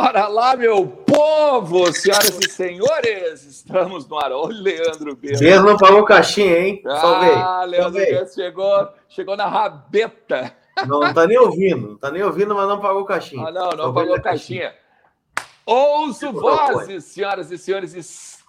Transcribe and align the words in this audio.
Bora 0.00 0.28
lá, 0.28 0.56
meu 0.56 0.86
povo, 0.86 1.92
senhoras 1.92 2.38
e 2.40 2.50
senhores, 2.50 3.44
estamos 3.44 4.08
no 4.08 4.18
ar. 4.18 4.32
Olha 4.32 4.46
o 4.46 4.62
Leandro 4.62 5.14
Bento. 5.14 5.44
Leandro 5.44 5.72
não 5.72 5.76
pagou 5.76 6.02
caixinha, 6.06 6.58
hein? 6.58 6.82
Ah, 6.86 7.64
Leandro 7.66 8.00
Bento 8.00 8.34
chegou, 8.34 8.88
chegou 9.10 9.36
na 9.36 9.46
rabeta. 9.46 10.56
Não, 10.88 11.00
não 11.00 11.12
tá 11.12 11.26
nem 11.26 11.36
ouvindo, 11.36 11.88
não 11.88 11.98
tá 11.98 12.10
nem 12.10 12.22
ouvindo, 12.22 12.54
mas 12.54 12.66
não 12.66 12.80
pagou 12.80 13.04
caixinha. 13.04 13.46
Ah, 13.46 13.52
não, 13.52 13.70
não 13.72 13.92
pagou 13.92 14.18
caixinha. 14.22 14.70
caixinha. 14.70 14.74
Ouço 15.66 16.32
vozes, 16.32 17.04
senhoras 17.04 17.50
e 17.50 17.58
senhores, 17.58 17.94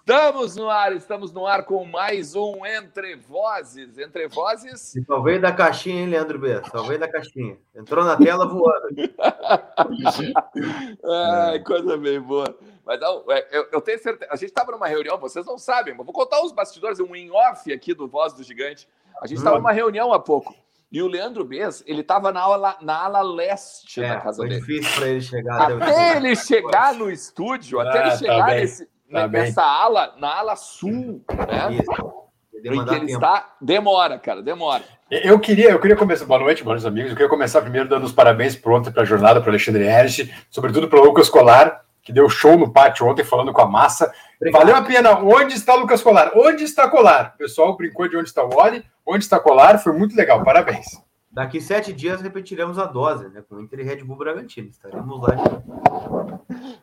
Estamos 0.02 0.56
no 0.56 0.68
ar, 0.68 0.96
estamos 0.96 1.32
no 1.32 1.46
ar 1.46 1.64
com 1.64 1.86
mais 1.86 2.36
um 2.36 2.66
Entre 2.66 3.16
Vozes. 3.16 4.00
Entre 4.00 4.28
Vozes. 4.28 4.96
E 4.96 5.06
veio 5.24 5.40
da 5.40 5.52
caixinha, 5.52 6.02
hein, 6.02 6.10
Leandro 6.10 6.40
B? 6.40 6.60
Veio 6.88 7.00
da 7.00 7.08
caixinha. 7.08 7.56
Entrou 7.76 8.04
na 8.04 8.18
tela 8.18 8.48
voando. 8.48 8.88
Ai, 11.06 11.60
coisa 11.60 11.96
bem 11.98 12.20
boa. 12.20 12.58
Mas 12.84 13.00
não, 13.00 13.24
é, 13.30 13.48
eu, 13.52 13.68
eu 13.72 13.80
tenho 13.80 14.00
certeza. 14.00 14.32
A 14.32 14.36
gente 14.36 14.50
estava 14.50 14.72
numa 14.72 14.88
reunião, 14.88 15.20
vocês 15.20 15.46
não 15.46 15.60
sabem, 15.60 15.94
mas 15.96 16.04
vou 16.04 16.16
contar 16.16 16.44
os 16.44 16.52
bastidores, 16.52 17.00
um 17.00 17.16
in-off 17.16 17.72
aqui 17.72 17.94
do 17.94 18.08
Voz 18.08 18.34
do 18.34 18.44
Gigante. 18.44 18.90
A 19.22 19.28
gente 19.28 19.38
estava 19.38 19.58
hum. 19.58 19.60
numa 19.60 19.72
reunião 19.72 20.12
há 20.12 20.20
pouco. 20.20 20.56
E 20.92 21.02
o 21.02 21.08
Leandro 21.08 21.46
Bez, 21.46 21.84
ele 21.86 22.02
estava 22.02 22.34
na 22.34 22.42
ala, 22.42 22.76
na 22.82 23.06
ala 23.06 23.22
leste 23.22 24.04
é, 24.04 24.10
da 24.10 24.20
casa 24.20 24.38
foi 24.38 24.50
dele. 24.50 24.62
difícil 24.62 24.96
para 24.96 25.08
ele 25.08 25.22
chegar. 25.22 25.72
Até 25.72 26.18
ele 26.18 26.36
chegar 26.36 26.96
no 26.96 27.10
estúdio, 27.10 27.80
ah, 27.80 27.88
até 27.88 28.00
ele 28.00 28.08
ah, 28.08 28.12
tá 28.12 28.18
chegar 28.18 28.46
tá 28.48 28.48
nesse, 28.48 28.90
Tá 29.12 29.28
nessa 29.28 29.64
ala, 29.64 30.14
na 30.18 30.38
ala 30.38 30.56
sul, 30.56 31.22
né? 31.30 31.74
Isso. 31.74 32.22
Em 32.64 32.86
que 32.86 32.96
ele 32.96 33.12
está, 33.12 33.56
demora, 33.60 34.20
cara, 34.20 34.42
demora. 34.42 34.84
Eu 35.10 35.40
queria, 35.40 35.72
eu 35.72 35.80
queria 35.80 35.96
começar, 35.98 36.26
boa 36.26 36.40
noite, 36.40 36.66
meus 36.66 36.86
amigos. 36.86 37.10
Eu 37.10 37.18
queria 37.18 37.30
começar 37.30 37.62
primeiro 37.62 37.90
dando 37.90 38.06
os 38.06 38.14
parabéns 38.14 38.56
pronto 38.56 38.92
para 38.92 39.02
a 39.02 39.06
jornada 39.06 39.42
para 39.42 39.50
Alexandre 39.50 39.84
Ernst, 39.84 40.32
sobretudo 40.50 40.88
para 40.88 41.00
o 41.00 41.04
Lucas 41.04 41.28
Colar, 41.28 41.84
que 42.04 42.14
deu 42.14 42.30
show 42.30 42.56
no 42.58 42.72
pátio 42.72 43.08
ontem 43.08 43.24
falando 43.24 43.52
com 43.52 43.62
a 43.62 43.66
massa. 43.66 44.14
Obrigado. 44.38 44.62
Valeu 44.62 44.76
a 44.76 44.82
pena. 44.84 45.20
Onde 45.20 45.56
está 45.56 45.76
o 45.76 45.80
Lucas 45.80 46.02
Colar? 46.02 46.32
Onde 46.36 46.64
está 46.64 46.88
Colar? 46.88 47.34
O 47.36 47.38
pessoal 47.40 47.76
brincou 47.76 48.08
de 48.08 48.16
onde 48.16 48.30
está 48.30 48.44
o 48.44 48.56
Oli, 48.56 48.86
onde 49.06 49.24
está 49.24 49.40
Colar, 49.40 49.80
foi 49.80 49.94
muito 49.94 50.16
legal. 50.16 50.44
Parabéns. 50.44 50.86
Daqui 51.32 51.62
sete 51.62 51.94
dias 51.94 52.22
repetiremos 52.22 52.78
a 52.78 52.86
dose, 52.86 53.30
né? 53.30 53.42
Com 53.42 53.56
o 53.56 53.62
Inter 53.62 53.80
e 53.80 53.84
Red 53.84 54.04
Bull 54.04 54.18
Bragantino. 54.18 54.70
Estaremos 54.70 55.22
lá. 55.22 55.30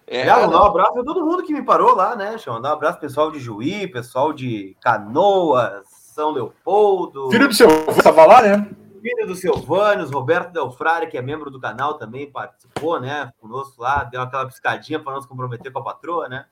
É, 0.06 0.20
é 0.20 0.34
mandar 0.34 0.62
um 0.62 0.66
abraço 0.66 0.98
a 0.98 1.04
todo 1.04 1.24
mundo 1.24 1.42
que 1.42 1.52
me 1.52 1.62
parou 1.62 1.94
lá, 1.94 2.16
né? 2.16 2.30
Deixa 2.30 2.48
eu 2.48 2.54
mandar 2.54 2.70
um 2.70 2.72
abraço 2.72 2.98
pessoal 2.98 3.30
de 3.30 3.38
Juí, 3.38 3.86
pessoal 3.86 4.32
de 4.32 4.74
Canoas, 4.80 5.86
São 5.88 6.30
Leopoldo. 6.30 7.30
Filho 7.30 7.46
do 7.46 7.54
seu 7.54 7.68
estava 7.90 8.24
lá, 8.24 8.40
né? 8.40 8.70
Filho 9.02 9.26
do 9.26 9.34
Silvânios, 9.34 10.10
Roberto 10.10 10.50
Delfrari, 10.50 11.08
que 11.08 11.18
é 11.18 11.22
membro 11.22 11.50
do 11.50 11.60
canal, 11.60 11.98
também 11.98 12.30
participou, 12.30 12.98
né? 12.98 13.30
Conosco 13.38 13.82
lá, 13.82 14.02
deu 14.04 14.22
aquela 14.22 14.46
piscadinha 14.46 14.98
para 14.98 15.12
não 15.12 15.20
se 15.20 15.28
comprometer 15.28 15.70
com 15.70 15.78
a 15.78 15.84
patroa, 15.84 16.26
né? 16.26 16.46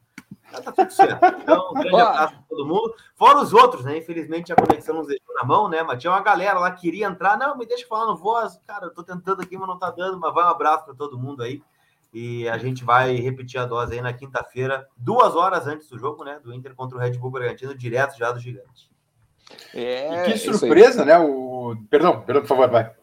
Tá 0.62 0.72
tudo 0.72 0.90
certo. 0.90 1.24
Então, 1.42 1.70
um 1.70 1.74
grande 1.74 2.00
abraço 2.00 2.34
para 2.34 2.44
todo 2.48 2.66
mundo. 2.66 2.94
Fora 3.14 3.38
os 3.38 3.52
outros, 3.52 3.84
né? 3.84 3.98
Infelizmente 3.98 4.52
a 4.52 4.56
conexão 4.56 4.96
nos 4.96 5.06
deixou 5.06 5.34
na 5.34 5.44
mão, 5.44 5.68
né? 5.68 5.82
Mas 5.82 6.00
tinha 6.00 6.12
uma 6.12 6.22
galera 6.22 6.58
lá 6.58 6.70
que 6.70 6.82
queria 6.82 7.06
entrar. 7.06 7.38
Não, 7.38 7.56
me 7.56 7.66
deixa 7.66 7.86
falar 7.86 8.06
no 8.06 8.16
voz. 8.16 8.60
Cara, 8.66 8.86
eu 8.86 8.94
tô 8.94 9.02
tentando 9.02 9.42
aqui, 9.42 9.56
mas 9.56 9.68
não 9.68 9.78
tá 9.78 9.90
dando. 9.90 10.18
Mas 10.18 10.32
vai 10.34 10.44
um 10.44 10.48
abraço 10.48 10.84
para 10.84 10.94
todo 10.94 11.18
mundo 11.18 11.42
aí. 11.42 11.62
E 12.12 12.48
a 12.48 12.56
gente 12.56 12.84
vai 12.84 13.16
repetir 13.16 13.60
a 13.60 13.66
dose 13.66 13.94
aí 13.94 14.00
na 14.00 14.12
quinta-feira, 14.12 14.88
duas 14.96 15.36
horas 15.36 15.66
antes 15.66 15.88
do 15.88 15.98
jogo, 15.98 16.24
né? 16.24 16.40
Do 16.42 16.54
Inter 16.54 16.74
contra 16.74 16.96
o 16.96 17.00
Red 17.00 17.18
Bull 17.18 17.30
Bragantino, 17.30 17.74
direto 17.74 18.16
já 18.16 18.32
do 18.32 18.40
Gigante. 18.40 18.90
É, 19.74 20.28
e 20.28 20.32
que 20.32 20.38
surpresa, 20.38 21.04
né? 21.04 21.18
O... 21.18 21.76
Perdão, 21.90 22.22
perdão, 22.22 22.42
por 22.42 22.48
favor, 22.48 22.70
vai. 22.70 22.94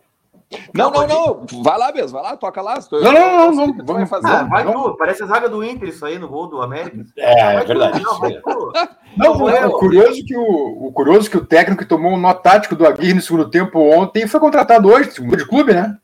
Não, 0.73 0.91
não, 0.91 1.07
não. 1.07 1.45
Vai 1.63 1.77
lá 1.77 1.91
mesmo, 1.91 2.09
vai 2.09 2.23
lá, 2.23 2.37
toca 2.37 2.61
lá. 2.61 2.79
Não, 2.91 3.01
não, 3.01 3.13
não, 3.13 3.51
não. 3.51 3.67
não 3.67 3.85
vamos 3.85 4.09
fazer. 4.09 4.27
Ah, 4.27 4.43
vai 4.43 4.71
tu. 4.71 4.95
Parece 4.97 5.23
a 5.23 5.25
zaga 5.25 5.49
do 5.49 5.63
Inter 5.63 5.89
isso 5.89 6.05
aí 6.05 6.17
no 6.17 6.27
gol 6.27 6.47
do 6.47 6.61
América. 6.61 7.05
É, 7.17 7.55
é 7.55 7.63
verdade. 7.63 8.01
não, 8.01 8.19
vai 8.19 8.41
não, 9.15 9.37
não, 9.37 9.49
é, 9.49 9.65
o 9.65 9.71
curioso 9.73 10.23
que 10.25 10.35
o, 10.35 10.87
o 10.87 10.91
curioso 10.91 11.29
que 11.29 11.37
o 11.37 11.45
técnico 11.45 11.85
tomou 11.85 12.13
um 12.13 12.19
nó 12.19 12.33
tático 12.33 12.75
do 12.75 12.85
Aguirre 12.85 13.13
no 13.13 13.21
segundo 13.21 13.49
tempo 13.49 13.79
ontem 13.79 14.27
foi 14.27 14.39
contratado 14.39 14.89
hoje, 14.89 15.09
de 15.09 15.47
clube, 15.47 15.73
né? 15.73 15.97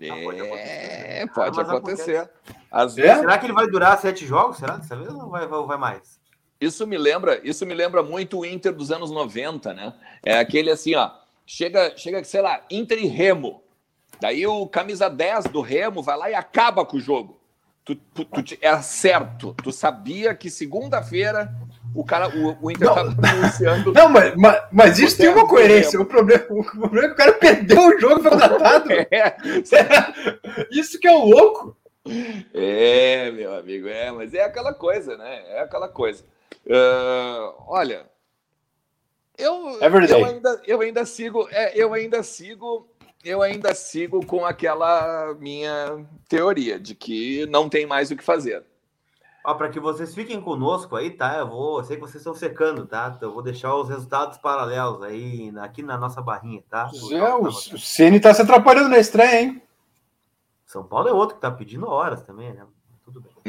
É, 0.00 1.26
pode 1.26 1.58
ah, 1.58 1.62
acontecer. 1.62 2.30
Às 2.70 2.94
vezes... 2.94 3.18
Será 3.18 3.36
que 3.36 3.46
ele 3.46 3.52
vai 3.52 3.66
durar 3.66 3.98
sete 3.98 4.26
jogos? 4.26 4.56
Será? 4.56 4.76
Dessa 4.76 4.96
vez 4.96 5.12
não 5.12 5.28
vai, 5.28 5.46
vai, 5.46 5.62
vai 5.62 5.76
mais? 5.76 6.20
Isso 6.60 6.86
me 6.86 6.98
lembra, 6.98 7.40
isso 7.42 7.64
me 7.64 7.74
lembra 7.74 8.02
muito 8.02 8.38
o 8.38 8.46
Inter 8.46 8.72
dos 8.72 8.90
anos 8.90 9.10
90, 9.10 9.72
né? 9.72 9.94
É 10.22 10.38
aquele 10.38 10.70
assim, 10.70 10.94
ó, 10.94 11.10
chega, 11.46 11.96
chega, 11.96 12.22
sei 12.22 12.42
lá, 12.42 12.60
Inter 12.70 12.98
e 12.98 13.06
Remo. 13.06 13.62
Daí 14.20 14.46
o 14.46 14.66
camisa 14.66 15.08
10 15.08 15.46
do 15.46 15.60
Remo 15.60 16.02
vai 16.02 16.16
lá 16.16 16.30
e 16.30 16.34
acaba 16.34 16.84
com 16.84 16.96
o 16.96 17.00
jogo. 17.00 17.40
Tu, 17.84 17.94
tu, 17.94 18.24
tu 18.24 18.58
é 18.60 18.82
certo. 18.82 19.54
Tu 19.62 19.72
sabia 19.72 20.34
que 20.34 20.50
segunda-feira 20.50 21.52
o 21.94 22.04
cara, 22.04 22.28
o, 22.28 22.56
o 22.66 22.70
Inter 22.70 22.88
não. 22.88 23.92
Não, 23.92 24.08
mas, 24.08 24.34
mas, 24.36 24.62
mas 24.70 24.98
isso 24.98 25.16
tem 25.16 25.28
uma 25.28 25.46
coerência. 25.48 26.00
O 26.00 26.06
problema, 26.06 26.44
o 26.50 26.62
problema 26.62 27.06
é 27.06 27.08
que 27.08 27.14
o 27.14 27.16
cara 27.16 27.32
perdeu 27.32 27.80
o 27.80 27.98
jogo 27.98 28.22
foi 28.22 28.30
contratado. 28.30 28.90
É. 29.10 29.36
Isso 30.70 31.00
que 31.00 31.08
é 31.08 31.12
o 31.12 31.24
louco. 31.24 31.76
É, 32.54 33.30
meu 33.32 33.54
amigo, 33.54 33.88
é, 33.88 34.10
mas 34.10 34.34
é 34.34 34.44
aquela 34.44 34.72
coisa, 34.72 35.16
né? 35.16 35.42
É 35.48 35.60
aquela 35.60 35.88
coisa. 35.88 36.24
Uh, 36.66 37.54
olha, 37.66 38.06
eu, 39.36 39.78
eu, 39.80 40.24
ainda, 40.24 40.62
eu 40.66 40.80
ainda 40.80 41.04
sigo, 41.04 41.48
é, 41.50 41.72
eu 41.76 41.92
ainda 41.94 42.22
sigo 42.22 42.88
eu 43.24 43.42
ainda 43.42 43.74
sigo 43.74 44.24
com 44.24 44.44
aquela 44.44 45.34
minha 45.34 46.04
teoria 46.28 46.78
de 46.78 46.94
que 46.94 47.46
não 47.46 47.68
tem 47.68 47.86
mais 47.86 48.10
o 48.10 48.16
que 48.16 48.24
fazer. 48.24 48.64
Para 49.42 49.70
que 49.70 49.80
vocês 49.80 50.14
fiquem 50.14 50.40
conosco 50.40 50.94
aí, 50.96 51.10
tá? 51.10 51.38
Eu 51.38 51.48
vou, 51.48 51.78
eu 51.78 51.84
sei 51.84 51.96
que 51.96 52.02
vocês 52.02 52.16
estão 52.16 52.34
secando, 52.34 52.86
tá? 52.86 53.14
Então 53.16 53.30
eu 53.30 53.34
vou 53.34 53.42
deixar 53.42 53.74
os 53.74 53.88
resultados 53.88 54.36
paralelos 54.38 55.02
aí 55.02 55.52
aqui 55.60 55.82
na 55.82 55.96
nossa 55.96 56.20
barrinha, 56.20 56.62
tá? 56.68 56.88
Zé, 56.88 57.34
o, 57.34 57.46
o 57.46 57.52
Ceni 57.52 58.20
tá 58.20 58.34
se 58.34 58.42
atrapalhando 58.42 58.90
na 58.90 58.98
estreia, 58.98 59.42
hein? 59.42 59.62
São 60.66 60.84
Paulo 60.84 61.08
é 61.08 61.12
outro 61.12 61.36
que 61.36 61.42
tá 61.42 61.50
pedindo 61.50 61.88
horas 61.88 62.22
também, 62.22 62.52
né? 62.52 62.64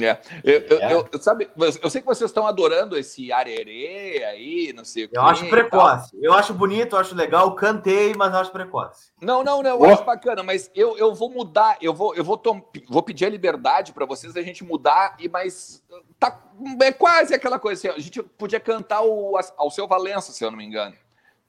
É. 0.03 0.22
Eu, 0.44 0.79
é. 0.79 0.94
Eu, 0.94 1.09
eu, 1.12 1.22
sabe, 1.22 1.50
eu 1.57 1.89
sei 1.89 2.01
que 2.01 2.07
vocês 2.07 2.29
estão 2.29 2.47
adorando 2.47 2.97
esse 2.97 3.31
arerê 3.31 4.23
aí, 4.23 4.73
não 4.73 4.84
sei 4.84 5.06
o 5.06 5.09
que. 5.09 5.17
Eu 5.17 5.23
acho 5.23 5.47
precoce. 5.47 6.17
Eu 6.22 6.34
acho 6.34 6.53
bonito, 6.53 6.95
eu 6.95 7.00
acho 7.00 7.16
legal, 7.16 7.53
cantei, 7.56 8.13
mas 8.13 8.33
eu 8.33 8.39
acho 8.39 8.51
precoce. 8.51 9.12
Não, 9.21 9.44
não, 9.44 9.62
não, 9.62 9.71
eu 9.71 9.81
oh. 9.81 9.86
acho 9.86 10.03
bacana, 10.03 10.44
mas 10.44 10.71
eu, 10.74 10.98
eu 10.98 11.13
vou 11.13 11.30
mudar, 11.30 11.77
eu 11.81 11.94
vou, 11.94 12.15
eu 12.15 12.24
vou, 12.24 12.38
tom, 12.38 12.62
vou 12.89 13.03
pedir 13.03 13.25
a 13.25 13.30
liberdade 13.30 13.94
para 13.94 14.06
vocês 14.06 14.36
a 14.36 14.42
gente 14.42 14.63
mudar, 14.63 15.15
e 15.19 15.27
mas 15.27 15.83
tá, 16.19 16.42
é 16.81 16.92
quase 16.92 17.33
aquela 17.33 17.59
coisa 17.59 17.89
assim, 17.89 18.00
a 18.00 18.01
gente 18.01 18.21
podia 18.24 18.59
cantar 18.59 19.01
o, 19.01 19.38
ao 19.57 19.71
seu 19.71 19.88
Valença, 19.88 20.31
se 20.31 20.44
eu 20.44 20.51
não 20.51 20.57
me 20.57 20.65
engano. 20.65 20.95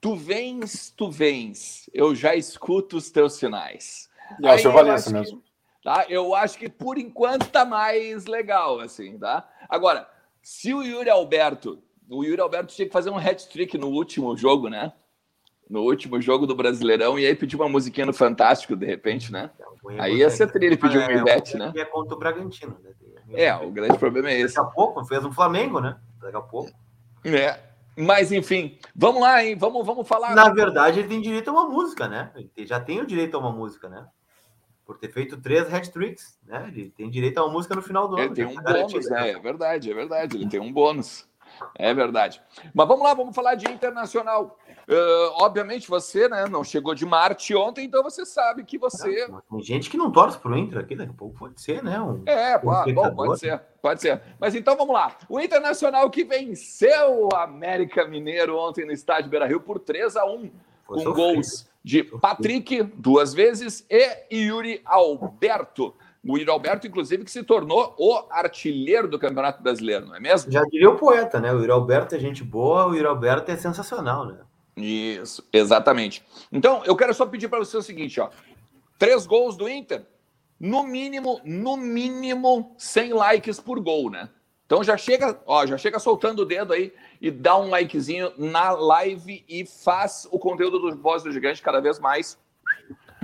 Tu 0.00 0.16
vens, 0.16 0.92
tu 0.96 1.10
vens, 1.10 1.88
eu 1.94 2.14
já 2.14 2.34
escuto 2.34 2.96
os 2.96 3.10
teus 3.10 3.34
sinais. 3.34 4.10
É 4.42 4.54
o 4.54 4.58
seu 4.58 4.72
Valença 4.72 5.10
mesmo. 5.10 5.40
Que 5.40 5.51
Tá? 5.82 6.06
Eu 6.08 6.34
acho 6.34 6.56
que 6.58 6.68
por 6.68 6.96
enquanto 6.96 7.48
tá 7.48 7.64
mais 7.64 8.26
legal, 8.26 8.78
assim, 8.78 9.18
tá? 9.18 9.48
Agora, 9.68 10.08
se 10.40 10.72
o 10.72 10.82
Yuri 10.82 11.10
Alberto, 11.10 11.82
o 12.08 12.22
Yuri 12.22 12.40
Alberto 12.40 12.72
tinha 12.72 12.86
que 12.86 12.92
fazer 12.92 13.10
um 13.10 13.18
hat-trick 13.18 13.76
no 13.76 13.88
último 13.88 14.36
jogo, 14.36 14.68
né? 14.68 14.92
No 15.68 15.80
último 15.82 16.20
jogo 16.20 16.46
do 16.46 16.54
Brasileirão, 16.54 17.18
e 17.18 17.26
aí 17.26 17.34
pediu 17.34 17.58
uma 17.58 17.68
musiquinha 17.68 18.06
no 18.06 18.12
Fantástico, 18.12 18.76
de 18.76 18.86
repente, 18.86 19.32
né? 19.32 19.50
Aí 19.98 20.18
ia 20.18 20.30
ser 20.30 20.52
trilha, 20.52 20.66
ele 20.66 20.76
pediu 20.76 21.00
um 21.00 21.10
Ivete, 21.10 21.56
né? 21.56 21.72
É 21.76 21.84
contra 21.84 22.14
o 22.14 22.18
Bragantino, 22.18 22.76
né? 22.82 22.92
É, 23.34 23.54
o 23.54 23.70
grande 23.70 23.98
problema 23.98 24.30
é 24.30 24.38
esse. 24.38 24.54
Daqui 24.54 24.68
a 24.68 24.70
pouco, 24.70 25.04
fez 25.04 25.24
um 25.24 25.32
Flamengo, 25.32 25.80
né? 25.80 25.96
Daqui 26.20 26.36
a 26.36 26.40
pouco. 26.40 26.70
É, 27.24 27.58
mas 27.96 28.30
enfim, 28.30 28.78
vamos 28.94 29.22
lá, 29.22 29.44
hein? 29.44 29.56
Vamos, 29.56 29.84
vamos 29.84 30.06
falar. 30.06 30.34
Na 30.34 30.50
verdade, 30.50 31.00
ele 31.00 31.08
tem 31.08 31.20
direito 31.20 31.48
a 31.48 31.52
uma 31.52 31.68
música, 31.68 32.06
né? 32.06 32.30
Ele 32.56 32.66
já 32.66 32.78
tem 32.78 33.00
o 33.00 33.06
direito 33.06 33.36
a 33.36 33.40
uma 33.40 33.50
música, 33.50 33.88
né? 33.88 34.06
Por 34.84 34.98
ter 34.98 35.10
feito 35.10 35.40
três 35.40 35.72
hat-tricks, 35.72 36.38
né? 36.46 36.66
Ele 36.68 36.90
tem 36.90 37.08
direito 37.08 37.38
a 37.38 37.44
uma 37.44 37.52
música 37.52 37.74
no 37.74 37.82
final 37.82 38.08
do 38.08 38.16
ano. 38.16 38.24
Ele 38.24 38.34
tem 38.34 38.46
um 38.46 38.54
tá 38.54 38.72
bônus, 38.72 39.08
né? 39.08 39.30
É 39.30 39.38
verdade, 39.38 39.90
é 39.90 39.94
verdade. 39.94 40.36
Ele 40.36 40.48
tem 40.48 40.60
um 40.60 40.72
bônus. 40.72 41.26
É 41.74 41.92
verdade. 41.94 42.42
Mas 42.74 42.88
vamos 42.88 43.04
lá, 43.04 43.14
vamos 43.14 43.34
falar 43.34 43.54
de 43.54 43.70
internacional. 43.70 44.58
Uh, 44.88 45.42
obviamente 45.42 45.88
você 45.88 46.28
né, 46.28 46.46
não 46.48 46.64
chegou 46.64 46.94
de 46.94 47.06
Marte 47.06 47.54
ontem, 47.54 47.84
então 47.84 48.02
você 48.02 48.26
sabe 48.26 48.64
que 48.64 48.78
você. 48.78 49.28
tem 49.50 49.62
gente 49.62 49.88
que 49.88 49.96
não 49.96 50.10
torce 50.10 50.38
para 50.38 50.50
o 50.50 50.58
Inter 50.58 50.80
aqui, 50.80 50.96
daqui 50.96 51.12
a 51.12 51.14
pouco 51.14 51.38
pode 51.38 51.60
ser, 51.60 51.82
né? 51.82 52.00
Um, 52.00 52.22
é, 52.26 52.56
um 52.58 52.94
bom, 52.94 53.14
pode 53.14 53.38
ser, 53.38 53.60
pode 53.80 54.00
ser. 54.00 54.20
Mas 54.40 54.54
então 54.54 54.76
vamos 54.76 54.94
lá. 54.94 55.16
O 55.28 55.40
Internacional 55.40 56.10
que 56.10 56.24
venceu 56.24 57.28
o 57.28 57.36
América 57.36 58.06
Mineiro 58.06 58.58
ontem 58.58 58.84
no 58.84 58.92
estádio 58.92 59.30
Beira 59.30 59.46
Rio 59.46 59.60
por 59.60 59.78
3 59.78 60.16
a 60.16 60.24
1 60.24 60.50
com 60.84 60.94
sofrido. 60.98 61.14
gols 61.14 61.71
de 61.82 62.04
Patrick, 62.04 62.82
duas 62.94 63.34
vezes, 63.34 63.86
e 63.90 64.36
Yuri 64.36 64.80
Alberto. 64.84 65.94
O 66.24 66.38
Yuri 66.38 66.50
Alberto, 66.50 66.86
inclusive, 66.86 67.24
que 67.24 67.30
se 67.30 67.42
tornou 67.42 67.94
o 67.98 68.24
artilheiro 68.30 69.08
do 69.08 69.18
Campeonato 69.18 69.62
Brasileiro, 69.62 70.06
não 70.06 70.14
é 70.14 70.20
mesmo? 70.20 70.52
Já 70.52 70.62
diria 70.62 70.90
o 70.90 70.96
poeta, 70.96 71.40
né? 71.40 71.52
O 71.52 71.58
Yuri 71.58 71.72
Alberto 71.72 72.14
é 72.14 72.18
gente 72.18 72.44
boa, 72.44 72.86
o 72.86 72.94
Yuri 72.94 73.06
Alberto 73.06 73.50
é 73.50 73.56
sensacional, 73.56 74.26
né? 74.26 74.38
Isso, 74.76 75.46
exatamente. 75.52 76.24
Então, 76.50 76.82
eu 76.84 76.96
quero 76.96 77.12
só 77.12 77.26
pedir 77.26 77.48
para 77.48 77.58
você 77.58 77.76
o 77.76 77.82
seguinte, 77.82 78.20
ó. 78.20 78.30
Três 78.98 79.26
gols 79.26 79.56
do 79.56 79.68
Inter, 79.68 80.06
no 80.60 80.84
mínimo, 80.84 81.40
no 81.44 81.76
mínimo 81.76 82.72
100 82.78 83.12
likes 83.14 83.58
por 83.58 83.80
gol, 83.80 84.08
né? 84.08 84.28
Então 84.64 84.82
já 84.82 84.96
chega, 84.96 85.38
ó, 85.44 85.66
já 85.66 85.76
chega 85.76 85.98
soltando 85.98 86.40
o 86.40 86.44
dedo 86.46 86.72
aí 86.72 86.94
e 87.22 87.30
dá 87.30 87.56
um 87.56 87.70
likezinho 87.70 88.32
na 88.36 88.72
live 88.72 89.44
e 89.48 89.64
faz 89.64 90.26
o 90.32 90.40
conteúdo 90.40 90.80
do 90.80 90.96
Voz 91.00 91.22
do 91.22 91.30
Gigante 91.30 91.62
cada 91.62 91.80
vez 91.80 92.00
mais 92.00 92.36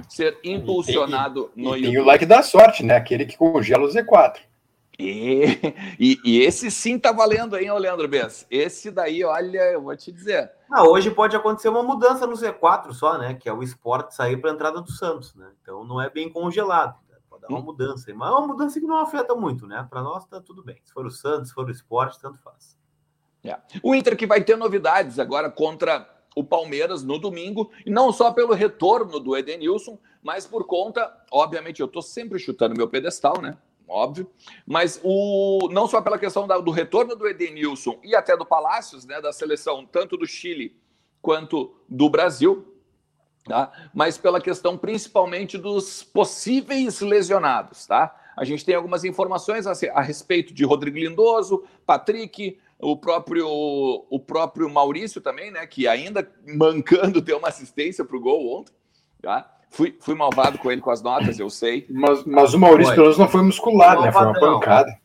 ser 0.09 0.39
impulsionado 0.45 1.51
e, 1.57 1.63
no 1.65 1.71
e 1.71 1.81
YouTube. 1.81 1.93
Tem 1.93 2.01
o 2.01 2.07
like 2.07 2.25
da 2.25 2.41
sorte, 2.45 2.85
né? 2.85 2.95
Aquele 2.95 3.27
que 3.27 3.37
congela 3.37 3.85
o 3.85 3.89
Z4. 3.89 4.37
E, 5.01 5.45
e, 5.99 6.19
e, 6.25 6.41
esse 6.43 6.71
sim 6.71 6.97
tá 6.97 7.11
valendo, 7.11 7.57
hein, 7.57 7.73
Leandro 7.73 8.07
Bess? 8.07 8.47
Esse 8.49 8.89
daí, 8.89 9.25
olha, 9.25 9.73
eu 9.73 9.83
vou 9.83 9.97
te 9.97 10.13
dizer. 10.13 10.51
Ah, 10.71 10.85
hoje 10.85 11.11
pode 11.11 11.35
acontecer 11.35 11.69
uma 11.69 11.83
mudança 11.83 12.25
no 12.25 12.35
Z4 12.35 12.93
só, 12.93 13.19
né? 13.19 13.35
Que 13.35 13.49
é 13.49 13.53
o 13.53 13.65
esporte 13.65 14.15
sair 14.15 14.37
para 14.37 14.53
a 14.53 14.55
entrada 14.55 14.81
do 14.81 14.93
Santos, 14.93 15.35
né? 15.35 15.51
Então 15.61 15.85
não 15.85 16.01
é 16.01 16.09
bem 16.09 16.31
congelado. 16.31 16.97
Né? 17.11 17.17
Pode 17.29 17.43
dar 17.43 17.49
uma 17.49 17.59
hum. 17.59 17.65
mudança, 17.65 18.15
mas 18.15 18.29
é 18.29 18.33
uma 18.33 18.47
mudança 18.47 18.79
que 18.79 18.87
não 18.87 18.99
afeta 18.99 19.35
muito, 19.35 19.67
né? 19.67 19.85
Para 19.91 20.03
nós 20.03 20.25
tá 20.25 20.41
tudo 20.41 20.63
bem. 20.63 20.77
Se 20.85 20.93
for 20.93 21.05
o 21.05 21.11
Santos, 21.11 21.49
se 21.49 21.55
for 21.55 21.67
o 21.67 21.71
esporte, 21.71 22.21
tanto 22.21 22.39
faz. 22.39 22.78
É. 23.49 23.59
O 23.83 23.95
Inter 23.95 24.17
que 24.17 24.27
vai 24.27 24.43
ter 24.43 24.57
novidades 24.57 25.19
agora 25.19 25.51
contra 25.51 26.09
o 26.37 26.45
Palmeiras 26.45 27.03
no 27.03 27.19
domingo, 27.19 27.71
e 27.85 27.91
não 27.91 28.13
só 28.13 28.31
pelo 28.31 28.55
retorno 28.55 29.19
do 29.19 29.37
Edenilson, 29.37 29.99
mas 30.23 30.47
por 30.47 30.65
conta, 30.65 31.13
obviamente, 31.33 31.81
eu 31.81 31.87
estou 31.87 32.03
sempre 32.03 32.39
chutando 32.39 32.77
meu 32.77 32.89
pedestal, 32.89 33.41
né? 33.41 33.57
óbvio, 33.89 34.31
mas 34.67 35.01
o, 35.03 35.69
não 35.73 35.89
só 35.89 36.03
pela 36.03 36.19
questão 36.19 36.47
da, 36.47 36.59
do 36.59 36.71
retorno 36.71 37.17
do 37.17 37.27
Edenilson 37.27 37.99
e 38.05 38.15
até 38.15 38.37
do 38.37 38.45
Palácios, 38.45 39.07
né, 39.07 39.21
da 39.21 39.33
seleção 39.33 39.87
tanto 39.87 40.17
do 40.17 40.27
Chile 40.27 40.77
quanto 41.23 41.75
do 41.89 42.09
Brasil, 42.11 42.75
tá? 43.45 43.73
mas 43.95 44.19
pela 44.19 44.41
questão 44.41 44.77
principalmente 44.77 45.57
dos 45.57 46.03
possíveis 46.03 47.01
lesionados. 47.01 47.87
Tá? 47.87 48.15
A 48.37 48.45
gente 48.45 48.65
tem 48.65 48.75
algumas 48.75 49.05
informações 49.05 49.67
a, 49.67 49.73
a 49.95 50.03
respeito 50.03 50.53
de 50.53 50.65
Rodrigo 50.65 50.99
Lindoso, 50.99 51.65
Patrick, 51.87 52.59
o 52.81 52.97
próprio, 52.97 53.47
o 53.49 54.21
próprio 54.21 54.71
Maurício 54.71 55.21
também, 55.21 55.51
né, 55.51 55.67
que 55.67 55.89
ainda 55.89 56.29
mancando 56.47 57.21
deu 57.23 57.39
uma 57.39 57.49
assistência 57.49 58.05
para 58.05 58.17
o 58.17 58.21
gol 58.21 58.61
ontem. 58.61 58.73
Tá? 59.21 59.51
Fui, 59.71 59.97
fui 60.01 60.15
malvado 60.15 60.59
com 60.59 60.71
ele 60.71 60.81
com 60.81 60.91
as 60.91 61.03
notas, 61.03 61.39
eu 61.39 61.51
sei. 61.51 61.87
Mas, 61.91 62.25
mas 62.25 62.55
o 62.55 62.59
Maurício, 62.59 62.95
pelo 62.95 63.07
menos, 63.07 63.19
não 63.19 63.29
foi 63.29 63.43
muscular, 63.43 64.01
né? 64.01 64.13
Foi 64.13 64.23
uma 64.23 64.41
pancada. 64.41 64.99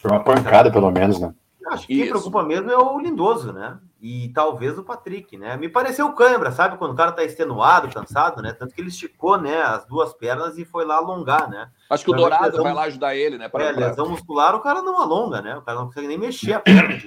Foi 0.00 0.10
uma 0.10 0.24
pancada, 0.24 0.70
pelo 0.70 0.90
menos, 0.90 1.20
né? 1.20 1.34
Acho 1.68 1.86
que 1.86 1.94
Isso. 1.94 2.02
quem 2.02 2.10
preocupa 2.10 2.42
mesmo 2.42 2.70
é 2.70 2.76
o 2.76 2.98
Lindoso, 2.98 3.52
né? 3.52 3.78
E 4.00 4.30
talvez 4.30 4.78
o 4.78 4.82
Patrick, 4.82 5.36
né? 5.36 5.56
Me 5.56 5.68
pareceu 5.68 6.06
o 6.06 6.14
cãibra, 6.14 6.50
sabe? 6.50 6.78
Quando 6.78 6.92
o 6.92 6.96
cara 6.96 7.12
tá 7.12 7.22
extenuado, 7.22 7.92
cansado, 7.92 8.40
né? 8.40 8.52
Tanto 8.52 8.74
que 8.74 8.80
ele 8.80 8.88
esticou, 8.88 9.38
né, 9.38 9.60
as 9.60 9.84
duas 9.84 10.14
pernas 10.14 10.56
e 10.56 10.64
foi 10.64 10.86
lá 10.86 10.96
alongar, 10.96 11.50
né? 11.50 11.70
Acho 11.90 12.04
que 12.04 12.10
o 12.10 12.14
Dourado 12.14 12.44
lesão, 12.46 12.62
vai 12.62 12.72
lá 12.72 12.82
ajudar 12.84 13.14
ele, 13.14 13.36
né? 13.36 13.48
Para, 13.48 13.64
é, 13.64 13.72
lesão 13.72 14.08
muscular, 14.08 14.54
o 14.54 14.60
cara 14.60 14.80
não 14.80 15.00
alonga, 15.00 15.42
né? 15.42 15.56
O 15.56 15.62
cara 15.62 15.78
não 15.78 15.86
consegue 15.86 16.08
nem 16.08 16.18
mexer 16.18 16.54
a 16.54 16.60
perna. 16.60 16.98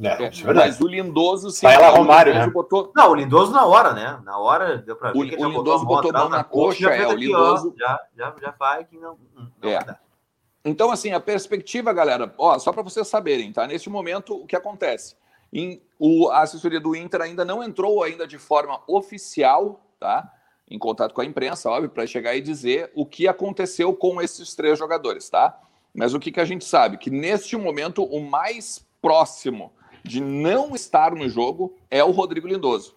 É, 0.00 0.24
é 0.24 0.54
mas 0.54 0.80
o 0.80 0.88
Lindoso 0.88 1.50
sim. 1.50 1.66
Vai 1.66 1.78
lá, 1.78 1.90
Romário, 1.90 2.34
né? 2.34 2.46
Botou... 2.48 2.90
Não, 2.96 3.10
o 3.10 3.14
Lindoso 3.14 3.52
na 3.52 3.64
hora, 3.66 3.92
né? 3.92 4.18
Na 4.24 4.38
hora 4.38 4.78
deu 4.78 4.96
pra 4.96 5.12
ver 5.12 5.18
o, 5.18 5.28
que 5.28 5.36
o 5.36 5.48
Lindoso 5.48 5.84
botou, 5.84 6.10
a 6.10 6.18
mão 6.18 6.28
na, 6.28 6.42
coxa, 6.42 6.88
é, 6.88 7.06
o 7.06 7.12
Lindoso... 7.12 7.72
Ó, 7.74 7.78
já, 7.78 8.00
já, 8.16 8.34
já 8.40 8.54
vai 8.58 8.84
que 8.84 8.98
não, 8.98 9.16
não 9.36 9.70
é. 9.70 9.78
Então, 10.64 10.90
assim, 10.90 11.10
a 11.10 11.20
perspectiva, 11.20 11.92
galera, 11.92 12.32
ó, 12.38 12.58
só 12.58 12.72
para 12.72 12.82
vocês 12.82 13.08
saberem, 13.08 13.52
tá? 13.52 13.66
Neste 13.66 13.90
momento, 13.90 14.34
o 14.34 14.46
que 14.46 14.54
acontece? 14.54 15.16
Em, 15.52 15.82
o, 15.98 16.28
a 16.30 16.42
assessoria 16.42 16.80
do 16.80 16.94
Inter 16.94 17.20
ainda 17.20 17.44
não 17.44 17.62
entrou 17.62 18.02
ainda 18.02 18.26
de 18.26 18.38
forma 18.38 18.80
oficial, 18.86 19.84
tá? 19.98 20.32
Em 20.70 20.78
contato 20.78 21.12
com 21.12 21.20
a 21.20 21.24
imprensa, 21.24 21.68
óbvio, 21.68 21.90
para 21.90 22.06
chegar 22.06 22.34
e 22.34 22.40
dizer 22.40 22.90
o 22.94 23.04
que 23.04 23.26
aconteceu 23.26 23.94
com 23.94 24.22
esses 24.22 24.54
três 24.54 24.78
jogadores, 24.78 25.28
tá? 25.28 25.60
Mas 25.94 26.14
o 26.14 26.20
que, 26.20 26.32
que 26.32 26.40
a 26.40 26.44
gente 26.44 26.64
sabe? 26.64 26.96
Que 26.96 27.10
neste 27.10 27.56
momento, 27.56 28.04
o 28.04 28.20
mais 28.20 28.86
próximo 29.00 29.72
de 30.02 30.20
não 30.20 30.74
estar 30.74 31.14
no 31.14 31.28
jogo 31.28 31.76
é 31.90 32.02
o 32.02 32.10
Rodrigo 32.10 32.48
Lindoso. 32.48 32.94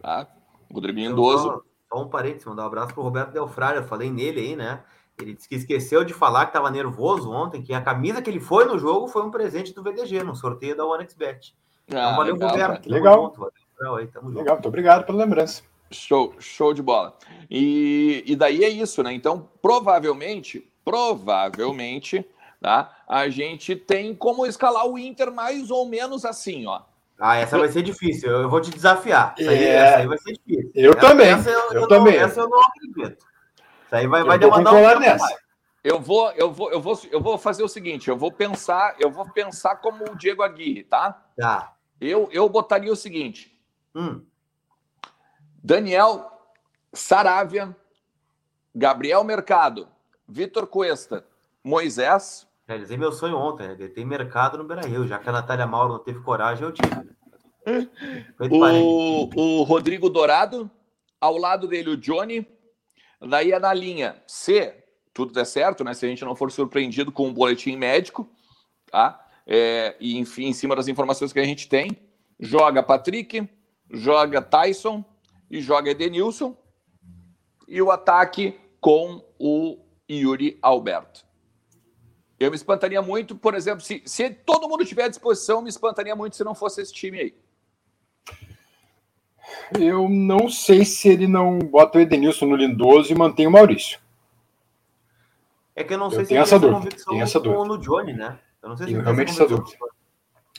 Tá? 0.00 0.26
O 0.70 0.74
Rodrigo 0.74 0.98
Lindoso. 0.98 1.44
Só, 1.44 1.62
só, 1.96 2.02
um 2.02 2.08
parênteses, 2.08 2.46
mandar 2.46 2.62
um 2.62 2.66
abraço 2.66 2.94
para 2.94 3.00
o 3.00 3.04
Roberto 3.04 3.32
Delfrari. 3.32 3.76
Eu 3.76 3.84
falei 3.84 4.10
nele 4.10 4.40
aí, 4.40 4.56
né? 4.56 4.82
Ele 5.22 5.34
disse 5.34 5.48
que 5.48 5.54
esqueceu 5.54 6.04
de 6.04 6.14
falar 6.14 6.46
que 6.46 6.50
estava 6.50 6.70
nervoso 6.70 7.30
ontem, 7.30 7.62
que 7.62 7.72
a 7.72 7.80
camisa 7.80 8.22
que 8.22 8.30
ele 8.30 8.40
foi 8.40 8.64
no 8.64 8.78
jogo 8.78 9.08
foi 9.08 9.22
um 9.22 9.30
presente 9.30 9.74
do 9.74 9.82
VDG, 9.82 10.22
no 10.22 10.34
sorteio 10.34 10.76
da 10.76 10.86
OneXBet. 10.86 11.54
Então, 11.86 12.00
ah, 12.00 12.16
valeu, 12.16 12.34
legal, 12.34 12.50
Roberto. 12.50 12.90
Legal. 12.90 13.22
Junto, 13.24 13.52
valeu, 13.78 13.94
legal, 14.34 14.54
muito 14.54 14.68
obrigado 14.68 15.04
pela 15.04 15.18
lembrança. 15.18 15.62
Show, 15.90 16.34
show 16.38 16.72
de 16.72 16.82
bola. 16.82 17.16
E, 17.50 18.22
e 18.26 18.36
daí 18.36 18.62
é 18.62 18.68
isso, 18.68 19.02
né? 19.02 19.12
Então, 19.12 19.48
provavelmente, 19.60 20.68
provavelmente, 20.84 22.24
tá? 22.60 22.96
a 23.08 23.28
gente 23.28 23.74
tem 23.74 24.14
como 24.14 24.46
escalar 24.46 24.86
o 24.86 24.96
Inter 24.96 25.32
mais 25.32 25.68
ou 25.68 25.84
menos 25.84 26.24
assim, 26.24 26.64
ó. 26.66 26.82
Ah, 27.18 27.36
essa 27.36 27.58
vai 27.58 27.68
ser 27.68 27.82
difícil. 27.82 28.30
Eu 28.30 28.48
vou 28.48 28.60
te 28.60 28.70
desafiar. 28.70 29.34
Essa, 29.36 29.50
aí, 29.50 29.64
é... 29.64 29.74
essa 29.74 29.96
aí 29.98 30.06
vai 30.06 30.18
ser 30.18 30.32
difícil. 30.32 30.70
Eu 30.74 30.92
essa, 30.92 31.00
também. 31.00 31.28
Essa 31.28 31.50
eu, 31.50 31.58
eu, 31.58 31.80
eu 31.82 31.88
também. 31.88 32.16
Não, 32.16 32.24
essa 32.24 32.40
eu 32.40 32.48
não 32.48 32.60
acredito. 32.60 33.26
Essa 33.90 33.96
aí 33.96 34.06
vai, 34.06 34.22
vai 34.22 34.38
demandar 34.38 34.72
um 34.72 35.00
nessa. 35.00 35.36
Eu 35.82 35.98
vou, 35.98 36.30
eu 36.32 36.52
vou, 36.52 36.70
eu 36.70 36.80
vou, 36.80 37.00
eu 37.10 37.20
vou 37.20 37.36
fazer 37.36 37.64
o 37.64 37.68
seguinte. 37.68 38.08
Eu 38.08 38.16
vou 38.16 38.30
pensar, 38.30 38.94
eu 39.00 39.10
vou 39.10 39.28
pensar 39.30 39.76
como 39.76 40.04
o 40.04 40.16
Diego 40.16 40.44
Aguirre, 40.44 40.84
tá? 40.84 41.20
Tá. 41.36 41.74
Eu, 42.00 42.28
eu 42.30 42.48
botaria 42.48 42.92
o 42.92 42.96
seguinte. 42.96 43.58
Hum. 43.94 44.24
Daniel 45.62 46.30
Saravia, 46.92 47.74
Gabriel 48.74 49.24
Mercado, 49.24 49.88
Vitor 50.28 50.68
Cuesta, 50.68 51.26
Moisés. 51.64 52.46
Realizei 52.68 52.96
meu 52.96 53.10
sonho 53.10 53.36
ontem, 53.36 53.66
né? 53.66 53.88
Tem 53.88 54.04
mercado 54.04 54.56
no 54.56 54.64
Beira-Rio, 54.64 55.06
já 55.06 55.18
que 55.18 55.28
a 55.28 55.32
Natália 55.32 55.66
Mauro 55.66 55.94
não 55.94 55.98
teve 55.98 56.20
coragem, 56.20 56.64
eu 56.64 56.72
tive. 56.72 56.94
Né? 56.94 57.16
O, 58.50 59.28
o 59.34 59.62
Rodrigo 59.64 60.08
Dourado, 60.08 60.70
ao 61.20 61.36
lado 61.36 61.66
dele 61.66 61.90
o 61.90 61.96
Johnny, 61.96 62.46
daí 63.28 63.52
é 63.52 63.58
na 63.58 63.72
linha 63.72 64.22
C, 64.26 64.84
tudo 65.12 65.32
der 65.32 65.44
certo, 65.44 65.84
né? 65.84 65.94
Se 65.94 66.06
a 66.06 66.08
gente 66.08 66.24
não 66.24 66.34
for 66.34 66.50
surpreendido 66.50 67.12
com 67.12 67.28
um 67.28 67.34
boletim 67.34 67.76
médico, 67.76 68.28
tá? 68.90 69.26
É, 69.46 69.96
e 70.00 70.18
enfim, 70.18 70.46
em 70.46 70.52
cima 70.52 70.76
das 70.76 70.88
informações 70.88 71.32
que 71.32 71.40
a 71.40 71.44
gente 71.44 71.68
tem, 71.68 71.90
joga 72.38 72.82
Patrick, 72.82 73.48
joga 73.90 74.40
Tyson 74.40 75.04
e 75.50 75.60
joga 75.60 75.90
Edenilson. 75.90 76.56
E 77.68 77.80
o 77.82 77.90
ataque 77.90 78.58
com 78.80 79.24
o 79.38 79.78
Yuri 80.10 80.58
Alberto. 80.62 81.24
Eu 82.38 82.50
me 82.50 82.56
espantaria 82.56 83.02
muito, 83.02 83.36
por 83.36 83.54
exemplo, 83.54 83.84
se, 83.84 84.02
se 84.06 84.30
todo 84.30 84.68
mundo 84.68 84.84
tiver 84.84 85.04
à 85.04 85.08
disposição, 85.08 85.60
me 85.60 85.68
espantaria 85.68 86.16
muito 86.16 86.36
se 86.36 86.42
não 86.42 86.54
fosse 86.54 86.80
esse 86.80 86.92
time 86.92 87.20
aí. 87.20 87.34
Eu 89.78 90.08
não 90.08 90.48
sei 90.48 90.84
se 90.84 91.08
ele 91.08 91.26
não 91.26 91.58
bota 91.58 91.98
o 91.98 92.00
Edenilson 92.00 92.46
no 92.46 92.56
Lindoso 92.56 93.12
e 93.12 93.14
mantém 93.14 93.46
o 93.46 93.50
Maurício. 93.50 93.98
É 95.74 95.84
que 95.84 95.94
eu 95.94 95.98
não 95.98 96.10
sei 96.10 96.20
eu 96.20 96.24
se 96.24 96.28
tenho 96.28 96.42
essa 96.42 96.58
dúvida. 96.58 96.96
Tem 97.08 97.20
essa 97.22 97.40
dúvida. 97.40 97.64
no 97.64 97.78
Johnny, 97.78 98.12
né? 98.12 98.38
Eu 98.62 98.68
não 98.68 98.76
sei 98.76 98.86
se 98.86 98.92
tenho 98.92 99.02
realmente 99.02 99.30
essa 99.30 99.46
dúvida. 99.46 99.76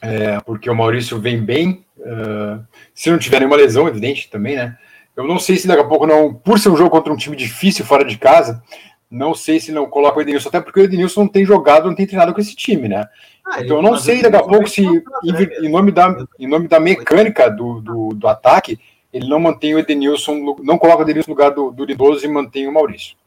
É, 0.02 0.40
porque 0.42 0.70
o 0.70 0.76
Maurício 0.76 1.20
vem 1.20 1.44
bem. 1.44 1.86
Uh, 1.98 2.66
se 2.94 3.12
não 3.12 3.20
tiver 3.20 3.40
nenhuma 3.40 3.58
lesão, 3.58 3.88
evidente 3.88 4.30
também, 4.30 4.56
né? 4.56 4.78
Eu 5.16 5.28
não 5.28 5.38
sei 5.38 5.58
se 5.58 5.68
daqui 5.68 5.82
a 5.82 5.88
pouco 5.88 6.08
não, 6.08 6.34
por 6.34 6.58
ser 6.58 6.70
um 6.70 6.78
jogo 6.78 6.90
contra 6.90 7.14
um 7.14 7.18
time 7.18 7.36
difícil 7.36 7.86
fora 7.86 8.04
de 8.04 8.18
casa, 8.18 8.64
não 9.12 9.36
sei 9.36 9.60
se 9.60 9.74
não 9.74 9.90
coloca 9.90 10.18
o 10.18 10.22
Edenilson, 10.22 10.48
até 10.48 10.62
porque 10.62 10.80
o 10.80 10.84
Edenilson 10.84 11.22
não 11.24 11.28
tem 11.28 11.46
jogado, 11.46 11.88
não 11.88 11.96
tem 11.96 12.08
treinado 12.08 12.34
com 12.34 12.40
esse 12.40 12.56
time, 12.56 12.88
né? 12.88 13.10
Ah, 13.46 13.62
então 13.62 13.78
eu 13.78 13.82
não 13.82 13.98
sei 13.98 14.22
daqui 14.22 14.38
a 14.38 14.44
pouco 14.44 14.70
se, 14.70 14.82
em, 14.82 15.66
em, 15.66 15.70
nome 15.70 15.92
da, 15.92 16.26
em 16.40 16.48
nome 16.48 16.70
da 16.70 16.80
mecânica 16.80 17.50
do, 17.50 17.82
do, 17.82 18.10
do, 18.14 18.28
ataque, 18.28 18.80
ele 19.12 19.28
não 19.28 19.40
mantém 19.40 19.76
o 19.76 19.80
Edenilson, 19.80 20.56
não 20.64 20.78
coloca 20.78 21.00
o 21.00 21.02
Edenilson 21.02 21.32
no 21.32 21.36
lugar 21.36 21.52
do, 21.52 21.72
do 21.72 21.84
Lindoso 21.84 22.26
e 22.26 22.30
mantém 22.30 22.68
o 22.68 22.74
Maurício. 22.74 23.18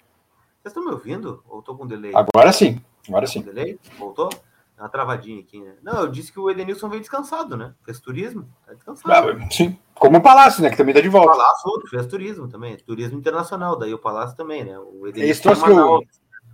Vocês 0.62 0.70
estão 0.72 0.82
me 0.82 0.92
ouvindo? 0.92 1.44
Ou 1.46 1.58
estou 1.58 1.76
com 1.76 1.86
delay? 1.86 2.12
Agora 2.14 2.50
sim, 2.50 2.80
agora 3.06 3.26
sim. 3.26 3.42
delay? 3.42 3.78
Voltou? 3.98 4.30
Uma 4.78 4.88
travadinha 4.88 5.40
aqui, 5.40 5.60
né? 5.60 5.74
Não, 5.82 6.02
eu 6.02 6.08
disse 6.08 6.32
que 6.32 6.38
o 6.38 6.50
Edenilson 6.50 6.88
veio 6.88 7.00
descansado, 7.00 7.56
né? 7.56 7.74
Fez 7.84 8.00
turismo, 8.00 8.48
tá 8.66 8.74
descansado. 8.74 9.38
Ah, 9.40 9.50
sim, 9.50 9.78
como 9.94 10.18
o 10.18 10.22
Palácio, 10.22 10.62
né? 10.62 10.70
Que 10.70 10.76
também 10.76 10.94
tá 10.94 11.00
de 11.00 11.08
volta. 11.08 11.32
O 11.32 11.36
Palácio 11.36 11.70
outro, 11.70 11.88
fez 11.88 12.06
turismo 12.06 12.48
também, 12.48 12.76
turismo 12.76 13.18
internacional, 13.18 13.78
daí 13.78 13.94
o 13.94 13.98
Palácio 13.98 14.36
também, 14.36 14.64
né? 14.64 14.78
O 14.78 15.06
Edenilson 15.06 15.50
é 15.50 15.70
eu... 15.70 16.00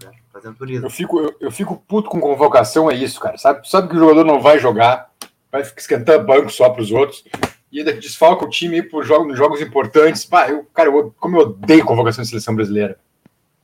né? 0.04 0.12
fazendo 0.32 0.56
turismo. 0.56 0.86
Eu 0.86 0.90
fico, 0.90 1.20
eu, 1.20 1.34
eu, 1.40 1.50
fico 1.50 1.82
puto 1.88 2.10
com 2.10 2.20
convocação, 2.20 2.90
é 2.90 2.94
isso, 2.94 3.18
cara. 3.20 3.38
Sabe, 3.38 3.68
sabe 3.68 3.88
que 3.88 3.96
o 3.96 3.98
jogador 3.98 4.24
não 4.24 4.40
vai 4.40 4.58
jogar, 4.58 5.10
vai 5.50 5.62
esquentar 5.62 6.24
banco 6.24 6.50
só 6.50 6.68
para 6.70 6.82
os 6.82 6.92
outros, 6.92 7.24
e 7.72 7.78
ainda 7.78 7.92
desfalca 7.92 8.44
o 8.44 8.50
time 8.50 8.82
por 8.82 9.04
jogos, 9.04 9.36
jogos 9.36 9.60
importantes. 9.60 10.24
Pá, 10.24 10.48
eu, 10.48 10.64
cara, 10.74 10.88
eu, 10.88 11.14
como 11.18 11.36
eu 11.36 11.42
odeio 11.42 11.84
convocação 11.84 12.22
de 12.22 12.28
seleção 12.28 12.54
brasileira. 12.54 12.98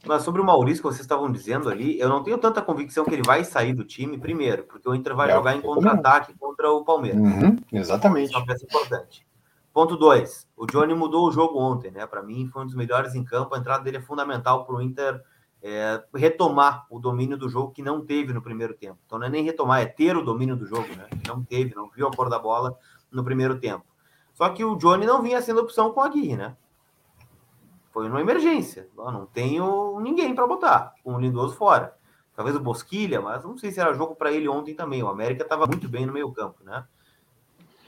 Mas 0.06 0.22
sobre 0.22 0.40
o 0.40 0.44
Maurício 0.44 0.82
que 0.82 0.88
vocês 0.88 1.00
estavam 1.00 1.30
dizendo 1.30 1.68
ali, 1.68 1.98
eu 1.98 2.08
não 2.08 2.22
tenho 2.22 2.38
tanta 2.38 2.62
convicção 2.62 3.04
que 3.04 3.14
ele 3.14 3.22
vai 3.22 3.44
sair 3.44 3.74
do 3.74 3.84
time, 3.84 4.16
primeiro, 4.18 4.64
porque 4.64 4.88
o 4.88 4.94
Inter 4.94 5.14
vai 5.14 5.30
é, 5.30 5.34
jogar 5.34 5.56
em 5.56 5.60
contra-ataque 5.60 6.34
contra 6.38 6.70
o 6.70 6.84
Palmeiras. 6.84 7.20
Uhum, 7.20 7.56
exatamente. 7.72 8.28
Isso 8.28 8.36
é 8.36 8.38
uma 8.38 8.46
peça 8.46 8.64
importante. 8.64 9.26
Ponto 9.72 9.96
2. 9.96 10.46
O 10.56 10.66
Johnny 10.66 10.94
mudou 10.94 11.28
o 11.28 11.32
jogo 11.32 11.58
ontem, 11.58 11.90
né? 11.90 12.06
Para 12.06 12.22
mim, 12.22 12.46
foi 12.46 12.62
um 12.62 12.66
dos 12.66 12.74
melhores 12.74 13.14
em 13.14 13.24
campo. 13.24 13.54
A 13.54 13.58
entrada 13.58 13.84
dele 13.84 13.98
é 13.98 14.00
fundamental 14.00 14.64
para 14.64 14.76
o 14.76 14.80
Inter 14.80 15.20
é, 15.62 16.02
retomar 16.14 16.86
o 16.88 16.98
domínio 16.98 17.36
do 17.36 17.48
jogo 17.48 17.72
que 17.72 17.82
não 17.82 18.00
teve 18.00 18.32
no 18.32 18.40
primeiro 18.40 18.72
tempo. 18.72 18.98
Então 19.04 19.18
não 19.18 19.26
é 19.26 19.30
nem 19.30 19.44
retomar, 19.44 19.82
é 19.82 19.86
ter 19.86 20.16
o 20.16 20.22
domínio 20.22 20.56
do 20.56 20.66
jogo, 20.66 20.88
né? 20.96 21.06
Não 21.26 21.42
teve, 21.42 21.74
não 21.74 21.90
viu 21.90 22.06
a 22.06 22.10
cor 22.10 22.30
da 22.30 22.38
bola 22.38 22.78
no 23.10 23.24
primeiro 23.24 23.58
tempo. 23.58 23.84
Só 24.32 24.48
que 24.50 24.64
o 24.64 24.76
Johnny 24.76 25.06
não 25.06 25.22
vinha 25.22 25.42
sendo 25.42 25.60
opção 25.60 25.92
com 25.92 26.00
a 26.00 26.06
Aguirre, 26.06 26.36
né? 26.36 26.56
Foi 27.96 28.10
uma 28.10 28.20
emergência. 28.20 28.90
Eu 28.94 29.10
não 29.10 29.24
tenho 29.24 29.98
ninguém 30.00 30.34
para 30.34 30.46
botar, 30.46 30.92
com 31.02 31.14
o 31.14 31.18
Lindoso 31.18 31.56
fora. 31.56 31.96
Talvez 32.34 32.54
o 32.54 32.60
Bosquilha, 32.60 33.22
mas 33.22 33.42
não 33.42 33.56
sei 33.56 33.72
se 33.72 33.80
era 33.80 33.94
jogo 33.94 34.14
para 34.14 34.30
ele 34.30 34.46
ontem 34.46 34.74
também. 34.74 35.02
O 35.02 35.08
América 35.08 35.44
estava 35.44 35.66
muito 35.66 35.88
bem 35.88 36.04
no 36.04 36.12
meio 36.12 36.30
campo, 36.30 36.62
né? 36.62 36.84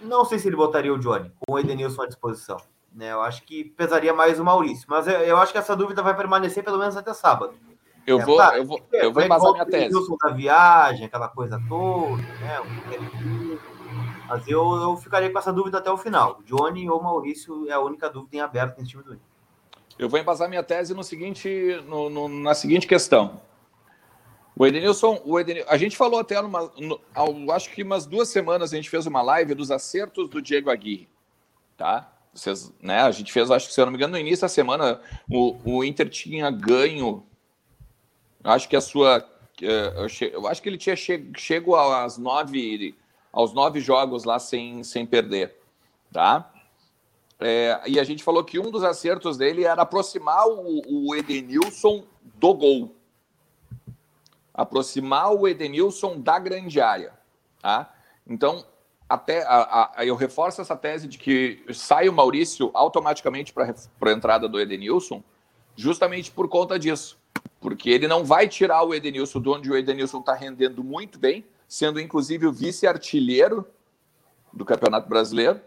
Não 0.00 0.24
sei 0.24 0.38
se 0.38 0.48
ele 0.48 0.56
botaria 0.56 0.94
o 0.94 0.98
Johnny 0.98 1.30
com 1.38 1.52
o 1.52 1.58
Edenilson 1.58 2.00
à 2.00 2.06
disposição. 2.06 2.56
Né? 2.90 3.12
Eu 3.12 3.20
acho 3.20 3.42
que 3.42 3.64
pesaria 3.64 4.14
mais 4.14 4.40
o 4.40 4.44
Maurício. 4.46 4.86
Mas 4.88 5.06
eu, 5.06 5.12
eu 5.12 5.36
acho 5.36 5.52
que 5.52 5.58
essa 5.58 5.76
dúvida 5.76 6.00
vai 6.00 6.16
permanecer 6.16 6.64
pelo 6.64 6.78
menos 6.78 6.96
até 6.96 7.12
sábado. 7.12 7.52
Eu, 8.06 8.18
é, 8.18 8.24
vou, 8.24 8.40
eu 8.40 8.64
vou, 8.64 8.80
eu 8.90 9.12
vou 9.12 9.22
embasar 9.22 9.52
minha 9.52 9.66
tese. 9.66 9.94
da 10.24 10.30
viagem, 10.30 11.04
aquela 11.04 11.28
coisa 11.28 11.62
toda, 11.68 12.16
né? 12.16 13.58
Mas 14.26 14.48
eu, 14.48 14.74
eu 14.76 14.96
ficaria 14.96 15.30
com 15.30 15.38
essa 15.38 15.52
dúvida 15.52 15.76
até 15.76 15.90
o 15.90 15.98
final. 15.98 16.40
Johnny 16.46 16.88
ou 16.88 17.02
Maurício 17.02 17.68
é 17.68 17.74
a 17.74 17.80
única 17.80 18.08
dúvida 18.08 18.36
em 18.38 18.40
aberto 18.40 18.78
nesse 18.78 18.92
time 18.92 19.02
do 19.02 19.12
Inter. 19.12 19.27
Eu 19.98 20.08
vou 20.08 20.20
embasar 20.20 20.48
minha 20.48 20.62
tese 20.62 20.94
no 20.94 21.02
seguinte, 21.02 21.48
no, 21.86 22.08
no, 22.08 22.28
na 22.28 22.54
seguinte 22.54 22.86
questão. 22.86 23.40
O 24.56 24.64
Edenilson, 24.64 25.20
o 25.24 25.38
Edenilson, 25.38 25.68
a 25.68 25.76
gente 25.76 25.96
falou 25.96 26.20
até 26.20 26.40
numa, 26.40 26.70
no, 26.78 27.00
acho 27.52 27.70
que 27.70 27.82
umas 27.82 28.06
duas 28.06 28.28
semanas 28.28 28.72
a 28.72 28.76
gente 28.76 28.88
fez 28.88 29.06
uma 29.06 29.22
live 29.22 29.54
dos 29.54 29.70
acertos 29.70 30.28
do 30.28 30.40
Diego 30.40 30.70
Aguirre, 30.70 31.08
tá? 31.76 32.12
Vocês, 32.32 32.72
né? 32.80 33.00
A 33.00 33.10
gente 33.10 33.32
fez, 33.32 33.50
acho 33.50 33.68
que 33.68 33.74
se 33.74 33.80
eu 33.80 33.86
não 33.86 33.92
me 33.92 33.98
engano, 33.98 34.12
no 34.12 34.18
início 34.18 34.42
da 34.42 34.48
semana 34.48 35.00
o, 35.28 35.56
o 35.64 35.84
Inter 35.84 36.08
tinha 36.08 36.50
ganho, 36.50 37.24
acho 38.44 38.68
que 38.68 38.76
a 38.76 38.80
sua, 38.80 39.28
eh, 39.62 40.30
eu 40.32 40.46
acho 40.46 40.62
que 40.62 40.68
ele 40.68 40.78
tinha 40.78 40.94
chego 40.96 41.74
às 41.74 42.18
nove, 42.18 42.96
aos 43.32 43.52
nove 43.52 43.80
jogos 43.80 44.24
lá 44.24 44.38
sem, 44.38 44.84
sem 44.84 45.04
perder, 45.04 45.56
tá? 46.12 46.52
É, 47.40 47.80
e 47.86 48.00
a 48.00 48.04
gente 48.04 48.24
falou 48.24 48.42
que 48.42 48.58
um 48.58 48.70
dos 48.70 48.82
acertos 48.82 49.36
dele 49.36 49.64
era 49.64 49.82
aproximar 49.82 50.46
o, 50.48 50.82
o 51.08 51.14
Edenilson 51.14 52.04
do 52.22 52.54
gol. 52.54 52.96
Aproximar 54.52 55.32
o 55.32 55.46
Edenilson 55.46 56.20
da 56.20 56.38
grande 56.38 56.80
área. 56.80 57.12
Tá? 57.62 57.94
Então, 58.26 58.64
até 59.08 59.44
a, 59.44 59.92
a, 59.96 60.04
eu 60.04 60.16
reforço 60.16 60.60
essa 60.60 60.76
tese 60.76 61.06
de 61.06 61.16
que 61.16 61.64
sai 61.72 62.08
o 62.08 62.12
Maurício 62.12 62.70
automaticamente 62.74 63.52
para 63.52 63.74
a 64.00 64.12
entrada 64.12 64.48
do 64.48 64.60
Edenilson, 64.60 65.22
justamente 65.76 66.30
por 66.30 66.48
conta 66.48 66.78
disso. 66.78 67.16
Porque 67.60 67.88
ele 67.88 68.08
não 68.08 68.24
vai 68.24 68.48
tirar 68.48 68.82
o 68.82 68.94
Edenilson 68.94 69.40
de 69.40 69.48
onde 69.48 69.70
o 69.70 69.76
Edenilson 69.76 70.18
está 70.18 70.34
rendendo 70.34 70.82
muito 70.82 71.18
bem, 71.18 71.44
sendo 71.68 72.00
inclusive 72.00 72.46
o 72.46 72.52
vice-artilheiro 72.52 73.66
do 74.52 74.64
Campeonato 74.64 75.08
Brasileiro, 75.08 75.60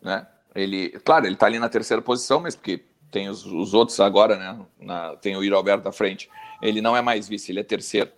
né? 0.00 0.26
Ele, 0.54 0.90
claro, 1.04 1.26
ele 1.26 1.34
está 1.34 1.46
ali 1.46 1.58
na 1.58 1.68
terceira 1.68 2.02
posição, 2.02 2.40
mas 2.40 2.56
porque 2.56 2.84
tem 3.10 3.28
os, 3.28 3.44
os 3.44 3.74
outros 3.74 3.98
agora, 4.00 4.36
né? 4.36 4.66
Na, 4.78 5.16
tem 5.16 5.36
o 5.36 5.56
Alberto 5.56 5.88
à 5.88 5.92
frente. 5.92 6.30
Ele 6.60 6.80
não 6.80 6.96
é 6.96 7.02
mais 7.02 7.28
vice, 7.28 7.52
ele 7.52 7.60
é 7.60 7.64
terceiro. 7.64 8.10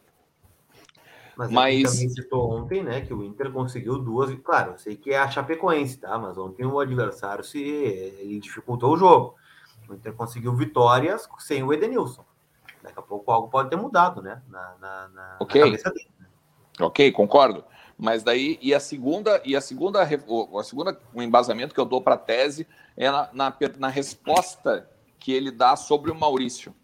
Mas, 1.36 1.50
mas... 1.50 1.92
também 1.92 2.08
citou 2.10 2.52
ontem, 2.52 2.82
né, 2.82 3.00
que 3.00 3.12
o 3.12 3.24
Inter 3.24 3.50
conseguiu 3.50 3.98
duas. 3.98 4.34
Claro, 4.42 4.72
eu 4.72 4.78
sei 4.78 4.96
que 4.96 5.10
é 5.10 5.18
a 5.18 5.30
Chapecoense, 5.30 5.98
tá? 5.98 6.18
Mas 6.18 6.36
ontem 6.36 6.64
o 6.64 6.78
adversário 6.78 7.42
se 7.42 7.60
ele 7.60 8.38
dificultou 8.38 8.92
o 8.92 8.96
jogo. 8.96 9.34
O 9.88 9.94
Inter 9.94 10.12
conseguiu 10.12 10.54
vitórias 10.54 11.28
sem 11.38 11.62
o 11.62 11.72
Edenilson. 11.72 12.24
Daqui 12.82 12.98
a 12.98 13.02
pouco 13.02 13.30
algo 13.30 13.48
pode 13.48 13.70
ter 13.70 13.76
mudado, 13.76 14.20
né? 14.20 14.42
Na, 14.48 14.74
na, 14.80 15.08
na, 15.08 15.36
okay. 15.40 15.60
na 15.60 15.66
cabeça 15.68 15.90
dele. 15.90 16.10
Né? 16.18 16.26
Ok, 16.80 17.12
concordo. 17.12 17.64
Mas 18.02 18.24
daí, 18.24 18.58
e 18.60 18.74
a 18.74 18.80
segunda, 18.80 19.40
e 19.44 19.54
a 19.54 19.60
segunda, 19.60 20.02
a 20.02 20.64
segunda 20.64 21.00
o 21.14 21.22
embasamento 21.22 21.72
que 21.72 21.78
eu 21.78 21.84
dou 21.84 22.02
para 22.02 22.16
a 22.16 22.18
tese 22.18 22.66
é 22.96 23.08
na, 23.08 23.30
na, 23.32 23.56
na, 23.78 23.88
resposta 23.88 24.90
que 25.20 25.30
ele 25.32 25.52
dá 25.52 25.76
sobre 25.76 26.10
o 26.10 26.14
Maurício. 26.16 26.74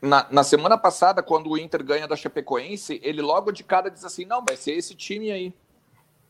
Na, 0.00 0.28
na, 0.30 0.44
semana 0.44 0.78
passada, 0.78 1.24
quando 1.24 1.50
o 1.50 1.58
Inter 1.58 1.82
ganha 1.82 2.06
da 2.06 2.14
Chapecoense, 2.14 3.00
ele 3.02 3.20
logo 3.20 3.50
de 3.50 3.64
cara 3.64 3.90
diz 3.90 4.04
assim: 4.04 4.24
não, 4.24 4.44
vai 4.44 4.56
ser 4.56 4.74
esse 4.74 4.94
time 4.94 5.32
aí. 5.32 5.52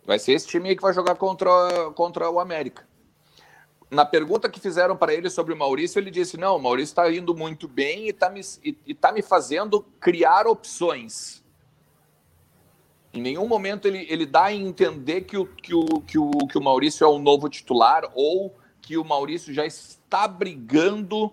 Vai 0.07 0.19
ser 0.19 0.33
esse 0.33 0.47
time 0.47 0.71
aí 0.71 0.75
que 0.75 0.81
vai 0.81 0.95
jogar 0.95 1.17
contra, 1.17 1.91
contra 1.95 2.31
o 2.31 2.41
América. 2.41 2.89
Na 3.91 4.07
pergunta 4.07 4.49
que 4.49 4.59
fizeram 4.59 4.97
para 4.97 5.13
ele 5.13 5.29
sobre 5.29 5.53
o 5.53 5.57
Maurício, 5.57 5.99
ele 5.99 6.11
disse: 6.11 6.39
não, 6.39 6.57
o 6.57 6.63
Maurício 6.63 6.93
está 6.93 7.13
indo 7.13 7.37
muito 7.37 7.69
bem 7.69 8.07
e 8.07 8.09
está 8.09 8.31
me, 8.31 8.41
e, 8.65 8.75
e 8.87 8.95
tá 8.95 9.13
me 9.13 9.21
fazendo 9.21 9.83
criar 10.01 10.47
opções. 10.47 11.44
Em 13.14 13.23
nenhum 13.23 13.47
momento 13.47 13.87
ele, 13.87 14.06
ele 14.11 14.26
dá 14.26 14.47
a 14.47 14.52
entender 14.52 15.21
que 15.23 15.38
o, 15.38 15.47
que, 15.47 15.73
o, 15.73 15.85
que, 16.00 16.18
o, 16.18 16.30
que 16.49 16.59
o 16.59 16.62
Maurício 16.62 17.04
é 17.04 17.09
o 17.09 17.18
novo 17.18 17.49
titular 17.49 18.02
ou 18.12 18.54
que 18.83 18.99
o 18.99 19.04
Maurício 19.04 19.54
já 19.54 19.64
está 19.64 20.26
brigando 20.26 21.33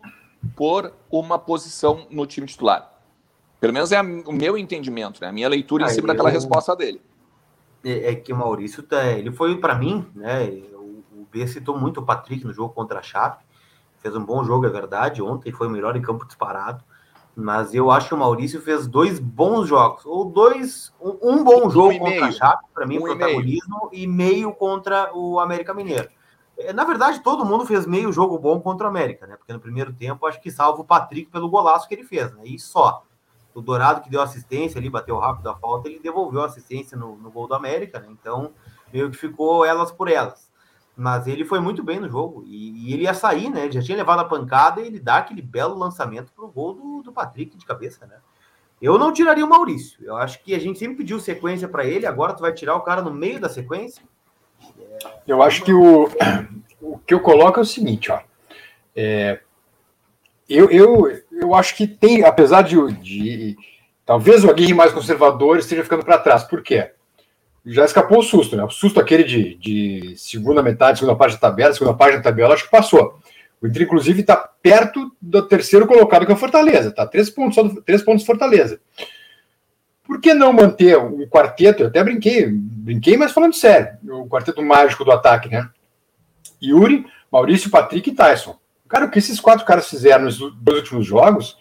por 0.55 0.93
uma 1.09 1.39
posição 1.39 2.05
no 2.11 2.25
time 2.27 2.45
titular. 2.45 2.91
Pelo 3.59 3.73
menos 3.73 3.91
é 3.91 3.97
a, 3.97 4.01
o 4.01 4.31
meu 4.31 4.57
entendimento, 4.57 5.19
né? 5.21 5.27
a 5.27 5.31
minha 5.31 5.49
leitura 5.49 5.85
ah, 5.85 5.87
em 5.87 5.89
cima 5.89 6.05
eu, 6.05 6.07
daquela 6.09 6.29
resposta 6.29 6.75
dele. 6.75 7.01
É, 7.83 8.11
é, 8.11 8.15
que 8.15 8.31
o 8.31 8.37
Maurício, 8.37 8.83
tá, 8.83 9.03
ele 9.07 9.31
foi 9.31 9.59
para 9.59 9.73
mim, 9.73 10.07
né? 10.15 10.49
O, 10.73 11.03
o 11.13 11.27
B 11.31 11.47
citou 11.47 11.77
muito 11.77 11.99
o 11.99 12.05
Patrick 12.05 12.45
no 12.45 12.53
jogo 12.53 12.73
contra 12.73 12.99
a 12.99 13.03
Chape, 13.03 13.43
fez 13.99 14.15
um 14.15 14.23
bom 14.23 14.43
jogo, 14.43 14.67
é 14.67 14.69
verdade. 14.69 15.21
Ontem 15.21 15.51
foi 15.51 15.67
o 15.67 15.69
melhor 15.69 15.95
em 15.95 16.01
campo 16.01 16.25
disparado. 16.25 16.83
Mas 17.35 17.73
eu 17.73 17.89
acho 17.89 18.09
que 18.09 18.13
o 18.13 18.17
Maurício 18.17 18.61
fez 18.61 18.87
dois 18.87 19.19
bons 19.19 19.67
jogos, 19.67 20.05
ou 20.05 20.25
dois, 20.25 20.93
um, 20.99 21.17
um 21.21 21.43
bom 21.43 21.69
jogo 21.69 21.93
um 21.93 21.99
contra 21.99 22.25
a 22.25 22.31
Chape, 22.31 22.65
para 22.73 22.85
mim, 22.85 22.97
e 22.97 22.99
protagonismo, 22.99 23.89
e 23.91 24.05
meio 24.05 24.53
contra 24.53 25.15
o 25.15 25.39
América 25.39 25.73
Mineiro. 25.73 26.09
É, 26.57 26.73
na 26.73 26.83
verdade, 26.83 27.21
todo 27.21 27.45
mundo 27.45 27.65
fez 27.65 27.85
meio 27.85 28.11
jogo 28.11 28.37
bom 28.37 28.59
contra 28.59 28.85
o 28.85 28.89
América, 28.89 29.25
né? 29.25 29.37
Porque 29.37 29.53
no 29.53 29.59
primeiro 29.59 29.93
tempo, 29.93 30.25
acho 30.25 30.41
que 30.41 30.51
salvo 30.51 30.81
o 30.81 30.85
Patrick 30.85 31.31
pelo 31.31 31.49
golaço 31.49 31.87
que 31.87 31.95
ele 31.95 32.03
fez, 32.03 32.31
né? 32.33 32.41
E 32.45 32.59
só. 32.59 33.03
O 33.53 33.61
Dourado 33.61 34.01
que 34.01 34.09
deu 34.09 34.21
assistência 34.21 34.79
ali, 34.79 34.89
bateu 34.89 35.17
rápido 35.17 35.49
a 35.49 35.55
falta, 35.55 35.89
ele 35.89 35.99
devolveu 35.99 36.41
a 36.41 36.45
assistência 36.45 36.97
no, 36.97 37.17
no 37.17 37.29
gol 37.31 37.47
do 37.47 37.53
América, 37.53 37.99
né? 37.99 38.07
Então, 38.09 38.53
meio 38.93 39.09
que 39.09 39.17
ficou 39.17 39.65
elas 39.65 39.91
por 39.91 40.09
elas. 40.09 40.50
Mas 41.01 41.25
ele 41.25 41.43
foi 41.43 41.59
muito 41.59 41.83
bem 41.83 41.99
no 41.99 42.07
jogo. 42.07 42.43
E, 42.45 42.89
e, 42.89 42.93
ele 42.93 43.05
ia 43.05 43.13
sair, 43.15 43.49
né? 43.49 43.63
Ele 43.63 43.71
já 43.71 43.81
tinha 43.81 43.97
levado 43.97 44.19
a 44.19 44.25
pancada 44.25 44.81
e 44.81 44.85
ele 44.85 44.99
dá 44.99 45.17
aquele 45.17 45.41
belo 45.41 45.75
lançamento 45.75 46.31
pro 46.31 46.47
gol 46.47 46.75
do, 46.75 47.01
do 47.01 47.11
Patrick 47.11 47.57
de 47.57 47.65
cabeça, 47.65 48.05
né? 48.05 48.17
Eu 48.79 48.99
não 48.99 49.11
tiraria 49.11 49.43
o 49.43 49.49
Maurício. 49.49 49.97
Eu 50.05 50.15
acho 50.15 50.43
que 50.43 50.53
a 50.53 50.59
gente 50.59 50.77
sempre 50.77 50.97
pediu 50.97 51.19
sequência 51.19 51.67
para 51.67 51.85
ele, 51.85 52.05
agora 52.05 52.33
tu 52.33 52.41
vai 52.41 52.53
tirar 52.53 52.75
o 52.75 52.81
cara 52.81 53.01
no 53.01 53.11
meio 53.11 53.39
da 53.39 53.49
sequência. 53.49 54.03
Eu 55.25 55.41
acho 55.41 55.63
que 55.63 55.73
o, 55.73 56.07
o 56.79 56.99
que 56.99 57.15
eu 57.15 57.19
coloco 57.19 57.57
é 57.57 57.63
o 57.63 57.65
seguinte, 57.65 58.11
ó. 58.11 58.19
É, 58.95 59.41
eu, 60.47 60.69
eu, 60.69 61.21
eu 61.31 61.55
acho 61.55 61.75
que 61.75 61.87
tem, 61.87 62.23
apesar 62.23 62.61
de, 62.61 62.75
de 63.01 63.57
talvez 64.05 64.43
o 64.43 64.51
Aguirre 64.51 64.75
mais 64.75 64.93
conservador 64.93 65.57
esteja 65.57 65.83
ficando 65.83 66.05
para 66.05 66.19
trás. 66.19 66.43
Por 66.43 66.61
quê? 66.61 66.91
Já 67.65 67.85
escapou 67.85 68.19
o 68.19 68.23
susto, 68.23 68.55
né? 68.55 68.63
O 68.63 68.69
susto 68.69 68.99
aquele 68.99 69.23
de, 69.23 69.55
de 69.55 70.15
segunda 70.17 70.63
metade, 70.63 70.99
segunda 70.99 71.17
parte 71.17 71.33
da 71.33 71.39
tabela, 71.39 71.73
segunda 71.73 71.93
parte 71.95 72.17
da 72.17 72.23
tabela, 72.23 72.53
acho 72.53 72.65
que 72.65 72.71
passou. 72.71 73.19
O 73.61 73.67
Inter, 73.67 73.83
inclusive, 73.83 74.21
está 74.21 74.35
perto 74.35 75.15
do 75.21 75.41
terceiro 75.43 75.85
colocado, 75.85 76.25
que 76.25 76.31
é 76.31 76.35
o 76.35 76.37
Fortaleza. 76.37 76.89
Está 76.89 77.05
três 77.05 77.29
pontos, 77.29 77.55
só 77.55 77.63
do, 77.63 77.81
três 77.81 78.01
pontos 78.01 78.25
Fortaleza. 78.25 78.81
Por 80.03 80.19
que 80.19 80.33
não 80.33 80.51
manter 80.51 80.97
um 80.97 81.27
quarteto? 81.27 81.83
Eu 81.83 81.87
até 81.87 82.03
brinquei, 82.03 82.47
brinquei, 82.49 83.15
mas 83.15 83.31
falando 83.31 83.53
sério. 83.53 83.97
O 84.03 84.27
quarteto 84.27 84.63
mágico 84.63 85.05
do 85.05 85.11
ataque, 85.11 85.47
né? 85.47 85.69
Yuri, 86.61 87.05
Maurício, 87.31 87.69
Patrick 87.69 88.09
e 88.09 88.15
Tyson. 88.15 88.59
Cara, 88.89 89.05
o 89.05 89.11
que 89.11 89.19
esses 89.19 89.39
quatro 89.39 89.65
caras 89.65 89.89
fizeram 89.89 90.25
nos 90.25 90.37
dois 90.37 90.79
últimos 90.79 91.05
jogos, 91.05 91.57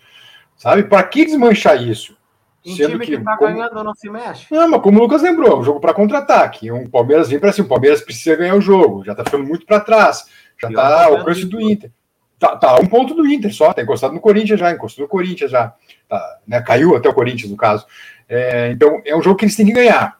sabe? 0.56 0.84
Para 0.84 1.02
que 1.04 1.26
desmanchar 1.26 1.80
isso? 1.80 2.16
Um 2.64 2.76
Sendo 2.76 2.90
time 2.90 3.06
que, 3.06 3.16
que 3.16 3.24
tá 3.24 3.36
como... 3.36 3.54
ganhando 3.54 3.82
não 3.82 3.94
se 3.94 4.10
mexe. 4.10 4.46
Não, 4.50 4.68
mas 4.68 4.82
como 4.82 4.98
o 4.98 5.02
Lucas 5.02 5.22
lembrou, 5.22 5.60
um 5.60 5.64
jogo 5.64 5.80
para 5.80 5.94
contra-ataque. 5.94 6.70
Um 6.70 6.88
Palmeiras 6.88 7.28
vem 7.28 7.38
para 7.38 7.52
cima, 7.52 7.66
o 7.66 7.70
Palmeiras 7.70 8.02
precisa 8.02 8.36
ganhar 8.36 8.54
o 8.54 8.60
jogo, 8.60 9.04
já 9.04 9.14
tá 9.14 9.24
ficando 9.24 9.44
muito 9.44 9.64
para 9.64 9.80
trás, 9.80 10.26
já 10.60 10.68
Pior 10.68 10.80
tá 10.80 11.04
ao 11.06 11.16
alcance 11.16 11.46
do 11.46 11.60
Inter. 11.60 11.90
Tá, 12.38 12.56
tá 12.56 12.74
um 12.76 12.86
ponto 12.86 13.14
do 13.14 13.26
Inter 13.26 13.52
só, 13.54 13.72
tá 13.72 13.82
encostado 13.82 14.14
no 14.14 14.20
Corinthians 14.20 14.60
já, 14.60 14.70
encostou 14.72 15.04
no 15.04 15.08
Corinthians 15.08 15.50
já. 15.50 15.74
Tá, 16.08 16.38
né, 16.46 16.60
caiu 16.60 16.96
até 16.96 17.08
o 17.08 17.14
Corinthians, 17.14 17.50
no 17.50 17.56
caso. 17.56 17.86
É, 18.28 18.70
então, 18.70 19.00
é 19.04 19.16
um 19.16 19.22
jogo 19.22 19.36
que 19.36 19.44
eles 19.44 19.56
têm 19.56 19.66
que 19.66 19.72
ganhar. 19.72 20.18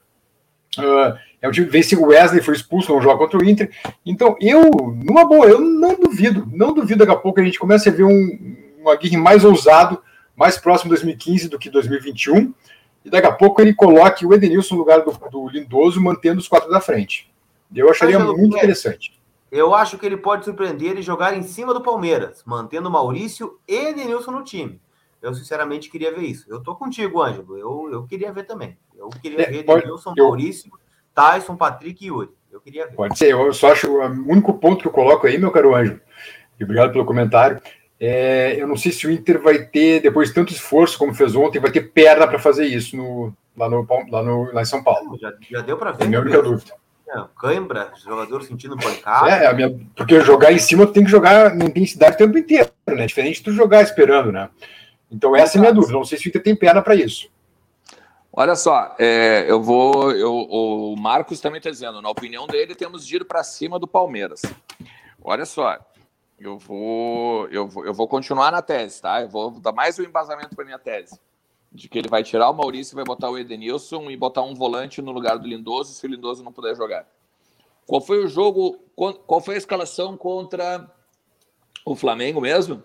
Uh, 0.79 1.19
é 1.43 1.49
um 1.49 1.51
time 1.51 1.67
que 1.67 1.73
vence 1.73 1.97
o 1.97 2.07
Wesley, 2.07 2.43
foi 2.43 2.55
expulso 2.55 2.95
no 2.95 3.01
jogo 3.01 3.19
contra 3.19 3.39
o 3.39 3.45
Inter. 3.45 3.71
Então, 4.05 4.37
eu, 4.41 4.71
numa 5.03 5.25
boa, 5.25 5.47
eu 5.47 5.61
não 5.61 5.99
duvido, 5.99 6.47
não 6.53 6.75
duvido 6.75 6.99
daqui 6.99 7.13
a 7.13 7.21
pouco 7.21 7.41
a 7.41 7.45
gente 7.45 7.59
comece 7.59 7.89
a 7.89 7.93
ver 7.93 8.05
um, 8.05 8.57
um 8.83 8.89
Aguirre 8.89 9.17
mais 9.17 9.45
ousado 9.45 10.03
mais 10.41 10.57
próximo 10.57 10.89
de 10.89 10.97
2015 10.97 11.51
do 11.51 11.59
que 11.59 11.69
2021, 11.69 12.55
e 13.05 13.11
daqui 13.11 13.27
a 13.27 13.33
pouco 13.33 13.61
ele 13.61 13.75
coloque 13.75 14.25
o 14.25 14.33
Edenilson 14.33 14.75
no 14.75 14.81
lugar 14.81 15.03
do, 15.03 15.13
do 15.31 15.49
Lindoso, 15.51 16.01
mantendo 16.01 16.41
os 16.41 16.49
quatro 16.49 16.71
da 16.71 16.81
frente. 16.81 17.31
Eu 17.75 17.91
acharia 17.91 18.19
muito 18.19 18.57
interessante. 18.57 19.21
Eu 19.53 19.75
acho 19.75 19.99
que 19.99 20.07
ele 20.07 20.17
pode 20.17 20.47
surpreender 20.47 20.97
e 20.97 21.03
jogar 21.03 21.37
em 21.37 21.43
cima 21.43 21.75
do 21.75 21.83
Palmeiras, 21.83 22.43
mantendo 22.47 22.91
Maurício 22.91 23.59
e 23.69 23.89
Edenilson 23.89 24.31
no 24.31 24.43
time. 24.43 24.81
Eu, 25.21 25.35
sinceramente, 25.35 25.91
queria 25.91 26.11
ver 26.11 26.23
isso. 26.23 26.47
Eu 26.49 26.63
tô 26.63 26.75
contigo, 26.75 27.21
Ângelo. 27.21 27.59
Eu, 27.59 27.91
eu 27.93 28.07
queria 28.07 28.33
ver 28.33 28.45
também. 28.45 28.79
Eu 28.97 29.11
queria 29.11 29.43
é, 29.43 29.51
ver 29.51 29.65
pode, 29.65 29.83
Denilson, 29.83 30.15
eu... 30.17 30.25
Maurício, 30.25 30.71
Tyson, 31.15 31.55
Patrick 31.55 32.03
e 32.03 32.09
Yuri. 32.09 32.31
Eu 32.51 32.61
queria 32.63 32.87
ver. 32.87 32.95
Pode 32.95 33.19
ser. 33.19 33.33
Eu 33.33 33.53
só 33.53 33.73
acho 33.73 33.93
o 33.93 34.03
único 34.03 34.55
ponto 34.55 34.81
que 34.81 34.89
eu 34.89 34.93
coloco 34.93 35.27
aí, 35.27 35.37
meu 35.37 35.51
caro 35.51 35.75
Ângelo, 35.75 36.01
e 36.59 36.65
obrigado 36.65 36.93
pelo 36.93 37.05
comentário, 37.05 37.61
é, 38.00 38.57
eu 38.59 38.66
não 38.66 38.76
sei 38.76 38.90
se 38.92 39.07
o 39.07 39.11
Inter 39.11 39.40
vai 39.42 39.62
ter, 39.62 40.00
depois 40.00 40.28
de 40.28 40.35
tanto 40.35 40.54
esforço 40.54 40.99
como 40.99 41.14
fez 41.14 41.37
ontem, 41.37 41.61
vai 41.61 41.71
ter 41.71 41.92
perna 41.92 42.26
para 42.26 42.38
fazer 42.38 42.64
isso 42.64 42.97
no, 42.97 43.33
lá, 43.54 43.69
no, 43.69 43.87
lá, 44.11 44.23
no, 44.23 44.52
lá 44.52 44.62
em 44.62 44.64
São 44.64 44.83
Paulo. 44.83 45.19
Já, 45.21 45.33
já 45.50 45.61
deu 45.61 45.76
para 45.76 45.92
ver. 45.92 46.04
É 46.04 46.07
a 46.07 46.09
minha 46.09 46.21
única 46.21 46.42
dúvida. 46.42 46.73
É, 47.07 47.23
cãibra, 47.38 47.92
jogador 48.02 48.42
sentindo 48.42 48.76
pancada. 48.78 49.28
É, 49.28 49.47
a 49.47 49.52
minha, 49.52 49.78
porque 49.95 50.21
jogar 50.21 50.50
em 50.50 50.59
cima 50.59 50.87
tu 50.87 50.95
tem 50.95 51.04
que 51.04 51.11
jogar 51.11 51.54
na 51.54 51.66
intensidade 51.66 52.14
o 52.14 52.19
tempo 52.19 52.38
inteiro, 52.38 52.71
né? 52.87 53.04
Diferente 53.04 53.37
de 53.37 53.42
tu 53.42 53.52
jogar 53.52 53.83
esperando, 53.83 54.33
né? 54.33 54.49
Então 55.11 55.37
essa 55.37 55.57
é 55.57 55.59
a 55.59 55.61
minha 55.61 55.75
dúvida. 55.75 55.92
Não 55.92 56.04
sei 56.04 56.16
se 56.16 56.26
o 56.26 56.28
Inter 56.30 56.42
tem 56.42 56.57
perna 56.57 56.80
para 56.80 56.95
isso. 56.95 57.28
Olha 58.33 58.54
só, 58.54 58.95
é, 58.99 59.45
eu 59.47 59.61
vou. 59.61 60.12
Eu, 60.12 60.33
o 60.33 60.97
Marcos 60.97 61.40
também 61.40 61.59
está 61.59 61.69
dizendo, 61.69 62.00
na 62.00 62.09
opinião 62.09 62.47
dele, 62.47 62.76
temos 62.76 63.04
de 63.04 63.16
ir 63.16 63.25
para 63.25 63.42
cima 63.42 63.78
do 63.78 63.88
Palmeiras. 63.88 64.42
Olha 65.23 65.45
só, 65.45 65.78
eu 66.41 66.59
vou, 66.59 67.47
eu 67.49 67.69
vou, 67.69 67.85
eu 67.85 67.93
vou 67.93 68.09
continuar 68.09 68.51
na 68.51 68.63
tese, 68.63 69.03
tá? 69.03 69.21
Eu 69.21 69.29
vou 69.29 69.51
dar 69.61 69.73
mais 69.73 69.99
um 69.99 70.03
embasamento 70.03 70.57
para 70.57 70.65
minha 70.65 70.79
tese. 70.79 71.21
De 71.71 71.89
que 71.89 71.99
ele 71.99 72.09
vai 72.09 72.25
tirar 72.25 72.49
o 72.49 72.55
Maurício, 72.55 72.97
vai 72.97 73.05
botar 73.05 73.31
o 73.31 73.39
Edenilson 73.39 74.11
e 74.11 74.17
botar 74.17 74.43
um 74.43 74.55
volante 74.55 75.03
no 75.03 75.13
lugar 75.13 75.39
do 75.39 75.47
Lindoso 75.47 75.93
se 75.93 76.07
o 76.07 76.09
Lindoso 76.09 76.43
não 76.43 76.53
puder 76.53 76.75
jogar. 76.75 77.07
Qual 77.87 78.01
foi 78.01 78.25
o 78.25 78.29
jogo? 78.29 78.79
Qual 78.97 79.41
foi 79.41 79.55
a 79.55 79.59
escalação 79.59 80.17
contra 80.17 80.91
o 81.85 81.95
Flamengo 81.95 82.41
mesmo? 82.41 82.83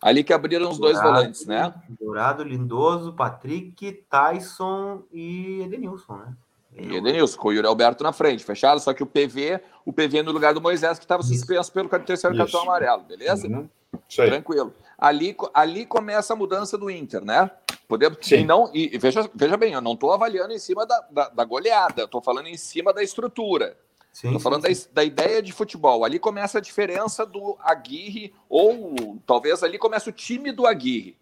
Ali 0.00 0.24
que 0.24 0.32
abriram 0.32 0.70
os 0.70 0.78
dois 0.78 0.94
Dourado, 0.94 1.14
volantes, 1.14 1.46
né? 1.46 1.74
Dourado, 2.00 2.42
Lindoso, 2.42 3.12
Patrick, 3.12 3.92
Tyson 4.08 5.02
e 5.12 5.60
Edenilson, 5.62 6.16
né? 6.16 6.36
E 6.76 6.96
Edenilson, 6.96 7.38
com 7.38 7.48
o 7.48 7.52
Yuri 7.52 7.66
Alberto 7.66 8.02
na 8.02 8.12
frente, 8.12 8.44
fechado? 8.44 8.80
Só 8.80 8.92
que 8.92 9.02
o 9.02 9.06
PV, 9.06 9.60
o 9.84 9.92
PV 9.92 10.22
no 10.22 10.32
lugar 10.32 10.52
do 10.52 10.60
Moisés, 10.60 10.98
que 10.98 11.04
estava 11.04 11.22
suspenso 11.22 11.72
pelo 11.72 11.88
terceiro 11.88 12.34
Isso. 12.34 12.44
cartão 12.44 12.62
amarelo, 12.62 13.02
beleza? 13.04 13.46
Uhum. 13.46 13.68
Tranquilo. 14.08 14.74
Ali, 14.98 15.36
ali 15.52 15.86
começa 15.86 16.32
a 16.32 16.36
mudança 16.36 16.76
do 16.76 16.90
Inter, 16.90 17.24
né? 17.24 17.48
Podemos, 17.86 18.18
Sim. 18.20 18.36
E, 18.40 18.44
não, 18.44 18.70
e 18.74 18.98
veja, 18.98 19.28
veja 19.34 19.56
bem, 19.56 19.74
eu 19.74 19.80
não 19.80 19.92
estou 19.92 20.12
avaliando 20.12 20.52
em 20.52 20.58
cima 20.58 20.84
da, 20.84 21.00
da, 21.10 21.28
da 21.28 21.44
goleada, 21.44 22.04
estou 22.04 22.20
falando 22.20 22.48
em 22.48 22.56
cima 22.56 22.92
da 22.92 23.02
estrutura. 23.02 23.76
Estou 24.12 24.38
falando. 24.38 24.62
Da, 24.62 24.68
da, 24.92 25.04
ideia 25.04 25.42
de 25.42 25.52
futebol. 25.52 26.04
Ali 26.04 26.20
começa 26.20 26.58
a 26.58 26.60
diferença 26.60 27.26
do 27.26 27.56
Aguirre, 27.60 28.32
ou 28.48 29.20
talvez 29.26 29.62
ali 29.62 29.76
começa 29.76 30.08
o 30.08 30.12
time 30.12 30.52
do 30.52 30.66
Aguirre. 30.66 31.16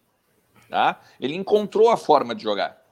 Tá? 0.68 1.00
Ele 1.18 1.34
encontrou 1.34 1.90
a 1.90 1.96
forma 1.96 2.34
de 2.34 2.42
jogar. 2.42 2.82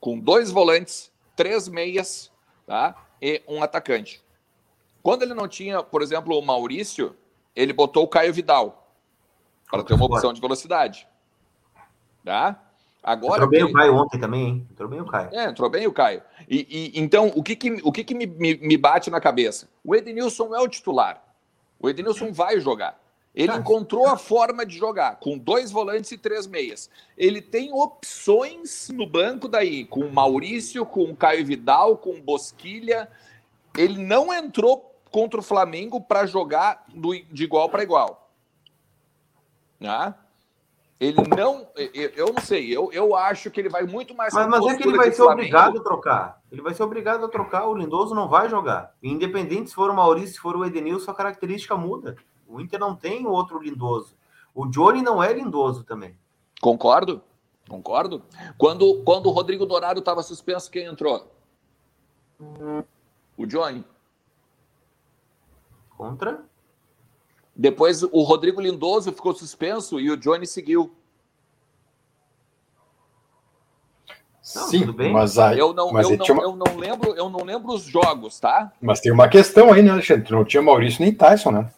Com 0.00 0.18
dois 0.18 0.50
volantes, 0.50 1.10
três 1.36 1.68
meias 1.68 2.30
tá? 2.66 2.94
e 3.20 3.42
um 3.48 3.62
atacante. 3.62 4.22
Quando 5.02 5.22
ele 5.22 5.34
não 5.34 5.46
tinha, 5.46 5.82
por 5.82 6.02
exemplo, 6.02 6.38
o 6.38 6.42
Maurício, 6.42 7.14
ele 7.54 7.72
botou 7.72 8.04
o 8.04 8.08
Caio 8.08 8.32
Vidal 8.32 8.90
para 9.70 9.82
ter 9.82 9.94
uma 9.94 10.06
opção 10.06 10.32
de 10.32 10.40
velocidade. 10.40 11.06
Tá? 12.24 12.60
Agora 13.02 13.44
entrou 13.44 13.50
bem 13.50 13.62
o 13.64 13.72
Caio 13.72 13.94
ontem 13.96 14.18
também, 14.18 14.46
hein? 14.46 14.68
Entrou 14.70 14.88
bem 14.88 15.00
o 15.00 15.04
Caio. 15.04 15.28
É, 15.34 15.44
entrou 15.44 15.68
bem 15.68 15.86
o 15.86 15.92
Caio. 15.92 16.22
E, 16.48 16.92
e 16.94 17.00
então, 17.00 17.30
o 17.36 17.42
que, 17.42 17.54
que, 17.54 17.70
o 17.84 17.92
que, 17.92 18.02
que 18.02 18.14
me, 18.14 18.26
me, 18.26 18.56
me, 18.56 18.76
bate 18.78 19.10
na 19.10 19.20
cabeça? 19.20 19.68
O 19.84 19.94
Edenilson 19.94 20.54
é 20.54 20.60
o 20.60 20.68
titular. 20.68 21.22
O 21.78 21.90
Edenilson 21.90 22.32
vai 22.32 22.58
jogar. 22.60 22.98
Ele 23.34 23.52
tá. 23.52 23.58
encontrou 23.58 24.06
a 24.06 24.16
forma 24.16 24.64
de 24.64 24.78
jogar, 24.78 25.16
com 25.16 25.36
dois 25.36 25.72
volantes 25.72 26.12
e 26.12 26.18
três 26.18 26.46
meias. 26.46 26.88
Ele 27.18 27.42
tem 27.42 27.72
opções 27.72 28.88
no 28.94 29.06
banco 29.06 29.48
daí, 29.48 29.84
com 29.84 30.00
o 30.00 30.12
Maurício, 30.12 30.86
com 30.86 31.04
o 31.04 31.16
Caio 31.16 31.44
Vidal, 31.44 31.96
com 31.96 32.10
o 32.10 32.22
Bosquilha. 32.22 33.08
Ele 33.76 34.04
não 34.04 34.32
entrou 34.32 34.94
contra 35.10 35.40
o 35.40 35.42
Flamengo 35.42 36.00
para 36.00 36.26
jogar 36.26 36.84
do, 36.94 37.12
de 37.12 37.44
igual 37.44 37.68
para 37.68 37.82
igual. 37.82 38.30
Né? 39.80 40.14
Ele 41.00 41.22
não. 41.36 41.66
Eu 42.16 42.32
não 42.32 42.40
sei, 42.40 42.74
eu, 42.74 42.90
eu 42.92 43.16
acho 43.16 43.50
que 43.50 43.60
ele 43.60 43.68
vai 43.68 43.82
muito 43.82 44.14
mais. 44.14 44.32
Mas, 44.32 44.46
mas 44.46 44.64
é 44.66 44.76
que 44.76 44.86
ele 44.86 44.96
vai 44.96 45.10
ser 45.10 45.16
Flamengo. 45.16 45.40
obrigado 45.40 45.78
a 45.78 45.82
trocar. 45.82 46.42
Ele 46.52 46.62
vai 46.62 46.72
ser 46.72 46.84
obrigado 46.84 47.24
a 47.24 47.28
trocar. 47.28 47.66
O 47.66 47.74
Lindoso 47.74 48.14
não 48.14 48.28
vai 48.28 48.48
jogar. 48.48 48.94
Independente 49.02 49.70
se 49.70 49.74
for 49.74 49.90
o 49.90 49.94
Maurício, 49.94 50.34
se 50.34 50.40
for 50.40 50.56
o 50.56 50.64
Edenilson, 50.64 51.10
a 51.10 51.14
característica 51.14 51.76
muda. 51.76 52.16
O 52.54 52.60
Inter 52.60 52.78
não 52.78 52.94
tem 52.94 53.26
outro 53.26 53.60
Lindoso. 53.60 54.14
O 54.54 54.66
Johnny 54.66 55.02
não 55.02 55.20
é 55.20 55.32
Lindoso 55.32 55.82
também. 55.82 56.16
Concordo. 56.60 57.20
Concordo. 57.68 58.22
Quando, 58.56 59.02
quando 59.02 59.26
o 59.26 59.32
Rodrigo 59.32 59.66
Dourado 59.66 59.98
estava 59.98 60.22
suspenso, 60.22 60.70
quem 60.70 60.84
entrou? 60.84 61.34
O 63.36 63.44
Johnny. 63.44 63.84
Contra? 65.96 66.44
Depois 67.56 68.04
o 68.04 68.22
Rodrigo 68.22 68.60
Lindoso 68.60 69.10
ficou 69.10 69.34
suspenso 69.34 69.98
e 69.98 70.08
o 70.08 70.16
Johnny 70.16 70.46
seguiu. 70.46 70.94
Não, 74.54 74.68
Sim, 74.68 74.84
mas 75.12 75.38
aí, 75.38 75.58
eu 75.58 75.72
não, 75.72 75.90
mas 75.90 76.08
eu, 76.08 76.18
não, 76.18 76.26
uma... 76.26 76.42
eu 76.42 76.54
não 76.54 76.76
lembro, 76.76 77.14
eu 77.16 77.28
não 77.30 77.42
lembro 77.42 77.72
os 77.72 77.82
jogos, 77.82 78.38
tá? 78.38 78.72
Mas 78.80 79.00
tem 79.00 79.10
uma 79.10 79.26
questão 79.26 79.72
aí, 79.72 79.82
né, 79.82 79.90
Alexandre? 79.90 80.30
Não 80.30 80.44
tinha 80.44 80.62
Maurício 80.62 81.02
nem 81.02 81.12
Tyson, 81.12 81.50
né? 81.50 81.72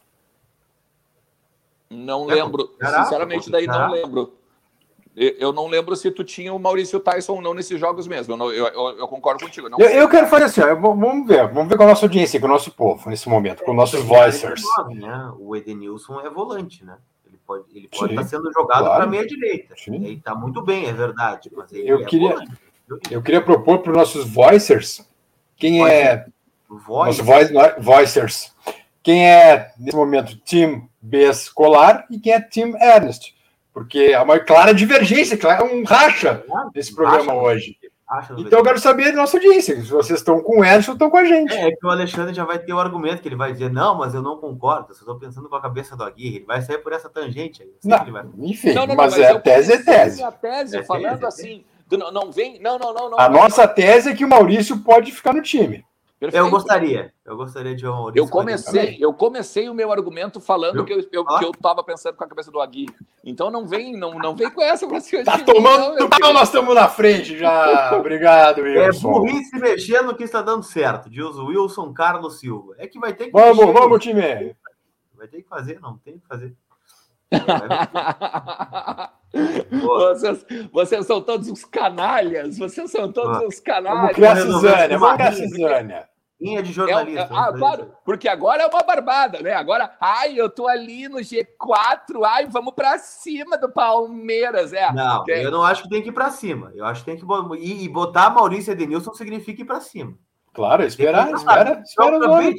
Não 1.90 2.31
é, 2.31 2.35
lembro, 2.37 2.70
sinceramente, 2.81 3.51
daí 3.51 3.66
não 3.66 3.90
lembro. 3.90 4.35
Eu 5.16 5.51
não 5.51 5.66
lembro 5.66 5.96
se 5.96 6.11
tu 6.11 6.22
tinha 6.22 6.53
o 6.53 6.59
Maurício 6.59 7.01
Tyson 7.01 7.35
ou 7.35 7.40
não 7.40 7.55
nesses 7.55 7.81
jogos 7.81 8.07
mesmo. 8.07 8.35
Eu, 8.35 8.37
não, 8.37 8.53
eu, 8.53 8.66
eu, 8.66 8.99
eu 8.99 9.09
concordo 9.09 9.42
contigo. 9.42 9.66
Eu, 9.79 9.88
eu, 9.88 10.09
quero 10.11 10.27
fazer 10.27 10.44
assim, 10.44 10.61
ó, 10.61 10.75
vamos 10.75 11.27
ver, 11.27 11.49
vamos 11.49 11.70
ver 11.70 11.77
com 11.79 11.85
a 11.85 11.87
nossa 11.87 12.05
audiência, 12.05 12.38
com 12.38 12.46
o 12.46 12.51
nosso 12.51 12.70
povo 12.70 13.09
nesse 13.09 13.27
momento, 13.27 13.64
com 13.64 13.72
nossos 13.72 14.03
voicers. 14.03 14.62
Né? 14.94 15.33
O 15.38 15.57
Edenilson 15.57 16.20
é 16.20 16.29
volante, 16.29 16.85
né? 16.85 16.99
Ele 17.27 17.38
pode, 17.46 17.64
ele 17.75 17.88
pode 17.88 18.12
estar 18.12 18.22
tá 18.22 18.29
sendo 18.29 18.53
jogado 18.53 18.85
claro. 18.85 18.96
para 18.96 19.07
meia 19.07 19.27
direita. 19.27 19.75
Sim. 19.75 19.94
Ele 19.94 20.14
está 20.14 20.35
muito 20.35 20.61
bem, 20.61 20.85
é 20.85 20.92
verdade. 20.92 21.51
Mas 21.57 21.72
eu, 21.72 22.03
é 22.03 22.05
queria, 22.05 22.35
volante. 22.35 22.61
eu 23.11 23.22
queria 23.22 23.40
propor 23.40 23.79
para 23.79 23.92
os 23.92 23.96
nossos 23.96 24.29
voicers 24.29 25.03
quem 25.57 25.79
Voice. 25.79 25.94
é. 25.94 26.27
Voice. 26.68 27.22
Voice, 27.22 27.53
voicers. 27.79 28.55
Quem 29.06 29.24
é, 29.24 29.70
nesse 29.78 29.96
momento, 29.96 30.36
Team 30.38 30.88
B 31.00 31.30
escolar 31.30 32.04
e 32.10 32.18
quem 32.18 32.32
é 32.32 32.40
Team 32.40 32.76
Ernest 32.76 33.36
porque 33.76 34.14
há 34.14 34.22
uma 34.22 34.38
clara 34.40 34.72
divergência, 34.72 35.36
claro, 35.36 35.66
um 35.66 35.84
racha 35.84 36.42
nesse 36.74 36.94
programa 36.94 37.34
racha, 37.34 37.34
hoje. 37.34 37.76
Racha 38.08 38.34
então 38.38 38.60
eu 38.60 38.64
quero 38.64 38.78
saber 38.78 39.12
da 39.12 39.18
nossa 39.18 39.36
audiência, 39.36 39.76
se 39.76 39.90
vocês 39.90 40.18
estão 40.18 40.40
com 40.40 40.60
o 40.60 40.64
Edson 40.64 40.92
ou 40.92 40.94
estão 40.94 41.10
com 41.10 41.18
a 41.18 41.24
gente. 41.26 41.52
É, 41.52 41.68
é, 41.68 41.70
que 41.72 41.86
o 41.86 41.90
Alexandre 41.90 42.32
já 42.32 42.46
vai 42.46 42.58
ter 42.58 42.72
o 42.72 42.80
argumento 42.80 43.20
que 43.20 43.28
ele 43.28 43.36
vai 43.36 43.52
dizer, 43.52 43.70
não, 43.70 43.94
mas 43.94 44.14
eu 44.14 44.22
não 44.22 44.38
concordo, 44.38 44.86
eu 44.88 44.94
estou 44.94 45.18
pensando 45.18 45.50
com 45.50 45.56
a 45.56 45.60
cabeça 45.60 45.94
do 45.94 46.02
Aguirre, 46.04 46.36
ele 46.36 46.46
vai 46.46 46.62
sair 46.62 46.78
por 46.78 46.94
essa 46.94 47.10
tangente 47.10 47.62
aí. 47.62 47.70
Não, 47.84 48.12
vai... 48.12 48.24
Enfim, 48.38 48.72
não, 48.72 48.86
não, 48.86 48.96
mas, 48.96 49.12
mas 49.12 49.22
é 49.22 49.30
a 49.30 49.38
tese 49.38 49.72
é 49.74 49.78
tese. 49.82 50.24
A 50.24 50.32
tese, 50.32 50.78
é 50.78 50.82
falando 50.82 51.20
tese, 51.20 51.26
assim, 51.26 51.64
não, 51.90 52.10
não 52.10 52.32
vem, 52.32 52.58
não, 52.58 52.78
não, 52.78 52.94
não. 52.94 53.20
A 53.20 53.28
nossa 53.28 53.68
tese 53.68 54.08
é 54.08 54.14
que 54.14 54.24
o 54.24 54.28
Maurício 54.28 54.78
pode 54.78 55.12
ficar 55.12 55.34
no 55.34 55.42
time. 55.42 55.84
Perfeito. 56.18 56.42
Eu 56.42 56.50
gostaria. 56.50 57.12
Eu 57.24 57.37
gostaria 57.37 57.76
de 57.76 57.85
Maurício. 57.85 58.24
Eu 58.24 58.29
comecei, 58.29 58.96
eu 58.98 59.12
comecei 59.12 59.68
o 59.68 59.74
meu 59.74 59.92
argumento 59.92 60.40
falando 60.40 60.83
que 60.85 60.92
eu, 60.92 61.07
eu, 61.12 61.24
ah. 61.29 61.38
que 61.38 61.44
eu 61.44 61.52
tava 61.52 61.85
pensando 61.85 62.16
com 62.16 62.24
a 62.24 62.26
cabeça 62.26 62.50
do 62.50 62.59
Agui. 62.59 62.87
Então 63.22 63.50
não 63.50 63.66
vem, 63.66 63.94
não, 63.94 64.14
não 64.14 64.35
vem 64.35 64.50
com 64.50 64.62
essa 64.62 64.87
pra 64.87 64.98
cima 65.00 65.24
Tá 65.24 65.38
tomando 65.38 65.94
não, 65.94 66.09
pau, 66.09 66.33
nós 66.33 66.48
estamos 66.48 66.74
na 66.74 66.88
frente 66.88 67.37
já. 67.37 67.94
Obrigado, 67.98 68.66
é 68.66 68.87
Wilson. 68.87 69.11
É 69.11 69.12
burrice 69.12 69.59
mexendo 69.59 70.16
que 70.16 70.24
está 70.24 70.40
dando 70.40 70.62
certo, 70.62 71.11
diz 71.11 71.22
o 71.22 71.46
Wilson 71.46 71.92
Carlos 71.92 72.40
Silva. 72.40 72.74
É 72.79 72.87
que 72.87 72.98
vai 72.98 73.12
ter 73.12 73.26
que 73.26 73.33
Vamos, 73.33 73.59
mexer, 73.59 73.72
vamos, 73.72 74.02
time. 74.02 74.57
Vai 75.14 75.29
ter 75.29 75.42
que 75.42 75.48
fazer, 75.48 75.79
não 75.81 75.98
tem 75.98 76.18
que 76.18 76.26
fazer. 76.26 76.55
Vocês, 79.70 80.46
vocês 80.72 81.06
são 81.06 81.20
todos 81.20 81.48
os 81.48 81.64
canalhas, 81.64 82.58
vocês 82.58 82.90
são 82.90 83.10
todos 83.12 83.38
ah, 83.38 83.46
os 83.46 83.58
canalhas. 83.60 83.98
Vamos 83.98 84.14
criar 84.14 84.36
Cisânia, 84.36 84.98
vamos 84.98 85.16
criar 85.16 85.32
Cisânia. 85.32 86.08
Linha 86.38 86.62
de 86.62 86.70
jornalista. 86.70 87.22
É, 87.22 87.28
ah, 87.30 87.50
claro, 87.50 87.94
porque 88.04 88.28
agora 88.28 88.62
é 88.62 88.66
uma 88.66 88.82
barbada, 88.82 89.40
né? 89.40 89.54
Agora, 89.54 89.96
ai, 89.98 90.38
eu 90.38 90.50
tô 90.50 90.68
ali 90.68 91.08
no 91.08 91.16
G4, 91.16 92.22
ai, 92.26 92.46
vamos 92.46 92.74
para 92.74 92.98
cima 92.98 93.56
do 93.56 93.70
Palmeiras, 93.70 94.74
é. 94.74 94.92
Não, 94.92 95.24
eu 95.26 95.50
não 95.50 95.62
acho 95.62 95.84
que 95.84 95.88
tem 95.88 96.02
que 96.02 96.10
ir 96.10 96.12
para 96.12 96.30
cima. 96.30 96.72
Eu 96.74 96.84
acho 96.84 97.02
que 97.02 97.10
tem 97.10 97.16
que 97.16 97.24
e, 97.58 97.84
e 97.84 97.88
botar 97.88 98.28
Maurício 98.28 98.70
Edenilson 98.70 99.14
significa 99.14 99.62
ir 99.62 99.64
para 99.64 99.80
cima. 99.80 100.14
Claro, 100.52 100.82
esperar, 100.84 101.32
espera, 101.32 101.82
espera. 101.82 102.16
Eu 102.16 102.20
também 102.20 102.54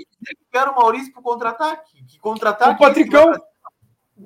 quero 0.52 0.72
o 0.72 0.76
Maurício 0.76 1.14
para 1.14 1.22
contra-ataque. 1.22 2.04
Que 2.06 2.20
contra-ataque. 2.20 2.76
O 2.76 2.88
Patricão, 2.88 3.34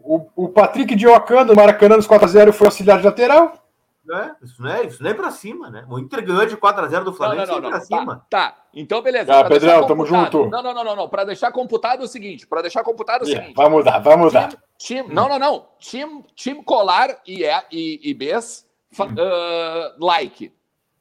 o, 0.04 0.28
o 0.36 0.50
Patrick 0.50 0.96
de 0.96 1.08
Ocando, 1.08 1.56
Maracanã 1.56 1.98
nos 1.98 2.08
4x0 2.08 2.52
foi 2.54 2.68
auxiliar 2.68 3.00
de 3.00 3.06
lateral. 3.06 3.62
É, 4.10 4.32
isso, 4.44 4.62
não 4.62 4.70
é, 4.70 4.86
isso 4.86 5.04
não 5.04 5.12
é 5.12 5.14
pra 5.14 5.30
cima, 5.30 5.70
né? 5.70 5.86
O 5.88 6.00
Inter 6.00 6.26
ganhou 6.26 6.46
de 6.46 6.58
4x0 6.58 7.04
do 7.04 7.14
Flamengo, 7.14 7.46
não, 7.46 7.48
não, 7.48 7.56
não, 7.56 7.62
não. 7.62 7.70
pra 7.70 7.80
cima. 7.82 8.26
Tá, 8.30 8.50
tá. 8.50 8.58
então 8.74 9.02
beleza. 9.02 9.28
Tá, 9.28 9.44
Pedrão, 9.44 9.86
tamo 9.86 10.06
junto. 10.06 10.50
Não, 10.50 10.64
não, 10.64 10.74
não, 10.74 10.84
não, 10.84 10.96
não. 10.96 11.10
Pra 11.10 11.24
deixar 11.24 11.52
computado 11.52 12.02
é 12.02 12.06
o 12.06 12.08
seguinte, 12.08 12.48
pra 12.48 12.62
deixar 12.62 12.84
computado 12.84 13.22
é 13.22 13.24
o 13.24 13.28
seguinte. 13.28 13.54
Vai 13.56 13.70
mudar, 13.70 14.00
vai 14.00 14.18
mudar. 14.18 14.50
Time, 14.50 15.04
time, 15.04 15.14
não, 15.14 15.30
não, 15.30 15.38
não. 15.38 15.68
Time, 15.78 16.26
time 16.36 16.64
Colar 16.64 17.22
e, 17.28 17.44
e, 17.72 18.10
e 18.10 18.14
Bs, 18.14 18.66
uh, 19.00 20.04
like, 20.04 20.52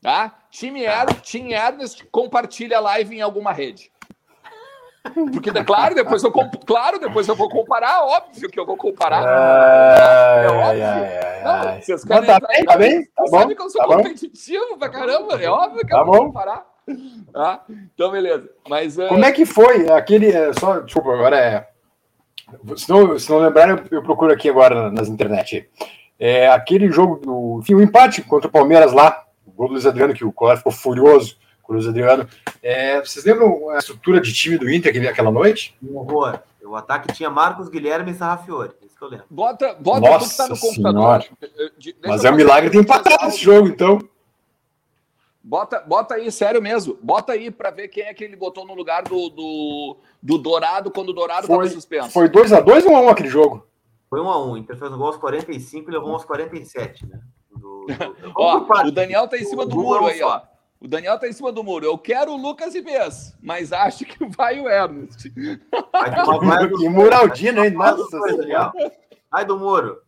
tá? 0.03 0.39
Time, 0.51 0.85
tá. 0.85 1.03
Er, 1.03 1.21
time 1.23 1.55
Ernest 1.55 2.07
compartilha 2.13 2.79
a 2.79 2.81
live 2.81 3.17
em 3.17 3.23
alguma 3.23 3.51
rede. 3.51 3.91
Porque, 5.03 5.51
claro, 5.65 5.95
depois 5.95 6.23
eu 6.23 6.31
claro, 6.31 6.99
depois 6.99 7.27
eu 7.27 7.35
vou 7.35 7.49
comparar, 7.49 8.03
óbvio 8.05 8.51
que 8.51 8.61
eu 8.61 8.67
vou 8.67 8.77
comparar. 8.77 9.25
É, 9.25 10.45
é 10.45 10.51
óbvio. 10.51 10.83
É, 10.83 11.43
não, 11.43 11.81
vocês 11.81 12.05
querem 12.05 12.27
tá 12.27 12.41
bem, 12.47 12.65
tá 12.65 12.77
bem? 12.77 13.05
Tá 13.07 13.23
bom, 13.23 13.41
sabe 13.41 13.55
que 13.55 13.63
eu 13.63 13.71
sou 13.71 13.81
tá 13.81 13.97
competitivo 13.97 14.67
bom. 14.71 14.79
pra 14.79 14.89
caramba, 14.91 15.43
é 15.43 15.49
óbvio 15.49 15.81
que 15.81 15.89
tá 15.89 15.99
eu 15.99 16.05
vou 16.05 16.27
comparar. 16.27 16.67
Tá? 17.33 17.65
Então, 17.95 18.11
beleza. 18.11 18.51
Mas, 18.69 18.99
uh... 18.99 19.09
Como 19.09 19.25
é 19.25 19.33
que 19.33 19.47
foi 19.47 19.89
aquele. 19.91 20.33
É, 20.33 20.53
só, 20.53 20.81
desculpa, 20.81 21.15
agora 21.15 21.37
é. 21.39 21.69
Se 22.77 22.91
não, 22.91 23.19
se 23.19 23.31
não 23.31 23.39
lembrar, 23.39 23.71
eu, 23.71 23.83
eu 23.91 24.03
procuro 24.03 24.33
aqui 24.33 24.51
agora 24.51 24.91
nas 24.91 25.09
internet. 25.09 25.69
É, 26.19 26.49
aquele 26.49 26.91
jogo 26.91 27.17
do. 27.17 27.61
Enfim, 27.63 27.75
o 27.75 27.83
empate 27.83 28.23
contra 28.23 28.49
o 28.49 28.53
Palmeiras 28.53 28.93
lá, 28.93 29.25
o 29.47 29.53
gol 29.53 29.69
do 29.69 29.73
Luiz 29.75 29.87
Adriano, 29.87 30.13
que 30.13 30.25
o 30.25 30.33
Colar 30.33 30.59
ficou 30.59 30.73
furioso 30.73 31.39
Cruz 31.71 31.87
Adriano. 31.87 32.29
É, 32.61 32.99
vocês 32.99 33.25
lembram 33.25 33.71
a 33.71 33.79
estrutura 33.79 34.21
de 34.21 34.33
time 34.35 34.59
do 34.59 34.69
Inter 34.69 35.09
aquela 35.09 35.31
noite? 35.31 35.77
Um 35.81 35.99
horror. 35.99 36.41
O 36.65 36.75
ataque 36.75 37.13
tinha 37.15 37.31
Marcos 37.31 37.69
Guilherme 37.69 38.11
e 38.11 38.15
Sarrafiori. 38.15 38.73
Isso 38.85 38.99
que 38.99 39.05
eu 39.05 39.09
lembro. 39.09 39.27
Bota, 39.31 39.75
bota 39.75 40.01
Nossa 40.01 40.19
tudo 40.19 40.31
que 40.31 40.37
tá 40.37 40.49
no 40.49 40.59
computador. 40.59 41.25
Mas 42.05 42.25
é 42.25 42.31
um 42.33 42.35
milagre 42.35 42.71
ter 42.71 42.79
empatado 42.79 43.29
esse 43.29 43.39
jogo, 43.39 43.69
então. 43.69 44.01
Bota, 45.41 45.79
bota 45.87 46.15
aí, 46.15 46.33
sério 46.33 46.61
mesmo. 46.61 46.99
Bota 47.01 47.35
aí 47.35 47.53
para 47.53 47.71
ver 47.71 47.87
quem 47.87 48.03
é 48.03 48.15
que 48.15 48.25
ele 48.25 48.35
botou 48.35 48.67
no 48.67 48.75
lugar 48.75 49.05
do, 49.05 49.29
do, 49.29 49.97
do 50.21 50.39
Dourado 50.39 50.91
quando 50.91 51.11
o 51.11 51.15
Dourado 51.15 51.43
estava 51.43 51.69
suspenso. 51.69 52.11
Foi 52.11 52.29
2x2 52.29 52.85
ou 52.85 52.93
1x1 52.93 53.11
aquele 53.11 53.29
jogo? 53.29 53.65
Foi 54.09 54.19
1x1. 54.19 54.59
Inter 54.59 54.77
fez 54.77 54.93
um 54.93 54.99
gol 54.99 55.07
aos 55.07 55.17
45 55.19 55.89
e 55.89 55.93
levou 55.93 56.15
aos 56.15 56.25
47, 56.25 57.07
né? 57.07 57.21
Do, 57.49 57.87
do... 57.87 58.33
ó, 58.35 58.59
o 58.85 58.91
Daniel 58.91 59.29
tá 59.29 59.39
em 59.39 59.45
cima 59.45 59.65
do 59.65 59.77
muro 59.77 60.07
aí, 60.07 60.21
ó. 60.21 60.41
O 60.81 60.89
Daniel 60.89 61.19
tá 61.19 61.29
em 61.29 61.33
cima 61.33 61.53
do 61.53 61.63
muro. 61.63 61.85
Eu 61.85 61.99
quero 61.99 62.33
o 62.33 62.37
Lucas 62.37 62.75
Ibez, 62.75 63.37
mas 63.43 63.71
acho 63.71 64.07
que 64.07 64.25
vai 64.35 64.59
o 64.59 64.69
Ernest. 64.69 65.31
que 65.31 66.89
Muraldino, 66.89 67.63
hein? 67.63 67.71
Nossa 67.73 68.05
Senhora. 68.09 68.73
Sai 69.31 69.45
do 69.45 69.59
muro. 69.59 69.99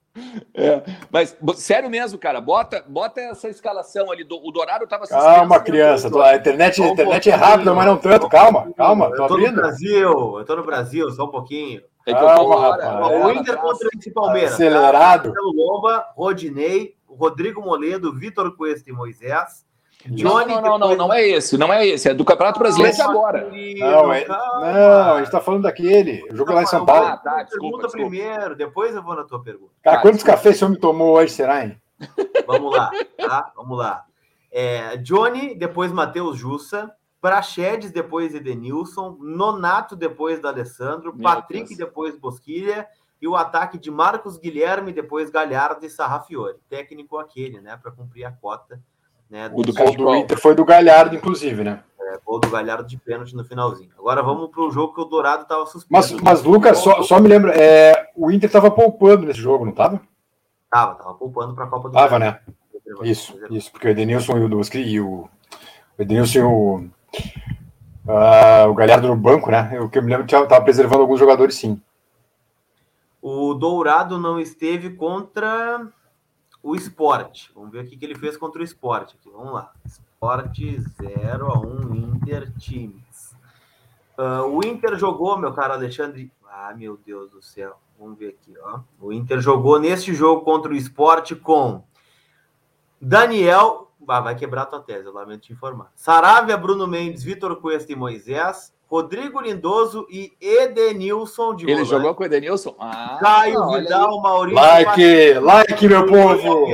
É, 0.54 0.82
mas 1.10 1.36
sério 1.56 1.88
mesmo, 1.88 2.18
cara, 2.18 2.38
bota, 2.38 2.84
bota 2.86 3.20
essa 3.20 3.48
escalação 3.48 4.10
ali. 4.10 4.24
Do, 4.24 4.36
o 4.36 4.50
Dourado 4.50 4.86
tava 4.86 5.06
Calma, 5.06 5.60
criança. 5.60 6.10
Tô, 6.10 6.20
a 6.20 6.36
internet, 6.36 6.82
a 6.82 6.88
internet 6.88 7.30
é 7.30 7.34
rápida, 7.34 7.72
mas 7.74 7.86
não 7.86 7.96
tanto. 7.96 8.28
Calma, 8.28 8.72
calma. 8.76 9.06
Tô 9.08 9.12
eu 9.12 9.26
tô 9.28 9.34
abrindo. 9.34 9.56
no 9.56 9.62
Brasil, 9.62 10.38
eu 10.38 10.44
tô 10.44 10.56
no 10.56 10.64
Brasil, 10.64 11.10
só 11.10 11.24
um 11.24 11.30
pouquinho. 11.30 11.82
É 12.06 12.12
calma, 12.12 12.60
rapaz. 12.60 13.24
O 13.24 13.30
Inter 13.30 13.56
contra 13.58 13.88
o 13.88 14.12
Palmeiras. 14.12 14.54
Acelerado. 14.54 15.32
Lomba, 15.54 16.06
Rodinei, 16.14 16.94
Rodrigo 17.06 17.62
Moledo, 17.62 18.12
Vitor 18.12 18.54
Cuesta 18.56 18.90
e 18.90 18.92
Moisés. 18.92 19.64
Johnny, 20.06 20.54
não, 20.54 20.60
não, 20.62 20.78
não, 20.78 20.88
não, 20.88 20.96
não 20.96 21.12
é 21.12 21.26
esse, 21.26 21.56
não 21.56 21.72
é 21.72 21.86
esse, 21.86 22.08
é 22.08 22.14
do 22.14 22.24
Campeonato 22.24 22.58
Brasileiro 22.58 22.96
de 22.96 23.02
agora. 23.02 23.50
Não, 23.78 24.12
é, 24.12 24.26
não, 24.26 25.14
a 25.14 25.18
gente 25.20 25.30
tá 25.30 25.40
falando 25.40 25.62
daquele. 25.62 26.24
O 26.30 26.36
jogo 26.36 26.52
lá 26.52 26.62
em 26.62 26.66
São 26.66 26.84
Paulo. 26.84 27.06
Ah, 27.06 27.16
tá, 27.16 27.42
desculpa, 27.42 27.78
pergunta 27.78 27.86
desculpa. 27.86 28.10
primeiro, 28.10 28.56
depois 28.56 28.94
eu 28.94 29.02
vou 29.02 29.14
na 29.14 29.24
tua 29.24 29.42
pergunta. 29.42 29.72
Cara, 29.82 29.96
tá, 29.96 30.02
quantos 30.02 30.22
cafés 30.22 30.60
o 30.60 30.66
homem 30.66 30.78
tomou 30.78 31.16
hoje, 31.16 31.32
será, 31.32 31.64
hein? 31.64 31.80
Vamos 32.46 32.76
lá, 32.76 32.90
tá? 33.16 33.52
Vamos 33.54 33.78
lá. 33.78 34.04
É, 34.50 34.96
Johnny, 34.98 35.54
depois 35.54 35.92
Matheus 35.92 36.36
Jussa, 36.36 36.92
Praxedes, 37.20 37.92
depois 37.92 38.34
Edenilson, 38.34 39.16
Nonato, 39.20 39.94
depois 39.94 40.40
da 40.40 40.48
Alessandro, 40.48 41.14
Meu 41.14 41.22
Patrick, 41.22 41.68
Deus. 41.68 41.78
depois 41.78 42.18
Bosquilha, 42.18 42.86
e 43.20 43.28
o 43.28 43.36
ataque 43.36 43.78
de 43.78 43.90
Marcos 43.90 44.36
Guilherme, 44.36 44.92
depois 44.92 45.30
Galhardo 45.30 45.86
e 45.86 45.90
Sarrafiore. 45.90 46.58
Técnico 46.68 47.16
aquele, 47.18 47.60
né, 47.60 47.78
para 47.80 47.92
cumprir 47.92 48.24
a 48.24 48.32
cota 48.32 48.82
né, 49.32 49.50
o 49.50 49.62
do, 49.62 49.72
gol 49.72 49.96
do 49.96 50.14
Inter 50.14 50.38
foi 50.38 50.54
do 50.54 50.62
Galhardo, 50.62 51.16
inclusive, 51.16 51.64
né? 51.64 51.82
É, 51.98 52.18
gol 52.22 52.38
do 52.38 52.50
Galhardo 52.50 52.86
de 52.86 52.98
pênalti 52.98 53.34
no 53.34 53.42
finalzinho. 53.42 53.88
Agora 53.98 54.22
vamos 54.22 54.50
para 54.50 54.62
o 54.62 54.70
jogo 54.70 54.92
que 54.92 55.00
o 55.00 55.06
Dourado 55.06 55.44
estava 55.44 55.64
suspenso. 55.64 56.16
Mas, 56.16 56.22
mas 56.22 56.42
Lucas, 56.42 56.76
só, 56.76 57.02
só 57.02 57.18
me 57.18 57.28
lembra, 57.28 57.50
é, 57.56 58.10
o 58.14 58.30
Inter 58.30 58.46
estava 58.46 58.70
poupando 58.70 59.24
nesse 59.24 59.40
jogo, 59.40 59.64
não 59.64 59.72
estava? 59.72 60.02
Tava, 60.70 60.96
tava 60.96 61.14
poupando 61.14 61.54
para 61.54 61.64
a 61.64 61.66
Copa 61.66 61.88
do 61.88 61.94
Tava, 61.94 62.18
né? 62.18 62.40
Isso, 63.02 63.34
isso, 63.50 63.72
porque 63.72 63.88
o 63.88 63.90
Edenilson 63.90 64.36
e 64.36 64.44
o 64.44 64.48
Duskri 64.50 64.82
e 64.86 65.00
o, 65.00 65.26
o 65.98 66.02
Edenilson 66.02 66.38
e 66.38 66.42
o, 66.42 66.76
uh, 68.06 68.68
o 68.68 68.74
Galhardo 68.74 69.08
no 69.08 69.16
banco, 69.16 69.50
né? 69.50 69.70
Eu 69.72 69.88
que 69.88 69.96
eu 69.96 70.02
me 70.02 70.10
lembro 70.10 70.26
estava 70.26 70.60
preservando 70.60 71.00
alguns 71.00 71.18
jogadores, 71.18 71.54
sim. 71.54 71.80
O 73.22 73.54
Dourado 73.54 74.18
não 74.18 74.38
esteve 74.38 74.90
contra 74.90 75.88
o 76.62 76.74
esporte. 76.76 77.50
Vamos 77.54 77.70
ver 77.70 77.84
o 77.84 77.88
que 77.88 78.04
ele 78.04 78.14
fez 78.14 78.36
contra 78.36 78.60
o 78.60 78.64
esporte. 78.64 79.16
Aqui. 79.18 79.30
Vamos 79.30 79.52
lá. 79.52 79.72
Esporte 79.84 80.80
0 80.80 81.52
a 81.52 81.58
1 81.58 81.94
Inter 81.94 82.52
Times. 82.58 83.34
Uh, 84.16 84.46
o 84.48 84.64
Inter 84.64 84.96
jogou, 84.96 85.36
meu 85.36 85.52
caro 85.52 85.72
Alexandre. 85.72 86.30
Ah, 86.48 86.72
meu 86.76 86.96
Deus 86.96 87.30
do 87.30 87.42
céu. 87.42 87.76
Vamos 87.98 88.18
ver 88.18 88.28
aqui, 88.28 88.54
ó. 88.62 88.80
O 89.00 89.12
Inter 89.12 89.40
jogou 89.40 89.80
neste 89.80 90.14
jogo 90.14 90.42
contra 90.42 90.70
o 90.70 90.76
esporte 90.76 91.34
com 91.34 91.82
Daniel. 93.00 93.90
Ah, 94.06 94.20
vai 94.20 94.34
quebrar 94.34 94.66
tua 94.66 94.80
tese, 94.80 95.06
eu 95.06 95.12
lamento 95.12 95.42
te 95.42 95.52
informar. 95.52 95.90
Saravia, 95.94 96.56
Bruno 96.56 96.86
Mendes, 96.86 97.22
Vitor 97.22 97.56
Cuesta 97.60 97.92
e 97.92 97.96
Moisés. 97.96 98.71
Rodrigo 98.92 99.40
Lindoso 99.40 100.06
e 100.10 100.36
Edenilson 100.38 101.56
de 101.56 101.64
Ele 101.64 101.76
volante. 101.76 101.88
jogou 101.88 102.14
com 102.14 102.24
o 102.24 102.26
Edenilson? 102.26 102.76
Ah, 102.78 103.16
Caio 103.22 103.70
Vidal, 103.70 104.20
Maurício. 104.20 104.62
Like, 104.62 105.34
like, 105.40 105.88
meu 105.88 106.06
povo. 106.06 106.64
O 106.64 106.68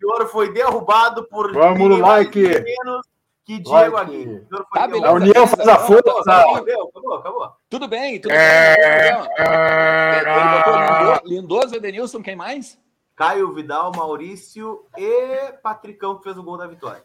senhor 0.00 0.26
foi 0.26 0.52
derrubado 0.52 1.28
por. 1.28 1.52
Vamos 1.52 1.88
no 1.88 1.98
like. 1.98 2.40
Menos 2.40 3.06
que 3.44 3.60
Diego 3.60 3.94
like. 3.94 3.96
Aguirre. 3.96 4.46
Tá, 4.74 4.88
a 5.06 5.12
União 5.12 5.46
faz 5.46 5.68
a 5.68 5.78
força. 5.78 6.10
Acabou, 6.32 6.88
acabou, 6.88 7.14
acabou. 7.14 7.52
Tudo 7.68 7.86
bem, 7.86 8.20
tudo 8.20 8.32
é... 8.32 9.12
bem. 9.12 9.28
É... 9.38 11.20
Lindoso, 11.24 11.76
Edenilson, 11.76 12.20
quem 12.20 12.34
mais? 12.34 12.76
Caio 13.14 13.54
Vidal, 13.54 13.92
Maurício 13.94 14.86
e 14.98 15.52
Patricão, 15.62 16.16
que 16.16 16.24
fez 16.24 16.36
o 16.36 16.42
gol 16.42 16.58
da 16.58 16.66
vitória. 16.66 17.04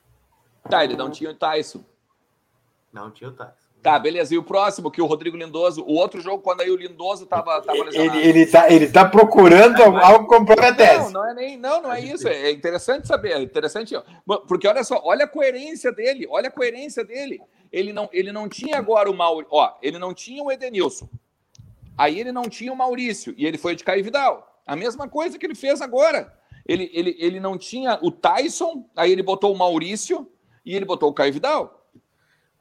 Tá, 0.67 0.83
ele 0.83 0.97
não 0.97 1.11
tinha 1.11 1.29
o 1.29 1.35
Tyson. 1.35 1.83
Não 2.91 3.11
tinha 3.11 3.29
o 3.29 3.33
Tyson. 3.33 3.64
Tá, 3.85 3.99
beleza. 3.99 4.33
E 4.33 4.37
o 4.39 4.41
próximo, 4.41 4.89
que 4.89 4.99
o 4.99 5.05
Rodrigo 5.05 5.37
Lindoso, 5.37 5.83
o 5.83 5.93
outro 5.93 6.19
jogo, 6.19 6.41
quando 6.41 6.61
aí 6.61 6.71
o 6.71 6.75
Lindoso 6.75 7.27
tava, 7.27 7.61
tava 7.61 7.83
lesionado. 7.83 8.17
Ele, 8.17 8.29
ele, 8.29 8.45
tá, 8.47 8.67
ele 8.67 8.87
tá 8.87 9.05
procurando 9.05 9.79
é, 9.79 9.85
algo 9.85 10.25
comprometente. 10.25 11.03
Não, 11.03 11.11
não 11.11 11.29
é 11.29 11.33
nem. 11.35 11.55
Não, 11.55 11.83
não 11.83 11.93
é 11.93 11.99
isso. 11.99 12.27
É 12.27 12.49
interessante 12.49 13.07
saber. 13.07 13.33
É 13.33 13.41
interessante. 13.43 13.93
Porque 14.47 14.67
olha 14.67 14.83
só, 14.83 14.99
olha 15.05 15.25
a 15.25 15.27
coerência 15.27 15.91
dele, 15.91 16.25
olha 16.27 16.47
a 16.47 16.51
coerência 16.51 17.05
dele. 17.05 17.39
Ele 17.71 17.93
não, 17.93 18.09
ele 18.11 18.31
não 18.31 18.49
tinha 18.49 18.75
agora 18.75 19.07
o 19.07 19.13
Maurício. 19.13 19.53
Ó, 19.53 19.77
ele 19.83 19.99
não 19.99 20.15
tinha 20.15 20.41
o 20.41 20.51
Edenilson. 20.51 21.07
Aí 21.95 22.19
ele 22.19 22.31
não 22.31 22.49
tinha 22.49 22.73
o 22.73 22.75
Maurício. 22.75 23.35
E 23.37 23.45
ele 23.45 23.59
foi 23.59 23.75
de 23.75 23.83
Caio 23.83 24.03
Vidal. 24.03 24.63
A 24.65 24.75
mesma 24.75 25.07
coisa 25.07 25.37
que 25.37 25.45
ele 25.45 25.53
fez 25.53 25.79
agora. 25.79 26.33
Ele, 26.65 26.89
ele, 26.91 27.15
ele 27.19 27.39
não 27.39 27.55
tinha 27.55 27.99
o 28.01 28.09
Tyson, 28.09 28.89
aí 28.95 29.11
ele 29.11 29.21
botou 29.21 29.53
o 29.53 29.57
Maurício 29.59 30.27
e 30.65 30.75
ele 30.75 30.85
botou 30.85 31.07
o 31.07 31.13
Caio 31.13 31.31
Vidal. 31.31 31.84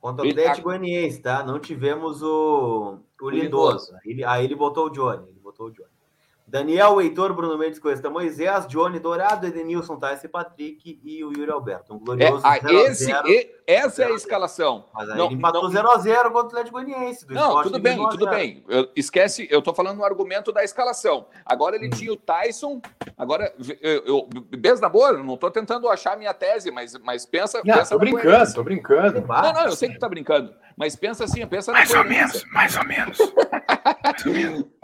Contra 0.04 0.26
o 0.26 0.28
Atlético 0.28 0.64
Goianiense, 0.64 1.22
tá? 1.22 1.42
Não 1.42 1.58
tivemos 1.58 2.22
o, 2.22 2.98
o 3.22 3.30
Lindoso. 3.30 3.90
Aí 3.94 4.12
ele, 4.12 4.22
aí 4.22 4.44
ele 4.44 4.54
botou 4.54 4.88
o 4.88 4.90
Johnny. 4.90 5.26
Ele 5.30 5.40
botou 5.40 5.68
o 5.68 5.70
Johnny. 5.70 5.88
Daniel, 6.54 7.00
Heitor, 7.00 7.34
Bruno 7.34 7.58
Mendes, 7.58 7.80
Coesta, 7.80 8.08
Moisés, 8.08 8.68
Johnny 8.68 9.00
Dourado, 9.00 9.44
Edenilson, 9.44 9.96
Tyson 9.96 10.28
Patrick 10.28 11.00
e 11.02 11.24
o 11.24 11.32
Yuri 11.32 11.50
Alberto. 11.50 11.92
Um 11.92 11.98
glorioso 11.98 12.46
é, 12.46 12.60
0 12.60 12.78
esse, 12.78 13.04
0, 13.06 13.28
e, 13.28 13.50
essa 13.66 13.96
0 13.96 14.10
é 14.10 14.12
a 14.12 14.16
escalação. 14.16 14.84
Mas 14.94 15.10
aí 15.10 15.18
não, 15.18 15.26
ele 15.26 15.34
empatou 15.34 15.68
0x0 15.68 16.22
contra 16.30 16.32
o 16.32 16.46
Atlético 16.46 16.80
Goianiense. 16.80 17.26
Não, 17.28 17.60
tudo 17.60 17.80
bem, 17.80 17.98
tudo 18.08 18.30
bem. 18.30 18.64
Eu, 18.68 18.88
esquece, 18.94 19.48
eu 19.50 19.60
tô 19.60 19.74
falando 19.74 19.96
no 19.96 20.04
argumento 20.04 20.52
da 20.52 20.62
escalação. 20.62 21.26
Agora 21.44 21.74
ele 21.74 21.88
hum. 21.88 21.90
tinha 21.90 22.12
o 22.12 22.16
Tyson. 22.16 22.80
Agora, 23.18 23.52
eu, 23.80 24.04
eu, 24.06 24.28
beijo 24.56 24.80
na 24.80 24.88
boa, 24.88 25.12
não 25.12 25.36
tô 25.36 25.50
tentando 25.50 25.88
achar 25.88 26.12
a 26.12 26.16
minha 26.16 26.32
tese, 26.32 26.70
mas, 26.70 26.96
mas 26.98 27.26
pensa. 27.26 27.62
Não, 27.64 27.74
pensa 27.78 27.94
tô 27.94 27.98
brincando, 27.98 28.54
tô 28.54 28.62
brincando. 28.62 29.24
Não, 29.26 29.52
não, 29.52 29.64
eu 29.64 29.72
sei 29.72 29.88
que 29.88 29.96
tu 29.96 30.00
tá 30.00 30.08
brincando. 30.08 30.54
Mas 30.76 30.96
pensa 30.96 31.24
assim, 31.24 31.44
pensa 31.46 31.72
mais 31.72 31.88
na 31.90 32.04
Mais 32.04 32.12
ou 32.12 32.18
menos, 32.18 32.44
mais 32.52 32.76
ou 32.76 32.84
menos. 32.84 33.18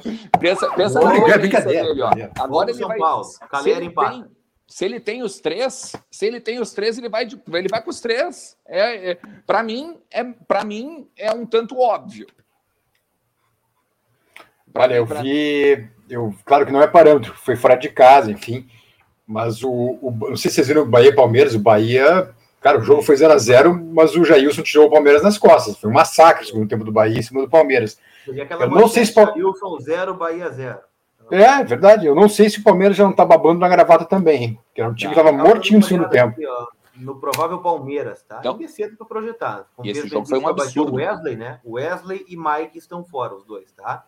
pensa 0.41 0.71
pensa 0.71 1.01
na 1.01 1.11
coerência 1.62 1.94
dele, 1.94 2.03
ó. 2.03 2.42
Agora 2.42 2.70
ele 2.70 2.85
vai... 2.85 2.99
Se 3.62 3.70
ele, 3.70 3.90
tem, 3.90 4.25
se 4.66 4.85
ele 4.85 5.01
tem 5.01 5.23
os 5.23 5.40
três, 5.40 5.96
se 6.11 6.27
ele 6.27 6.40
tem 6.40 6.61
os 6.61 6.73
três, 6.73 6.96
ele 6.96 7.09
vai, 7.09 7.27
de, 7.27 7.40
ele 7.53 7.68
vai 7.68 7.83
com 7.83 7.90
os 7.90 8.01
três. 8.01 8.57
É, 8.66 9.11
é 9.11 9.18
para 9.46 9.62
mim, 9.62 9.99
é 10.11 10.23
para 10.23 10.64
mim 10.64 11.09
é 11.16 11.33
um 11.33 11.44
tanto 11.44 11.79
óbvio. 11.79 12.27
Olha, 14.75 14.94
eu 14.94 15.05
vi, 15.05 15.88
eu, 16.09 16.35
claro 16.44 16.64
que 16.64 16.73
não 16.73 16.81
é 16.81 16.87
parâmetro, 16.87 17.35
foi 17.35 17.57
fora 17.57 17.75
de 17.75 17.88
casa, 17.88 18.31
enfim. 18.31 18.68
Mas 19.27 19.62
o, 19.62 19.70
o, 19.70 20.11
não 20.11 20.37
sei 20.37 20.51
se 20.51 20.57
vocês 20.57 20.68
viram 20.68 20.83
o 20.83 20.87
Bahia 20.87 21.09
e 21.09 21.14
Palmeiras, 21.14 21.55
o 21.55 21.61
Bahia. 21.61 22.31
Cara, 22.61 22.79
o 22.79 22.83
jogo 22.83 23.01
foi 23.01 23.16
0x0, 23.16 23.92
mas 23.92 24.14
o 24.14 24.25
Jailson 24.25 24.62
tirou 24.62 24.87
o 24.87 24.90
Palmeiras 24.90 25.23
nas 25.23 25.38
costas. 25.38 25.79
Foi 25.79 25.88
um 25.88 25.94
massacre 25.94 26.44
o 26.44 26.46
segundo 26.46 26.68
tempo 26.68 26.85
do 26.85 26.92
Bahia 26.92 27.18
em 27.18 27.23
cima 27.23 27.40
do 27.40 27.49
Palmeiras. 27.49 27.99
Eu 28.27 28.70
não 28.70 28.87
sei 28.87 29.05
se. 29.05 29.14
Jailson 29.14 29.79
0, 29.81 30.14
Bahia 30.14 30.51
0. 30.51 30.79
É, 31.31 31.43
é, 31.43 31.64
verdade. 31.64 32.07
Eu 32.07 32.14
não 32.14 32.29
sei 32.29 32.49
se 32.51 32.61
o 32.61 32.62
Palmeiras 32.62 32.97
já 32.97 33.05
não 33.05 33.12
tá 33.12 33.25
babando 33.25 33.61
na 33.61 33.69
gravata 33.69 34.05
também. 34.05 34.59
Que 34.75 34.81
era 34.81 34.90
um 34.90 34.95
time 34.95 35.14
que 35.14 35.21
tava 35.21 35.33
mortinho 35.33 35.81
no 35.81 35.87
segundo 35.87 36.09
tempo. 36.09 36.31
Aqui, 36.31 36.47
no 37.01 37.19
provável 37.19 37.59
Palmeiras, 37.61 38.23
tá? 38.23 38.38
Então, 38.40 38.53
Ainda 38.53 38.64
é 38.64 38.69
cedo 38.69 38.97
para 38.97 39.07
projetar. 39.07 39.66
O 39.77 39.85
esse 39.85 40.07
jogo 40.07 40.27
foi 40.27 40.38
um 40.38 40.47
absurdo. 40.47 40.93
O 40.93 40.97
Wesley, 40.97 41.37
né? 41.37 41.61
Wesley 41.64 42.25
e 42.29 42.37
Mike 42.37 42.79
estão 42.79 43.05
fora, 43.05 43.35
os 43.35 43.45
dois, 43.45 43.73
tá? 43.73 44.05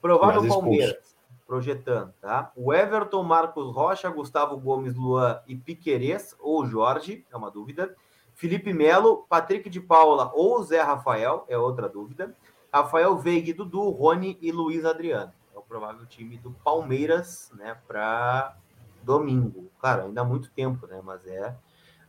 Provável 0.00 0.46
Palmeiras, 0.46 1.16
projetando, 1.46 2.14
tá? 2.20 2.52
O 2.56 2.72
Everton, 2.72 3.22
Marcos 3.22 3.74
Rocha, 3.74 4.08
Gustavo 4.08 4.56
Gomes, 4.56 4.94
Luan 4.94 5.40
e 5.46 5.54
Piquerez, 5.56 6.34
ou 6.40 6.64
Jorge, 6.64 7.26
é 7.30 7.36
uma 7.36 7.50
dúvida. 7.50 7.94
Felipe 8.34 8.72
Melo, 8.72 9.26
Patrick 9.28 9.68
de 9.68 9.80
Paula 9.80 10.30
ou 10.34 10.62
Zé 10.62 10.80
Rafael, 10.80 11.44
é 11.48 11.58
outra 11.58 11.88
dúvida. 11.88 12.34
Rafael 12.72 13.18
Veiga, 13.18 13.52
Dudu, 13.52 13.90
Rony 13.90 14.38
e 14.40 14.52
Luiz 14.52 14.84
Adriano. 14.84 15.32
É 15.70 15.76
o 15.76 15.78
provável 15.78 16.04
time 16.06 16.36
do 16.36 16.50
Palmeiras, 16.50 17.50
né, 17.56 17.76
para 17.86 18.56
domingo. 19.02 19.70
Claro, 19.78 20.06
ainda 20.06 20.20
há 20.20 20.24
muito 20.24 20.50
tempo, 20.50 20.86
né, 20.86 21.00
mas 21.04 21.24
é 21.26 21.54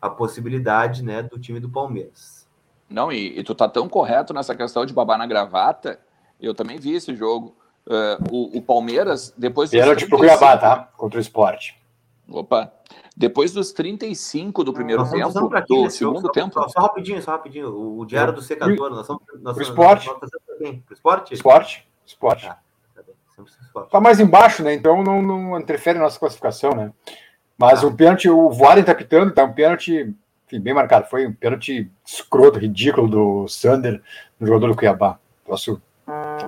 a 0.01 0.09
possibilidade 0.09 1.03
né, 1.03 1.21
do 1.21 1.39
time 1.39 1.59
do 1.59 1.69
Palmeiras. 1.69 2.49
Não, 2.89 3.11
e, 3.11 3.39
e, 3.39 3.43
tu 3.43 3.53
tá 3.53 3.69
tão 3.69 3.87
correto 3.87 4.33
nessa 4.33 4.55
questão 4.55 4.85
de 4.85 4.93
babar 4.93 5.17
na 5.17 5.27
gravata. 5.27 5.99
Eu 6.39 6.53
também 6.53 6.77
vi 6.77 6.95
esse 6.95 7.15
jogo. 7.15 7.55
Uh, 7.85 8.35
o, 8.35 8.57
o, 8.57 8.61
Palmeiras, 8.61 9.33
depois 9.37 9.69
dos. 9.69 9.79
Pênalti 9.79 10.05
35... 10.05 10.09
pro 10.09 10.17
Cuiabá, 10.19 10.57
tá? 10.57 10.89
Contra 10.97 11.17
o 11.17 11.21
esporte. 11.21 11.81
Opa. 12.29 12.71
Depois 13.15 13.53
dos 13.53 13.71
35 13.71 14.63
do 14.63 14.73
primeiro 14.73 15.09
tempo, 15.09 15.49
do 15.67 15.89
segundo 15.89 16.21
só, 16.21 16.31
tempo. 16.31 16.53
Só, 16.53 16.67
só, 16.67 16.79
rapidinho, 16.81 17.21
só 17.21 17.31
rapidinho. 17.31 17.69
O, 17.69 18.05
diário 18.05 18.33
do 18.33 18.41
secador, 18.41 18.89
nós 18.89 19.01
estamos. 19.01 19.23
Nós, 19.41 19.57
o 19.57 19.61
esporte. 19.61 20.07
Nós, 20.07 20.19
nós 20.21 20.31
esporte? 20.91 21.33
Esporte. 21.33 21.87
Esporte. 22.05 22.47
Ah, 22.47 22.57
tá, 23.89 23.99
mais 23.99 24.19
embaixo, 24.19 24.63
né? 24.63 24.73
Então 24.73 25.03
não, 25.03 25.21
não 25.21 25.59
interfere 25.59 25.97
na 25.97 26.05
nossa 26.05 26.19
classificação, 26.19 26.71
né? 26.71 26.91
Mas 27.57 27.83
ah. 27.83 27.87
o 27.87 27.95
pênalti, 27.95 28.29
o 28.29 28.49
Voaren 28.49 28.83
tá 28.83 28.95
pitando, 28.95 29.33
tá 29.33 29.43
um 29.43 29.53
pênalti 29.53 30.15
enfim, 30.51 30.59
bem 30.59 30.73
marcado. 30.73 31.07
Foi 31.09 31.25
um 31.25 31.33
pênalti 31.33 31.89
escroto, 32.05 32.59
ridículo 32.59 33.07
do 33.07 33.47
Sander, 33.47 34.01
no 34.37 34.45
jogador 34.45 34.67
do 34.67 34.75
Cuiabá. 34.75 35.17
Troço 35.45 35.81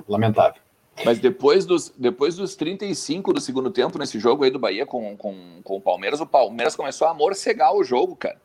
lamentável. 0.06 0.60
Mas 1.04 1.18
depois 1.18 1.64
dos, 1.64 1.92
depois 1.96 2.36
dos 2.36 2.54
35 2.54 3.32
do 3.32 3.40
segundo 3.40 3.70
tempo 3.70 3.98
nesse 3.98 4.20
jogo 4.20 4.44
aí 4.44 4.50
do 4.50 4.58
Bahia 4.58 4.86
com, 4.86 5.16
com, 5.16 5.60
com 5.64 5.76
o 5.76 5.80
Palmeiras, 5.80 6.20
o 6.20 6.26
Palmeiras 6.26 6.76
começou 6.76 7.08
a 7.08 7.14
morcegar 7.14 7.74
o 7.74 7.82
jogo, 7.82 8.14
cara. 8.14 8.36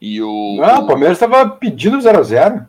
E 0.00 0.20
o, 0.20 0.56
Não, 0.56 0.84
o 0.84 0.86
Palmeiras 0.86 1.16
estava 1.16 1.48
pedindo 1.48 1.96
0x0. 1.98 2.66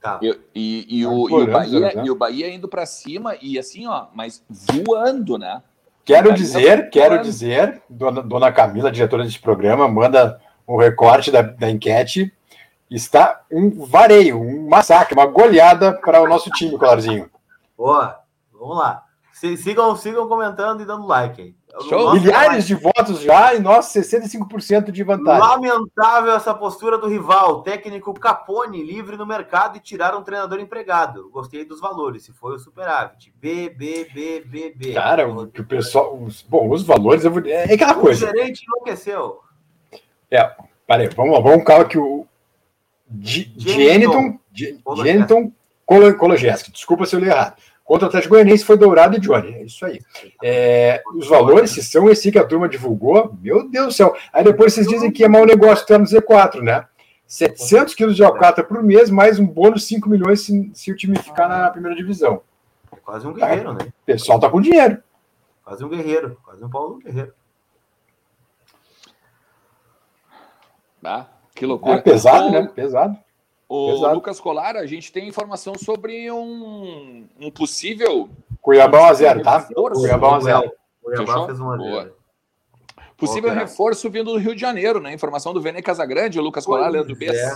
Tá. 0.00 0.18
E, 0.22 0.40
e, 0.54 1.00
e, 1.00 1.06
o, 1.06 1.28
e, 1.28 1.42
o 1.42 1.46
Bahia, 1.46 2.04
e 2.04 2.10
o 2.10 2.14
Bahia 2.14 2.48
indo 2.48 2.66
para 2.66 2.86
cima 2.86 3.36
e 3.40 3.58
assim, 3.58 3.86
ó, 3.86 4.06
mas 4.14 4.42
voando, 4.48 5.36
né? 5.36 5.62
Quero 6.04 6.32
dizer, 6.32 6.88
quero 6.90 7.20
dizer, 7.22 7.82
dona, 7.88 8.22
dona 8.22 8.50
Camila, 8.50 8.90
diretora 8.90 9.24
desse 9.24 9.38
programa, 9.38 9.86
manda 9.86 10.40
um 10.66 10.76
recorte 10.76 11.30
da, 11.30 11.42
da 11.42 11.70
enquete. 11.70 12.32
Está 12.90 13.42
um 13.52 13.84
vareio, 13.84 14.40
um 14.40 14.68
massacre, 14.68 15.14
uma 15.14 15.26
goleada 15.26 15.92
para 15.92 16.20
o 16.20 16.26
nosso 16.26 16.50
time, 16.50 16.76
Clarzinho. 16.76 17.30
Boa, 17.76 18.18
vamos 18.52 18.78
lá. 18.78 19.04
Sigam, 19.32 19.94
sigam 19.94 20.26
comentando 20.26 20.80
e 20.80 20.84
dando 20.84 21.06
like 21.06 21.40
aí. 21.40 21.54
Show. 21.88 22.14
Milhares 22.14 22.66
de 22.66 22.74
votos 22.74 23.20
já 23.20 23.54
e 23.54 23.60
nós 23.60 23.86
65% 23.86 24.90
de 24.90 25.04
vantagem. 25.04 25.40
Lamentável 25.40 26.34
essa 26.34 26.52
postura 26.52 26.98
do 26.98 27.06
rival. 27.06 27.62
Técnico 27.62 28.12
Capone 28.14 28.82
livre 28.82 29.16
no 29.16 29.24
mercado 29.24 29.76
e 29.76 29.80
tirar 29.80 30.16
um 30.16 30.22
treinador 30.22 30.58
empregado. 30.58 31.30
Gostei 31.30 31.64
dos 31.64 31.80
valores. 31.80 32.24
Se 32.24 32.32
foi 32.32 32.56
o 32.56 32.58
superávit. 32.58 33.32
B, 33.40 33.70
B, 33.70 34.08
B, 34.12 34.44
B, 34.44 34.74
B. 34.76 34.92
Cara, 34.94 35.28
o 35.28 35.46
que 35.46 35.60
o 35.60 35.66
pessoal. 35.66 36.18
Os, 36.20 36.42
bom, 36.42 36.68
os 36.70 36.82
valores. 36.82 37.24
Eu 37.24 37.30
vou, 37.30 37.42
é, 37.46 37.70
é 37.70 37.74
aquela 37.74 37.94
coisa. 37.94 38.26
O 38.26 38.28
gerente 38.28 38.64
enlouqueceu. 38.66 39.40
É, 40.30 40.50
peraí, 40.86 41.08
vamos 41.08 41.34
lá. 41.34 41.40
Vamos 41.40 41.64
calma 41.64 41.84
que 41.84 41.98
o. 41.98 42.26
Geniton. 43.20 44.38
Geniton 44.52 45.52
Kologeski. 46.18 46.70
Desculpa 46.70 47.06
se 47.06 47.16
eu 47.16 47.20
li 47.20 47.26
errado. 47.26 47.56
Contra 47.90 48.06
o 48.06 48.08
Atlético 48.08 48.34
Goianiense 48.36 48.64
foi 48.64 48.78
Dourado 48.78 49.16
e 49.16 49.18
Johnny. 49.18 49.52
É 49.52 49.64
isso 49.64 49.84
aí. 49.84 50.00
É, 50.40 51.02
os 51.12 51.26
valores, 51.26 51.72
se 51.72 51.82
são 51.82 52.08
esse 52.08 52.30
que 52.30 52.38
a 52.38 52.46
turma 52.46 52.68
divulgou, 52.68 53.36
meu 53.42 53.68
Deus 53.68 53.86
do 53.86 53.92
céu. 53.92 54.16
Aí 54.32 54.44
depois 54.44 54.72
vocês 54.72 54.86
dizem 54.86 55.10
que 55.10 55.24
é 55.24 55.28
mau 55.28 55.44
negócio 55.44 55.82
estar 55.82 55.98
no 55.98 56.04
Z4, 56.04 56.62
né? 56.62 56.86
700 57.26 57.96
quilos 57.96 58.14
de 58.14 58.22
alcatra 58.22 58.62
por 58.62 58.80
mês, 58.80 59.10
mais 59.10 59.40
um 59.40 59.44
bônus 59.44 59.80
de 59.80 59.88
5 59.88 60.08
milhões 60.08 60.40
se, 60.42 60.70
se 60.72 60.92
o 60.92 60.96
time 60.96 61.18
ficar 61.18 61.48
na 61.48 61.68
primeira 61.68 61.96
divisão. 61.96 62.42
É 62.92 62.96
quase 62.96 63.26
um 63.26 63.32
guerreiro, 63.32 63.72
né? 63.72 63.80
O 63.82 64.06
pessoal 64.06 64.38
tá 64.38 64.48
com 64.48 64.60
dinheiro. 64.60 65.02
Quase 65.64 65.84
um 65.84 65.88
guerreiro. 65.88 66.38
Quase 66.44 66.64
um 66.64 66.70
Paulo 66.70 66.98
Guerreiro. 66.98 67.34
Ah, 71.02 71.26
que 71.56 71.66
loucura. 71.66 71.96
É 71.96 72.00
pesado, 72.00 72.52
né? 72.52 72.70
Pesado. 72.72 73.18
O 73.70 73.92
Exato. 73.92 74.14
Lucas 74.16 74.40
Colar, 74.40 74.74
a 74.74 74.84
gente 74.84 75.12
tem 75.12 75.28
informação 75.28 75.74
sobre 75.78 76.28
um, 76.28 77.24
um 77.40 77.52
possível. 77.52 78.28
Cuiabá 78.60 79.08
a 79.08 79.14
zero, 79.14 79.44
tá? 79.44 79.62
Cuiabá 79.62 80.38
a 80.38 80.40
zero. 80.40 80.72
Cuiabá 81.00 81.46
fez 81.46 81.60
uma 81.60 81.78
zero. 81.78 82.16
Possível 83.16 83.52
reforço 83.52 84.10
vindo 84.10 84.32
do 84.32 84.38
Rio 84.38 84.56
de 84.56 84.60
Janeiro, 84.60 84.98
né? 84.98 85.14
Informação 85.14 85.54
do 85.54 85.60
Vene 85.60 85.80
Casagrande, 85.80 86.36
o 86.36 86.42
Lucas 86.42 86.66
pois 86.66 86.78
Colar, 86.78 86.90
Leandro 86.90 87.14
Bess. 87.14 87.38
É. 87.38 87.52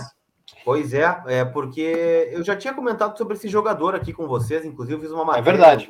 Pois 0.63 0.93
é, 0.93 1.21
é 1.27 1.43
porque 1.43 2.29
eu 2.31 2.41
já 2.45 2.55
tinha 2.55 2.73
comentado 2.73 3.17
sobre 3.17 3.33
esse 3.33 3.49
jogador 3.49 3.93
aqui 3.93 4.13
com 4.13 4.25
vocês, 4.25 4.63
inclusive 4.63 5.01
fiz 5.01 5.11
uma 5.11 5.23
é 5.23 5.25
matéria. 5.25 5.49
É 5.49 5.51
verdade. 5.51 5.89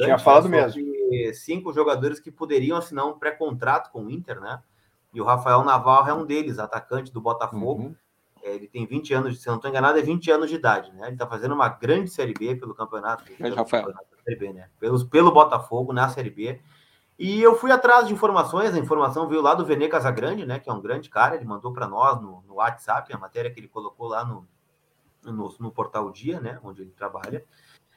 Tinha 0.00 0.18
falado 0.18 0.48
né, 0.48 0.62
mesmo. 0.62 1.34
Cinco 1.34 1.70
jogadores 1.74 2.18
que 2.18 2.30
poderiam 2.30 2.78
assinar 2.78 3.06
um 3.06 3.18
pré-contrato 3.18 3.90
com 3.92 4.06
o 4.06 4.10
Inter, 4.10 4.40
né? 4.40 4.58
E 5.12 5.20
o 5.20 5.24
Rafael 5.24 5.62
Navarro 5.62 6.08
é 6.08 6.14
um 6.14 6.24
deles, 6.24 6.58
atacante 6.58 7.12
do 7.12 7.20
Botafogo. 7.20 7.82
Uhum. 7.82 7.96
É, 8.46 8.54
ele 8.54 8.68
tem 8.68 8.86
20 8.86 9.12
anos, 9.12 9.42
se 9.42 9.48
não 9.48 9.56
estou 9.56 9.68
enganado, 9.68 9.98
é 9.98 10.02
20 10.02 10.30
anos 10.30 10.48
de 10.48 10.54
idade, 10.54 10.92
né? 10.92 11.06
Ele 11.06 11.14
está 11.14 11.26
fazendo 11.26 11.52
uma 11.52 11.68
grande 11.68 12.08
Série 12.10 12.32
B 12.32 12.54
pelo 12.54 12.76
campeonato. 12.76 13.24
Pelo 13.24 13.56
campeonato 13.56 14.06
B, 14.24 14.52
né? 14.52 14.68
Pelos, 14.78 15.02
pelo 15.02 15.32
Botafogo 15.32 15.92
na 15.92 16.08
Série 16.08 16.30
B. 16.30 16.60
E 17.18 17.42
eu 17.42 17.56
fui 17.56 17.72
atrás 17.72 18.06
de 18.06 18.14
informações, 18.14 18.72
a 18.72 18.78
informação 18.78 19.26
veio 19.26 19.42
lá 19.42 19.52
do 19.52 19.64
Vene 19.64 19.88
Casagrande, 19.88 20.46
né? 20.46 20.60
Que 20.60 20.70
é 20.70 20.72
um 20.72 20.80
grande 20.80 21.10
cara, 21.10 21.34
ele 21.34 21.44
mandou 21.44 21.72
para 21.72 21.88
nós 21.88 22.20
no, 22.22 22.44
no, 22.46 22.54
WhatsApp, 22.54 23.12
a 23.12 23.18
matéria 23.18 23.50
que 23.50 23.58
ele 23.58 23.66
colocou 23.66 24.06
lá 24.06 24.24
no, 24.24 24.46
no, 25.24 25.52
no 25.58 25.72
portal 25.72 26.08
Dia, 26.12 26.38
né? 26.38 26.60
Onde 26.62 26.82
ele 26.82 26.92
trabalha. 26.92 27.44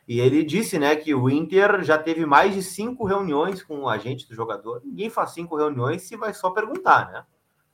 E 0.07 0.19
ele 0.19 0.43
disse, 0.43 0.79
né, 0.79 0.95
que 0.95 1.13
o 1.13 1.29
Inter 1.29 1.83
já 1.83 1.95
teve 1.95 2.25
mais 2.25 2.55
de 2.55 2.63
cinco 2.63 3.05
reuniões 3.05 3.61
com 3.61 3.81
o 3.81 3.89
agente 3.89 4.27
do 4.27 4.33
jogador. 4.33 4.81
Ninguém 4.83 5.11
faz 5.11 5.29
cinco 5.29 5.55
reuniões 5.55 6.01
se 6.01 6.17
vai 6.17 6.33
só 6.33 6.49
perguntar, 6.49 7.11
né? 7.11 7.23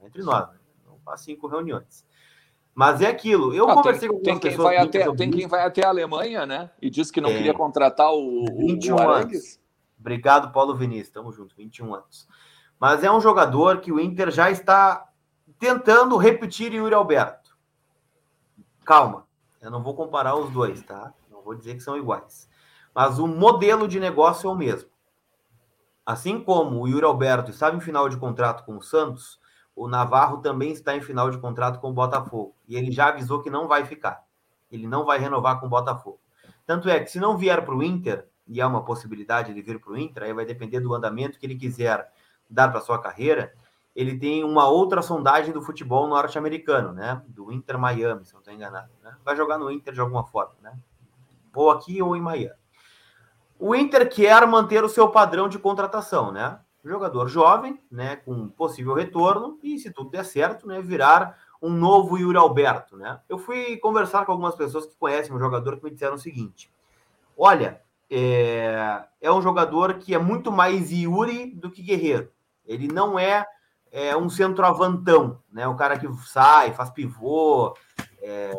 Entre 0.01 0.21
nós, 0.21 0.51
né? 0.51 0.57
não 0.85 0.99
faz 0.99 1.21
cinco 1.21 1.47
reuniões. 1.47 2.03
Mas 2.75 2.99
é 2.99 3.07
aquilo. 3.07 3.53
Eu 3.53 3.65
conversei 3.67 4.09
tem, 4.09 4.17
com 4.17 4.21
tem 4.21 4.37
quem 4.37 4.57
vai 4.57 4.77
até 4.77 5.09
Tem 5.13 5.31
quem 5.31 5.47
vai 5.47 5.65
até 5.65 5.85
a 5.85 5.89
Alemanha, 5.89 6.45
né? 6.45 6.69
E 6.81 6.89
disse 6.89 7.11
que 7.11 7.21
não 7.21 7.29
é. 7.29 7.37
queria 7.37 7.53
contratar 7.53 8.11
o, 8.11 8.45
21 8.57 8.95
o 8.95 9.09
anos. 9.09 9.59
Obrigado, 9.97 10.51
Paulo 10.51 10.75
Vinícius. 10.75 11.09
Tamo 11.09 11.31
junto, 11.31 11.55
21 11.55 11.95
anos. 11.95 12.27
Mas 12.77 13.01
é 13.01 13.09
um 13.09 13.21
jogador 13.21 13.79
que 13.79 13.93
o 13.93 13.99
Inter 13.99 14.29
já 14.29 14.51
está 14.51 15.07
tentando 15.57 16.17
repetir 16.17 16.73
Yuri 16.73 16.93
Alberto. 16.93 17.57
Calma, 18.83 19.25
eu 19.61 19.71
não 19.71 19.81
vou 19.81 19.95
comparar 19.95 20.35
os 20.35 20.51
dois, 20.51 20.83
tá? 20.83 21.13
Não 21.31 21.41
vou 21.41 21.55
dizer 21.55 21.75
que 21.75 21.79
são 21.79 21.97
iguais. 21.97 22.49
Mas 22.93 23.19
o 23.19 23.25
modelo 23.25 23.87
de 23.87 24.01
negócio 24.01 24.49
é 24.49 24.51
o 24.51 24.55
mesmo. 24.55 24.89
Assim 26.05 26.41
como 26.41 26.81
o 26.81 26.87
Yuri 26.87 27.05
Alberto 27.05 27.51
estava 27.51 27.75
em 27.75 27.79
final 27.79 28.09
de 28.09 28.17
contrato 28.17 28.65
com 28.65 28.77
o 28.77 28.83
Santos, 28.83 29.39
o 29.75 29.87
Navarro 29.87 30.37
também 30.37 30.71
está 30.71 30.95
em 30.95 31.01
final 31.01 31.29
de 31.29 31.37
contrato 31.37 31.79
com 31.79 31.89
o 31.89 31.93
Botafogo. 31.93 32.55
E 32.67 32.77
ele 32.77 32.91
já 32.91 33.09
avisou 33.09 33.41
que 33.41 33.49
não 33.49 33.67
vai 33.67 33.85
ficar. 33.85 34.23
Ele 34.71 34.87
não 34.87 35.03
vai 35.03 35.19
renovar 35.19 35.59
com 35.59 35.65
o 35.65 35.69
Botafogo. 35.69 36.19
Tanto 36.65 36.89
é 36.89 36.99
que, 36.99 37.11
se 37.11 37.19
não 37.19 37.37
vier 37.37 37.63
para 37.63 37.75
o 37.75 37.83
Inter, 37.83 38.27
e 38.47 38.61
é 38.61 38.65
uma 38.65 38.83
possibilidade 38.83 39.53
de 39.53 39.61
vir 39.61 39.79
para 39.79 39.91
o 39.91 39.97
Inter, 39.97 40.23
aí 40.23 40.33
vai 40.33 40.45
depender 40.45 40.79
do 40.79 40.93
andamento 40.93 41.37
que 41.37 41.45
ele 41.45 41.55
quiser 41.55 42.09
dar 42.49 42.69
para 42.69 42.79
sua 42.79 42.99
carreira. 42.99 43.53
Ele 43.95 44.17
tem 44.17 44.43
uma 44.43 44.67
outra 44.67 45.01
sondagem 45.01 45.53
do 45.53 45.61
futebol 45.61 46.07
norte-americano, 46.07 46.91
né? 46.93 47.21
Do 47.27 47.51
Inter 47.51 47.77
Miami, 47.77 48.25
se 48.25 48.33
não 48.33 48.39
estou 48.39 48.53
enganado. 48.53 48.89
Né? 49.03 49.15
Vai 49.23 49.35
jogar 49.35 49.57
no 49.57 49.71
Inter 49.71 49.93
de 49.93 49.99
alguma 49.99 50.25
forma, 50.25 50.53
né? 50.61 50.77
Ou 51.53 51.71
aqui 51.71 52.01
ou 52.01 52.15
em 52.15 52.21
Miami. 52.21 52.55
O 53.57 53.73
Inter 53.73 54.09
quer 54.09 54.45
manter 54.45 54.83
o 54.83 54.89
seu 54.89 55.09
padrão 55.09 55.47
de 55.47 55.57
contratação, 55.57 56.31
né? 56.31 56.59
Jogador 56.89 57.27
jovem, 57.27 57.79
né, 57.91 58.17
com 58.17 58.47
possível 58.49 58.93
retorno, 58.93 59.59
e 59.63 59.79
se 59.79 59.91
tudo 59.91 60.09
der 60.09 60.25
certo, 60.25 60.67
né, 60.67 60.81
virar 60.81 61.37
um 61.61 61.69
novo 61.69 62.17
Yuri 62.17 62.37
Alberto, 62.37 62.95
né? 62.95 63.19
Eu 63.27 63.37
fui 63.37 63.77
conversar 63.77 64.25
com 64.25 64.31
algumas 64.31 64.55
pessoas 64.55 64.85
que 64.85 64.95
conhecem 64.95 65.33
o 65.35 65.39
jogador 65.39 65.77
que 65.77 65.83
me 65.83 65.91
disseram 65.91 66.15
o 66.15 66.19
seguinte: 66.19 66.71
olha, 67.37 67.81
é, 68.09 69.03
é 69.19 69.31
um 69.31 69.41
jogador 69.41 69.95
que 69.95 70.13
é 70.13 70.19
muito 70.19 70.51
mais 70.51 70.91
Yuri 70.91 71.47
do 71.55 71.71
que 71.71 71.81
Guerreiro. 71.81 72.31
Ele 72.65 72.87
não 72.87 73.17
é, 73.17 73.45
é 73.91 74.15
um 74.15 74.29
centroavantão, 74.29 75.39
né? 75.51 75.67
O 75.67 75.75
cara 75.75 75.97
que 75.97 76.07
sai, 76.25 76.73
faz 76.73 76.89
pivô, 76.89 77.75
é, 78.21 78.53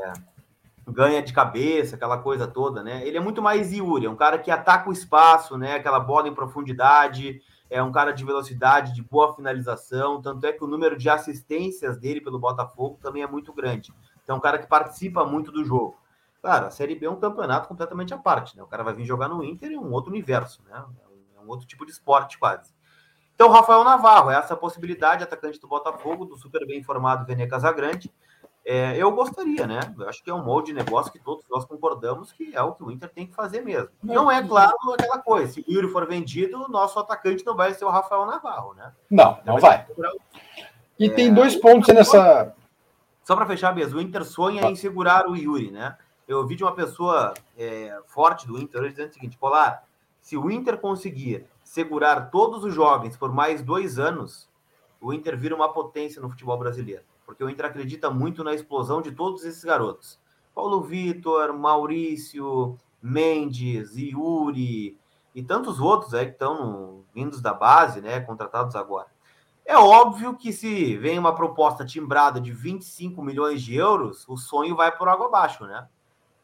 ganha 0.87 1.23
de 1.23 1.33
cabeça, 1.33 1.97
aquela 1.97 2.19
coisa 2.19 2.47
toda, 2.47 2.83
né? 2.83 3.07
Ele 3.07 3.17
é 3.17 3.21
muito 3.21 3.43
mais 3.43 3.73
Yuri, 3.73 4.07
é 4.07 4.11
um 4.11 4.17
cara 4.17 4.39
que 4.39 4.51
ataca 4.51 4.89
o 4.89 4.93
espaço, 4.93 5.57
né? 5.57 5.75
Aquela 5.75 6.01
bola 6.01 6.29
em 6.29 6.35
profundidade, 6.35 7.41
é 7.69 7.83
um 7.83 7.91
cara 7.91 8.13
de 8.13 8.25
velocidade, 8.25 8.95
de 8.95 9.03
boa 9.03 9.35
finalização, 9.35 10.21
tanto 10.21 10.47
é 10.47 10.53
que 10.53 10.63
o 10.63 10.67
número 10.67 10.97
de 10.97 11.09
assistências 11.09 11.97
dele 11.99 12.21
pelo 12.21 12.39
Botafogo 12.39 12.99
também 13.03 13.23
é 13.23 13.27
muito 13.27 13.53
grande. 13.53 13.93
Então, 14.23 14.37
é 14.37 14.39
um 14.39 14.43
cara 14.43 14.59
que 14.59 14.67
participa 14.67 15.25
muito 15.25 15.51
do 15.51 15.65
jogo. 15.65 15.97
Claro, 16.41 16.67
a 16.67 16.71
Série 16.71 16.95
B 16.95 17.07
é 17.07 17.11
um 17.11 17.19
campeonato 17.19 17.69
completamente 17.69 18.15
à 18.15 18.19
parte, 18.19 18.57
né? 18.57 18.63
O 18.63 18.67
cara 18.67 18.85
vai 18.85 18.95
vir 18.95 19.05
jogar 19.05 19.29
no 19.29 19.43
Inter 19.43 19.73
em 19.73 19.79
um 19.79 19.93
outro 19.93 20.11
universo, 20.11 20.63
né? 20.65 20.85
É 21.37 21.41
um 21.41 21.49
outro 21.49 21.67
tipo 21.67 21.85
de 21.85 21.93
esporte 21.93 22.39
quase. 22.39 22.73
Então, 23.35 23.51
Rafael 23.51 23.85
Navarro, 23.85 24.31
essa 24.31 24.57
possibilidade, 24.57 25.23
atacante 25.23 25.61
do 25.61 25.69
Botafogo, 25.69 26.25
do 26.25 26.37
super 26.37 26.67
bem 26.67 26.79
informado 26.79 27.27
Vene 27.27 27.47
Casagrande, 27.47 28.13
é, 28.69 28.97
eu 28.97 29.13
gostaria, 29.13 29.65
né? 29.65 29.79
Eu 29.97 30.09
acho 30.09 30.25
que 30.25 30.29
é 30.29 30.35
um 30.35 30.43
molde 30.43 30.73
de 30.73 30.73
negócio 30.73 31.13
que 31.13 31.21
todos 31.21 31.45
nós 31.49 31.65
concordamos 31.65 32.33
que 32.33 32.51
é 32.53 32.61
o 32.61 32.73
que 32.73 32.83
o 32.83 32.91
Inter 32.91 33.09
tem 33.09 33.25
que 33.25 33.33
fazer 33.33 33.61
mesmo. 33.61 33.91
Não 34.03 34.29
é 34.29 34.43
claro 34.43 34.77
aquela 34.93 35.19
coisa. 35.21 35.53
Se 35.53 35.61
o 35.61 35.73
Yuri 35.73 35.87
for 35.87 36.05
vendido, 36.05 36.65
o 36.65 36.69
nosso 36.69 36.99
atacante 36.99 37.47
não 37.47 37.55
vai 37.55 37.73
ser 37.75 37.85
o 37.85 37.91
Rafael 37.91 38.27
Navarro, 38.27 38.75
né? 38.75 38.93
Não, 39.09 39.39
não 39.47 39.59
vai. 39.59 39.87
E 40.99 41.07
é... 41.07 41.11
tem 41.11 41.33
dois 41.33 41.55
pontos 41.55 41.95
nessa. 41.95 42.53
Só 43.23 43.37
para 43.37 43.47
fechar 43.47 43.73
mesmo, 43.73 44.01
o 44.01 44.03
Inter 44.03 44.25
sonha 44.25 44.63
em 44.69 44.75
segurar 44.75 45.29
o 45.29 45.37
Yuri, 45.37 45.71
né? 45.71 45.97
Eu 46.27 46.39
ouvi 46.39 46.57
de 46.57 46.65
uma 46.65 46.75
pessoa 46.75 47.35
é, 47.57 47.97
forte 48.09 48.49
do 48.49 48.59
Inter 48.59 48.81
hoje 48.81 48.91
dizendo 48.91 49.11
o 49.11 49.15
seguinte: 49.15 49.39
Polar, 49.39 49.85
se 50.21 50.37
o 50.37 50.51
Inter 50.51 50.77
conseguir 50.79 51.47
segurar 51.63 52.33
todos 52.33 52.65
os 52.65 52.75
jovens 52.75 53.17
por 53.17 53.33
mais 53.33 53.63
dois 53.63 53.97
anos, 53.97 54.49
o 55.01 55.13
Inter 55.13 55.39
vira 55.39 55.55
uma 55.55 55.73
potência 55.73 56.21
no 56.21 56.29
futebol 56.29 56.59
brasileiro 56.59 57.05
porque 57.27 57.43
o 57.43 57.51
Inter 57.51 57.67
acredita 57.67 58.09
muito 58.09 58.45
na 58.45 58.55
explosão 58.55 59.03
de 59.03 59.11
todos 59.11 59.45
esses 59.45 59.65
garotos. 59.65 60.19
Paulo 60.55 60.81
Vitor, 60.81 61.53
Maurício, 61.53 62.79
Mendes, 63.03 63.97
Yuri 63.97 64.97
e 65.35 65.43
tantos 65.43 65.81
outros 65.81 66.15
aí 66.15 66.27
que 66.27 66.33
estão 66.33 67.05
vindos 67.13 67.43
da 67.43 67.53
base, 67.53 68.01
né, 68.01 68.21
contratados 68.21 68.75
agora. 68.75 69.09
É 69.67 69.77
óbvio 69.77 70.37
que 70.37 70.53
se 70.53 70.97
vem 70.97 71.19
uma 71.19 71.35
proposta 71.35 71.85
timbrada 71.85 72.41
de 72.41 72.53
25 72.53 73.21
milhões 73.23 73.61
de 73.61 73.75
euros, 73.75 74.27
o 74.29 74.37
sonho 74.37 74.77
vai 74.77 74.97
por 74.97 75.09
água 75.09 75.27
abaixo, 75.27 75.67
né? 75.67 75.89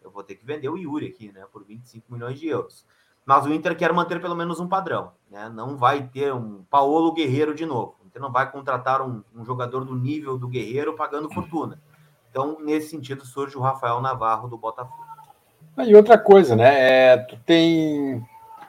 Eu 0.03 0.11
vou 0.11 0.25
ter 0.25 0.35
que 0.35 0.45
vender 0.45 0.69
o 0.69 0.77
Yuri 0.77 1.07
aqui, 1.07 1.31
né, 1.31 1.47
por 1.53 1.65
25 1.65 2.13
milhões 2.13 2.39
de 2.39 2.49
euros. 2.49 2.85
Mas 3.25 3.47
o 3.47 3.53
Inter 3.53 3.79
quer 3.79 3.93
manter 3.93 4.21
pelo 4.21 4.35
menos 4.35 4.59
um 4.59 4.67
padrão, 4.67 5.13
né? 5.31 5.49
Não 5.49 5.77
vai 5.77 6.09
ter 6.09 6.35
um 6.35 6.65
Paulo 6.65 7.13
Guerreiro 7.13 7.55
de 7.55 7.65
novo. 7.65 8.02
Você 8.13 8.19
não 8.19 8.31
vai 8.31 8.51
contratar 8.51 9.01
um, 9.01 9.23
um 9.35 9.43
jogador 9.43 9.87
do 9.87 9.97
nível 9.97 10.37
do 10.37 10.47
Guerreiro 10.47 10.95
pagando 10.95 11.33
fortuna. 11.33 11.79
Então, 12.31 12.59
nesse 12.61 12.91
sentido, 12.91 13.25
surge 13.25 13.57
o 13.57 13.61
Rafael 13.61 14.03
Navarro 14.03 14.49
do 14.49 14.59
Botafogo. 14.59 15.03
Ah, 15.75 15.87
e 15.87 15.95
outra 15.95 16.19
coisa, 16.19 16.55
né? 16.55 16.75
É, 16.79 17.17
tu 17.17 17.39
tem, 17.47 18.23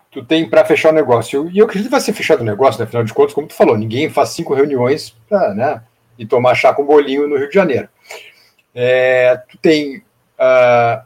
tu 0.10 0.24
tem 0.24 0.50
para 0.50 0.64
fechar 0.64 0.92
o 0.92 0.96
negócio. 0.96 1.50
E 1.52 1.58
eu 1.58 1.66
acredito 1.66 1.88
que 1.88 1.92
vai 1.92 2.00
ser 2.00 2.14
fechado 2.14 2.40
o 2.40 2.46
negócio, 2.46 2.80
né? 2.80 2.86
Afinal 2.86 3.04
de 3.04 3.14
contas, 3.14 3.34
como 3.34 3.48
tu 3.48 3.54
falou, 3.54 3.78
ninguém 3.78 4.10
faz 4.10 4.30
cinco 4.30 4.54
reuniões 4.54 5.10
para, 5.28 5.54
né? 5.54 5.84
E 6.18 6.26
tomar 6.26 6.56
chá 6.56 6.74
com 6.74 6.86
bolinho 6.86 7.28
no 7.28 7.38
Rio 7.38 7.50
de 7.50 7.56
Janeiro. 7.56 7.90
É, 8.74 9.44
tu 9.50 9.58
tem 9.58 9.98
uh, 10.40 11.04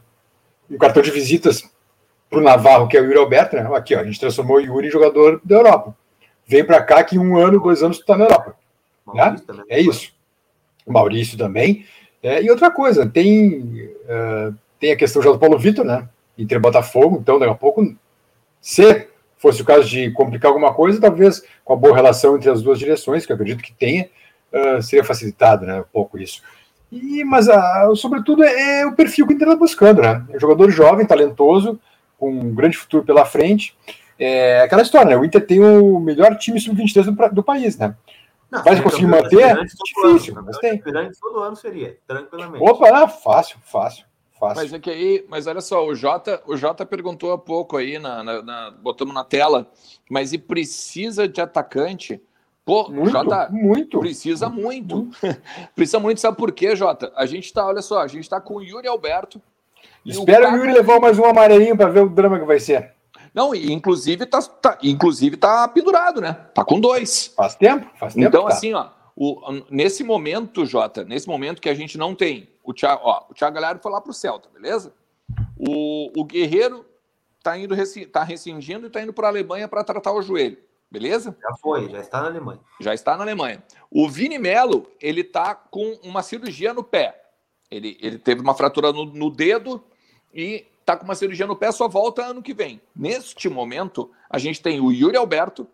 um 0.70 0.78
cartão 0.78 1.02
de 1.02 1.10
visitas 1.10 1.68
para 2.30 2.38
o 2.38 2.42
Navarro, 2.42 2.86
que 2.86 2.96
é 2.96 3.00
o 3.00 3.04
Yuri 3.04 3.18
Alberto, 3.18 3.56
né? 3.56 3.68
Aqui, 3.74 3.96
ó, 3.96 4.00
a 4.00 4.04
gente 4.04 4.20
transformou 4.20 4.58
o 4.58 4.60
Yuri 4.60 4.86
em 4.86 4.92
jogador 4.92 5.40
da 5.44 5.56
Europa 5.56 5.97
vem 6.48 6.64
para 6.64 6.82
cá 6.82 7.04
que 7.04 7.18
um 7.18 7.36
ano, 7.36 7.60
dois 7.60 7.82
anos 7.82 7.98
tu 7.98 8.00
está 8.00 8.16
na 8.16 8.24
Europa. 8.24 8.56
Né? 9.14 9.36
É 9.68 9.80
isso. 9.80 10.12
O 10.86 10.92
Maurício 10.92 11.36
também. 11.36 11.84
É, 12.22 12.42
e 12.42 12.50
outra 12.50 12.70
coisa, 12.70 13.06
tem, 13.06 13.90
uh, 14.04 14.54
tem 14.80 14.90
a 14.90 14.96
questão 14.96 15.22
já 15.22 15.30
do 15.30 15.38
Paulo 15.38 15.58
Vitor, 15.58 15.84
né? 15.84 16.08
Entre 16.36 16.58
Botafogo, 16.58 17.18
então 17.20 17.38
daqui 17.38 17.52
a 17.52 17.54
pouco, 17.54 17.94
se 18.60 19.08
fosse 19.36 19.62
o 19.62 19.64
caso 19.64 19.88
de 19.88 20.10
complicar 20.10 20.50
alguma 20.50 20.72
coisa, 20.72 21.00
talvez 21.00 21.42
com 21.64 21.74
a 21.74 21.76
boa 21.76 21.94
relação 21.94 22.36
entre 22.36 22.50
as 22.50 22.62
duas 22.62 22.78
direções, 22.78 23.24
que 23.24 23.32
eu 23.32 23.36
acredito 23.36 23.62
que 23.62 23.72
tenha, 23.72 24.08
uh, 24.52 24.82
seria 24.82 25.04
facilitado, 25.04 25.66
né? 25.66 25.80
Um 25.80 25.84
pouco 25.92 26.18
isso. 26.18 26.42
E, 26.90 27.22
mas, 27.22 27.46
uh, 27.48 27.94
sobretudo, 27.94 28.42
é, 28.42 28.80
é, 28.80 28.86
o 28.86 28.94
perfil 28.94 29.26
que 29.26 29.34
o 29.34 29.36
Inter 29.36 29.48
está 29.48 29.58
buscando, 29.58 30.02
né? 30.02 30.24
É 30.30 30.36
um 30.36 30.40
jogador 30.40 30.70
jovem, 30.70 31.06
talentoso, 31.06 31.78
com 32.18 32.30
um 32.30 32.54
grande 32.54 32.76
futuro 32.76 33.04
pela 33.04 33.24
frente. 33.24 33.76
É 34.18 34.62
aquela 34.62 34.82
história, 34.82 35.10
né? 35.10 35.16
O 35.16 35.24
Inter 35.24 35.46
tem 35.46 35.60
o 35.60 36.00
melhor 36.00 36.36
time 36.36 36.60
sub-23 36.60 37.04
do, 37.04 37.34
do, 37.34 37.42
país, 37.42 37.78
né? 37.78 37.94
Não, 38.50 38.64
Vai 38.64 38.82
conseguir 38.82 39.06
manter? 39.06 39.56
Difícil, 39.64 40.36
ano, 40.36 40.46
mas 40.46 40.58
tem. 40.58 40.80
todo 41.20 41.40
ano 41.40 41.54
seria, 41.54 41.96
tranquilamente. 42.06 42.64
Opa, 42.68 42.88
ah, 42.90 43.08
fácil, 43.08 43.58
fácil. 43.62 44.08
Fácil. 44.38 44.62
Mas 44.62 44.72
é 44.72 44.78
que 44.78 44.90
aí, 44.90 45.26
mas 45.28 45.46
olha 45.48 45.60
só, 45.60 45.84
o 45.84 45.94
Jota, 45.94 46.40
o 46.46 46.56
Jota 46.56 46.86
perguntou 46.86 47.32
há 47.32 47.38
pouco 47.38 47.76
aí, 47.76 47.98
na, 47.98 48.22
na, 48.22 48.42
na 48.42 48.70
botamos 48.70 49.12
na 49.12 49.24
tela, 49.24 49.68
mas 50.08 50.32
e 50.32 50.38
precisa 50.38 51.26
de 51.26 51.40
atacante? 51.40 52.22
Pô, 52.64 52.88
muito, 52.88 53.10
Jota, 53.10 53.48
muito. 53.50 53.98
Precisa 53.98 54.48
muito. 54.48 54.96
muito. 54.96 55.18
precisa 55.74 55.98
muito, 55.98 56.20
sabe 56.20 56.36
por 56.36 56.52
quê, 56.52 56.76
Jota? 56.76 57.12
A 57.16 57.26
gente 57.26 57.52
tá, 57.52 57.66
olha 57.66 57.82
só, 57.82 58.00
a 58.00 58.06
gente 58.06 58.28
tá 58.28 58.40
com 58.40 58.56
o 58.56 58.62
Yuri 58.62 58.86
Alberto. 58.86 59.42
Espera 60.06 60.50
o, 60.50 60.52
o 60.52 60.56
Yuri 60.56 60.72
levar 60.72 61.00
mais 61.00 61.18
um 61.18 61.24
amarelinho 61.24 61.76
para 61.76 61.90
ver 61.90 62.04
o 62.04 62.08
drama 62.08 62.38
que 62.38 62.44
vai 62.44 62.60
ser. 62.60 62.94
Não, 63.38 63.54
inclusive 63.54 64.26
tá, 64.26 64.42
tá, 64.42 64.78
inclusive 64.82 65.36
tá 65.36 65.68
pendurado, 65.68 66.20
né? 66.20 66.32
Tá 66.52 66.64
com 66.64 66.80
dois. 66.80 67.32
Faz 67.36 67.54
tempo, 67.54 67.88
faz 67.96 68.12
tempo. 68.12 68.26
Então, 68.26 68.46
tá. 68.46 68.48
assim, 68.48 68.74
ó, 68.74 68.88
o, 69.14 69.62
nesse 69.70 70.02
momento, 70.02 70.66
Jota, 70.66 71.04
nesse 71.04 71.28
momento 71.28 71.62
que 71.62 71.68
a 71.68 71.74
gente 71.74 71.96
não 71.96 72.16
tem, 72.16 72.48
o 72.64 72.74
Thiago, 72.74 73.00
ó, 73.04 73.26
o 73.30 73.34
Thiago 73.34 73.54
Galhardo 73.54 73.80
foi 73.80 73.92
lá 73.92 74.00
pro 74.00 74.12
Celta, 74.12 74.48
beleza? 74.52 74.92
O, 75.56 76.20
o 76.20 76.24
Guerreiro 76.24 76.84
tá 77.40 77.56
indo, 77.56 77.76
tá 78.10 78.24
rescindindo 78.24 78.88
e 78.88 78.90
tá 78.90 79.00
indo 79.02 79.12
para 79.12 79.28
a 79.28 79.30
Alemanha 79.30 79.68
para 79.68 79.84
tratar 79.84 80.12
o 80.14 80.20
joelho, 80.20 80.58
beleza? 80.90 81.36
Já 81.40 81.56
foi, 81.58 81.88
já 81.88 82.00
está 82.00 82.20
na 82.20 82.26
Alemanha. 82.26 82.60
Já 82.80 82.92
está 82.92 83.16
na 83.16 83.22
Alemanha. 83.22 83.62
O 83.88 84.08
Vini 84.08 84.36
Melo, 84.36 84.90
ele 85.00 85.22
tá 85.22 85.54
com 85.54 85.96
uma 86.02 86.24
cirurgia 86.24 86.74
no 86.74 86.82
pé. 86.82 87.22
Ele, 87.70 87.96
ele 88.00 88.18
teve 88.18 88.40
uma 88.40 88.54
fratura 88.54 88.92
no, 88.92 89.04
no 89.04 89.30
dedo 89.30 89.80
e 90.34 90.66
está 90.88 90.96
com 90.96 91.04
uma 91.04 91.14
cirurgia 91.14 91.46
no 91.46 91.54
pé, 91.54 91.70
só 91.70 91.86
volta 91.86 92.24
ano 92.24 92.42
que 92.42 92.54
vem. 92.54 92.80
Neste 92.96 93.48
momento, 93.48 94.10
a 94.30 94.38
gente 94.38 94.62
tem 94.62 94.80
o 94.80 94.90
Yuri 94.90 95.18
Alberto, 95.18 95.68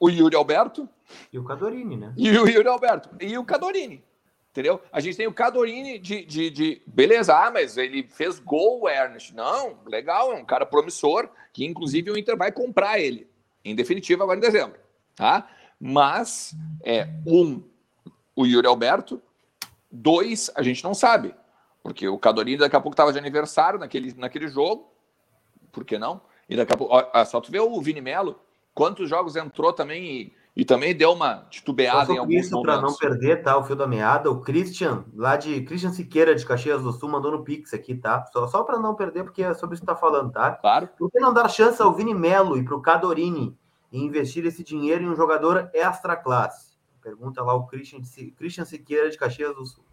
o 0.00 0.08
Yuri 0.08 0.34
Alberto. 0.34 0.88
E 1.30 1.38
o 1.38 1.44
Cadorini, 1.44 1.96
né? 1.96 2.14
E 2.16 2.30
o 2.30 2.48
Yuri 2.48 2.66
Alberto. 2.66 3.10
E 3.20 3.36
o 3.36 3.44
Cadorini. 3.44 4.02
Entendeu? 4.50 4.80
A 4.90 4.98
gente 4.98 5.16
tem 5.16 5.26
o 5.26 5.32
Cadorini 5.32 5.98
de, 5.98 6.24
de, 6.24 6.50
de, 6.50 6.82
Beleza, 6.86 7.36
ah, 7.36 7.50
mas 7.52 7.76
ele 7.76 8.02
fez 8.02 8.40
gol, 8.40 8.88
Ernest. 8.88 9.34
Não, 9.34 9.78
legal, 9.86 10.32
é 10.32 10.36
um 10.36 10.44
cara 10.44 10.66
promissor, 10.66 11.28
que 11.52 11.64
inclusive 11.64 12.10
o 12.10 12.18
Inter 12.18 12.36
vai 12.36 12.50
comprar 12.50 12.98
ele. 12.98 13.28
Em 13.64 13.76
definitivo, 13.76 14.22
agora 14.22 14.38
em 14.38 14.42
dezembro. 14.42 14.80
Tá? 15.14 15.48
Mas, 15.78 16.56
é, 16.82 17.08
um, 17.26 17.62
o 18.34 18.46
Yuri 18.46 18.66
Alberto. 18.66 19.22
Dois, 19.92 20.50
a 20.54 20.62
gente 20.62 20.82
não 20.82 20.94
sabe. 20.94 21.34
Porque 21.82 22.06
o 22.08 22.18
Cadorini 22.18 22.58
daqui 22.58 22.76
a 22.76 22.80
pouco 22.80 22.94
estava 22.94 23.12
de 23.12 23.18
aniversário 23.18 23.78
naquele, 23.78 24.14
naquele 24.14 24.48
jogo. 24.48 24.92
Por 25.72 25.84
que 25.84 25.98
não? 25.98 26.20
E 26.48 26.56
daqui 26.56 26.72
a 26.72 26.76
pouco. 26.76 26.94
Ó, 26.94 27.24
só 27.24 27.40
tu 27.40 27.50
vê 27.50 27.60
o 27.60 27.80
Vini 27.80 28.00
Melo, 28.00 28.38
quantos 28.74 29.08
jogos 29.08 29.36
entrou 29.36 29.72
também 29.72 30.04
e, 30.04 30.34
e 30.56 30.64
também 30.64 30.94
deu 30.94 31.12
uma 31.12 31.46
titubeada 31.48 32.12
em 32.12 32.18
alguns 32.18 32.46
isso 32.46 32.62
para 32.62 32.80
não 32.80 32.94
perder, 32.94 33.42
tá? 33.42 33.56
O 33.56 33.64
fio 33.64 33.76
da 33.76 33.86
meada. 33.86 34.30
O 34.30 34.40
Christian, 34.40 35.04
lá 35.14 35.36
de 35.36 35.62
Christian 35.62 35.92
Siqueira, 35.92 36.34
de 36.34 36.44
Caxias 36.44 36.82
do 36.82 36.92
Sul, 36.92 37.08
mandou 37.08 37.30
no 37.30 37.44
Pix 37.44 37.72
aqui, 37.72 37.94
tá? 37.94 38.26
Só, 38.32 38.46
só 38.46 38.62
para 38.62 38.78
não 38.78 38.94
perder, 38.94 39.24
porque 39.24 39.42
é 39.42 39.54
sobre 39.54 39.74
isso 39.74 39.82
que 39.82 39.86
tá 39.86 39.96
falando, 39.96 40.32
tá? 40.32 40.52
Claro. 40.52 40.88
Por 40.98 41.10
que 41.10 41.18
não 41.18 41.32
dar 41.32 41.48
chance 41.48 41.80
ao 41.80 41.94
Vini 41.94 42.14
Melo 42.14 42.58
e 42.58 42.64
para 42.64 42.74
o 42.74 42.82
Cadorini 42.82 43.56
e 43.92 44.02
investir 44.02 44.44
esse 44.44 44.62
dinheiro 44.62 45.04
em 45.04 45.08
um 45.08 45.16
jogador 45.16 45.70
extra 45.72 46.16
classe? 46.16 46.70
Pergunta 47.00 47.42
lá 47.42 47.54
o 47.54 47.66
Christian, 47.66 48.00
Christian 48.36 48.64
Siqueira, 48.64 49.08
de 49.08 49.16
Caxias 49.16 49.54
do 49.54 49.64
Sul. 49.64 49.84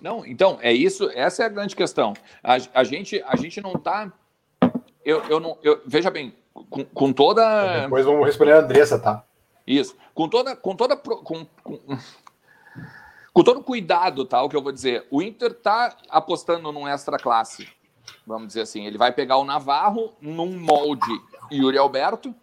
Não, 0.00 0.24
então, 0.26 0.58
é 0.60 0.72
isso, 0.72 1.10
essa 1.14 1.42
é 1.42 1.46
a 1.46 1.48
grande 1.50 1.74
questão. 1.74 2.12
A, 2.42 2.56
a 2.74 2.84
gente, 2.84 3.22
a 3.26 3.36
gente 3.36 3.60
não 3.60 3.72
está. 3.72 4.12
Eu, 5.04 5.22
eu 5.24 5.40
não. 5.40 5.58
Eu, 5.62 5.80
veja 5.86 6.10
bem, 6.10 6.34
com, 6.70 6.84
com 6.84 7.12
toda. 7.12 7.82
Depois 7.82 8.04
vamos 8.04 8.26
responder 8.26 8.52
a 8.52 8.60
Andressa, 8.60 8.98
tá? 8.98 9.24
Isso. 9.66 9.96
Com 10.14 10.28
toda. 10.28 10.54
Com 10.56 10.76
toda. 10.76 10.96
Com, 10.96 11.46
com, 11.62 11.98
com 13.32 13.42
todo 13.42 13.62
cuidado, 13.62 14.24
tá? 14.24 14.42
O 14.42 14.48
que 14.48 14.56
eu 14.56 14.62
vou 14.62 14.72
dizer. 14.72 15.06
O 15.10 15.22
Inter 15.22 15.54
tá 15.54 15.96
apostando 16.08 16.72
num 16.72 16.86
extra 16.86 17.18
classe. 17.18 17.68
Vamos 18.26 18.48
dizer 18.48 18.62
assim. 18.62 18.86
Ele 18.86 18.98
vai 18.98 19.12
pegar 19.12 19.36
o 19.38 19.44
Navarro 19.44 20.14
num 20.20 20.58
molde 20.58 21.20
Yuri 21.52 21.78
Alberto. 21.78 22.34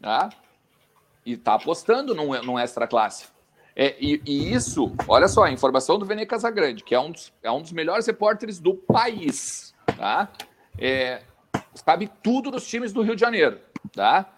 Tá? 0.00 0.30
E 1.24 1.36
tá 1.36 1.54
apostando 1.54 2.14
num, 2.14 2.42
num 2.42 2.58
extra 2.58 2.86
classe. 2.86 3.28
É, 3.82 3.96
e, 3.98 4.20
e, 4.26 4.52
isso, 4.52 4.94
olha 5.08 5.26
só, 5.26 5.44
a 5.44 5.50
informação 5.50 5.98
do 5.98 6.04
Vene 6.04 6.26
Casagrande, 6.26 6.84
que 6.84 6.94
é 6.94 7.00
um 7.00 7.10
dos, 7.10 7.32
é 7.42 7.50
um 7.50 7.62
dos 7.62 7.72
melhores 7.72 8.06
repórteres 8.06 8.58
do 8.58 8.74
país, 8.74 9.74
tá? 9.96 10.30
É, 10.78 11.22
sabe 11.74 12.10
tudo 12.22 12.50
dos 12.50 12.66
times 12.66 12.92
do 12.92 13.00
Rio 13.00 13.14
de 13.14 13.22
Janeiro, 13.22 13.58
tá? 13.94 14.30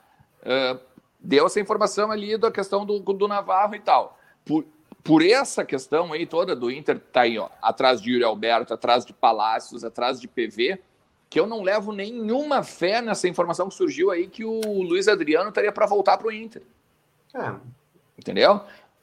Uh, 0.43 0.79
deu 1.19 1.45
essa 1.45 1.59
informação 1.59 2.13
ali 2.13 2.39
da 2.39 2.53
questão 2.53 2.87
do, 2.87 3.01
do 3.01 3.27
Navarro 3.27 3.75
e 3.75 3.81
tal. 3.81 4.17
Por, 4.45 4.65
por 5.03 5.25
essa 5.25 5.65
questão 5.65 6.13
aí 6.13 6.25
toda 6.25 6.55
do 6.55 6.71
Inter 6.71 7.01
tá 7.01 7.23
aí, 7.23 7.37
ó, 7.37 7.49
atrás 7.61 8.01
de 8.01 8.13
Yuri 8.13 8.23
Alberto, 8.23 8.73
atrás 8.73 9.05
de 9.05 9.13
Palácios, 9.13 9.83
atrás 9.83 10.21
de 10.21 10.29
PV, 10.29 10.79
que 11.29 11.41
eu 11.41 11.49
não 11.49 11.63
levo 11.63 11.91
nenhuma 11.91 12.63
fé 12.63 13.03
nessa 13.03 13.27
informação 13.27 13.69
que 13.69 13.75
surgiu 13.75 14.13
aí 14.13 14.29
que 14.29 14.45
o 14.45 14.83
Luiz 14.85 15.09
Adriano 15.09 15.49
estaria 15.49 15.73
para 15.73 15.87
voltar 15.87 16.17
para 16.17 16.29
o 16.29 16.33
Inter. 16.33 16.63
É. 17.35 17.55
Entendeu? 18.17 18.61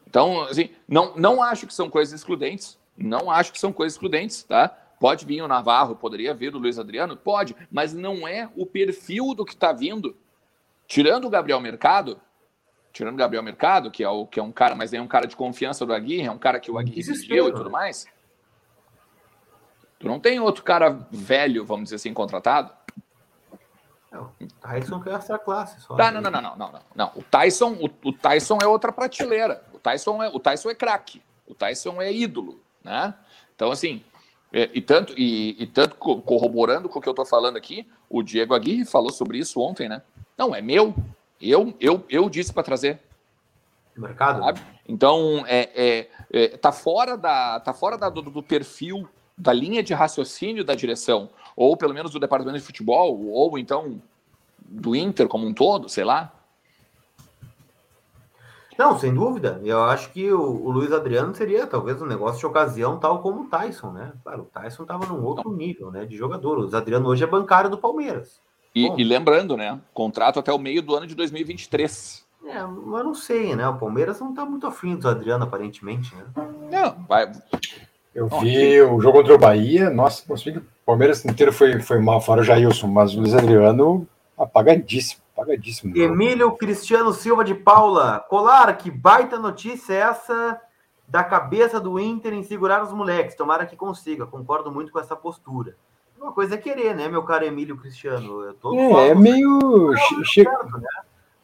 Então, 0.09 0.41
assim, 0.41 0.71
não, 0.87 1.15
não 1.15 1.43
acho 1.43 1.67
que 1.67 1.73
são 1.73 1.87
coisas 1.87 2.13
excludentes, 2.13 2.79
não 2.97 3.29
acho 3.29 3.51
que 3.51 3.59
são 3.59 3.71
coisas 3.71 3.93
excludentes, 3.93 4.41
tá? 4.43 4.67
Pode 4.99 5.23
vir 5.25 5.41
o 5.41 5.47
Navarro, 5.47 5.95
poderia 5.95 6.33
vir 6.33 6.53
o 6.53 6.57
Luiz 6.57 6.79
Adriano? 6.79 7.15
Pode, 7.15 7.55
mas 7.71 7.93
não 7.93 8.27
é 8.27 8.49
o 8.55 8.65
perfil 8.65 9.33
do 9.35 9.45
que 9.45 9.53
está 9.53 9.71
vindo. 9.71 10.17
Tirando 10.87 11.25
o 11.25 11.29
Gabriel 11.29 11.59
Mercado, 11.61 12.19
tirando 12.91 13.13
o 13.13 13.17
Gabriel 13.17 13.43
Mercado, 13.43 13.91
que 13.91 14.03
é, 14.03 14.09
o, 14.09 14.25
que 14.25 14.39
é 14.39 14.43
um 14.43 14.51
cara, 14.51 14.73
mas 14.75 14.91
é 14.93 14.99
um 14.99 15.07
cara 15.07 15.27
de 15.27 15.35
confiança 15.35 15.85
do 15.85 15.93
Aguirre, 15.93 16.27
é 16.27 16.31
um 16.31 16.39
cara 16.39 16.59
que 16.59 16.71
o 16.71 16.77
Aguirre 16.77 16.99
exigiu 16.99 17.47
e 17.47 17.51
tudo 17.51 17.65
né? 17.65 17.71
mais. 17.71 18.07
Tu 19.99 20.07
não 20.07 20.19
tem 20.19 20.39
outro 20.39 20.63
cara 20.63 21.07
velho, 21.11 21.63
vamos 21.63 21.85
dizer 21.85 21.97
assim, 21.97 22.13
contratado? 22.13 22.73
Não, 24.11 24.31
o 24.41 24.47
Tyson 24.59 24.99
que 25.01 25.09
é 25.09 25.13
essa 25.13 25.37
classe. 25.37 25.79
Só 25.81 25.95
tá, 25.95 26.11
não, 26.11 26.19
não, 26.19 26.31
não, 26.31 26.41
não, 26.41 26.57
não, 26.57 26.81
não. 26.95 27.11
O 27.15 27.21
Tyson, 27.21 27.73
o, 27.73 28.09
o 28.09 28.11
Tyson 28.11 28.57
é 28.61 28.65
outra 28.65 28.91
prateleira. 28.91 29.63
O 29.79 29.81
Tyson 29.81 30.21
é, 30.21 30.27
o 30.29 30.39
Tyson 30.39 30.69
é 30.69 30.75
craque. 30.75 31.21
O 31.47 31.55
Tyson 31.55 32.01
é 32.01 32.11
ídolo, 32.11 32.59
né? 32.83 33.15
Então, 33.55 33.71
assim, 33.71 34.03
é, 34.51 34.69
e, 34.73 34.81
tanto, 34.81 35.13
e, 35.17 35.55
e, 35.61 35.65
tanto 35.65 35.95
corroborando 35.95 36.89
com 36.89 36.99
o 36.99 37.01
que 37.01 37.07
eu 37.07 37.13
estou 37.13 37.25
falando 37.25 37.55
aqui, 37.55 37.87
o 38.09 38.21
Diego 38.21 38.53
Aguirre 38.53 38.85
falou 38.85 39.11
sobre 39.11 39.37
isso 39.37 39.59
ontem, 39.61 39.87
né? 39.87 40.01
Não, 40.37 40.53
é 40.53 40.61
meu. 40.61 40.93
Eu, 41.41 41.73
eu, 41.79 42.03
eu 42.09 42.29
disse 42.29 42.51
para 42.51 42.63
trazer. 42.63 42.99
Mercado. 43.95 44.43
Sabe? 44.43 44.61
Então, 44.87 45.43
é, 45.47 45.69
é, 45.75 46.09
é, 46.31 46.47
tá 46.57 46.71
fora, 46.71 47.15
da, 47.17 47.59
tá 47.59 47.73
fora 47.73 47.97
da, 47.97 48.09
do, 48.09 48.21
do, 48.21 48.43
perfil, 48.43 49.07
da 49.37 49.53
linha 49.53 49.81
de 49.81 49.93
raciocínio 49.93 50.63
da 50.63 50.75
direção, 50.75 51.29
ou 51.55 51.77
pelo 51.77 51.93
menos 51.93 52.11
do 52.11 52.19
departamento 52.19 52.59
de 52.59 52.65
futebol, 52.65 53.25
ou 53.27 53.57
então 53.57 54.01
do 54.57 54.95
Inter 54.95 55.27
como 55.27 55.47
um 55.47 55.53
todo, 55.53 55.87
sei 55.89 56.03
lá. 56.03 56.33
Não, 58.79 58.97
sem 58.97 59.13
dúvida. 59.13 59.59
Eu 59.61 59.83
acho 59.83 60.09
que 60.09 60.31
o, 60.31 60.39
o 60.39 60.71
Luiz 60.71 60.89
Adriano 60.93 61.35
seria 61.35 61.67
talvez 61.67 62.01
um 62.01 62.05
negócio 62.05 62.39
de 62.39 62.45
ocasião, 62.45 62.97
tal 62.97 63.21
como 63.21 63.41
o 63.41 63.45
Tyson, 63.45 63.91
né? 63.91 64.13
Claro, 64.23 64.43
o 64.43 64.45
Tyson 64.45 64.83
estava 64.83 65.05
num 65.05 65.21
outro 65.21 65.51
nível 65.51 65.91
né, 65.91 66.05
de 66.05 66.15
jogador. 66.15 66.57
O 66.57 66.61
Luiz 66.61 66.73
Adriano 66.73 67.09
hoje 67.09 67.21
é 67.21 67.27
bancário 67.27 67.69
do 67.69 67.77
Palmeiras. 67.77 68.39
E, 68.73 68.89
e, 68.97 69.03
lembrando, 69.03 69.57
né? 69.57 69.77
Contrato 69.93 70.39
até 70.39 70.53
o 70.53 70.57
meio 70.57 70.81
do 70.81 70.95
ano 70.95 71.05
de 71.05 71.13
2023. 71.13 72.25
É, 72.45 72.63
mas 72.63 73.03
não 73.03 73.13
sei, 73.13 73.53
né? 73.53 73.67
O 73.67 73.77
Palmeiras 73.77 74.17
não 74.21 74.29
está 74.29 74.45
muito 74.45 74.65
afim 74.65 74.95
do 74.95 75.09
Adriano, 75.09 75.43
aparentemente, 75.43 76.15
né? 76.15 76.23
Não, 76.71 77.05
vai. 77.05 77.29
Eu 78.15 78.27
vi 78.27 78.81
o 78.81 79.01
jogo 79.01 79.17
contra 79.17 79.35
o 79.35 79.37
Bahia, 79.37 79.89
nossa, 79.89 80.23
o 80.25 80.61
Palmeiras 80.85 81.25
inteiro 81.25 81.51
foi, 81.51 81.81
foi 81.81 81.99
mal, 81.99 82.21
fora 82.21 82.39
o 82.39 82.45
Jailson, 82.45 82.87
mas 82.87 83.13
o 83.13 83.19
Luiz 83.19 83.33
Adriano 83.33 84.07
apagadíssimo. 84.37 85.21
Emílio 85.95 86.51
Cristiano 86.53 87.13
Silva 87.13 87.43
de 87.43 87.53
Paula. 87.53 88.19
Colar, 88.29 88.75
que 88.77 88.89
baita 88.89 89.37
notícia 89.37 89.93
é 89.93 89.97
essa 89.97 90.61
da 91.07 91.23
cabeça 91.23 91.79
do 91.79 91.99
Inter 91.99 92.33
em 92.33 92.43
segurar 92.43 92.83
os 92.83 92.93
moleques. 92.93 93.35
Tomara 93.35 93.65
que 93.65 93.75
consiga. 93.75 94.25
Concordo 94.25 94.71
muito 94.71 94.91
com 94.91 94.99
essa 94.99 95.15
postura. 95.15 95.75
Uma 96.19 96.33
coisa 96.33 96.55
é 96.55 96.57
querer, 96.57 96.93
né, 96.95 97.07
meu 97.07 97.23
caro 97.23 97.45
Emílio 97.45 97.77
Cristiano? 97.77 98.41
Eu 98.41 98.53
tô 98.53 98.75
é, 98.75 99.09
é 99.09 99.15
meio. 99.15 99.93
Chega... 100.25 100.51
Né? 100.51 100.87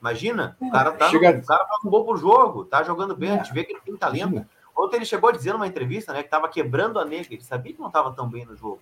Imagina, 0.02 0.58
o 0.60 0.70
cara, 0.70 0.92
tá 0.92 1.10
Chega... 1.10 1.32
no... 1.32 1.40
o 1.40 1.46
cara 1.46 1.66
faz 1.66 1.86
um 1.86 1.90
gol 1.90 2.06
por 2.06 2.18
jogo, 2.18 2.66
tá 2.66 2.84
jogando 2.84 3.16
bem, 3.16 3.30
é. 3.30 3.34
a 3.34 3.38
gente 3.38 3.54
vê 3.54 3.64
que 3.64 3.72
ele 3.72 3.82
tem 3.82 3.96
talento. 3.96 4.24
Imagina. 4.24 4.50
Ontem 4.78 4.98
ele 4.98 5.06
chegou 5.06 5.30
a 5.30 5.34
dizer 5.34 5.54
numa 5.54 5.66
entrevista, 5.66 6.12
né, 6.12 6.22
que 6.22 6.30
tava 6.30 6.50
quebrando 6.50 7.00
a 7.00 7.06
nega, 7.06 7.28
ele 7.32 7.42
sabia 7.42 7.74
que 7.74 7.82
não 7.82 7.90
tava 7.90 8.12
tão 8.12 8.28
bem 8.28 8.46
no 8.46 8.56
jogo. 8.56 8.82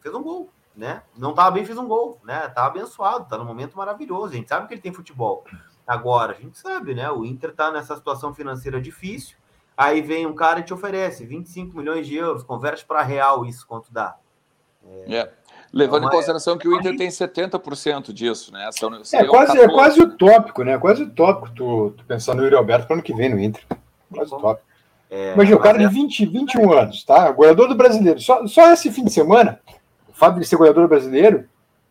Fez 0.00 0.14
um 0.14 0.22
gol 0.22 0.48
né? 0.76 1.02
Não 1.16 1.30
estava 1.30 1.50
bem, 1.50 1.64
fez 1.64 1.78
um 1.78 1.88
gol, 1.88 2.20
né? 2.22 2.48
Tá 2.48 2.66
abençoado, 2.66 3.26
tá 3.28 3.38
num 3.38 3.44
momento 3.44 3.76
maravilhoso. 3.76 4.32
A 4.32 4.36
gente 4.36 4.48
sabe 4.48 4.68
que 4.68 4.74
ele 4.74 4.82
tem 4.82 4.92
futebol. 4.92 5.44
Agora, 5.86 6.32
a 6.32 6.40
gente 6.40 6.58
sabe, 6.58 6.94
né? 6.94 7.10
O 7.10 7.24
Inter 7.24 7.54
tá 7.54 7.70
nessa 7.70 7.96
situação 7.96 8.34
financeira 8.34 8.80
difícil. 8.80 9.36
Aí 9.76 10.00
vem 10.00 10.26
um 10.26 10.34
cara 10.34 10.60
e 10.60 10.62
te 10.62 10.74
oferece 10.74 11.24
25 11.24 11.76
milhões 11.76 12.06
de 12.06 12.16
euros, 12.16 12.42
converte 12.42 12.84
para 12.84 13.02
real 13.02 13.44
isso 13.44 13.66
quanto 13.66 13.92
dá. 13.92 14.16
É. 15.06 15.16
é. 15.16 15.32
Levando 15.72 16.04
então, 16.04 16.08
em 16.08 16.12
consideração 16.12 16.56
que 16.56 16.68
o 16.68 16.76
Inter 16.76 16.96
tem 16.96 17.08
70% 17.08 18.12
disso, 18.12 18.52
né? 18.52 18.70
São, 18.72 18.90
é, 19.12 19.24
quase, 19.26 19.58
é 19.58 19.68
quase 19.68 20.00
utópico, 20.00 20.62
né? 20.62 20.78
Quase 20.78 21.02
utópico 21.02 21.50
tu, 21.54 21.94
tu 21.96 22.04
pensar 22.04 22.34
no 22.34 22.42
Yuri 22.42 22.54
Alberto 22.54 22.86
para 22.86 22.96
ano 22.96 23.02
que 23.02 23.14
vem 23.14 23.28
no 23.28 23.38
Inter. 23.38 23.62
Quase 24.12 24.34
utópico. 24.34 24.66
É, 25.10 25.34
Imagina, 25.34 25.56
o 25.56 25.60
cara 25.60 25.82
é... 25.82 25.86
de 25.86 25.92
20, 25.92 26.26
21 26.26 26.72
anos, 26.72 27.04
tá? 27.04 27.30
Goleador 27.30 27.68
do 27.68 27.74
brasileiro. 27.74 28.20
Só, 28.20 28.46
só 28.46 28.72
esse 28.72 28.90
fim 28.90 29.04
de 29.04 29.12
semana, 29.12 29.60
fato 30.16 30.40
de 30.40 30.46
ser 30.46 30.56
goleador 30.56 30.88
brasileiro. 30.88 31.44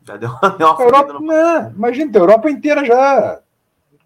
Já 0.03 0.17
deu, 0.17 0.29
deu 0.57 0.69
uma 0.69 0.83
Europa, 0.83 1.13
no... 1.13 1.19
não, 1.21 1.71
Imagina, 1.71 2.11
a 2.13 2.17
Europa 2.19 2.49
inteira 2.49 2.85
já. 2.85 3.39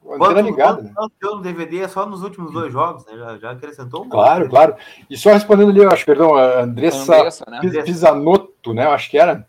Quanto, 0.02 0.40
ligada, 0.40 0.82
né? 0.82 0.92
deu 1.22 1.36
no 1.36 1.42
DVD 1.42 1.82
é 1.82 1.88
só 1.88 2.04
nos 2.04 2.24
últimos 2.24 2.52
dois 2.52 2.74
jogos, 2.74 3.06
né? 3.06 3.16
Já, 3.16 3.38
já 3.38 3.52
acrescentou 3.52 4.06
um 4.06 4.10
Claro, 4.10 4.42
pouco. 4.42 4.56
claro. 4.56 4.76
E 5.08 5.16
só 5.16 5.32
respondendo 5.32 5.70
ali, 5.70 5.84
eu 5.84 5.92
acho, 5.92 6.04
perdão, 6.04 6.36
a 6.36 6.62
Andressa, 6.62 7.16
Andressa 7.16 7.46
né? 7.48 7.60
Pisanotto, 7.84 8.74
né? 8.74 8.86
Eu 8.86 8.92
acho 8.92 9.10
que 9.10 9.20
era. 9.20 9.46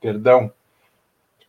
Perdão. 0.00 0.50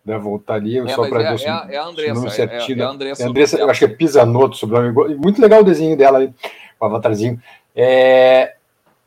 Deve 0.06 0.20
voltar 0.20 0.56
ali, 0.56 0.80
é, 0.80 0.88
só 0.90 1.08
para 1.08 1.24
é, 1.24 1.36
ver 1.36 1.42
é, 1.42 1.76
é, 1.76 1.78
a 1.78 1.86
Andressa, 1.86 2.30
certinho, 2.30 2.80
é, 2.80 2.82
é, 2.82 2.86
a 2.86 2.90
Andressa, 2.90 3.24
é 3.24 3.26
Andressa 3.28 3.58
eu 3.58 3.70
acho 3.70 3.80
que 3.80 3.86
é 3.86 3.96
Pisanotto, 3.96 4.58
sobrenome. 4.58 5.16
Muito 5.16 5.42
legal 5.42 5.62
o 5.62 5.64
desenho 5.64 5.96
dela 5.96 6.20
aí, 6.20 6.34
o 6.80 6.86
avatarzinho. 6.86 7.42
É... 7.76 8.56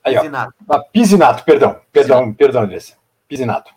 Aí, 0.04 0.16
Pisinato. 0.16 0.54
Ó, 0.68 0.78
Pisinato, 0.92 1.44
perdão, 1.44 1.76
perdão, 1.92 2.18
Pisinato. 2.18 2.36
perdão, 2.36 2.62
Andressa. 2.62 2.94
Pisinato. 3.28 3.72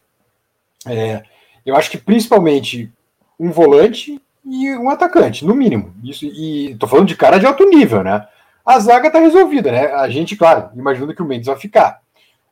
É, 0.86 1.24
eu 1.66 1.76
acho 1.76 1.90
que 1.92 1.98
principalmente 1.98 2.92
um 3.40 3.52
volante 3.52 4.22
e 4.44 4.74
um 4.76 4.90
atacante, 4.90 5.46
no 5.46 5.54
mínimo. 5.54 5.94
Isso, 6.04 6.26
e 6.26 6.76
tô 6.80 6.88
falando 6.88 7.08
de 7.08 7.16
cara 7.16 7.38
de 7.38 7.46
alto 7.46 7.68
nível, 7.70 8.04
né? 8.04 8.28
A 8.66 8.80
zaga 8.80 9.12
tá 9.12 9.20
resolvida, 9.20 9.72
né? 9.72 9.88
A 9.94 10.10
gente, 10.10 10.36
claro, 10.36 10.70
imaginando 10.76 11.14
que 11.14 11.22
o 11.22 11.26
Mendes 11.26 11.48
vai 11.48 11.58
ficar. 11.58 12.02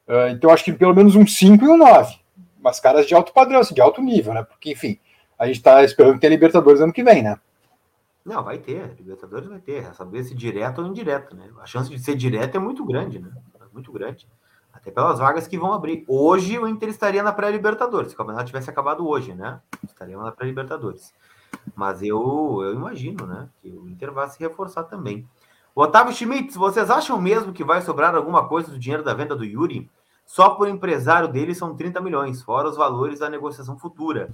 Uh, 0.08 0.30
então 0.32 0.50
acho 0.50 0.64
que 0.64 0.74
pelo 0.74 0.94
menos 0.94 1.16
um 1.16 1.26
5 1.26 1.64
e 1.64 1.68
um 1.68 1.78
9. 1.78 2.16
Umas 2.60 2.80
caras 2.80 3.08
de 3.08 3.14
alto 3.14 3.34
padrão, 3.34 3.60
assim, 3.60 3.74
de 3.74 3.82
alto 3.82 4.02
nível, 4.02 4.34
né? 4.34 4.44
Porque, 4.44 4.72
enfim, 4.72 5.00
a 5.38 5.48
gente 5.48 5.62
tá 5.62 5.84
esperando 5.84 6.20
ter 6.20 6.30
Libertadores 6.30 6.82
ano 6.82 6.94
que 6.94 7.04
vem, 7.04 7.22
né? 7.22 7.38
Não, 8.26 8.44
vai 8.44 8.58
ter. 8.58 8.96
Libertadores 8.98 9.48
vai 9.48 9.60
ter. 9.60 9.84
É 9.84 9.94
saber 9.94 10.24
se 10.24 10.34
direto 10.34 10.82
ou 10.82 10.88
indireto, 10.88 11.36
né? 11.36 11.48
A 11.62 11.66
chance 11.66 11.90
de 11.90 12.00
ser 12.00 12.16
direto 12.16 12.56
é 12.56 12.60
muito 12.60 12.84
grande, 12.84 13.20
né? 13.20 13.30
Muito 13.72 13.92
grande. 13.92 14.28
Até 14.86 14.92
pelas 14.92 15.18
vagas 15.18 15.48
que 15.48 15.58
vão 15.58 15.74
abrir. 15.74 16.06
Hoje 16.08 16.60
o 16.60 16.68
Inter 16.68 16.90
estaria 16.90 17.24
na 17.24 17.34
pré-Libertadores. 17.34 18.10
Se 18.10 18.14
o 18.14 18.18
campeonato 18.18 18.46
tivesse 18.46 18.70
acabado 18.70 19.08
hoje, 19.08 19.34
né? 19.34 19.60
Estaria 19.84 20.16
na 20.16 20.32
pré-Libertadores. 20.32 21.12
Mas 21.76 22.04
eu, 22.04 22.62
eu 22.62 22.76
imagino, 22.76 23.26
né? 23.26 23.50
Que 23.64 23.70
o 23.70 23.90
Inter 23.90 24.12
vai 24.12 24.30
se 24.30 24.40
reforçar 24.40 24.84
também. 24.84 25.28
O 25.74 25.82
Otávio 25.82 26.14
Schmitz, 26.14 26.56
vocês 26.56 26.92
acham 26.92 27.20
mesmo 27.20 27.52
que 27.52 27.64
vai 27.64 27.82
sobrar 27.82 28.14
alguma 28.14 28.48
coisa 28.48 28.70
do 28.70 28.78
dinheiro 28.78 29.04
da 29.04 29.16
venda 29.16 29.36
do 29.36 29.44
Yuri? 29.44 29.90
Só 30.24 30.52
por 30.52 30.68
empresário 30.68 31.30
dele 31.30 31.56
são 31.56 31.76
30 31.76 32.00
milhões, 32.00 32.44
fora 32.44 32.70
os 32.70 32.78
valores 32.78 33.20
da 33.20 33.30
negociação 33.30 33.80
futura. 33.80 34.30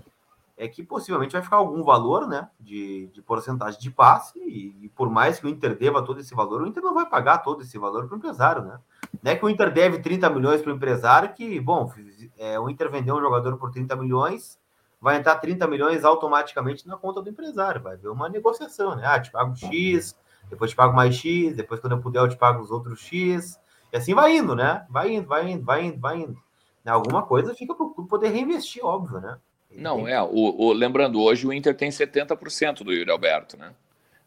É 0.62 0.68
que 0.68 0.84
possivelmente 0.84 1.34
vai 1.34 1.42
ficar 1.42 1.56
algum 1.56 1.82
valor, 1.84 2.28
né? 2.28 2.48
De, 2.60 3.08
de 3.08 3.20
porcentagem 3.20 3.80
de 3.80 3.90
passe, 3.90 4.38
e, 4.38 4.86
e 4.86 4.90
por 4.90 5.10
mais 5.10 5.40
que 5.40 5.48
o 5.48 5.50
Inter 5.50 5.76
deva 5.76 6.04
todo 6.04 6.20
esse 6.20 6.36
valor, 6.36 6.62
o 6.62 6.68
Inter 6.68 6.84
não 6.84 6.94
vai 6.94 7.10
pagar 7.10 7.40
todo 7.40 7.64
esse 7.64 7.80
valor 7.80 8.06
para 8.06 8.14
o 8.14 8.18
empresário, 8.20 8.62
né? 8.62 8.80
Não 9.24 9.32
é 9.32 9.36
que 9.36 9.44
o 9.44 9.50
Inter 9.50 9.74
deve 9.74 9.98
30 9.98 10.30
milhões 10.30 10.62
para 10.62 10.72
o 10.72 10.76
empresário, 10.76 11.34
que, 11.34 11.60
bom, 11.60 11.92
é, 12.38 12.60
o 12.60 12.70
Inter 12.70 12.92
vendeu 12.92 13.16
um 13.16 13.20
jogador 13.20 13.58
por 13.58 13.72
30 13.72 13.96
milhões, 13.96 14.60
vai 15.02 15.18
entrar 15.18 15.38
30 15.38 15.68
milhões 15.68 16.06
automaticamente 16.06 16.88
na 16.88 16.96
conta 16.96 17.24
do 17.24 17.30
empresário. 17.30 17.82
Vai 17.82 17.96
haver 17.96 18.10
uma 18.10 18.30
negociação, 18.30 18.96
né? 18.96 19.04
Ah, 19.04 19.20
te 19.20 19.32
pago 19.32 19.56
X, 19.56 20.16
depois 20.48 20.70
te 20.70 20.78
pago 20.78 20.96
mais 20.96 21.16
X, 21.16 21.56
depois, 21.56 21.80
quando 21.80 21.94
eu 21.94 22.02
puder, 22.02 22.20
eu 22.20 22.30
te 22.30 22.38
pago 22.38 22.62
os 22.62 22.70
outros 22.70 23.00
X. 23.00 23.60
E 23.92 23.98
assim 23.98 24.14
vai 24.14 24.38
indo, 24.38 24.56
né? 24.56 24.86
Vai 24.92 25.16
indo, 25.16 25.28
vai 25.28 25.50
indo, 25.50 25.66
vai 25.66 25.86
indo, 25.86 26.00
vai 26.00 26.18
indo. 26.20 26.38
Alguma 26.86 27.24
coisa 27.24 27.56
fica 27.56 27.74
para 27.74 27.88
poder 28.08 28.30
reinvestir, 28.30 28.86
óbvio, 28.86 29.20
né? 29.20 29.40
Não, 29.76 30.08
é. 30.08 30.22
O, 30.22 30.66
o, 30.66 30.74
lembrando, 30.74 31.22
hoje 31.22 31.48
o 31.48 31.54
Inter 31.54 31.76
tem 31.76 31.90
70% 31.90 32.84
do 32.84 32.94
Yuri 32.94 33.12
Alberto, 33.12 33.58
né? 33.58 33.74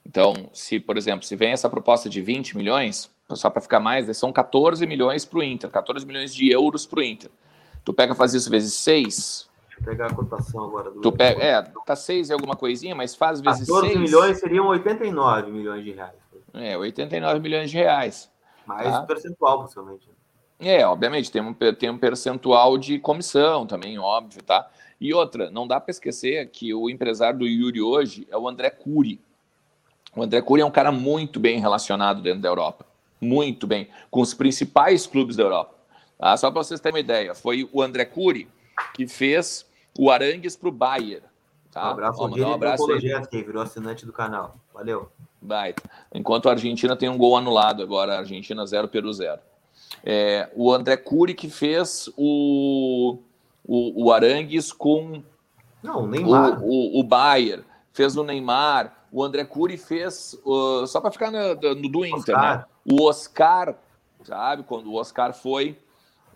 Então, 0.07 0.51
se, 0.53 0.78
por 0.78 0.97
exemplo, 0.97 1.24
se 1.24 1.34
vem 1.34 1.53
essa 1.53 1.68
proposta 1.68 2.09
de 2.09 2.20
20 2.20 2.57
milhões, 2.57 3.11
só 3.30 3.49
para 3.49 3.62
ficar 3.62 3.80
mais, 3.80 4.14
são 4.16 4.32
14 4.32 4.86
milhões 4.86 5.24
para 5.24 5.38
o 5.38 5.42
Inter, 5.42 5.70
14 5.70 6.05
milhões 6.05 6.34
de 6.34 6.51
euros 6.51 6.86
para 6.86 7.01
o 7.01 7.03
Inter. 7.03 7.30
Tu 7.84 7.92
pega, 7.92 8.14
faz 8.14 8.34
isso 8.34 8.51
vezes 8.51 8.74
6. 8.74 9.49
Deixa 9.66 9.80
eu 9.80 9.84
pegar 9.84 10.07
a 10.07 10.14
cotação 10.14 10.64
agora. 10.64 10.90
Do 10.90 11.01
tu 11.01 11.12
pega, 11.12 11.42
é, 11.42 11.62
tá 11.62 11.97
6 11.97 12.28
e 12.28 12.32
alguma 12.32 12.55
coisinha, 12.55 12.95
mas 12.95 13.14
faz 13.14 13.40
vezes 13.40 13.66
14 13.66 13.88
6. 13.88 13.99
14 13.99 13.99
milhões 13.99 14.38
seriam 14.38 14.66
89 14.66 15.51
milhões 15.51 15.84
de 15.84 15.92
reais. 15.92 16.14
É, 16.53 16.76
89 16.76 17.40
milhões 17.40 17.70
de 17.70 17.76
reais. 17.76 18.30
Mais 18.66 18.88
tá? 18.88 19.03
percentual, 19.03 19.62
possivelmente. 19.62 20.09
É, 20.61 20.86
obviamente, 20.86 21.30
tem 21.30 21.42
um, 21.42 21.53
tem 21.53 21.90
um 21.90 21.99
percentual 21.99 22.78
de 22.78 22.99
comissão 22.99 23.66
também, 23.66 23.99
óbvio, 23.99 24.42
tá? 24.42 24.70
E 25.01 25.12
outra, 25.12 25.51
não 25.51 25.66
dá 25.66 25.80
para 25.80 25.90
esquecer 25.90 26.49
que 26.51 26.72
o 26.72 26.88
empresário 26.88 27.40
do 27.40 27.47
Yuri 27.47 27.80
hoje 27.80 28.26
é 28.30 28.36
o 28.36 28.49
André 28.49 28.70
Cury. 28.70 29.20
O 30.16 30.22
André 30.22 30.40
Cury 30.40 30.62
é 30.62 30.64
um 30.64 30.70
cara 30.70 30.92
muito 30.92 31.40
bem 31.40 31.59
relacionado 31.59 32.22
dentro 32.22 32.40
da 32.40 32.49
Europa. 32.49 32.86
Muito 33.20 33.66
bem. 33.66 33.88
Com 34.11 34.20
os 34.20 34.34
principais 34.34 35.07
clubes 35.07 35.36
da 35.36 35.42
Europa. 35.42 35.74
Tá? 36.18 36.36
Só 36.36 36.51
para 36.51 36.62
vocês 36.62 36.80
terem 36.80 36.95
uma 36.95 37.01
ideia, 37.01 37.34
foi 37.34 37.68
o 37.72 37.82
André 37.82 38.05
Cury 38.05 38.49
que 38.95 39.07
fez 39.07 39.66
o 39.99 40.11
Arangues 40.11 40.57
para 40.57 40.68
o 40.68 40.72
Bayern. 40.72 41.24
Tá? 41.70 41.88
Um 41.88 41.90
abraço 41.90 42.22
ao 42.22 42.30
um 42.30 42.53
abraço 42.53 42.86
que 43.30 43.42
virou 43.42 43.62
assinante 43.62 44.07
do 44.07 44.12
canal. 44.12 44.57
Valeu. 44.72 45.11
Baita. 45.40 45.82
Enquanto 46.12 46.49
a 46.49 46.53
Argentina 46.53 46.97
tem 46.97 47.09
um 47.09 47.18
gol 47.18 47.36
anulado 47.36 47.82
agora, 47.82 48.14
a 48.14 48.18
Argentina 48.18 48.64
0, 48.64 48.88
Peru 48.88 49.12
0. 49.12 49.40
É, 50.03 50.51
o 50.55 50.72
André 50.72 50.97
Cury 50.97 51.34
que 51.34 51.49
fez 51.49 52.09
o, 52.16 53.18
o, 53.65 54.05
o 54.07 54.12
Arangues 54.12 54.73
com 54.73 55.23
Não, 55.83 56.05
o, 56.05 56.07
Neymar. 56.07 56.62
o, 56.62 56.97
o, 56.97 57.01
o 57.01 57.03
Bayern, 57.03 57.65
fez 57.93 58.17
o 58.17 58.23
Neymar, 58.23 59.07
o 59.11 59.23
André 59.23 59.45
Cury 59.45 59.77
fez, 59.77 60.39
uh, 60.45 60.87
só 60.87 61.01
para 61.01 61.11
ficar 61.12 61.31
no, 61.31 61.55
no, 61.55 61.89
do 61.89 62.05
Inter, 62.05 62.35
Oscar. 62.37 62.59
né? 62.59 62.65
O 62.85 63.05
Oscar, 63.05 63.75
sabe? 64.25 64.65
Quando 64.65 64.91
o 64.91 64.97
Oscar 64.97 65.33
foi 65.33 65.79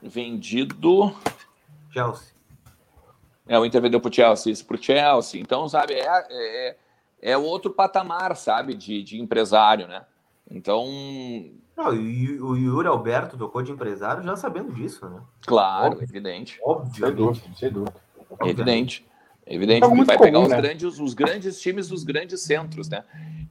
vendido. 0.00 1.14
Chelsea. 1.92 2.32
É, 3.46 3.58
o 3.58 3.64
Inter 3.64 3.80
vendeu 3.82 4.00
para 4.00 4.10
o 4.10 4.12
Chelsea, 4.12 4.52
isso 4.52 4.64
para 4.64 4.76
o 4.76 4.82
Chelsea. 4.82 5.40
Então, 5.40 5.68
sabe, 5.68 5.94
é, 5.94 6.26
é, 6.30 6.76
é 7.20 7.36
outro 7.36 7.70
patamar, 7.72 8.36
sabe, 8.36 8.74
de, 8.74 9.02
de 9.02 9.20
empresário, 9.20 9.88
né? 9.88 10.04
Então. 10.50 10.86
Não, 11.78 11.94
e 11.94 12.40
o 12.40 12.56
Yuri 12.56 12.88
Alberto 12.88 13.38
tocou 13.38 13.62
de 13.62 13.70
empresário 13.70 14.24
já 14.24 14.34
sabendo 14.34 14.72
disso, 14.72 15.08
né? 15.08 15.20
Claro, 15.46 15.92
Óbvio. 15.92 16.04
evidente. 16.04 16.58
Óbvio. 16.60 17.06
Sem 17.06 17.14
dúvida, 17.14 17.46
sem 17.56 17.70
dúvida. 17.70 17.94
Evidente. 18.42 19.06
Evidente, 19.46 19.84
é 19.84 19.88
vai 19.88 19.88
comum, 19.88 20.04
pegar 20.18 20.40
os, 20.40 20.48
né? 20.48 20.60
grandes, 20.60 20.98
os 20.98 21.14
grandes 21.14 21.60
times 21.60 21.88
dos 21.88 22.02
grandes 22.02 22.40
centros, 22.42 22.88
né? 22.88 23.04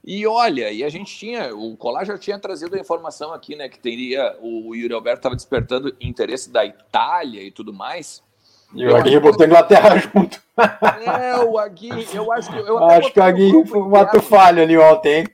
E 0.03 0.27
olha, 0.27 0.69
e 0.71 0.83
a 0.83 0.89
gente 0.89 1.15
tinha, 1.15 1.55
o 1.55 1.77
Colar 1.77 2.05
já 2.05 2.17
tinha 2.17 2.37
trazido 2.37 2.75
a 2.75 2.79
informação 2.79 3.33
aqui, 3.33 3.55
né, 3.55 3.67
que 3.67 3.79
teria, 3.79 4.37
o 4.41 4.75
Yuri 4.75 4.93
Alberto 4.93 5.19
estava 5.19 5.35
despertando 5.35 5.95
interesse 5.99 6.51
da 6.51 6.65
Itália 6.65 7.41
e 7.41 7.49
tudo 7.49 7.73
mais. 7.73 8.21
E 8.75 8.85
o 8.85 8.95
Agui 8.95 9.19
botou 9.19 9.43
a 9.43 9.47
Inglaterra 9.47 9.97
junto. 10.13 10.39
É, 10.57 11.43
o 11.45 11.57
Agui, 11.57 12.07
eu 12.13 12.31
acho 12.33 12.51
que. 12.51 12.57
Eu 12.57 12.77
acho 12.83 13.13
que 13.13 13.19
o 13.19 13.23
Agui 13.23 13.65
foi 13.65 13.79
um 13.79 13.95
ato 13.95 14.21
falho 14.21 14.61
ali 14.61 14.77
ontem, 14.77 15.21
hein? 15.21 15.27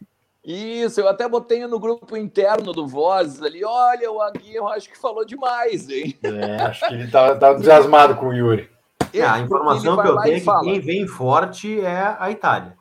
Isso, 0.43 0.99
eu 0.99 1.07
até 1.07 1.27
botei 1.27 1.65
no 1.65 1.79
grupo 1.79 2.17
interno 2.17 2.73
do 2.73 2.85
Vozes 2.85 3.41
ali. 3.41 3.63
Olha, 3.63 4.11
o 4.11 4.21
Agui, 4.21 4.53
eu 4.53 4.67
acho 4.67 4.89
que 4.89 4.97
falou 4.97 5.23
demais, 5.23 5.89
hein? 5.89 6.17
É, 6.21 6.61
acho 6.63 6.85
que 6.85 6.93
ele 6.93 7.09
tá, 7.09 7.33
tá 7.35 7.53
entusiasmado 7.53 8.15
com 8.15 8.27
o 8.27 8.33
Yuri. 8.33 8.69
É, 9.13 9.23
a 9.23 9.39
informação 9.39 9.95
que 9.95 10.07
eu 10.07 10.17
tenho 10.21 10.35
é 10.35 10.39
que 10.39 10.59
quem 10.63 10.79
vem 10.81 11.07
forte 11.07 11.79
é 11.79 12.15
a 12.19 12.29
Itália. 12.29 12.75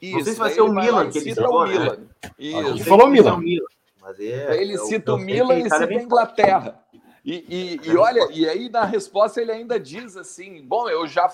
Isso, 0.00 0.16
não 0.16 0.24
sei 0.24 0.32
se 0.32 0.38
vai 0.38 0.50
ser 0.50 0.62
o 0.62 0.72
Milan 0.72 1.10
que 1.10 1.18
ele 1.18 1.34
citou, 1.34 1.62
o 1.62 1.66
Milan. 1.66 1.96
Né? 1.96 2.30
Isso. 2.38 2.68
Ele 2.68 2.84
falou 2.84 3.06
Milan. 3.06 3.38
Milan. 3.38 3.66
Mas 4.00 4.20
é, 4.20 4.60
ele 4.60 4.78
cita 4.78 5.14
o 5.14 5.18
Milan 5.18 5.58
e 5.58 5.62
cita 5.64 5.84
a 5.84 5.94
Inglaterra. 5.94 6.80
E, 7.24 7.34
e, 7.48 7.90
e, 7.90 7.96
olha, 7.96 8.28
e 8.30 8.48
aí 8.48 8.68
na 8.68 8.84
resposta 8.84 9.40
ele 9.40 9.50
ainda 9.50 9.80
diz 9.80 10.16
assim: 10.16 10.64
bom, 10.64 10.88
eu 10.88 11.06
já. 11.06 11.28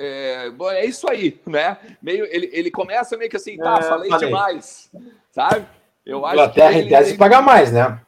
É, 0.00 0.50
bom, 0.50 0.70
é 0.70 0.84
isso 0.84 1.10
aí, 1.10 1.40
né? 1.44 1.76
Meio, 2.00 2.24
ele, 2.30 2.48
ele 2.52 2.70
começa 2.70 3.16
meio 3.16 3.28
que 3.28 3.36
assim, 3.36 3.56
tá, 3.56 3.78
é, 3.78 3.82
falei, 3.82 4.08
falei, 4.08 4.28
demais, 4.28 4.88
sabe? 5.32 5.66
Eu 6.06 6.24
acho 6.24 6.34
Inglaterra, 6.34 6.72
que 6.72 6.78
em 6.78 6.88
tese, 6.88 7.10
ele... 7.10 7.18
paga 7.18 7.42
mais, 7.42 7.72
né? 7.72 8.00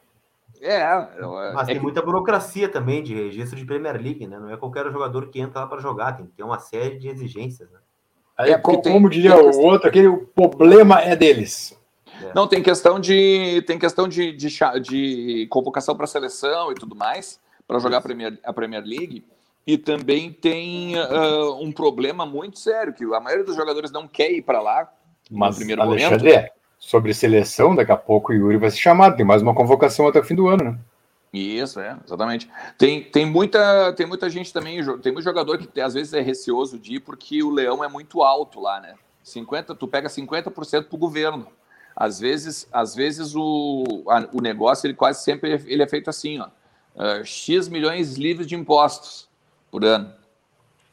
É, 0.61 0.85
mas 1.53 1.63
é 1.63 1.65
tem 1.65 1.75
que... 1.75 1.81
muita 1.81 2.01
burocracia 2.01 2.69
também 2.69 3.03
de 3.03 3.13
registro 3.13 3.57
de 3.57 3.65
Premier 3.65 4.01
League, 4.01 4.25
né? 4.25 4.39
Não 4.39 4.49
é 4.49 4.55
qualquer 4.55 4.89
jogador 4.89 5.27
que 5.27 5.41
entra 5.41 5.61
lá 5.61 5.67
para 5.67 5.81
jogar, 5.81 6.13
tem 6.13 6.25
que 6.25 6.31
ter 6.31 6.43
uma 6.43 6.59
série 6.59 6.97
de 6.97 7.09
exigências, 7.09 7.69
né? 7.69 7.79
Aí, 8.37 8.51
é 8.51 8.57
como, 8.57 8.81
tem, 8.81 9.09
diria 9.09 9.35
o 9.35 9.59
outro, 9.59 9.89
aquele 9.89 10.07
o 10.07 10.19
problema 10.19 11.01
é 11.01 11.13
deles. 11.13 11.77
É. 12.23 12.31
Não, 12.33 12.47
tem 12.47 12.63
questão 12.63 13.01
de 13.01 13.61
tem 13.67 13.77
questão 13.77 14.07
de, 14.07 14.31
de, 14.31 14.47
de 14.81 15.47
convocação 15.49 15.93
para 15.95 16.07
seleção 16.07 16.71
e 16.71 16.75
tudo 16.75 16.95
mais, 16.95 17.37
para 17.67 17.79
jogar 17.79 17.97
a 17.97 18.01
Premier, 18.01 18.39
a 18.45 18.53
Premier 18.53 18.83
League. 18.85 19.25
E 19.71 19.77
também 19.77 20.33
tem 20.33 20.99
uh, 20.99 21.55
um 21.61 21.71
problema 21.71 22.25
muito 22.25 22.59
sério, 22.59 22.91
que 22.91 23.05
a 23.05 23.21
maioria 23.21 23.45
dos 23.45 23.55
jogadores 23.55 23.89
não 23.89 24.05
quer 24.05 24.29
ir 24.29 24.41
para 24.41 24.61
lá 24.61 24.91
Mas, 25.29 25.51
no 25.51 25.59
primeiro 25.59 25.81
Alexandre, 25.81 26.29
momento. 26.29 26.51
Sobre 26.77 27.13
seleção, 27.13 27.73
daqui 27.73 27.89
a 27.93 27.95
pouco 27.95 28.33
o 28.33 28.35
Yuri 28.35 28.57
vai 28.57 28.69
ser 28.69 28.79
chamado, 28.79 29.15
tem 29.15 29.25
mais 29.25 29.41
uma 29.41 29.55
convocação 29.55 30.09
até 30.09 30.19
o 30.19 30.25
fim 30.25 30.35
do 30.35 30.49
ano, 30.49 30.63
né? 30.65 30.79
Isso, 31.31 31.79
é, 31.79 31.95
exatamente. 32.05 32.49
Tem, 32.77 33.01
tem, 33.01 33.25
muita, 33.25 33.93
tem 33.93 34.05
muita 34.05 34.29
gente 34.29 34.51
também, 34.51 34.83
tem 34.97 35.13
muito 35.13 35.23
jogador 35.23 35.57
que 35.57 35.79
às 35.79 35.93
vezes 35.93 36.13
é 36.13 36.19
receoso 36.19 36.77
de 36.77 36.95
ir 36.95 36.99
porque 36.99 37.41
o 37.41 37.49
leão 37.49 37.81
é 37.81 37.87
muito 37.87 38.21
alto 38.23 38.59
lá, 38.59 38.81
né? 38.81 38.95
50, 39.23 39.73
tu 39.73 39.87
pega 39.87 40.09
50% 40.09 40.89
pro 40.89 40.97
governo. 40.97 41.47
Às 41.95 42.19
vezes, 42.19 42.67
às 42.73 42.93
vezes 42.93 43.33
o, 43.37 44.03
a, 44.09 44.27
o 44.33 44.41
negócio 44.41 44.85
ele 44.85 44.95
quase 44.95 45.23
sempre 45.23 45.63
ele 45.65 45.81
é 45.81 45.87
feito 45.87 46.09
assim, 46.09 46.39
ó, 46.39 46.47
uh, 46.47 47.23
x 47.23 47.69
milhões 47.69 48.17
livres 48.17 48.45
de 48.45 48.55
impostos 48.55 49.30
por 49.71 49.85
ano, 49.85 50.11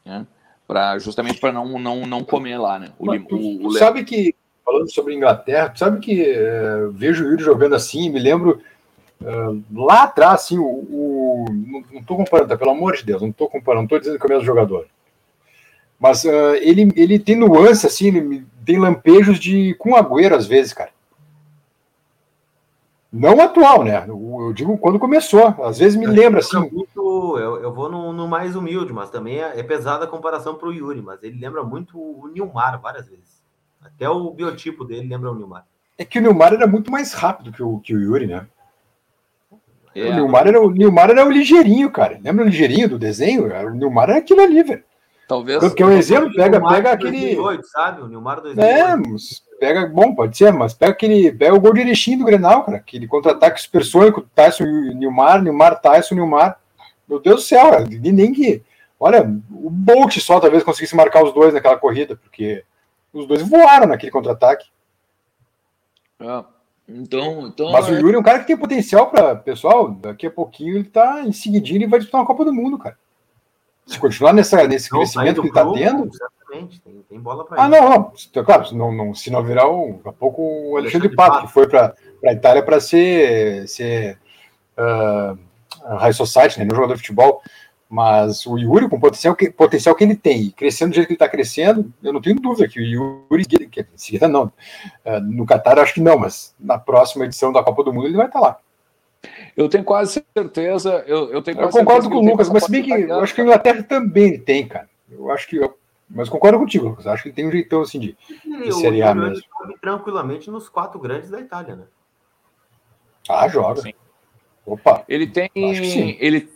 né? 0.05 0.25
Para 0.65 0.97
justamente 0.99 1.39
para 1.39 1.51
não, 1.51 1.77
não 1.77 2.05
não 2.05 2.23
comer 2.23 2.57
lá, 2.57 2.79
né? 2.79 2.89
O, 2.97 3.11
o, 3.11 3.67
o 3.67 3.71
sabe 3.73 4.03
que 4.03 4.33
falando 4.63 4.91
sobre 4.91 5.15
Inglaterra, 5.15 5.73
sabe 5.75 5.99
que 5.99 6.21
uh, 6.21 6.91
vejo 6.91 7.25
o 7.25 7.27
Yuri 7.29 7.43
jogando 7.43 7.75
assim, 7.75 8.09
me 8.09 8.19
lembro 8.19 8.61
uh, 9.21 9.63
lá 9.73 10.03
atrás, 10.03 10.41
assim, 10.41 10.59
o, 10.59 10.63
o 10.63 11.45
não 11.91 11.99
estou 11.99 12.17
comparando, 12.17 12.49
tá? 12.49 12.57
pelo 12.57 12.71
amor 12.71 12.95
de 12.95 13.03
Deus, 13.03 13.21
não 13.21 13.29
estou 13.29 13.49
comparando, 13.49 13.79
não 13.79 13.85
estou 13.85 13.99
dizendo 13.99 14.19
que 14.19 14.25
é 14.25 14.27
o 14.27 14.29
mesmo 14.29 14.45
jogador. 14.45 14.85
Mas 15.99 16.23
uh, 16.23 16.55
ele, 16.61 16.93
ele 16.95 17.17
tem 17.19 17.35
nuance, 17.35 17.85
assim, 17.85 18.07
ele 18.07 18.45
tem 18.63 18.77
lampejos 18.77 19.39
de 19.39 19.73
com 19.75 19.95
Agüero 19.95 20.35
às 20.35 20.45
vezes, 20.45 20.71
cara. 20.71 20.91
Não 23.11 23.41
atual, 23.41 23.83
né? 23.83 24.05
Eu 24.07 24.53
digo 24.53 24.77
quando 24.77 24.99
começou. 24.99 25.47
Às 25.63 25.79
vezes 25.79 25.97
me 25.97 26.05
lembra 26.05 26.41
assim. 26.41 26.59
Muito, 26.59 27.37
eu, 27.39 27.61
eu 27.61 27.73
vou 27.73 27.89
no, 27.89 28.13
no, 28.13 28.27
mais 28.27 28.55
humilde, 28.55 28.93
mas 28.93 29.09
também 29.09 29.39
é, 29.39 29.59
é 29.59 29.63
pesada 29.63 30.05
a 30.05 30.07
comparação 30.07 30.55
para 30.55 30.69
o 30.69 30.73
Yuri, 30.73 31.01
mas 31.01 31.23
ele 31.23 31.39
lembra 31.39 31.63
muito 31.63 31.97
o 31.97 32.29
Nilmar 32.31 32.79
várias 32.79 33.07
vezes. 33.09 33.41
Até 33.81 34.07
o 34.07 34.29
biotipo 34.31 34.85
dele 34.85 35.07
lembra 35.07 35.31
o 35.31 35.35
Nilmar. 35.35 35.65
É 35.97 36.05
que 36.05 36.19
o 36.19 36.21
Nilmar 36.21 36.53
era 36.53 36.67
muito 36.67 36.91
mais 36.91 37.13
rápido 37.13 37.51
que 37.51 37.63
o, 37.63 37.79
que 37.79 37.95
o 37.95 37.99
Yuri, 37.99 38.27
né? 38.27 38.47
É, 39.95 40.09
o, 40.09 40.13
Nilmar 40.13 40.47
era, 40.47 40.61
o 40.61 40.69
Nilmar 40.69 41.09
era 41.09 41.25
o 41.25 41.31
ligeirinho, 41.31 41.91
cara. 41.91 42.19
Lembra 42.23 42.45
o 42.45 42.47
ligeirinho 42.47 42.89
do 42.89 42.99
desenho? 42.99 43.45
O 43.45 43.69
Nilmar 43.71 44.09
era 44.09 44.19
aquele 44.19 44.41
ali, 44.41 44.61
velho. 44.61 44.83
Talvez. 45.29 45.59
Porque 45.59 45.83
um 45.83 45.91
exemplo, 45.91 46.33
pega, 46.33 46.59
pega 46.59 46.91
aquele. 46.91 47.35
2008, 47.35 47.67
sabe? 47.67 48.01
O 48.01 48.07
Nilmar 48.07 48.41
2008. 48.41 48.67
É, 48.67 49.59
pega, 49.59 49.85
bom, 49.85 50.15
pode 50.15 50.35
ser, 50.35 50.51
mas 50.51 50.73
pega 50.73 50.91
aquele. 50.91 51.31
Pega 51.31 51.53
o 51.53 51.59
gol 51.59 51.71
de 51.71 51.81
Erechim 51.81 52.17
do 52.17 52.25
Grenal, 52.25 52.63
cara. 52.63 52.77
Aquele 52.79 53.05
contra-ataque 53.07 53.61
supersônico, 53.61 54.27
Tyson 54.33 54.63
Nilmar, 54.63 55.43
Nilmar, 55.43 55.79
Tyson, 55.79 56.15
Nilmar. 56.15 56.59
Meu 57.07 57.19
Deus 57.19 57.35
do 57.35 57.41
céu, 57.43 57.85
nem 57.87 58.33
que. 58.33 58.63
Olha, 58.99 59.21
o 59.51 59.69
Bolt 59.69 60.17
só 60.17 60.39
talvez 60.39 60.63
conseguisse 60.63 60.95
marcar 60.95 61.23
os 61.23 61.31
dois 61.31 61.53
naquela 61.53 61.77
corrida, 61.77 62.15
porque 62.15 62.63
os 63.13 63.27
dois 63.27 63.43
voaram 63.43 63.85
naquele 63.85 64.11
contra-ataque. 64.11 64.65
Ah, 66.19 66.43
então, 66.87 67.45
então. 67.45 67.71
Mas 67.71 67.87
o 67.87 67.93
é 67.93 67.99
Yuri 67.99 68.15
é 68.15 68.19
um 68.19 68.23
cara 68.23 68.39
que 68.39 68.47
tem 68.47 68.57
potencial 68.57 69.11
para 69.11 69.35
pessoal. 69.35 69.91
Daqui 69.91 70.25
a 70.25 70.31
pouquinho 70.31 70.75
ele 70.75 70.85
tá 70.85 71.21
em 71.23 71.31
seguidinho 71.31 71.83
e 71.83 71.85
vai 71.85 71.99
disputar 71.99 72.19
uma 72.19 72.27
Copa 72.27 72.43
do 72.43 72.51
Mundo, 72.51 72.79
cara. 72.79 72.97
Se 73.89 73.99
continuar 73.99 74.33
nessa, 74.33 74.67
nesse 74.67 74.91
não, 74.91 74.99
crescimento 74.99 75.41
que 75.41 75.47
ele 75.47 75.47
está 75.47 75.71
tendo. 75.71 76.09
Exatamente, 76.13 76.81
tem, 76.81 77.01
tem 77.09 77.19
bola 77.19 77.43
para 77.43 77.63
Ah, 77.63 77.67
não, 77.69 77.89
não. 77.89 78.13
É 78.35 78.43
claro, 78.43 78.67
se 78.67 78.75
não, 78.75 78.91
não, 78.91 79.15
se 79.15 79.31
não 79.31 79.43
virar 79.43 79.67
um, 79.69 79.93
daqui 79.93 80.09
a 80.09 80.13
pouco 80.13 80.41
o 80.41 80.77
Alexandre 80.77 81.09
Pato, 81.15 81.47
que 81.47 81.53
foi 81.53 81.67
para 81.67 81.95
a 82.23 82.33
Itália 82.33 82.63
para 82.63 82.79
ser, 82.79 83.67
ser 83.67 84.19
uh, 84.77 85.37
High 85.97 86.13
Society, 86.13 86.59
né, 86.59 86.65
no 86.65 86.75
jogador 86.75 86.93
de 86.93 87.01
futebol. 87.01 87.41
Mas 87.89 88.45
o 88.45 88.55
Yuri, 88.59 88.87
com 88.87 88.97
o 88.97 89.01
potencial 89.01 89.35
que, 89.35 89.49
potencial 89.49 89.95
que 89.95 90.03
ele 90.03 90.15
tem, 90.15 90.51
crescendo 90.51 90.91
do 90.91 90.95
jeito 90.95 91.07
que 91.07 91.13
ele 91.13 91.15
está 91.15 91.27
crescendo, 91.27 91.91
eu 92.03 92.13
não 92.13 92.21
tenho 92.21 92.39
dúvida 92.39 92.67
que 92.67 92.79
o 92.79 92.83
Yuri, 92.83 93.45
que, 93.45 93.87
seguida 93.95 94.27
não, 94.27 94.43
uh, 95.03 95.19
no 95.23 95.47
Qatar 95.47 95.79
acho 95.79 95.95
que 95.95 96.01
não, 96.01 96.19
mas 96.19 96.53
na 96.59 96.77
próxima 96.77 97.25
edição 97.25 97.51
da 97.51 97.63
Copa 97.63 97.83
do 97.83 97.91
Mundo 97.91 98.05
ele 98.05 98.17
vai 98.17 98.27
estar 98.27 98.39
tá 98.39 98.45
lá. 98.45 98.59
Eu 99.59 99.67
tenho 99.67 99.83
quase 99.83 100.23
certeza. 100.33 101.03
Eu, 101.05 101.33
eu, 101.33 101.41
tenho 101.41 101.59
eu 101.59 101.69
concordo 101.69 102.09
com 102.09 102.15
o 102.15 102.25
Lucas, 102.25 102.49
mas 102.49 102.63
se 102.63 102.71
bem 102.71 102.81
que 102.81 102.93
eu 102.93 103.19
acho 103.19 103.35
que 103.35 103.41
a 103.41 103.43
Inglaterra 103.43 103.83
também 103.83 104.39
tem, 104.39 104.65
cara. 104.65 104.89
Eu 105.11 105.29
acho 105.29 105.49
que. 105.49 105.57
Eu, 105.57 105.77
mas 106.09 106.29
concordo 106.29 106.57
contigo, 106.57 106.87
Lucas. 106.87 107.05
Acho 107.05 107.23
que 107.23 107.33
tem 107.33 107.45
um 107.45 107.51
jeitão 107.51 107.81
assim 107.81 107.99
de, 107.99 108.17
de 108.45 108.71
Série 108.71 109.03
A 109.03 109.13
mesmo. 109.13 109.43
tranquilamente 109.81 110.49
nos 110.49 110.69
quatro 110.69 110.97
grandes 110.97 111.29
da 111.29 111.41
Itália, 111.41 111.75
né? 111.75 111.83
Ah, 113.27 113.49
joga. 113.49 113.81
Sim. 113.81 113.93
Opa. 114.65 115.03
Ele 115.09 115.27
tem. 115.27 115.49
Ele, 115.53 116.49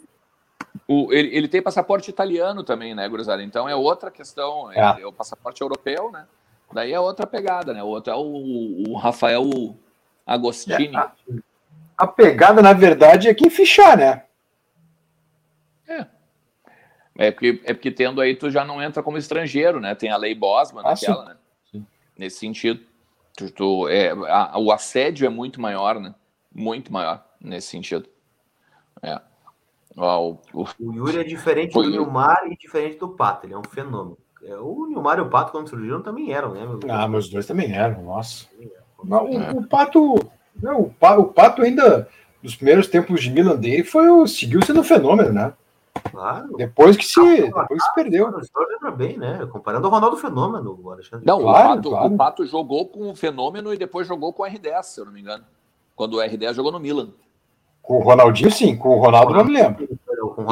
o, 0.88 1.12
ele, 1.12 1.36
ele 1.36 1.50
tem 1.50 1.62
passaporte 1.62 2.10
italiano 2.10 2.64
também, 2.64 2.96
né, 2.96 3.10
Gurizada? 3.10 3.44
Então 3.44 3.68
é 3.68 3.76
outra 3.76 4.10
questão. 4.10 4.72
É, 4.72 5.02
é 5.02 5.06
o 5.06 5.12
passaporte 5.12 5.62
europeu, 5.62 6.10
né? 6.10 6.26
Daí 6.72 6.94
é 6.94 7.00
outra 7.02 7.28
pegada, 7.28 7.74
né? 7.74 7.84
O 7.84 7.88
outro 7.88 8.14
é 8.14 8.16
o, 8.16 8.92
o 8.92 8.98
Rafael 8.98 9.76
Agostini. 10.26 10.96
É, 10.96 11.44
a 12.04 12.08
pegada, 12.08 12.62
na 12.62 12.74
verdade, 12.74 13.28
é 13.28 13.34
quem 13.34 13.50
fichar, 13.50 13.98
né? 13.98 14.24
É. 15.88 16.06
É 17.16 17.32
porque, 17.32 17.62
é 17.66 17.74
porque 17.74 17.92
tendo 17.92 18.22
aí, 18.22 18.36
tu 18.36 18.50
já 18.50 18.66
não 18.66 18.82
entra 18.82 19.04
como 19.04 19.18
estrangeiro, 19.18 19.80
né? 19.80 19.96
Tem 19.96 20.10
a 20.10 20.18
lei 20.18 20.36
Bosman 20.36 20.84
ah, 20.86 20.90
naquela, 20.90 21.24
sim. 21.24 21.30
né? 21.30 21.38
Sim. 21.72 21.88
Nesse 22.18 22.38
sentido. 22.38 22.82
Tu, 23.36 23.52
tu, 23.52 23.88
é, 23.88 24.12
a, 24.12 24.58
o 24.60 24.72
assédio 24.72 25.26
é 25.26 25.30
muito 25.30 25.60
maior, 25.60 26.00
né? 26.00 26.14
Muito 26.54 26.94
maior 26.94 27.26
nesse 27.42 27.68
sentido. 27.68 28.08
É. 29.02 29.20
O, 29.96 30.38
o... 30.54 30.64
o 30.80 30.94
Yuri 30.94 31.20
é 31.20 31.24
diferente 31.24 31.74
Foi... 31.74 31.86
do 31.86 31.92
Nilmar 31.92 32.48
e 32.48 32.58
diferente 32.58 32.98
do 32.98 33.10
Pato, 33.10 33.46
ele 33.46 33.54
é 33.54 33.58
um 33.58 33.64
fenômeno. 33.64 34.18
É, 34.44 34.58
o 34.58 34.88
Nilmar 34.88 35.20
e 35.20 35.22
o 35.22 35.30
Pato, 35.30 35.52
quando 35.52 35.70
surgiram, 35.70 36.02
também 36.02 36.34
eram, 36.34 36.54
né? 36.54 36.66
Meu... 36.66 36.80
Ah, 36.90 37.08
mas 37.08 37.26
os 37.26 37.32
dois 37.32 37.46
também 37.46 37.74
eram, 37.74 38.04
nossa. 38.04 38.48
O, 38.98 39.16
é. 39.16 39.52
o, 39.52 39.68
Pato. 39.68 40.16
Não, 40.62 40.82
o, 40.82 40.90
Pato, 40.90 41.22
o 41.22 41.26
Pato 41.26 41.62
ainda, 41.62 42.08
nos 42.42 42.56
primeiros 42.56 42.88
tempos 42.88 43.22
de 43.22 43.32
Milan 43.32 43.56
dele, 43.56 43.84
foi, 43.84 44.28
seguiu 44.28 44.62
sendo 44.66 44.82
um 44.82 44.84
fenômeno, 44.84 45.32
né? 45.32 45.54
Claro. 46.12 46.56
Depois 46.58 46.98
que 46.98 47.06
se, 47.06 47.20
depois 47.20 47.68
que 47.68 47.80
se 47.82 47.94
perdeu. 47.96 48.34
Lembra 48.70 48.92
bem, 48.92 49.18
né? 49.18 49.48
Comparando 49.52 49.88
o 49.88 49.92
Ronaldo 49.92 50.18
Fenômeno, 50.18 50.80
o 50.82 50.92
Alexandre. 50.92 51.26
Não, 51.26 51.40
claro, 51.40 51.66
o, 51.72 51.76
Pato, 51.76 51.90
claro. 51.90 52.14
o 52.14 52.18
Pato 52.18 52.46
jogou 52.46 52.88
com 52.88 53.10
o 53.12 53.16
Fenômeno 53.16 53.74
e 53.74 53.78
depois 53.78 54.08
jogou 54.08 54.34
com 54.34 54.44
o 54.44 54.46
R10, 54.46 54.84
se 54.84 55.00
eu 55.00 55.06
não 55.06 55.12
me 55.12 55.22
engano. 55.22 55.44
Quando 55.96 56.16
o 56.16 56.18
R10 56.18 56.54
jogou 56.54 56.72
no 56.72 56.80
Milan. 56.80 57.10
Com 57.82 57.98
o 58.00 58.02
Ronaldinho, 58.02 58.52
sim. 58.52 58.76
Com 58.76 58.98
o 58.98 59.00
Ronaldo, 59.00 59.34
não 59.34 59.44
me 59.44 59.54
lembro. 59.54 59.88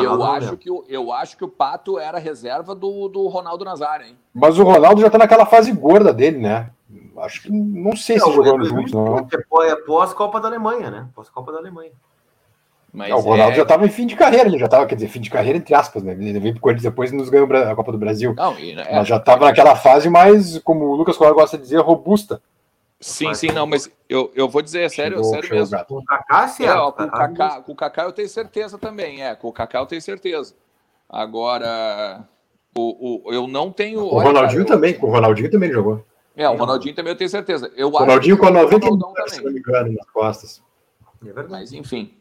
Eu 0.03 0.23
acho, 0.23 0.57
que 0.57 0.69
o, 0.69 0.83
eu 0.87 1.11
acho 1.11 1.37
que 1.37 1.45
o 1.45 1.47
Pato 1.47 1.97
era 1.97 2.19
reserva 2.19 2.75
do, 2.75 3.07
do 3.07 3.27
Ronaldo 3.27 3.63
Nazário, 3.63 4.05
hein? 4.05 4.17
Mas 4.33 4.59
o 4.59 4.63
Ronaldo 4.63 5.01
já 5.01 5.09
tá 5.09 5.17
naquela 5.17 5.45
fase 5.45 5.71
gorda 5.71 6.13
dele, 6.13 6.37
né? 6.37 6.69
Acho 7.17 7.43
que 7.43 7.51
não 7.51 7.95
sei 7.95 8.19
se 8.19 8.31
jogando 8.31 8.65
juntos, 8.65 8.91
não. 8.91 9.17
É 9.63 9.75
pós-Copa 9.75 10.39
da 10.39 10.47
Alemanha, 10.47 10.89
né? 10.89 11.07
Pós-Copa 11.13 11.51
da 11.51 11.57
Alemanha. 11.57 11.91
Mas 12.93 13.09
não, 13.09 13.17
o 13.17 13.21
Ronaldo 13.21 13.53
é... 13.53 13.55
já 13.55 13.63
estava 13.63 13.85
em 13.85 13.89
fim 13.89 14.05
de 14.05 14.15
carreira, 14.15 14.49
ele 14.49 14.57
já 14.57 14.65
estava, 14.65 14.85
quer 14.85 14.95
dizer, 14.95 15.07
fim 15.07 15.21
de 15.21 15.29
carreira 15.29 15.57
entre 15.57 15.73
aspas, 15.73 16.03
né? 16.03 16.11
Ele 16.11 16.39
veio 16.39 16.53
pro 16.53 16.61
Corinthians 16.61 16.83
depois 16.83 17.11
e 17.11 17.15
nos 17.15 17.29
ganhou 17.29 17.47
a 17.53 17.75
Copa 17.75 17.91
do 17.91 17.97
Brasil. 17.97 18.33
Não, 18.35 18.57
e, 18.59 18.71
é, 18.71 18.95
mas 18.95 19.07
já 19.07 19.17
estava 19.17 19.45
naquela 19.45 19.75
fase 19.75 20.09
mais, 20.09 20.57
como 20.59 20.85
o 20.85 20.95
Lucas 20.95 21.15
Colar 21.15 21.33
gosta 21.33 21.57
de 21.57 21.63
dizer, 21.63 21.77
robusta. 21.79 22.41
Sim, 22.99 23.33
sim, 23.33 23.47
não, 23.47 23.65
mas 23.65 23.89
eu, 24.07 24.31
eu 24.35 24.47
vou 24.47 24.61
dizer, 24.61 24.83
é 24.83 24.89
sério, 24.89 25.17
chegou, 25.17 25.31
sério 25.31 25.47
chegou 25.47 25.59
mesmo. 25.59 25.85
Com 25.85 25.95
o 25.95 26.05
Kaká, 26.05 26.47
sim. 26.49 26.65
É, 26.65 26.73
ó, 26.73 26.91
com, 26.91 27.03
o 27.03 27.11
Kaká, 27.11 27.61
com 27.61 27.71
o 27.71 27.75
Kaká 27.75 28.03
eu 28.03 28.11
tenho 28.11 28.29
certeza 28.29 28.77
também, 28.77 29.23
é, 29.23 29.33
com 29.35 29.47
o 29.47 29.53
Kaká 29.53 29.79
eu 29.79 29.85
tenho 29.85 30.01
certeza. 30.01 30.53
Agora, 31.09 32.23
o, 32.77 33.25
o, 33.27 33.33
eu 33.33 33.47
não 33.47 33.71
tenho... 33.71 34.01
O 34.01 34.19
Ronaldinho 34.19 34.65
cara, 34.65 34.75
também, 34.75 34.93
eu... 34.93 34.99
com 34.99 35.07
o 35.07 35.11
Ronaldinho 35.11 35.49
também 35.49 35.71
jogou. 35.71 36.05
É, 36.41 36.49
o 36.49 36.55
Ronaldinho 36.55 36.95
também 36.95 37.13
eu 37.13 37.17
tenho 37.17 37.29
certeza. 37.29 37.71
Eu 37.75 37.89
Ronaldinho 37.89 38.37
com 38.37 38.47
a 38.47 38.51
99, 38.51 39.29
se 39.29 39.43
não 39.43 39.51
me 39.51 39.59
engano, 39.59 39.93
nas 39.93 40.09
costas. 40.09 40.63
É 41.21 41.25
verdade. 41.25 41.51
Mas, 41.51 41.73
enfim... 41.73 42.13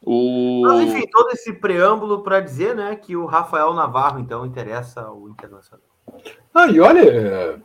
O... 0.00 0.62
Mas, 0.62 0.88
enfim, 0.88 1.06
todo 1.10 1.30
esse 1.32 1.52
preâmbulo 1.52 2.22
para 2.22 2.40
dizer 2.40 2.76
né, 2.76 2.94
que 2.94 3.16
o 3.16 3.26
Rafael 3.26 3.74
Navarro, 3.74 4.20
então, 4.20 4.46
interessa 4.46 5.00
ao 5.02 5.28
Internacional. 5.28 5.84
Ah, 6.54 6.68
e 6.68 6.78
olha, 6.78 7.60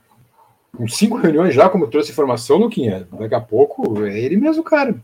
com 0.75 0.87
cinco 0.87 1.17
reuniões 1.17 1.53
já, 1.53 1.69
como 1.69 1.87
trouxe 1.87 2.11
informação, 2.11 2.57
Luquinha, 2.57 3.07
daqui 3.11 3.35
a 3.35 3.39
pouco 3.39 4.03
é 4.03 4.19
ele 4.19 4.37
mesmo, 4.37 4.63
cara. 4.63 4.95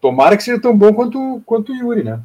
Tomara 0.00 0.36
que 0.36 0.44
seja 0.44 0.60
tão 0.60 0.76
bom 0.76 0.94
quanto, 0.94 1.42
quanto 1.44 1.72
o 1.72 1.74
Yuri, 1.74 2.04
né? 2.04 2.22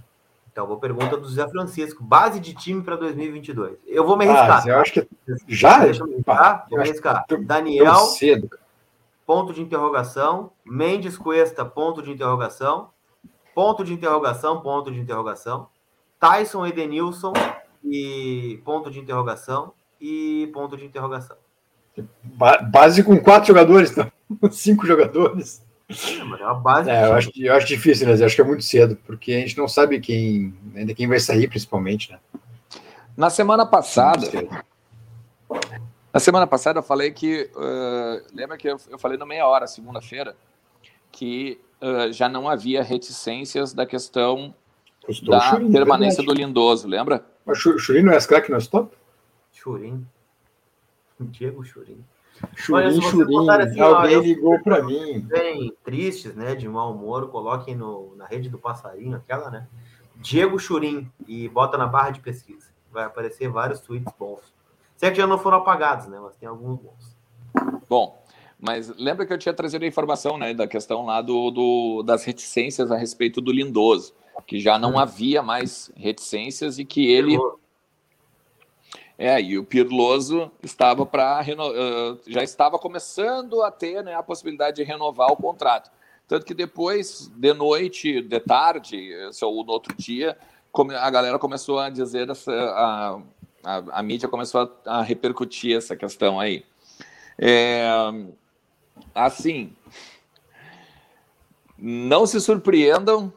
Então, 0.61 0.67
vou 0.67 0.77
pergunta 0.77 1.17
do 1.17 1.27
José 1.27 1.47
Francisco. 1.49 2.03
Base 2.03 2.39
de 2.39 2.53
time 2.53 2.83
para 2.83 2.95
2022. 2.95 3.79
Eu 3.87 4.05
vou 4.05 4.15
me 4.15 4.27
arriscar. 4.27 4.63
Ah, 4.63 4.69
eu 4.69 4.77
acho 4.77 4.93
que 4.93 5.07
já. 5.47 5.79
Deixa 5.79 6.03
eu 6.03 6.07
me 6.07 6.13
arriscar. 6.13 6.67
Vou 6.69 6.77
me 6.77 6.87
arriscar. 6.87 7.25
Daniel, 7.41 7.95
cedo, 7.95 8.47
ponto 9.25 9.53
de 9.53 9.59
interrogação. 9.59 10.51
Mendes 10.63 11.17
Cuesta, 11.17 11.65
ponto 11.65 12.03
de 12.03 12.11
interrogação. 12.11 12.89
Ponto 13.55 13.83
de 13.83 13.91
interrogação, 13.91 14.61
ponto 14.61 14.91
de 14.91 14.99
interrogação. 14.99 15.67
Tyson 16.19 16.67
Edenilson 16.67 17.33
e 17.83 18.61
ponto 18.63 18.91
de 18.91 18.99
interrogação 18.99 19.73
e 19.99 20.47
ponto 20.53 20.77
de 20.77 20.85
interrogação. 20.85 21.37
Base 22.71 23.03
com 23.03 23.19
quatro 23.19 23.47
jogadores, 23.47 23.89
então. 23.89 24.11
Cinco 24.51 24.85
jogadores. 24.85 25.65
É, 25.91 26.23
uma 26.23 26.53
base 26.55 26.89
é, 26.89 27.05
eu, 27.05 27.13
acho, 27.13 27.31
eu 27.35 27.53
acho 27.53 27.67
difícil, 27.67 28.07
né? 28.07 28.15
Eu 28.19 28.25
acho 28.25 28.35
que 28.35 28.41
é 28.41 28.45
muito 28.45 28.63
cedo, 28.63 28.97
porque 29.05 29.33
a 29.33 29.39
gente 29.39 29.57
não 29.57 29.67
sabe 29.67 29.99
quem, 29.99 30.53
ainda 30.75 30.93
quem 30.93 31.07
vai 31.07 31.19
sair, 31.19 31.47
principalmente, 31.47 32.11
né? 32.11 32.19
Na 33.15 33.29
semana 33.29 33.65
passada. 33.65 34.27
Na 36.13 36.19
semana 36.19 36.47
passada 36.47 36.79
eu 36.79 36.83
falei 36.83 37.11
que. 37.11 37.49
Uh, 37.55 38.25
lembra 38.33 38.57
que 38.57 38.67
eu, 38.67 38.77
eu 38.89 38.97
falei 38.97 39.17
no 39.17 39.25
meia 39.25 39.45
hora, 39.45 39.67
segunda-feira, 39.67 40.35
que 41.11 41.59
uh, 41.81 42.11
já 42.11 42.29
não 42.29 42.47
havia 42.47 42.83
reticências 42.83 43.73
da 43.73 43.85
questão 43.85 44.53
Custou 45.05 45.31
da 45.31 45.41
Churin, 45.41 45.71
permanência 45.71 46.17
verdade. 46.17 46.39
do 46.39 46.47
Lindoso, 46.47 46.87
lembra? 46.87 47.25
Mas 47.45 47.57
Churin 47.57 48.03
não 48.03 48.13
é 48.13 48.19
craque 48.19 48.51
no 48.51 48.57
stop? 48.57 48.95
Churin. 49.51 50.05
Diego 51.19 51.63
Churin. 52.55 53.01
Churin, 53.01 53.25
Churin, 53.25 53.49
assim, 53.49 53.79
alguém 53.79 54.17
ó, 54.17 54.21
ligou 54.21 54.59
para 54.61 54.83
mim. 54.83 55.19
Bem 55.21 55.73
tristes, 55.83 56.35
né, 56.35 56.55
de 56.55 56.67
mau 56.67 56.93
humor, 56.93 57.29
coloquem 57.29 57.75
no, 57.75 58.15
na 58.15 58.25
rede 58.25 58.49
do 58.49 58.57
passarinho, 58.57 59.17
aquela, 59.17 59.49
né? 59.49 59.67
Diego 60.15 60.59
Churin 60.59 61.09
e 61.27 61.49
bota 61.49 61.77
na 61.77 61.87
barra 61.87 62.11
de 62.11 62.19
pesquisa. 62.19 62.67
Vai 62.91 63.05
aparecer 63.05 63.49
vários 63.49 63.79
tweets 63.79 64.13
bons. 64.19 64.53
Se 64.95 65.07
é 65.07 65.11
que 65.11 65.17
já 65.17 65.25
não 65.25 65.39
foram 65.39 65.57
apagados, 65.57 66.07
né? 66.07 66.19
Mas 66.21 66.35
tem 66.35 66.47
alguns 66.47 66.79
bons. 66.79 67.17
Bom, 67.89 68.23
mas 68.59 68.95
lembra 68.97 69.25
que 69.25 69.33
eu 69.33 69.37
tinha 69.37 69.53
trazido 69.53 69.83
a 69.83 69.87
informação 69.87 70.37
né, 70.37 70.53
da 70.53 70.67
questão 70.67 71.05
lá 71.05 71.21
do, 71.21 71.49
do, 71.49 72.03
das 72.03 72.23
reticências 72.23 72.91
a 72.91 72.97
respeito 72.97 73.41
do 73.41 73.51
Lindoso, 73.51 74.13
que 74.45 74.59
já 74.59 74.77
não 74.77 74.93
hum. 74.93 74.99
havia 74.99 75.41
mais 75.41 75.91
reticências 75.95 76.77
e 76.77 76.85
que 76.85 77.09
ele. 77.09 77.37
É, 79.23 79.39
e 79.39 79.55
o 79.55 79.63
Pirloso 79.63 80.51
estava 80.63 81.05
para 81.05 81.41
uh, 81.41 82.19
já 82.25 82.41
estava 82.41 82.79
começando 82.79 83.61
a 83.61 83.69
ter 83.69 84.03
né, 84.03 84.15
a 84.15 84.23
possibilidade 84.23 84.77
de 84.77 84.83
renovar 84.83 85.31
o 85.31 85.35
contrato. 85.35 85.91
Tanto 86.27 86.43
que 86.43 86.55
depois, 86.55 87.31
de 87.35 87.53
noite, 87.53 88.19
de 88.19 88.39
tarde, 88.39 89.11
ou 89.43 89.63
no 89.63 89.73
outro 89.73 89.95
dia, 89.95 90.35
a 90.99 91.09
galera 91.11 91.37
começou 91.37 91.77
a 91.77 91.87
dizer, 91.91 92.31
essa, 92.31 92.51
a, 92.51 93.21
a, 93.63 93.99
a 93.99 94.01
mídia 94.01 94.27
começou 94.27 94.61
a, 94.87 94.97
a, 94.97 95.01
repercutir 95.03 95.77
essa 95.77 95.95
questão 95.95 96.39
aí. 96.39 96.65
É, 97.37 97.85
assim, 99.13 99.71
não 101.77 102.25
se 102.25 102.41
surpreendam, 102.41 103.31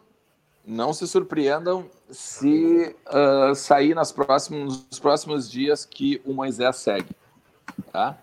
não 0.64 0.94
se 0.94 1.06
surpreendam 1.06 1.90
se 2.14 2.94
uh, 3.08 3.54
sair 3.54 3.94
nas 3.94 4.12
próximos, 4.12 4.86
nos 4.88 4.98
próximos 4.98 5.50
dias 5.50 5.84
que 5.84 6.22
o 6.24 6.32
Moisés 6.32 6.76
segue, 6.76 7.10
tá? 7.92 8.16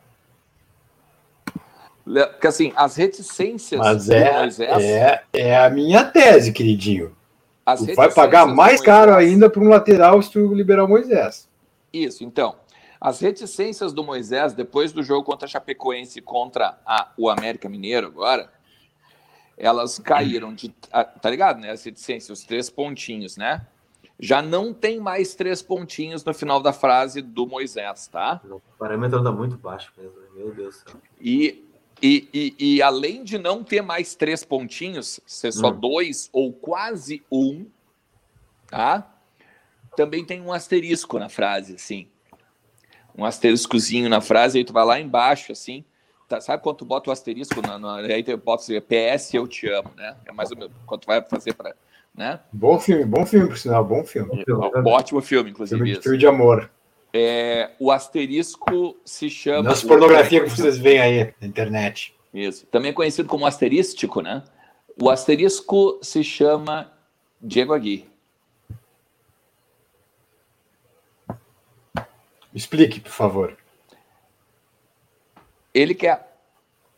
Porque 2.03 2.47
assim, 2.47 2.73
as 2.75 2.95
reticências 2.95 3.79
Mas 3.79 4.09
é, 4.09 4.39
Moisés, 4.39 4.83
é, 4.83 5.23
é 5.33 5.57
a 5.57 5.69
minha 5.69 6.03
tese, 6.03 6.51
queridinho. 6.51 7.15
Tu 7.77 7.93
vai 7.93 8.11
pagar 8.11 8.47
mais 8.47 8.81
caro 8.81 9.13
ainda 9.13 9.49
para 9.49 9.61
um 9.61 9.69
lateral 9.69 10.21
se 10.21 10.31
tu 10.31 10.53
liberar 10.53 10.85
o 10.85 10.87
Moisés. 10.87 11.47
Isso, 11.93 12.23
então. 12.23 12.55
As 12.99 13.19
reticências 13.19 13.93
do 13.93 14.03
Moisés, 14.03 14.53
depois 14.53 14.91
do 14.91 15.01
jogo 15.01 15.23
contra 15.23 15.47
a 15.47 15.49
Chapecoense 15.49 16.19
e 16.19 16.21
contra 16.21 16.79
a, 16.85 17.11
o 17.17 17.29
América 17.29 17.67
Mineiro 17.67 18.07
agora, 18.07 18.51
elas 19.57 19.99
caíram 19.99 20.53
de. 20.53 20.69
Tá 20.69 21.29
ligado, 21.29 21.59
né? 21.59 21.71
As 21.71 21.83
reticências, 21.83 22.39
os 22.39 22.45
três 22.45 22.69
pontinhos, 22.69 23.37
né? 23.37 23.65
Já 24.21 24.41
não 24.41 24.73
tem 24.73 24.99
mais 24.99 25.35
três 25.35 25.61
pontinhos 25.61 26.23
no 26.23 26.33
final 26.33 26.61
da 26.61 26.71
frase 26.71 27.21
do 27.21 27.45
Moisés, 27.45 28.07
tá? 28.07 28.39
O 28.45 28.61
parâmetro 28.77 29.17
está 29.17 29.31
muito 29.31 29.57
baixo 29.57 29.91
mesmo, 29.97 30.13
meu 30.35 30.53
Deus 30.53 30.83
do 30.83 30.91
céu. 30.91 31.01
E, 31.19 31.65
e, 32.01 32.29
e, 32.33 32.55
e, 32.75 32.81
além 32.81 33.23
de 33.23 33.37
não 33.37 33.63
ter 33.63 33.81
mais 33.81 34.15
três 34.15 34.43
pontinhos, 34.43 35.19
ser 35.25 35.51
só 35.51 35.69
hum. 35.69 35.79
dois 35.79 36.29
ou 36.31 36.53
quase 36.53 37.23
um, 37.31 37.65
tá? 38.67 39.11
Também 39.95 40.23
tem 40.23 40.39
um 40.39 40.53
asterisco 40.53 41.19
na 41.19 41.27
frase, 41.27 41.73
assim 41.73 42.07
um 43.15 43.25
asteriscozinho 43.25 44.09
na 44.09 44.21
frase, 44.21 44.57
aí 44.57 44.65
tu 44.65 44.73
vai 44.73 44.85
lá 44.85 44.99
embaixo, 44.99 45.51
assim, 45.51 45.83
tá, 46.27 46.39
sabe 46.39 46.63
quando 46.63 46.77
tu 46.77 46.85
bota 46.85 47.09
o 47.09 47.13
asterisco, 47.13 47.61
na, 47.61 47.77
na, 47.77 47.97
aí 47.97 48.23
tu 48.23 48.35
bota 48.37 48.63
PS 48.81 49.33
eu 49.33 49.47
te 49.47 49.67
amo, 49.67 49.91
né? 49.95 50.15
É 50.25 50.31
mais 50.31 50.51
ou 50.51 50.57
menos 50.57 50.73
quando 50.85 51.01
tu 51.01 51.07
vai 51.07 51.21
fazer 51.21 51.53
para, 51.53 51.75
né? 52.15 52.39
Bom 52.51 52.79
filme, 52.79 53.05
bom 53.05 53.25
filme, 53.25 53.47
por 53.47 53.57
sinal, 53.57 53.83
bom 53.83 54.03
filme. 54.03 54.43
É, 54.47 54.53
um 54.53 54.87
ótimo 54.87 55.21
filme, 55.21 55.49
inclusive. 55.49 55.81
Filme, 55.81 56.01
filme 56.01 56.17
de 56.17 56.27
amor. 56.27 56.69
É, 57.13 57.71
o 57.79 57.91
asterisco 57.91 58.97
se 59.03 59.29
chama... 59.29 59.69
Nas 59.69 59.83
pornografia 59.83 60.43
que 60.43 60.49
vocês 60.49 60.77
veem 60.77 60.99
aí 60.99 61.33
na 61.41 61.47
internet. 61.47 62.15
Isso. 62.33 62.65
Também 62.67 62.91
é 62.91 62.93
conhecido 62.93 63.27
como 63.27 63.45
asterístico, 63.45 64.21
né? 64.21 64.43
O 65.01 65.09
asterisco 65.09 65.99
se 66.01 66.23
chama 66.23 66.91
Diego 67.41 67.73
Aguirre. 67.73 68.09
Explique, 72.53 72.99
por 72.99 73.11
favor. 73.11 73.57
Ele 75.73 75.95
quer. 75.95 76.37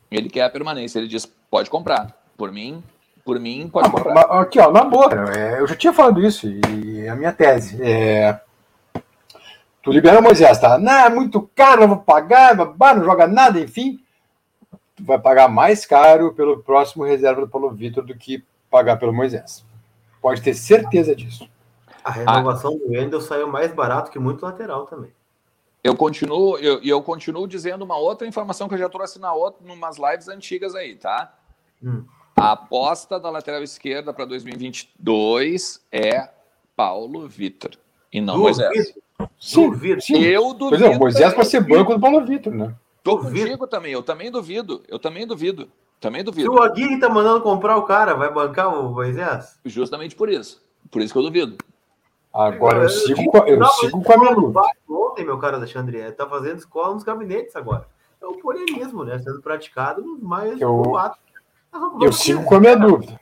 Ele 0.10 0.30
quer 0.30 0.44
a 0.44 0.50
permanência. 0.50 1.00
Ele 1.00 1.08
diz: 1.08 1.26
pode 1.26 1.70
comprar. 1.70 2.20
Por 2.36 2.52
mim, 2.52 2.84
por 3.24 3.40
mim, 3.40 3.70
pode 3.70 3.88
ah, 3.88 3.92
comprar. 3.92 4.14
Mas, 4.14 4.26
aqui, 4.42 4.60
ó, 4.60 4.72
na 4.72 4.84
boa. 4.84 5.10
É, 5.36 5.60
eu 5.60 5.68
já 5.68 5.76
tinha 5.76 5.94
falado 5.94 6.22
isso, 6.22 6.48
e 6.48 7.08
a 7.08 7.16
minha 7.16 7.32
tese. 7.32 7.82
É, 7.82 8.40
tu 9.82 9.92
libera 9.92 10.20
o 10.20 10.24
Moisés, 10.24 10.60
tá? 10.60 10.78
Não, 10.78 10.92
é 10.92 11.10
muito 11.10 11.50
caro, 11.56 11.82
não 11.82 11.88
vou 11.90 11.98
pagar, 11.98 12.56
babá, 12.56 12.94
não 12.94 13.04
joga 13.04 13.28
nada, 13.28 13.60
enfim. 13.60 14.00
vai 15.00 15.20
pagar 15.20 15.48
mais 15.48 15.86
caro 15.86 16.34
pelo 16.34 16.62
próximo 16.62 17.04
reserva 17.04 17.42
do 17.42 17.48
Paulo 17.48 17.72
Vitor 17.72 18.04
do 18.04 18.16
que 18.16 18.44
pagar 18.70 18.98
pelo 18.98 19.14
Moisés. 19.14 19.66
Pode 20.22 20.42
ter 20.42 20.54
certeza 20.54 21.16
disso. 21.16 21.50
A 22.04 22.12
renovação 22.12 22.74
ah. 22.76 22.78
do 22.78 22.92
Wendel 22.92 23.22
saiu 23.22 23.48
mais 23.48 23.74
barato 23.74 24.12
que 24.12 24.20
muito 24.20 24.44
lateral 24.44 24.86
também. 24.86 25.12
Eu 25.84 25.98
continuo, 25.98 26.58
eu, 26.58 26.82
eu 26.82 27.02
continuo 27.02 27.46
dizendo 27.46 27.84
uma 27.84 27.98
outra 27.98 28.26
informação 28.26 28.70
que 28.70 28.74
eu 28.74 28.80
já 28.80 28.88
trouxe 28.88 29.20
na 29.20 29.34
outra, 29.34 29.66
numas 29.66 29.98
lives 29.98 30.30
antigas 30.30 30.76
aí, 30.76 30.96
tá? 30.96 31.34
Hum. 31.84 32.06
A 32.36 32.54
aposta 32.54 33.20
da 33.20 33.30
lateral 33.30 33.62
esquerda 33.64 34.14
para 34.14 34.26
2022 34.26 35.86
é 35.92 36.30
Paulo 36.76 37.28
Vitor 37.28 37.72
e 38.12 38.20
não 38.20 38.36
duvido. 38.36 38.60
Moisés. 38.60 38.94
Sim, 39.40 39.70
duvido. 39.70 40.02
Sim. 40.02 40.20
Eu 40.22 40.54
duvido. 40.54 40.70
Pois 40.70 40.82
é, 40.82 40.96
o 40.96 41.00
Moisés 41.00 41.34
para 41.34 41.46
ser 41.46 41.62
banco 41.62 41.94
do 41.94 42.00
Paulo 42.00 42.26
Vitor, 42.26 42.54
né? 42.54 42.74
Tô 43.04 43.18
duvido. 43.18 43.46
contigo 43.46 43.68
também, 43.68 43.94
eu 43.94 44.02
também 44.02 44.32
duvido. 44.32 44.84
Eu 44.88 44.98
também 44.98 45.28
duvido. 45.28 45.70
Também 46.00 46.24
duvido. 46.24 46.52
Se 46.52 46.58
o 46.58 46.62
Aguirre 46.62 47.00
tá 47.00 47.08
mandando 47.08 47.42
comprar 47.42 47.78
o 47.78 47.84
cara, 47.84 48.14
vai 48.14 48.32
bancar 48.32 48.78
o 48.78 48.92
Moisés? 48.92 49.60
Justamente 49.64 50.16
por 50.16 50.30
isso. 50.30 50.62
Por 50.90 51.02
isso 51.02 51.14
que 51.14 51.20
eu 51.20 51.24
duvido. 51.24 51.58
Agora 52.34 52.80
eu, 52.80 52.84
eu 52.84 52.90
sigo, 52.90 53.32
com, 53.32 53.38
eu 53.40 53.66
sigo 53.66 54.04
com 54.04 54.14
a 54.14 54.18
minha 54.18 54.34
dúvida. 54.34 54.62
Ontem, 54.90 55.24
meu 55.24 55.38
caro 55.38 55.58
Alexandre, 55.58 56.00
é, 56.00 56.12
tá 56.12 56.28
fazendo 56.28 56.58
escola 56.58 56.94
nos 56.94 57.04
gabinetes 57.04 57.56
agora. 57.56 57.86
É 58.20 58.26
o 58.26 58.34
polemismo, 58.34 59.04
né? 59.04 59.20
Sendo 59.20 59.42
praticado 59.42 60.04
mais 60.22 60.60
eu, 60.60 60.82
Eu 62.02 62.12
sigo 62.12 62.44
com 62.44 62.56
a 62.56 62.60
minha 62.60 62.76
dúvida. 62.76 63.20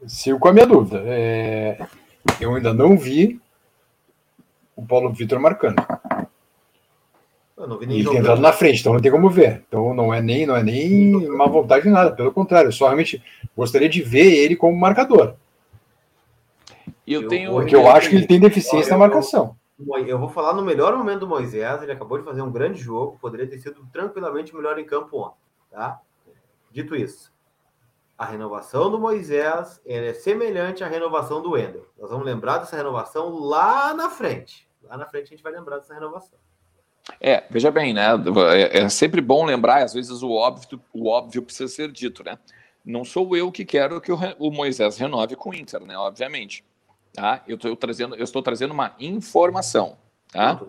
Eu 0.00 0.08
sigo 0.08 0.38
com 0.38 0.48
a 0.48 0.52
minha 0.52 0.66
dúvida. 0.66 1.02
É, 1.04 1.86
eu 2.40 2.54
ainda 2.54 2.72
não 2.72 2.96
vi 2.96 3.40
o 4.76 4.86
Paulo 4.86 5.12
Vitor 5.12 5.38
marcando. 5.38 5.82
Eu 7.56 7.68
não 7.68 7.78
vi 7.78 7.86
nem 7.86 7.98
e 7.98 8.00
ele 8.00 8.08
tem 8.08 8.18
entrado 8.18 8.40
na 8.40 8.52
frente, 8.52 8.80
então 8.80 8.94
não 8.94 9.00
tem 9.00 9.12
como 9.12 9.28
ver. 9.28 9.62
Então 9.68 9.92
não 9.92 10.14
é 10.14 10.22
nem, 10.22 10.46
não 10.46 10.56
é 10.56 10.62
nem 10.62 11.14
uma 11.14 11.46
vontade 11.46 11.84
de 11.84 11.90
nada, 11.90 12.10
pelo 12.12 12.32
contrário, 12.32 12.68
eu 12.68 12.72
só 12.72 12.86
realmente 12.86 13.22
gostaria 13.54 13.88
de 13.88 14.00
ver 14.00 14.32
ele 14.32 14.56
como 14.56 14.74
marcador. 14.74 15.34
Eu 17.06 17.28
tenho, 17.28 17.52
porque 17.52 17.74
eu, 17.74 17.86
acho 17.90 18.08
que 18.08 18.16
ele 18.16 18.26
tem 18.26 18.40
deficiência 18.40 18.92
eu, 18.92 18.98
na 18.98 19.06
marcação. 19.06 19.56
Eu 20.06 20.18
vou 20.18 20.28
falar 20.28 20.54
no 20.54 20.62
melhor 20.62 20.96
momento 20.96 21.20
do 21.20 21.28
Moisés, 21.28 21.82
ele 21.82 21.92
acabou 21.92 22.16
de 22.16 22.24
fazer 22.24 22.40
um 22.40 22.50
grande 22.50 22.80
jogo, 22.80 23.18
poderia 23.20 23.46
ter 23.46 23.58
sido 23.58 23.84
tranquilamente 23.92 24.54
melhor 24.54 24.78
em 24.78 24.84
campo 24.84 25.18
ontem, 25.18 25.36
tá? 25.70 26.00
Dito 26.70 26.94
isso, 26.94 27.32
a 28.20 28.26
renovação 28.26 28.90
do 28.90 29.00
Moisés 29.00 29.80
é 29.86 30.12
semelhante 30.12 30.84
à 30.84 30.86
renovação 30.86 31.40
do 31.40 31.52
Wendel. 31.52 31.86
Nós 31.98 32.10
vamos 32.10 32.26
lembrar 32.26 32.58
dessa 32.58 32.76
renovação 32.76 33.30
lá 33.30 33.94
na 33.94 34.10
frente. 34.10 34.68
Lá 34.82 34.98
na 34.98 35.06
frente 35.06 35.28
a 35.28 35.30
gente 35.30 35.42
vai 35.42 35.50
lembrar 35.50 35.78
dessa 35.78 35.94
renovação. 35.94 36.38
É, 37.18 37.46
veja 37.48 37.70
bem, 37.70 37.94
né? 37.94 38.08
É, 38.54 38.80
é 38.80 38.88
sempre 38.90 39.22
bom 39.22 39.46
lembrar, 39.46 39.82
às 39.82 39.94
vezes 39.94 40.22
o 40.22 40.32
óbvio, 40.32 40.78
o 40.92 41.08
óbvio 41.08 41.40
precisa 41.40 41.72
ser 41.72 41.90
dito, 41.90 42.22
né? 42.22 42.38
Não 42.84 43.06
sou 43.06 43.34
eu 43.34 43.50
que 43.50 43.64
quero 43.64 43.98
que 44.02 44.12
o, 44.12 44.50
Moisés 44.50 44.98
renove 44.98 45.34
com 45.34 45.48
o 45.48 45.54
Inter, 45.54 45.80
né? 45.80 45.96
Obviamente. 45.96 46.62
Tá? 47.14 47.42
Eu, 47.48 47.56
estou 47.56 47.74
trazendo, 47.74 48.16
eu 48.16 48.24
estou 48.24 48.42
trazendo 48.42 48.74
uma 48.74 48.94
informação. 49.00 49.96
Tá? 50.30 50.60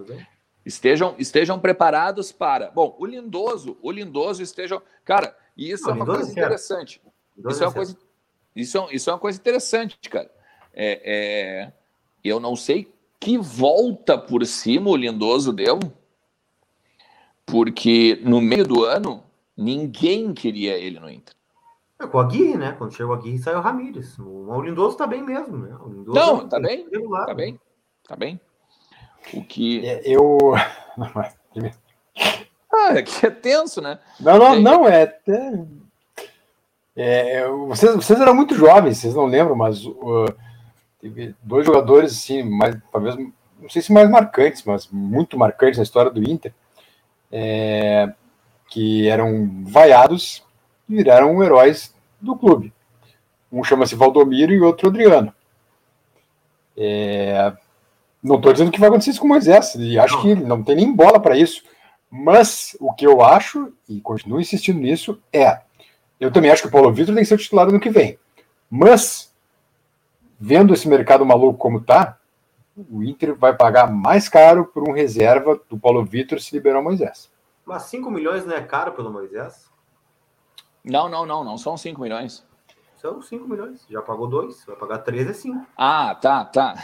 Estejam, 0.65 1.15
estejam 1.19 1.59
preparados 1.59 2.31
para. 2.31 2.71
Bom, 2.71 2.95
o 2.97 3.05
Lindoso, 3.05 3.77
o 3.81 3.91
Lindoso 3.91 4.41
estejam. 4.41 4.81
Cara, 5.03 5.35
isso 5.57 5.83
Não, 5.83 5.91
é 5.91 5.95
uma 5.95 6.05
coisa 6.05 6.29
é 6.29 6.31
interessante. 6.31 7.01
Isso 7.49 7.63
é 7.63 7.67
uma 7.67 7.73
coisa, 7.73 7.97
isso, 8.55 8.77
é, 8.77 8.95
isso 8.95 9.09
é 9.09 9.13
uma 9.13 9.19
coisa 9.19 9.39
interessante, 9.39 9.97
cara. 10.09 10.29
É, 10.73 11.01
é, 11.03 11.73
eu 12.23 12.39
não 12.39 12.55
sei 12.55 12.93
que 13.19 13.37
volta 13.37 14.17
por 14.17 14.45
cima 14.45 14.89
o 14.89 14.95
Lindoso 14.95 15.53
deu, 15.53 15.79
porque 17.45 18.19
no 18.23 18.41
meio 18.41 18.65
do 18.65 18.83
ano 18.83 19.23
ninguém 19.55 20.33
queria 20.33 20.77
ele 20.77 20.99
no 20.99 21.09
Inter. 21.09 21.35
É, 21.99 22.07
com 22.07 22.19
a 22.19 22.23
Aguirre, 22.23 22.57
né? 22.57 22.71
Quando 22.77 22.93
chegou 22.93 23.13
a 23.13 23.17
Aguirre, 23.17 23.37
saiu 23.37 23.59
o 23.59 23.61
Ramírez. 23.61 24.17
O, 24.17 24.61
Lindoso 24.61 24.97
tá 24.97 25.05
bem 25.05 25.21
mesmo, 25.21 25.57
né? 25.57 25.77
O 25.83 25.89
Lindoso 25.89 26.19
não, 26.19 26.49
tá 26.49 26.59
bem, 26.59 26.89
tá 26.89 27.33
bem, 27.33 27.59
tá 28.07 28.15
bem. 28.15 28.41
O 29.33 29.43
que... 29.43 29.85
É, 29.85 30.01
eu... 30.03 30.37
ah, 32.73 32.97
é 32.97 33.03
que 33.03 33.25
é 33.25 33.29
tenso, 33.29 33.81
né? 33.81 33.99
Não, 34.19 34.39
não, 34.39 34.59
não, 34.59 34.87
é... 34.87 35.19
até... 36.93 37.37
É, 37.39 37.47
vocês, 37.47 37.95
vocês 37.95 38.19
eram 38.19 38.35
muito 38.35 38.55
jovens, 38.55 38.97
vocês 38.97 39.15
não 39.15 39.25
lembram, 39.25 39.55
mas 39.55 39.85
uh, 39.85 40.33
teve 40.99 41.35
dois 41.41 41.65
jogadores, 41.65 42.11
assim, 42.11 42.43
mais, 42.43 42.77
talvez, 42.91 43.15
não 43.15 43.69
sei 43.69 43.81
se 43.81 43.91
mais 43.91 44.09
marcantes, 44.09 44.63
mas 44.63 44.87
muito 44.91 45.37
marcantes 45.37 45.77
na 45.77 45.83
história 45.83 46.11
do 46.11 46.21
Inter, 46.21 46.53
é, 47.31 48.11
que 48.67 49.07
eram 49.07 49.63
vaiados 49.63 50.43
e 50.89 50.95
viraram 50.95 51.41
heróis 51.43 51.95
do 52.19 52.35
clube. 52.35 52.73
Um 53.51 53.63
chama-se 53.63 53.95
Valdomiro 53.95 54.53
e 54.53 54.61
outro 54.61 54.89
Adriano. 54.89 55.33
É, 56.77 57.53
não 58.23 58.35
estou 58.35 58.51
dizendo 58.51 58.71
que 58.71 58.79
vai 58.79 58.89
acontecer 58.89 59.11
isso 59.11 59.19
com 59.19 59.25
o 59.25 59.29
Moisés, 59.29 59.75
e 59.75 59.97
acho 59.99 60.21
que 60.21 60.29
ele 60.29 60.43
não 60.43 60.63
tem 60.63 60.75
nem 60.75 60.93
bola 60.93 61.19
para 61.19 61.37
isso. 61.37 61.63
Mas 62.09 62.75
o 62.79 62.93
que 62.93 63.07
eu 63.07 63.21
acho, 63.21 63.71
e 63.87 64.01
continuo 64.01 64.41
insistindo 64.41 64.79
nisso, 64.79 65.21
é: 65.31 65.61
eu 66.21 66.31
também 66.31 66.51
acho 66.51 66.61
que 66.61 66.67
o 66.67 66.71
Paulo 66.71 66.93
Vitor 66.93 67.15
tem 67.15 67.23
que 67.23 67.29
ser 67.29 67.37
titular 67.39 67.71
no 67.71 67.79
que 67.79 67.89
vem. 67.89 68.19
Mas, 68.69 69.33
vendo 70.39 70.71
esse 70.71 70.87
mercado 70.87 71.25
maluco 71.25 71.57
como 71.57 71.79
está, 71.79 72.19
o 72.91 73.03
Inter 73.03 73.35
vai 73.35 73.55
pagar 73.57 73.91
mais 73.91 74.29
caro 74.29 74.65
por 74.65 74.87
um 74.87 74.93
reserva 74.93 75.59
do 75.67 75.79
Paulo 75.79 76.05
Vitor 76.05 76.39
se 76.39 76.55
liberar 76.55 76.79
o 76.79 76.83
Moisés. 76.83 77.31
Mas 77.65 77.83
5 77.83 78.11
milhões 78.11 78.45
não 78.45 78.55
é 78.55 78.61
caro 78.61 78.91
pelo 78.91 79.11
Moisés? 79.11 79.65
Não, 80.85 81.09
não, 81.09 81.25
não, 81.25 81.43
não 81.43 81.57
são 81.57 81.75
5 81.75 81.99
milhões. 81.99 82.45
São 82.97 83.19
5 83.19 83.47
milhões. 83.47 83.83
Já 83.89 83.99
pagou 84.03 84.27
2, 84.27 84.63
vai 84.65 84.75
pagar 84.75 84.99
3 84.99 85.27
é 85.27 85.33
5. 85.33 85.65
Ah, 85.75 86.13
tá, 86.13 86.45
tá. 86.45 86.75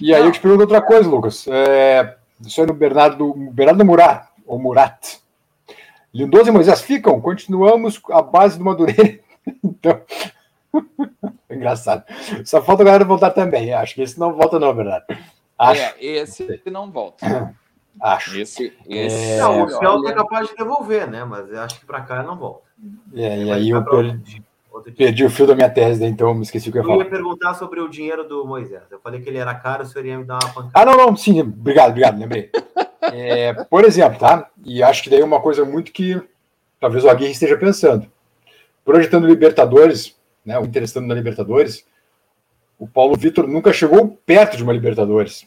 E 0.00 0.12
aí 0.12 0.20
não. 0.20 0.26
eu 0.26 0.32
te 0.32 0.40
pergunto 0.40 0.62
outra 0.62 0.82
coisa, 0.82 1.08
Lucas. 1.08 1.46
É, 1.46 2.18
isso 2.44 2.60
aí 2.60 2.66
no 2.66 2.74
Bernardo, 2.74 3.32
Bernardo 3.52 3.84
Murat, 3.84 4.26
ou 4.44 4.58
Murat. 4.58 5.20
Lindoso 6.12 6.48
e 6.48 6.52
Moisés 6.52 6.80
ficam? 6.80 7.20
Continuamos 7.20 8.00
a 8.10 8.22
base 8.22 8.58
do 8.58 8.64
Madureira. 8.64 9.20
então. 9.64 10.00
Engraçado. 11.50 12.04
Só 12.44 12.62
falta 12.62 12.82
a 12.82 12.86
galera 12.86 13.04
voltar 13.04 13.30
também. 13.30 13.72
Acho 13.72 13.94
que 13.94 14.02
esse 14.02 14.18
não 14.18 14.32
volta, 14.34 14.58
não, 14.58 14.74
Bernardo. 14.74 15.06
Acho. 15.58 15.82
É, 15.82 15.94
esse 15.98 16.62
não 16.66 16.90
volta. 16.90 17.54
Acho. 18.00 18.38
Esse, 18.38 18.72
esse... 18.88 19.32
É... 19.32 19.38
Não, 19.38 19.64
o 19.64 19.68
Celta 19.68 20.10
é 20.10 20.14
capaz 20.14 20.48
de 20.48 20.56
devolver, 20.56 21.10
né? 21.10 21.24
Mas 21.24 21.50
eu 21.50 21.60
acho 21.60 21.80
que 21.80 21.84
para 21.84 22.00
cá 22.00 22.22
não 22.22 22.36
volta. 22.36 22.62
É, 23.12 23.42
e 23.42 23.50
aí 23.50 23.70
eu 23.70 23.84
perdi, 23.84 24.42
perdi, 24.96 25.24
o 25.24 25.28
fio 25.28 25.46
da 25.46 25.54
minha 25.54 25.68
tese, 25.68 26.06
então 26.06 26.32
me 26.32 26.42
esqueci 26.42 26.70
o 26.70 26.72
que 26.72 26.78
eu 26.78 26.82
ia 26.82 26.86
falar. 26.86 27.00
Eu 27.00 27.04
ia 27.04 27.10
perguntar 27.10 27.54
sobre 27.54 27.80
o 27.80 27.88
dinheiro 27.88 28.26
do 28.26 28.46
Moisés. 28.46 28.84
Eu 28.90 29.00
falei 29.00 29.20
que 29.20 29.28
ele 29.28 29.36
era 29.36 29.54
caro, 29.54 29.82
o 29.82 29.86
senhor 29.86 30.06
ia 30.06 30.16
me 30.16 30.24
dar 30.24 30.38
uma 30.42 30.52
pancada. 30.54 30.70
Ah, 30.72 30.84
não, 30.84 30.96
não, 30.96 31.16
sim, 31.16 31.40
obrigado, 31.40 31.90
obrigado, 31.90 32.18
lembrei. 32.18 32.50
é, 33.02 33.52
por 33.64 33.84
exemplo, 33.84 34.18
tá? 34.18 34.48
E 34.64 34.82
acho 34.82 35.02
que 35.02 35.10
daí 35.10 35.20
é 35.20 35.24
uma 35.24 35.40
coisa 35.40 35.64
muito 35.64 35.92
que 35.92 36.20
talvez 36.80 37.04
o 37.04 37.10
Aguirre 37.10 37.32
esteja 37.32 37.56
pensando. 37.56 38.10
Projetando 38.84 39.26
Libertadores, 39.26 40.16
né, 40.44 40.58
o 40.58 40.64
interessando 40.64 41.06
na 41.06 41.14
Libertadores, 41.14 41.86
o 42.78 42.86
Paulo 42.86 43.16
Vitor 43.16 43.46
nunca 43.46 43.72
chegou 43.72 44.18
perto 44.24 44.56
de 44.56 44.62
uma 44.62 44.72
Libertadores. 44.72 45.46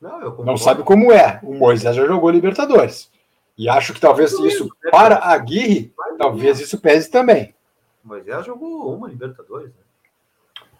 Não, 0.00 0.36
não 0.44 0.56
sabe 0.56 0.84
como 0.84 1.12
é. 1.12 1.40
O 1.42 1.54
Moisés 1.54 1.96
já 1.96 2.06
jogou 2.06 2.30
Libertadores. 2.30 3.10
E 3.56 3.68
acho 3.68 3.92
que 3.92 4.00
talvez 4.00 4.32
isso, 4.32 4.64
né, 4.64 4.90
para 4.90 5.16
a 5.16 5.32
Aguirre, 5.32 5.92
talvez 6.16 6.60
isso 6.60 6.80
pese 6.80 7.10
também. 7.10 7.52
O 8.04 8.08
Moisés 8.08 8.46
jogou 8.46 8.94
uma 8.94 9.08
Libertadores, 9.08 9.70
né? 9.70 9.82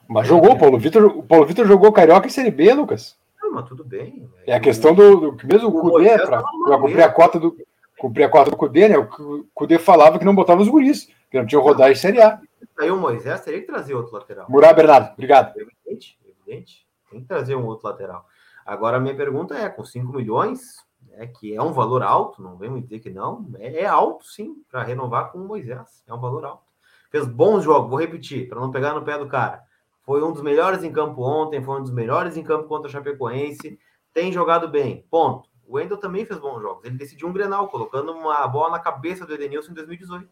Mas 0.09 0.27
jogou, 0.27 0.53
o 0.53 0.59
Paulo 0.59 0.79
Vitor, 0.79 1.05
o 1.05 1.23
Paulo 1.23 1.45
Vitor 1.45 1.66
jogou 1.66 1.93
Carioca 1.93 2.27
e 2.27 2.31
Série 2.31 2.51
B, 2.51 2.73
Lucas. 2.73 3.14
Mas 3.59 3.68
tudo 3.68 3.82
bem. 3.82 4.30
É 4.46 4.54
a 4.54 4.61
questão 4.61 4.94
do, 4.94 5.32
do 5.32 5.46
mesmo 5.46 5.68
o 5.68 5.80
Cudê, 5.80 6.16
para 6.16 6.44
cumprir 6.78 7.02
a 7.02 7.12
cota 7.12 7.40
do 7.40 7.56
cumprir 7.98 8.22
a 8.22 8.28
cota 8.28 8.50
do 8.52 8.56
Cudê, 8.56 8.88
né? 8.88 8.96
O 8.96 9.44
Cudê 9.52 9.80
falava 9.80 10.16
que 10.16 10.24
não 10.24 10.32
botava 10.32 10.62
os 10.62 10.68
guris, 10.68 11.09
que 11.28 11.36
não 11.36 11.44
tinha 11.44 11.61
rodagem 11.61 11.96
Série 11.96 12.22
A. 12.22 12.40
Aí 12.78 12.88
o 12.88 12.96
Moisés 12.96 13.40
teria 13.40 13.61
que 13.61 13.66
trazer 13.66 13.94
outro 13.94 14.14
lateral. 14.14 14.46
Murá 14.48 14.72
Bernardo, 14.72 15.12
obrigado. 15.12 15.59
Evidente, 15.59 16.16
evidente. 16.24 16.86
Tem 17.11 17.20
que 17.20 17.26
trazer 17.26 17.56
um 17.56 17.66
outro 17.66 17.88
lateral. 17.88 18.24
Agora, 18.64 18.98
a 18.98 19.00
minha 19.00 19.16
pergunta 19.16 19.56
é: 19.56 19.68
com 19.68 19.84
5 19.84 20.12
milhões, 20.12 20.76
é 21.14 21.26
que 21.26 21.52
é 21.52 21.61
um 21.61 21.72
valor 21.72 22.04
alto, 22.04 22.40
não 22.40 22.56
vem 22.56 22.70
me 22.70 22.80
dizer 22.80 23.00
que 23.00 23.11
não, 23.11 23.44
é, 23.59 23.80
é 23.80 23.86
alto 23.86 24.24
sim, 24.24 24.62
para 24.70 24.84
renovar 24.84 25.32
com 25.32 25.38
o 25.38 25.44
Moisés, 25.44 26.04
é 26.06 26.14
um 26.14 26.20
valor 26.20 26.44
alto. 26.44 26.62
Fez 27.11 27.26
bons 27.26 27.64
jogos, 27.64 27.90
vou 27.90 27.98
repetir, 27.98 28.48
para 28.48 28.61
não 28.61 28.70
pegar 28.70 28.94
no 28.94 29.02
pé 29.02 29.18
do 29.18 29.26
cara. 29.26 29.64
Foi 30.09 30.24
um 30.24 30.32
dos 30.32 30.40
melhores 30.40 30.82
em 30.82 30.90
campo 30.90 31.20
ontem, 31.20 31.62
foi 31.62 31.78
um 31.78 31.82
dos 31.82 31.90
melhores 31.90 32.34
em 32.38 32.42
campo 32.42 32.66
contra 32.66 32.88
a 32.88 32.90
Chapecoense, 32.90 33.78
tem 34.14 34.32
jogado 34.32 34.66
bem, 34.66 35.04
ponto. 35.11 35.50
O 35.66 35.76
Wendel 35.76 35.98
também 35.98 36.24
fez 36.24 36.40
bons 36.40 36.62
jogos, 36.62 36.82
ele 36.86 36.96
decidiu 36.96 37.28
um 37.28 37.32
Grenal, 37.32 37.68
colocando 37.68 38.12
uma 38.12 38.48
bola 38.48 38.70
na 38.70 38.78
cabeça 38.78 39.26
do 39.26 39.34
Edenilson 39.34 39.72
em 39.72 39.74
2018, 39.74 40.26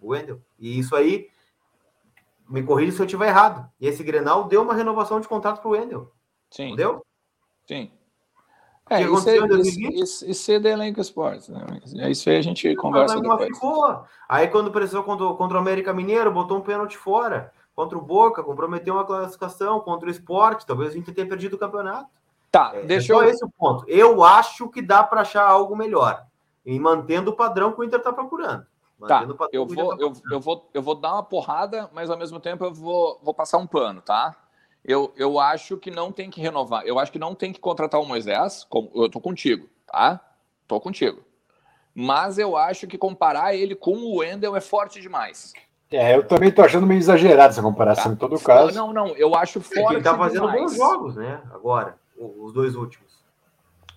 o 0.00 0.12
Wendel. 0.12 0.40
E 0.60 0.78
isso 0.78 0.94
aí, 0.94 1.26
me 2.48 2.62
corrija 2.62 2.92
se 2.92 3.02
eu 3.02 3.04
estiver 3.04 3.26
errado, 3.26 3.68
e 3.80 3.88
esse 3.88 4.04
Grenal 4.04 4.44
deu 4.44 4.62
uma 4.62 4.74
renovação 4.74 5.18
de 5.18 5.26
contrato 5.26 5.60
para 5.60 5.68
o 5.68 5.72
Wendel. 5.72 6.12
Sim. 6.48 6.76
Deu? 6.76 7.04
Sim. 7.66 7.90
É, 8.88 9.02
isso, 9.02 9.28
é, 9.28 9.38
isso, 9.92 10.30
isso, 10.30 10.52
é 10.52 10.60
da 10.60 10.70
Elenco 10.70 11.00
Esportes, 11.00 11.48
né? 11.48 11.66
É 11.96 12.12
isso 12.12 12.30
aí 12.30 12.36
a 12.36 12.42
gente 12.42 12.76
conversa 12.76 13.16
mas, 13.16 13.22
depois. 13.22 13.48
Ficou. 13.48 14.04
Aí 14.28 14.46
quando 14.46 14.70
precisou 14.70 15.02
contra, 15.02 15.26
contra 15.34 15.56
o 15.56 15.60
América 15.60 15.92
Mineiro, 15.92 16.30
botou 16.30 16.58
um 16.58 16.62
pênalti 16.62 16.96
fora. 16.96 17.52
Contra 17.76 17.98
o 17.98 18.00
Boca, 18.00 18.42
comprometeu 18.42 18.94
uma 18.94 19.04
classificação. 19.04 19.78
Contra 19.80 20.08
o 20.08 20.10
esporte, 20.10 20.64
talvez 20.64 20.90
a 20.90 20.94
gente 20.94 21.12
tenha 21.12 21.28
perdido 21.28 21.56
o 21.56 21.58
campeonato. 21.58 22.08
Tá, 22.50 22.72
é, 22.74 22.82
deixa 22.84 23.12
é 23.12 23.16
eu... 23.16 23.22
esse 23.24 23.44
o 23.44 23.50
ponto. 23.50 23.84
Eu 23.86 24.24
acho 24.24 24.70
que 24.70 24.80
dá 24.80 25.04
para 25.04 25.20
achar 25.20 25.46
algo 25.46 25.76
melhor. 25.76 26.24
E 26.64 26.80
mantendo 26.80 27.30
o 27.30 27.36
padrão 27.36 27.72
que 27.72 27.80
o 27.80 27.84
Inter 27.84 27.98
está 27.98 28.10
procurando. 28.10 28.66
Tá, 29.06 29.26
eu 29.52 29.66
vou, 29.66 29.88
tá 29.94 30.02
eu, 30.02 30.12
eu, 30.30 30.40
vou, 30.40 30.70
eu 30.72 30.80
vou 30.80 30.94
dar 30.94 31.12
uma 31.12 31.22
porrada, 31.22 31.90
mas 31.92 32.08
ao 32.08 32.16
mesmo 32.16 32.40
tempo 32.40 32.64
eu 32.64 32.72
vou, 32.72 33.20
vou 33.22 33.34
passar 33.34 33.58
um 33.58 33.66
pano, 33.66 34.00
tá? 34.00 34.34
Eu, 34.82 35.12
eu 35.16 35.38
acho 35.38 35.76
que 35.76 35.90
não 35.90 36.10
tem 36.10 36.30
que 36.30 36.40
renovar. 36.40 36.82
Eu 36.86 36.98
acho 36.98 37.12
que 37.12 37.18
não 37.18 37.34
tem 37.34 37.52
que 37.52 37.60
contratar 37.60 38.00
o 38.00 38.06
Moisés. 38.06 38.64
Como, 38.70 38.90
eu 38.94 39.10
tô 39.10 39.20
contigo, 39.20 39.68
tá? 39.86 40.18
Tô 40.66 40.80
contigo. 40.80 41.22
Mas 41.94 42.38
eu 42.38 42.56
acho 42.56 42.86
que 42.86 42.96
comparar 42.96 43.54
ele 43.54 43.74
com 43.74 43.96
o 43.96 44.18
Wendel 44.20 44.56
é 44.56 44.60
forte 44.62 44.98
demais. 45.00 45.52
É, 45.90 46.16
eu 46.16 46.26
também 46.26 46.50
tô 46.50 46.62
achando 46.62 46.86
meio 46.86 46.98
exagerado 46.98 47.50
essa 47.50 47.62
comparação 47.62 48.06
tá. 48.06 48.12
em 48.12 48.16
todo 48.16 48.40
caso. 48.40 48.74
Não, 48.74 48.92
não, 48.92 49.08
eu 49.16 49.34
acho 49.34 49.60
forte. 49.60 49.94
Ele 49.94 50.02
tá 50.02 50.16
fazendo 50.16 50.46
demais. 50.46 50.62
bons 50.62 50.76
jogos, 50.76 51.16
né? 51.16 51.40
Agora, 51.52 51.96
os 52.18 52.52
dois 52.52 52.74
últimos. 52.74 53.24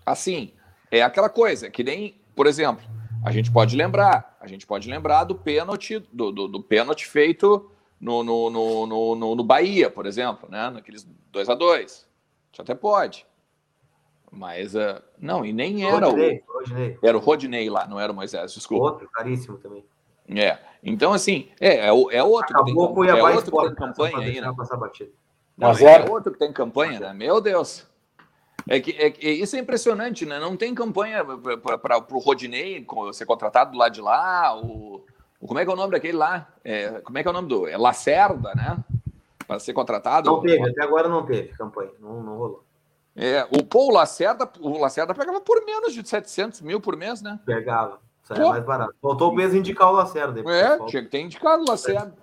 Assim, 0.05 0.53
é 0.91 1.01
aquela 1.01 1.29
coisa, 1.29 1.69
que 1.69 1.83
nem, 1.83 2.19
por 2.35 2.47
exemplo, 2.47 2.83
a 3.23 3.31
gente 3.31 3.51
pode 3.51 3.75
lembrar, 3.75 4.37
a 4.39 4.47
gente 4.47 4.65
pode 4.65 4.89
lembrar 4.89 5.23
do 5.23 5.35
pênalti, 5.35 5.99
do, 6.11 6.31
do, 6.31 6.47
do 6.47 6.63
pênalti 6.63 7.07
feito 7.07 7.69
no, 7.99 8.23
no, 8.23 8.49
no, 8.49 9.15
no, 9.15 9.35
no 9.35 9.43
Bahia, 9.43 9.89
por 9.89 10.05
exemplo, 10.05 10.49
né? 10.49 10.69
naqueles 10.69 11.07
2 11.31 11.49
a 11.49 11.55
2 11.55 12.07
Isso 12.51 12.61
até 12.61 12.73
pode. 12.73 13.25
Mas, 14.31 14.75
uh, 14.75 15.01
não, 15.17 15.43
e 15.43 15.51
nem 15.51 15.85
era 15.85 16.05
Rodney, 16.05 16.43
o. 16.47 16.53
Rodney. 16.53 16.99
Era 17.01 17.17
o 17.17 17.19
Rodney 17.19 17.69
lá, 17.69 17.87
não 17.87 17.99
era 17.99 18.11
o 18.11 18.15
Moisés, 18.15 18.53
desculpa. 18.53 18.83
Outro, 18.83 19.09
caríssimo 19.09 19.57
também. 19.57 19.83
É, 20.27 20.59
então 20.83 21.13
assim, 21.13 21.49
é, 21.59 21.77
é, 21.77 21.87
é 21.87 22.23
outro 22.23 22.55
Acabou 22.55 22.95
que 22.95 23.01
tem, 23.01 23.09
é 23.09 23.23
outro 23.23 23.51
que 23.51 23.65
tem 23.65 23.75
campanha 23.75 24.17
aí, 24.17 24.41
né? 24.41 24.53
Não, 25.57 25.71
é, 25.71 25.83
é 25.83 26.09
outro 26.09 26.31
que 26.31 26.39
tem 26.39 26.53
campanha, 26.53 26.99
né? 26.99 27.13
Meu 27.13 27.41
Deus. 27.41 27.85
É 28.67 28.79
que, 28.79 28.91
é 28.91 29.09
que 29.09 29.27
isso 29.27 29.55
é 29.55 29.59
impressionante, 29.59 30.25
né? 30.25 30.39
Não 30.39 30.55
tem 30.55 30.73
campanha 30.75 31.23
para 31.81 31.97
o 31.97 32.19
Rodinei 32.19 32.85
ser 33.13 33.25
contratado 33.25 33.71
do 33.71 33.77
lado 33.77 33.93
de 33.93 34.01
lá, 34.01 34.55
o, 34.55 35.03
como 35.45 35.59
é 35.59 35.63
que 35.63 35.71
é 35.71 35.73
o 35.73 35.77
nome 35.77 35.91
daquele 35.91 36.17
lá? 36.17 36.47
É, 36.63 37.01
como 37.01 37.17
é 37.17 37.21
que 37.21 37.27
é 37.27 37.31
o 37.31 37.33
nome 37.33 37.47
do? 37.47 37.67
É 37.67 37.77
Lacerda, 37.77 38.53
né? 38.55 38.77
Para 39.47 39.59
ser 39.59 39.73
contratado. 39.73 40.29
Não 40.29 40.41
teve, 40.41 40.69
até 40.69 40.83
agora 40.83 41.07
não 41.07 41.25
teve 41.25 41.49
campanha, 41.49 41.91
não, 41.99 42.21
não 42.21 42.37
rolou. 42.37 42.63
É, 43.15 43.45
o 43.49 43.63
Paul 43.63 43.91
Lacerda, 43.91 44.49
o 44.59 44.77
Lacerda 44.77 45.13
pegava 45.13 45.41
por 45.41 45.65
menos 45.65 45.93
de 45.93 46.07
700 46.07 46.61
mil 46.61 46.79
por 46.79 46.95
mês, 46.95 47.21
né? 47.21 47.39
Pegava, 47.45 47.99
saia 48.35 48.49
mais 48.49 48.65
barato. 48.65 48.95
Faltou 49.01 49.31
o 49.31 49.35
mês 49.35 49.53
indicar 49.53 49.89
o 49.89 49.93
Lacerda. 49.93 50.39
É, 50.51 50.85
tinha 50.85 51.03
que 51.03 51.09
ter 51.09 51.21
indicado 51.21 51.63
o 51.63 51.69
Lacerda. 51.69 52.13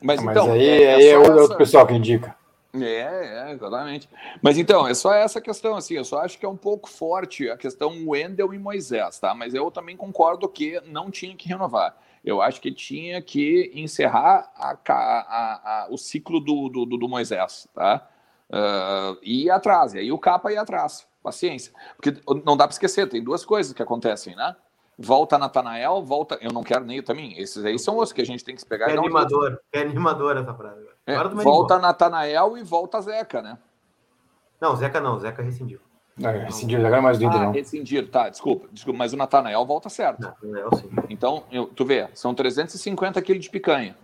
Mas, 0.00 0.22
mas 0.22 0.30
então, 0.30 0.52
aí, 0.52 0.82
é, 0.82 0.94
aí 0.94 1.06
é, 1.06 1.10
é 1.10 1.18
outro 1.18 1.56
pessoal 1.56 1.86
que 1.86 1.94
indica. 1.94 2.36
É, 2.74 3.48
é, 3.48 3.52
exatamente. 3.52 4.08
Mas 4.42 4.58
então, 4.58 4.86
é 4.86 4.94
só 4.94 5.12
essa 5.12 5.40
questão, 5.40 5.76
assim, 5.76 5.94
eu 5.94 6.04
só 6.04 6.20
acho 6.20 6.38
que 6.38 6.44
é 6.44 6.48
um 6.48 6.56
pouco 6.56 6.88
forte 6.88 7.48
a 7.48 7.56
questão 7.56 7.92
Wendel 8.06 8.52
e 8.52 8.58
Moisés, 8.58 9.18
tá? 9.18 9.34
Mas 9.34 9.54
eu 9.54 9.70
também 9.70 9.96
concordo 9.96 10.48
que 10.48 10.80
não 10.86 11.10
tinha 11.10 11.34
que 11.34 11.48
renovar. 11.48 11.96
Eu 12.24 12.42
acho 12.42 12.60
que 12.60 12.70
tinha 12.70 13.22
que 13.22 13.72
encerrar 13.74 14.50
a, 14.54 14.76
a, 14.88 15.84
a, 15.84 15.88
o 15.90 15.96
ciclo 15.96 16.40
do, 16.40 16.68
do, 16.68 16.84
do 16.84 17.08
Moisés, 17.08 17.66
tá? 17.74 18.06
Uh, 18.50 19.18
e 19.22 19.44
ir 19.44 19.50
atrás, 19.50 19.94
e 19.94 19.98
aí 19.98 20.12
o 20.12 20.18
capa 20.18 20.52
ia 20.52 20.60
atrás, 20.60 21.06
paciência. 21.22 21.72
Porque 21.96 22.20
não 22.44 22.56
dá 22.56 22.66
para 22.66 22.72
esquecer, 22.72 23.08
tem 23.08 23.22
duas 23.22 23.44
coisas 23.44 23.72
que 23.72 23.82
acontecem, 23.82 24.34
né? 24.34 24.56
Volta 24.98 25.38
Natanael, 25.38 26.02
volta. 26.02 26.36
Eu 26.40 26.52
não 26.52 26.64
quero 26.64 26.84
nem 26.84 27.00
também. 27.00 27.38
Esses 27.38 27.64
aí 27.64 27.78
são 27.78 27.98
os 27.98 28.12
que 28.12 28.20
a 28.20 28.26
gente 28.26 28.44
tem 28.44 28.56
que 28.56 28.66
pegar. 28.66 28.90
É 28.90 28.98
animador, 28.98 29.60
é 29.72 29.80
animador 29.82 30.36
essa 30.36 30.52
frase. 30.52 30.84
É, 31.06 31.16
volta 31.28 31.78
Natanael 31.78 32.58
e 32.58 32.64
volta 32.64 33.00
Zeca, 33.00 33.40
né? 33.40 33.56
Não, 34.60 34.74
Zeca 34.74 35.00
não, 35.00 35.18
Zeca 35.20 35.40
rescindiu. 35.40 35.78
Não, 36.16 36.32
rescindiu, 36.32 36.80
agora 36.80 36.96
é 36.96 37.00
mais 37.00 37.16
do 37.16 37.24
Inter, 37.24 37.40
ah, 37.40 37.44
não. 37.44 37.52
Rescindir, 37.52 38.10
tá, 38.10 38.28
desculpa, 38.28 38.66
desculpa, 38.72 38.98
mas 38.98 39.12
o 39.12 39.16
Natanael 39.16 39.64
volta 39.64 39.88
certo. 39.88 40.20
Natanael, 40.20 40.68
sim. 40.74 40.90
Então, 41.08 41.44
eu, 41.52 41.66
tu 41.66 41.84
vê, 41.84 42.08
são 42.12 42.34
350 42.34 43.22
quilos 43.22 43.44
de 43.44 43.50
picanha. 43.50 43.96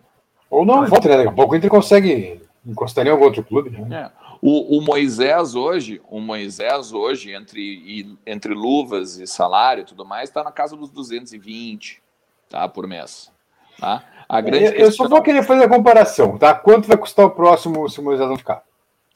Ou 0.48 0.64
não, 0.64 0.86
volta, 0.86 1.08
né? 1.08 1.16
Daqui 1.16 1.28
a 1.28 1.32
pouco 1.32 1.54
o 1.54 1.56
Inter 1.56 1.68
consegue 1.68 2.40
encostar 2.64 3.04
em 3.04 3.10
algum 3.10 3.24
outro 3.24 3.42
clube, 3.42 3.70
né? 3.70 4.10
É. 4.20 4.23
O, 4.46 4.76
o, 4.76 4.82
Moisés 4.82 5.54
hoje, 5.54 6.02
o 6.06 6.20
Moisés 6.20 6.92
hoje, 6.92 7.32
entre, 7.32 7.62
e, 7.62 8.18
entre 8.26 8.52
luvas 8.52 9.16
e 9.16 9.26
salário 9.26 9.80
e 9.80 9.86
tudo 9.86 10.04
mais, 10.04 10.28
está 10.28 10.44
na 10.44 10.52
casa 10.52 10.76
dos 10.76 10.90
220 10.90 12.02
tá, 12.50 12.68
por 12.68 12.86
mês. 12.86 13.32
Tá? 13.78 14.04
A 14.28 14.42
grande 14.42 14.66
eu, 14.66 14.72
questão... 14.72 14.86
eu 14.86 14.92
só 14.92 15.08
vou 15.08 15.22
querer 15.22 15.44
fazer 15.44 15.64
a 15.64 15.68
comparação, 15.70 16.36
tá? 16.36 16.54
Quanto 16.54 16.86
vai 16.86 16.98
custar 16.98 17.24
o 17.24 17.30
próximo 17.30 17.88
se 17.88 17.98
o 18.00 18.02
Moisés 18.02 18.28
não 18.28 18.36
ficar? 18.36 18.62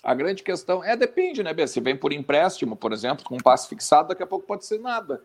A 0.03 0.14
grande 0.14 0.43
questão 0.43 0.83
é 0.83 0.97
depende, 0.97 1.43
né, 1.43 1.53
Bia? 1.53 1.66
Se 1.66 1.79
vem 1.79 1.95
por 1.95 2.11
empréstimo, 2.11 2.74
por 2.74 2.95
exemplo, 2.95 3.22
com 3.22 3.35
um 3.35 3.41
passe 3.41 3.68
fixado, 3.68 4.09
daqui 4.09 4.22
a 4.22 4.26
pouco 4.26 4.47
pode 4.47 4.64
ser 4.64 4.81
nada. 4.81 5.22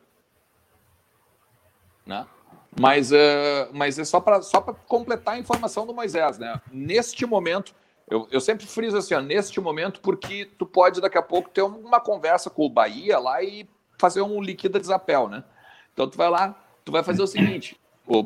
Né? 2.06 2.28
Mas, 2.78 3.10
uh, 3.14 3.70
mas 3.72 3.98
é 3.98 4.04
só 4.04 4.20
para 4.20 4.42
só 4.42 4.60
completar 4.60 5.36
a 5.36 5.40
informação 5.40 5.88
do 5.88 5.94
Moisés, 5.94 6.38
né? 6.38 6.60
Neste 6.70 7.26
momento, 7.26 7.74
eu, 8.10 8.28
eu 8.32 8.42
sempre 8.42 8.66
friso 8.66 8.98
assim, 8.98 9.14
ó, 9.14 9.22
neste 9.22 9.60
momento, 9.60 10.02
porque 10.02 10.46
tu 10.58 10.66
pode 10.66 11.02
daqui 11.02 11.18
a 11.18 11.22
pouco 11.22 11.50
ter 11.50 11.62
uma 11.62 12.00
conversa 12.00 12.50
com 12.50 12.66
o 12.66 12.70
Bahia 12.70 13.18
lá 13.20 13.42
e 13.42 13.68
fazer 13.98 14.22
um 14.22 14.42
liquida 14.42 14.80
desapel, 14.80 15.28
né? 15.30 15.44
Então 15.94 16.10
tu 16.10 16.18
vai 16.18 16.30
lá, 16.30 16.56
tu 16.84 16.92
vai 16.92 17.04
fazer 17.04 17.22
o 17.22 17.28
seguinte: 17.28 17.80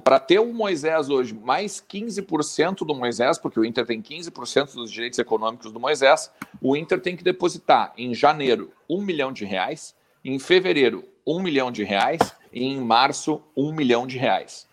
para 0.04 0.20
ter 0.20 0.40
o 0.40 0.52
Moisés 0.52 1.10
hoje, 1.10 1.34
mais 1.34 1.80
15% 1.80 2.86
do 2.86 2.96
Moisés, 2.96 3.38
porque 3.38 3.60
o 3.60 3.66
Inter 3.66 3.86
tem 3.86 4.02
15% 4.02 4.74
dos 4.74 4.92
direitos 4.92 5.20
econômicos 5.20 5.72
do 5.72 5.80
Moisés, 5.80 6.32
o 6.62 6.76
Inter 6.76 7.00
tem 7.00 7.16
que 7.16 7.24
depositar 7.24 7.94
em 7.98 8.14
janeiro 8.14 8.72
um 8.90 9.02
milhão 9.02 9.32
de 9.32 9.46
reais, 9.46 9.96
em 10.26 10.40
fevereiro 10.40 11.04
um 11.26 11.42
milhão 11.42 11.72
de 11.72 11.84
reais 11.84 12.34
e 12.52 12.64
em 12.64 12.80
março 12.80 13.44
um 13.56 13.74
milhão 13.74 14.08
de 14.08 14.18
reais. 14.18 14.68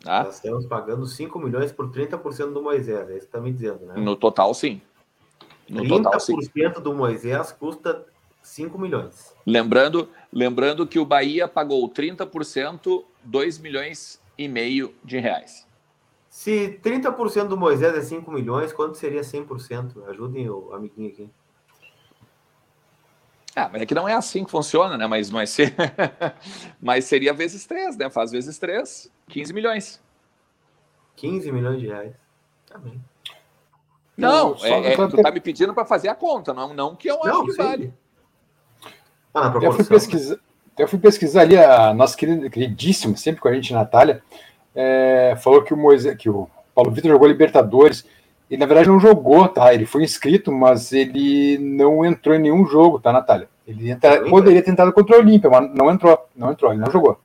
Tá? 0.00 0.24
Nós 0.24 0.36
estamos 0.36 0.66
pagando 0.66 1.06
5 1.06 1.38
milhões 1.38 1.72
por 1.72 1.90
30% 1.90 2.52
do 2.52 2.62
Moisés, 2.62 3.08
é 3.08 3.12
isso 3.12 3.20
que 3.20 3.24
está 3.26 3.40
me 3.40 3.52
dizendo, 3.52 3.86
né? 3.86 3.94
No 3.96 4.16
total, 4.16 4.54
sim. 4.54 4.80
No 5.68 5.82
30% 5.82 6.02
total, 6.02 6.20
sim. 6.20 6.36
do 6.82 6.94
Moisés 6.94 7.52
custa 7.52 8.06
5 8.42 8.78
milhões. 8.78 9.34
Lembrando, 9.44 10.08
lembrando 10.32 10.86
que 10.86 10.98
o 10.98 11.04
Bahia 11.04 11.46
pagou 11.46 11.88
30%, 11.90 13.04
2 13.24 13.58
milhões 13.58 14.20
e 14.36 14.48
meio 14.48 14.94
de 15.04 15.18
reais. 15.18 15.66
Se 16.30 16.78
30% 16.82 17.48
do 17.48 17.56
Moisés 17.56 17.94
é 17.96 18.00
5 18.00 18.30
milhões, 18.30 18.72
quanto 18.72 18.96
seria 18.96 19.22
100%? 19.22 20.08
Ajudem 20.08 20.48
o 20.48 20.72
amiguinho 20.72 21.08
aqui. 21.08 21.30
Ah, 23.58 23.68
mas 23.72 23.82
é 23.82 23.86
que 23.86 23.94
não 23.94 24.08
é 24.08 24.14
assim 24.14 24.44
que 24.44 24.50
funciona, 24.50 24.96
né? 24.96 25.06
Mas, 25.06 25.30
mas, 25.30 25.50
ser... 25.50 25.74
mas 26.80 27.04
seria 27.04 27.32
vezes 27.32 27.66
3, 27.66 27.96
né? 27.96 28.08
Faz 28.08 28.30
vezes 28.30 28.58
3, 28.58 29.10
15 29.28 29.52
milhões. 29.52 30.00
15 31.16 31.50
milhões 31.50 31.80
de 31.80 31.88
reais. 31.88 32.12
Tá 32.66 32.78
bem. 32.78 33.00
Não, 34.16 34.56
é, 34.62 34.92
é, 34.92 34.96
tu 34.96 35.22
tá 35.22 35.30
me 35.30 35.40
pedindo 35.40 35.72
para 35.72 35.84
fazer 35.84 36.08
a 36.08 36.14
conta, 36.14 36.52
não, 36.52 36.74
não 36.74 36.96
que 36.96 37.08
eu 37.08 37.22
acho 37.22 37.44
que 37.44 37.52
sim. 37.52 37.62
vale. 37.62 37.94
Ah, 39.32 39.52
eu 39.62 39.72
fui 39.72 39.84
pesquisar, 39.84 40.36
eu 40.76 40.88
fui 40.88 40.98
pesquisar 40.98 41.42
ali, 41.42 41.56
a 41.56 41.94
nossa 41.94 42.16
querida, 42.16 42.50
queridíssima, 42.50 43.16
sempre 43.16 43.40
com 43.40 43.46
a 43.46 43.52
gente, 43.52 43.72
Natália, 43.72 44.20
é, 44.74 45.36
falou 45.40 45.62
que 45.62 45.72
o 45.72 45.76
Moisés, 45.76 46.16
que 46.16 46.28
o 46.28 46.50
Paulo 46.74 46.90
Vitor 46.90 47.10
jogou 47.10 47.28
Libertadores. 47.28 48.04
E 48.50 48.56
na 48.56 48.66
verdade 48.66 48.88
não 48.88 48.98
jogou, 48.98 49.46
tá? 49.48 49.74
Ele 49.74 49.84
foi 49.84 50.02
inscrito, 50.02 50.50
mas 50.50 50.92
ele 50.92 51.58
não 51.58 52.04
entrou 52.04 52.34
em 52.34 52.40
nenhum 52.40 52.66
jogo, 52.66 52.98
tá, 52.98 53.12
Natália? 53.12 53.48
Ele 53.66 53.90
entra, 53.90 54.28
poderia 54.28 54.62
ter 54.62 54.70
entrado 54.70 54.92
contra 54.92 55.16
o 55.16 55.20
Olímpia, 55.20 55.50
mas 55.50 55.74
não 55.74 55.90
entrou, 55.90 56.26
não 56.34 56.50
entrou, 56.50 56.72
ele 56.72 56.80
não 56.80 56.90
jogou. 56.90 57.20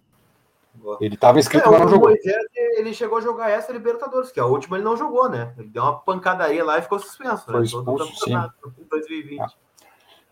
Ele 0.99 1.15
estava 1.15 1.39
inscrito, 1.39 1.69
é, 1.69 1.71
mas 1.71 1.82
não 1.82 1.88
jogou. 1.88 2.09
Moisés, 2.09 2.36
ele 2.78 2.93
chegou 2.93 3.17
a 3.17 3.21
jogar 3.21 3.49
essa 3.49 3.71
Libertadores, 3.71 4.32
que 4.32 4.39
a 4.39 4.45
última 4.45 4.76
ele 4.76 4.84
não 4.84 4.97
jogou, 4.97 5.30
né? 5.30 5.53
Ele 5.57 5.69
deu 5.69 5.82
uma 5.82 5.97
pancadaria 5.99 6.63
lá 6.63 6.78
e 6.78 6.82
ficou 6.82 6.99
suspenso. 6.99 7.45
Foi 7.45 7.55
né? 7.55 7.63
expulso, 7.63 8.26
sim. 8.26 8.34
2020. 8.89 9.39
Ah. 9.39 9.47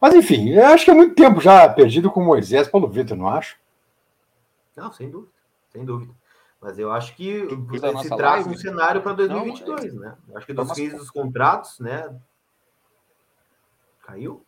Mas 0.01 0.15
enfim, 0.15 0.49
eu 0.49 0.65
acho 0.65 0.83
que 0.83 0.91
é 0.91 0.93
muito 0.93 1.15
tempo 1.15 1.39
já 1.39 1.69
perdido 1.69 2.11
com 2.11 2.21
Moisés, 2.21 2.67
Paulo 2.67 2.89
Vitor, 2.89 3.15
não 3.15 3.27
acho? 3.27 3.55
Não, 4.75 4.91
sem 4.91 5.09
dúvida, 5.09 5.31
sem 5.71 5.85
dúvida. 5.85 6.11
Mas 6.61 6.77
eu 6.77 6.91
acho 6.91 7.15
que 7.15 7.47
se 8.01 8.15
traz 8.15 8.45
um 8.45 8.55
cenário 8.55 9.01
para 9.01 9.13
2022, 9.13 9.95
não, 9.95 10.03
é... 10.03 10.07
né? 10.09 10.15
Eu 10.29 10.37
acho 10.37 10.45
que 10.45 10.53
dos 10.53 10.71
fins 10.73 10.93
dos 10.93 11.09
contratos, 11.09 11.79
né? 11.79 12.15
Caiu? 14.05 14.45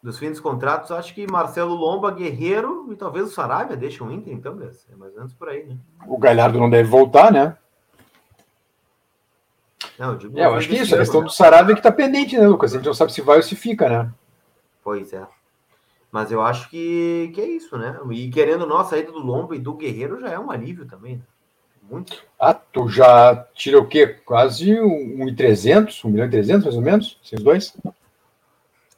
Dos 0.00 0.16
fins 0.16 0.30
dos 0.30 0.40
contratos, 0.40 0.92
acho 0.92 1.12
que 1.12 1.26
Marcelo 1.28 1.74
Lomba, 1.74 2.12
Guerreiro 2.12 2.92
e 2.92 2.96
talvez 2.96 3.26
o 3.26 3.32
Sarabia 3.32 3.76
deixam 3.76 4.06
o 4.06 4.12
Inter, 4.12 4.32
então, 4.32 4.52
é 4.52 4.94
mais 4.94 5.12
ou 5.12 5.18
menos 5.18 5.34
por 5.34 5.48
aí, 5.48 5.66
né? 5.66 5.76
O 6.06 6.16
Galhardo 6.16 6.60
não 6.60 6.70
deve 6.70 6.88
voltar, 6.88 7.32
né? 7.32 7.56
Não, 9.98 10.12
eu, 10.12 10.16
digo, 10.16 10.38
é, 10.38 10.44
eu 10.44 10.54
acho 10.54 10.68
que 10.68 10.76
isso, 10.76 10.94
a 10.94 10.98
questão 10.98 11.24
do 11.24 11.30
Sarabia 11.30 11.74
que 11.74 11.80
está 11.80 11.90
pendente, 11.90 12.38
né, 12.38 12.46
Lucas? 12.46 12.72
A 12.72 12.76
gente 12.76 12.86
não 12.86 12.94
sabe 12.94 13.12
se 13.12 13.20
vai 13.20 13.38
ou 13.38 13.42
se 13.42 13.56
fica, 13.56 13.88
né? 13.88 14.12
Pois 14.84 15.12
é. 15.12 15.26
Mas 16.12 16.30
eu 16.30 16.40
acho 16.40 16.70
que, 16.70 17.32
que 17.34 17.40
é 17.40 17.46
isso, 17.46 17.76
né? 17.76 17.98
E 18.12 18.30
querendo 18.30 18.64
nós, 18.64 18.86
a 18.86 18.90
saída 18.90 19.10
do 19.10 19.18
Lombo 19.18 19.52
e 19.54 19.58
do 19.58 19.74
Guerreiro 19.74 20.20
já 20.20 20.28
é 20.28 20.38
um 20.38 20.52
alívio 20.52 20.86
também, 20.86 21.16
né? 21.16 21.22
Muito. 21.90 22.22
Ah, 22.38 22.54
tu 22.54 22.88
já 22.88 23.34
tira 23.54 23.78
o 23.78 23.86
quê? 23.86 24.06
Quase 24.06 24.78
1,300, 24.78 26.04
1 26.04 26.08
milhão 26.08 26.26
e 26.26 26.30
300, 26.30 26.64
mais 26.64 26.76
ou 26.76 26.82
menos? 26.82 27.18
Esses 27.24 27.42
dois? 27.42 27.76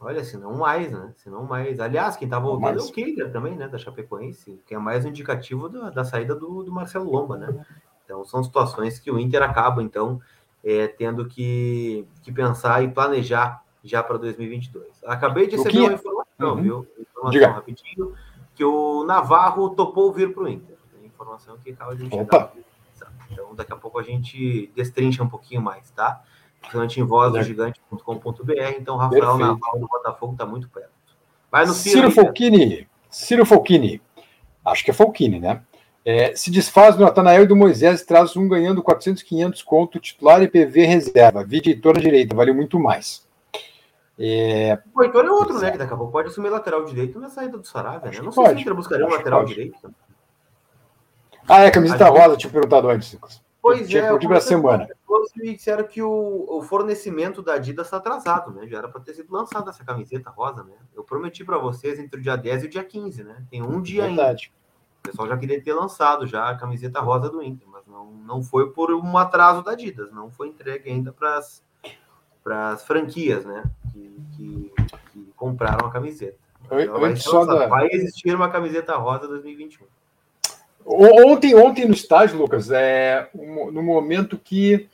Olha, 0.00 0.24
se 0.24 0.36
não 0.36 0.56
mais, 0.56 0.90
né? 0.90 1.12
Se 1.16 1.28
não 1.28 1.44
mais. 1.44 1.78
Aliás, 1.78 2.16
quem 2.16 2.28
tá 2.28 2.38
voltando 2.38 2.80
é 2.80 2.82
o 2.82 2.90
Keiler 2.92 3.30
também, 3.30 3.54
né? 3.54 3.68
Da 3.68 3.78
Chapecoense, 3.78 4.60
que 4.66 4.74
é 4.74 4.78
mais 4.78 5.04
um 5.04 5.08
indicativo 5.08 5.68
da, 5.68 5.90
da 5.90 6.04
saída 6.04 6.34
do, 6.34 6.64
do 6.64 6.72
Marcelo 6.72 7.10
Lomba, 7.10 7.36
né? 7.36 7.64
Então, 8.04 8.24
são 8.24 8.42
situações 8.42 8.98
que 8.98 9.10
o 9.10 9.18
Inter 9.18 9.42
acaba, 9.42 9.82
então, 9.82 10.20
é, 10.64 10.88
tendo 10.88 11.26
que, 11.26 12.04
que 12.22 12.32
pensar 12.32 12.82
e 12.82 12.88
planejar 12.88 13.62
já 13.84 14.02
para 14.02 14.16
2022. 14.18 14.86
Acabei 15.04 15.46
de 15.46 15.56
receber 15.56 15.78
uma 15.78 15.92
informação, 15.92 16.56
uhum. 16.56 16.62
viu? 16.62 16.86
Informação 16.98 17.30
Diga. 17.30 17.48
rapidinho, 17.48 18.14
que 18.54 18.64
o 18.64 19.04
Navarro 19.04 19.70
topou 19.70 20.12
vir 20.12 20.34
para 20.34 20.42
o 20.42 20.48
Inter. 20.48 20.76
Informação 21.04 21.56
que 21.58 21.70
acaba 21.70 21.94
de 21.94 22.08
chegar. 22.08 22.52
Então, 23.30 23.54
daqui 23.54 23.72
a 23.72 23.76
pouco 23.76 23.98
a 23.98 24.02
gente 24.02 24.70
destrincha 24.74 25.22
um 25.22 25.28
pouquinho 25.28 25.62
mais, 25.62 25.90
tá? 25.90 26.22
Principalmente 26.60 27.00
em 27.00 27.04
vozdogigante.com.br. 27.04 28.52
Então, 28.78 28.96
Rafael 28.96 29.20
Perfeito. 29.20 29.38
Navarro 29.38 29.78
do 29.78 29.88
Botafogo 29.88 30.32
está 30.32 30.44
muito 30.44 30.68
perto. 30.68 30.90
Vai 31.50 31.66
no 31.66 31.72
Ciro. 31.72 31.96
Ciro 31.96 32.10
Folchini. 32.10 32.88
Ciro 33.08 33.46
Folchini. 33.46 34.02
Acho 34.64 34.84
que 34.84 34.90
é 34.90 34.94
Folchini, 34.94 35.40
né? 35.40 35.62
É, 36.04 36.34
se 36.34 36.50
desfaz 36.50 36.96
do 36.96 37.04
Natanael 37.04 37.42
e 37.42 37.46
do 37.46 37.56
Moisés, 37.56 38.04
traz 38.04 38.34
um 38.36 38.48
ganhando 38.48 38.82
400, 38.82 39.22
500 39.22 39.62
conto 39.62 40.00
titular 40.00 40.42
e 40.42 40.48
PV 40.48 40.84
reserva. 40.86 41.44
Vídeo 41.44 41.70
Heitor 41.70 41.94
na 41.94 42.00
direita, 42.00 42.34
valeu 42.34 42.54
muito 42.54 42.78
mais. 42.78 43.26
É... 44.18 44.78
O 44.94 45.02
Heitor 45.02 45.24
é 45.24 45.30
outro, 45.30 45.58
né? 45.58 45.70
Que 45.70 45.78
daqui 45.78 45.92
a 45.92 45.96
pouco 45.96 46.12
pode 46.12 46.28
assumir 46.28 46.48
lateral 46.48 46.84
direito 46.84 47.18
na 47.18 47.28
saída 47.28 47.58
do 47.58 47.66
Saravia, 47.66 48.10
né? 48.10 48.20
Não 48.22 48.32
sei 48.32 48.44
pode. 48.44 48.54
se 48.54 48.56
o 48.56 48.60
Inter 48.60 48.74
buscaria 48.74 49.06
um 49.06 49.10
lateral 49.10 49.44
direito. 49.44 49.94
Ah, 51.50 51.62
é, 51.62 51.70
camiseta 51.70 52.08
rosa, 52.08 52.30
gente... 52.30 52.40
tinha 52.42 52.52
perguntado 52.52 52.88
antes, 52.88 53.18
Pois 53.60 53.88
tinha 53.88 54.04
é, 54.04 54.10
eu 54.10 54.40
semana. 54.40 54.88
E 55.42 55.54
disseram 55.54 55.84
que 55.84 56.02
o, 56.02 56.46
o 56.48 56.62
fornecimento 56.62 57.42
da 57.42 57.54
Adidas 57.54 57.86
está 57.86 57.96
atrasado, 57.96 58.52
né? 58.52 58.66
Já 58.66 58.78
era 58.78 58.88
para 58.88 59.00
ter 59.00 59.14
sido 59.14 59.32
lançada 59.32 59.70
essa 59.70 59.84
camiseta 59.84 60.30
rosa, 60.30 60.62
né? 60.62 60.74
Eu 60.94 61.02
prometi 61.02 61.44
para 61.44 61.58
vocês 61.58 61.98
entre 61.98 62.20
o 62.20 62.22
dia 62.22 62.36
10 62.36 62.64
e 62.64 62.66
o 62.66 62.70
dia 62.70 62.84
15, 62.84 63.24
né? 63.24 63.42
Tem 63.50 63.62
um 63.62 63.82
dia 63.82 64.04
Verdade. 64.06 64.52
ainda. 64.52 64.60
O 65.00 65.02
pessoal 65.02 65.28
já 65.28 65.36
queria 65.36 65.62
ter 65.62 65.72
lançado 65.72 66.26
já 66.26 66.50
a 66.50 66.56
camiseta 66.56 67.00
rosa 67.00 67.28
do 67.28 67.42
Inter, 67.42 67.66
mas 67.68 67.86
não, 67.86 68.12
não 68.12 68.42
foi 68.42 68.70
por 68.70 68.92
um 68.92 69.16
atraso 69.16 69.62
da 69.62 69.72
Adidas, 69.72 70.12
não 70.12 70.30
foi 70.30 70.48
entregue 70.48 70.90
ainda 70.90 71.12
para 71.12 71.38
as 72.72 72.84
franquias, 72.84 73.44
né? 73.44 73.64
Que, 73.92 74.14
que, 74.36 74.72
que, 75.12 75.32
compraram 75.36 75.86
a 75.86 75.90
camiseta. 75.90 76.38
Vai, 76.68 76.86
da... 76.86 77.66
vai, 77.66 77.88
existir 77.90 78.34
uma 78.34 78.50
camiseta 78.50 78.94
rosa 78.96 79.26
2021. 79.26 79.86
Ontem, 80.84 81.54
ontem 81.54 81.86
no 81.86 81.94
estádio, 81.94 82.38
Lucas, 82.38 82.70
é, 82.70 83.28
no 83.34 83.82
momento 83.82 84.38
que. 84.38 84.88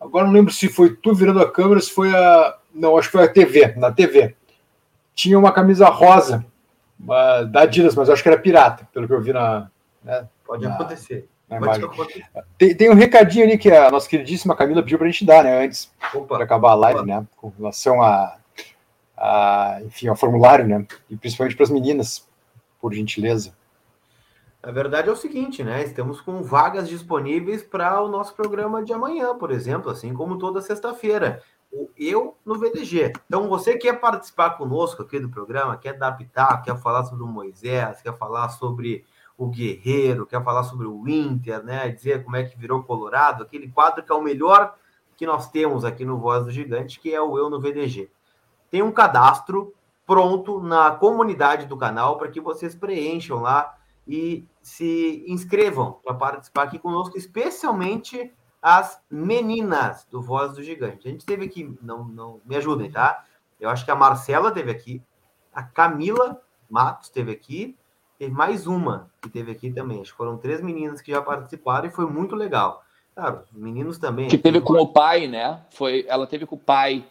Agora 0.00 0.26
não 0.26 0.32
lembro 0.32 0.52
se 0.52 0.68
foi 0.68 0.94
tu 0.94 1.14
virando 1.14 1.40
a 1.40 1.50
câmera, 1.50 1.80
se 1.80 1.90
foi 1.90 2.14
a. 2.14 2.56
Não, 2.74 2.96
acho 2.96 3.08
que 3.08 3.16
foi 3.16 3.24
a 3.24 3.32
TV, 3.32 3.74
na 3.76 3.90
TV. 3.90 4.34
Tinha 5.14 5.38
uma 5.38 5.52
camisa 5.52 5.88
rosa 5.88 6.44
uma, 6.98 7.42
da 7.42 7.62
Adidas, 7.62 7.94
mas 7.94 8.10
acho 8.10 8.22
que 8.22 8.28
era 8.28 8.38
pirata, 8.38 8.88
pelo 8.92 9.06
que 9.06 9.14
eu 9.14 9.20
vi 9.20 9.32
na. 9.32 9.70
Né, 10.02 10.26
Pode 10.44 10.64
na, 10.64 10.74
acontecer. 10.74 11.28
Na 11.48 11.58
Pode 11.58 11.84
acontecer. 11.84 12.26
Tem, 12.56 12.74
tem, 12.74 12.90
um 12.90 12.94
recadinho 12.94 13.44
ali 13.44 13.58
que 13.58 13.70
a 13.70 13.90
nossa 13.90 14.08
queridíssima 14.08 14.56
Camila 14.56 14.82
pediu 14.82 14.98
para 14.98 15.06
a 15.06 15.10
gente 15.10 15.24
dar, 15.24 15.44
né? 15.44 15.64
Antes 15.64 15.90
de 16.12 16.42
acabar 16.42 16.72
a 16.72 16.74
live, 16.74 17.00
Opa. 17.00 17.06
né? 17.06 17.26
Com 17.36 17.52
relação 17.56 18.02
a, 18.02 18.36
a, 19.16 19.80
enfim, 19.84 20.08
ao 20.08 20.16
formulário, 20.16 20.66
né? 20.66 20.86
E 21.08 21.16
principalmente 21.16 21.56
para 21.56 21.64
as 21.64 21.70
meninas, 21.70 22.26
por 22.80 22.92
gentileza. 22.92 23.57
A 24.60 24.72
verdade 24.72 25.08
é 25.08 25.12
o 25.12 25.16
seguinte, 25.16 25.62
né? 25.62 25.84
Estamos 25.84 26.20
com 26.20 26.42
vagas 26.42 26.88
disponíveis 26.88 27.62
para 27.62 28.02
o 28.02 28.08
nosso 28.08 28.34
programa 28.34 28.82
de 28.82 28.92
amanhã, 28.92 29.36
por 29.38 29.52
exemplo, 29.52 29.88
assim 29.88 30.12
como 30.12 30.36
toda 30.36 30.60
sexta-feira 30.60 31.42
o 31.70 31.88
Eu 31.96 32.36
no 32.44 32.58
VDG. 32.58 33.12
Então, 33.26 33.48
você 33.48 33.76
quer 33.76 34.00
participar 34.00 34.50
conosco 34.50 35.02
aqui 35.02 35.20
do 35.20 35.28
programa, 35.28 35.76
quer 35.76 35.90
adaptar, 35.90 36.62
quer 36.62 36.76
falar 36.76 37.04
sobre 37.04 37.22
o 37.22 37.26
Moisés, 37.26 38.02
quer 38.02 38.16
falar 38.16 38.48
sobre 38.48 39.04
o 39.36 39.46
Guerreiro, 39.46 40.26
quer 40.26 40.42
falar 40.42 40.64
sobre 40.64 40.86
o 40.86 41.06
Inter, 41.06 41.62
né? 41.62 41.88
Dizer 41.90 42.24
como 42.24 42.34
é 42.34 42.42
que 42.42 42.58
virou 42.58 42.82
Colorado, 42.82 43.44
aquele 43.44 43.70
quadro 43.70 44.02
que 44.02 44.10
é 44.10 44.14
o 44.14 44.22
melhor 44.22 44.74
que 45.16 45.24
nós 45.24 45.48
temos 45.50 45.84
aqui 45.84 46.04
no 46.04 46.18
Voz 46.18 46.44
do 46.44 46.50
Gigante, 46.50 46.98
que 46.98 47.14
é 47.14 47.20
o 47.20 47.38
Eu 47.38 47.48
no 47.48 47.60
VDG. 47.60 48.10
Tem 48.70 48.82
um 48.82 48.90
cadastro 48.90 49.72
pronto 50.04 50.60
na 50.60 50.90
comunidade 50.90 51.66
do 51.66 51.76
canal 51.76 52.18
para 52.18 52.28
que 52.28 52.40
vocês 52.40 52.74
preencham 52.74 53.40
lá 53.40 53.77
e 54.08 54.46
se 54.62 55.22
inscrevam 55.28 56.00
para 56.02 56.14
participar 56.14 56.62
aqui 56.62 56.78
conosco, 56.78 57.18
especialmente 57.18 58.32
as 58.60 59.00
meninas 59.10 60.06
do 60.10 60.22
Voz 60.22 60.54
do 60.54 60.62
Gigante. 60.62 61.06
A 61.06 61.10
gente 61.10 61.26
teve 61.26 61.44
aqui, 61.44 61.76
não, 61.82 62.04
não 62.04 62.40
me 62.44 62.56
ajudem, 62.56 62.90
tá? 62.90 63.24
Eu 63.60 63.68
acho 63.68 63.84
que 63.84 63.90
a 63.90 63.94
Marcela 63.96 64.50
teve 64.50 64.70
aqui, 64.70 65.02
a 65.52 65.62
Camila 65.62 66.40
Matos 66.70 67.10
teve 67.10 67.30
aqui, 67.30 67.76
teve 68.18 68.32
mais 68.32 68.66
uma 68.66 69.10
que 69.20 69.28
teve 69.28 69.52
aqui 69.52 69.70
também. 69.70 70.00
Acho 70.00 70.12
que 70.12 70.16
foram 70.16 70.38
três 70.38 70.60
meninas 70.60 71.00
que 71.02 71.12
já 71.12 71.20
participaram 71.20 71.86
e 71.86 71.92
foi 71.92 72.06
muito 72.06 72.34
legal. 72.34 72.82
Claro, 73.14 73.42
os 73.52 73.58
meninos 73.58 73.98
também. 73.98 74.28
Que 74.28 74.38
teve 74.38 74.60
com 74.60 74.74
o 74.74 74.92
pai, 74.92 75.26
né? 75.26 75.64
Foi, 75.70 76.04
ela 76.08 76.26
teve 76.26 76.46
com 76.46 76.56
o 76.56 76.58
pai. 76.58 77.06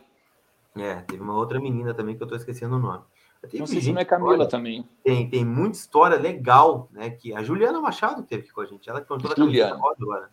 É, 0.75 0.95
teve 1.01 1.21
uma 1.21 1.35
outra 1.35 1.59
menina 1.59 1.93
também 1.93 2.15
que 2.15 2.23
eu 2.23 2.27
tô 2.27 2.35
esquecendo 2.35 2.75
o 2.75 2.79
nome. 2.79 3.03
Teve 3.41 3.59
não 3.59 3.67
sei 3.67 3.81
se 3.81 3.91
não 3.91 4.01
é 4.01 4.05
Camila 4.05 4.31
olha, 4.31 4.47
também. 4.47 4.87
Tem, 5.03 5.29
tem 5.29 5.45
muita 5.45 5.77
história 5.77 6.17
legal, 6.17 6.89
né? 6.91 7.09
Que 7.09 7.33
a 7.33 7.43
Juliana 7.43 7.79
Machado 7.79 8.23
teve 8.23 8.43
aqui 8.43 8.51
com 8.51 8.61
a 8.61 8.65
gente. 8.65 8.89
Ela 8.89 9.01
contou 9.01 9.31
a 9.31 9.35
Juliana. 9.35 9.75
agora. 9.75 10.29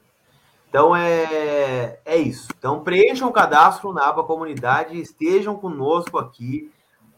Então 0.68 0.96
é, 0.96 2.00
é 2.04 2.16
isso. 2.16 2.48
Então 2.58 2.82
preencham 2.82 3.28
o 3.28 3.32
cadastro 3.32 3.92
na 3.92 4.08
aba 4.08 4.24
comunidade, 4.24 5.00
estejam 5.00 5.56
conosco 5.56 6.18
aqui 6.18 6.68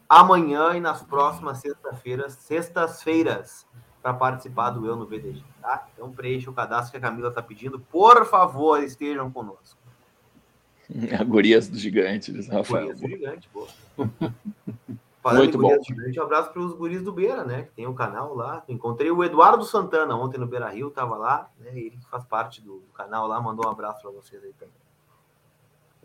amanhã 0.07 0.75
e 0.75 0.79
nas 0.79 1.01
próximas 1.01 1.57
sexta-feiras, 1.59 2.33
sextas-feiras, 2.33 3.65
para 4.01 4.13
participar 4.13 4.69
do 4.69 4.85
Eu 4.85 4.95
no 4.95 5.07
VDG, 5.07 5.43
tá? 5.59 5.87
Então 5.93 6.11
preencham 6.11 6.53
o 6.53 6.55
cadastro 6.55 6.91
que 6.91 6.97
a 6.97 7.09
Camila 7.09 7.29
está 7.29 7.41
pedindo. 7.41 7.79
Por 7.79 8.25
favor, 8.25 8.83
estejam 8.83 9.31
conosco. 9.31 9.79
Gurias 11.27 11.67
do 11.67 11.77
Gigante, 11.77 12.31
Rafael. 12.47 12.93
Gurias 12.93 13.01
do 13.01 13.07
Gigante, 13.07 13.49
boa. 13.51 13.67
Falando 15.21 15.39
Muito 15.39 15.57
bom. 15.57 15.69
Um 15.69 16.23
abraço 16.23 16.51
para 16.51 16.61
os 16.61 16.73
guris 16.73 17.01
do 17.01 17.11
Beira, 17.11 17.43
né? 17.43 17.63
Que 17.63 17.71
tem 17.71 17.87
o 17.87 17.91
um 17.91 17.95
canal 17.95 18.33
lá. 18.35 18.63
Encontrei 18.67 19.11
o 19.11 19.23
Eduardo 19.23 19.65
Santana 19.65 20.15
ontem 20.15 20.37
no 20.37 20.47
Beira 20.47 20.69
Rio, 20.69 20.89
tava 20.89 21.17
lá, 21.17 21.49
né? 21.59 21.71
Ele 21.73 21.97
que 21.97 22.09
faz 22.09 22.23
parte 22.25 22.61
do, 22.61 22.79
do 22.79 22.93
canal 22.93 23.27
lá, 23.27 23.41
mandou 23.41 23.65
um 23.67 23.71
abraço 23.71 24.01
para 24.01 24.11
vocês 24.11 24.43
aí 24.43 24.53
também. 24.53 24.73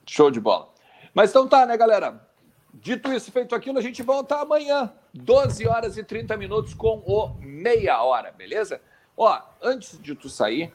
Show 0.06 0.30
de 0.30 0.40
bola. 0.40 0.68
Mas 1.14 1.30
então 1.30 1.46
tá, 1.46 1.66
né, 1.66 1.76
galera? 1.76 2.26
Dito 2.74 3.12
isso, 3.12 3.30
feito 3.30 3.54
aquilo, 3.54 3.78
a 3.78 3.82
gente 3.82 4.02
volta 4.02 4.36
amanhã, 4.36 4.90
12 5.12 5.68
horas 5.68 5.98
e 5.98 6.02
30 6.02 6.36
minutos 6.38 6.72
com 6.72 7.02
o 7.06 7.34
meia 7.38 8.02
hora, 8.02 8.32
beleza? 8.32 8.80
Ó, 9.14 9.40
antes 9.60 10.00
de 10.00 10.14
tu 10.14 10.30
sair, 10.30 10.72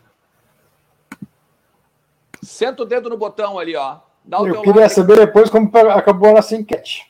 senta 2.42 2.84
o 2.84 2.86
dedo 2.86 3.10
no 3.10 3.18
botão 3.18 3.58
ali, 3.58 3.76
ó. 3.76 3.98
Dá 4.24 4.40
o 4.40 4.48
Eu 4.48 4.62
queria 4.62 4.88
saber 4.90 5.18
depois 5.18 5.50
como 5.50 5.72
acabou 5.92 6.30
a 6.30 6.34
nossa 6.34 6.56
enquete. 6.56 7.07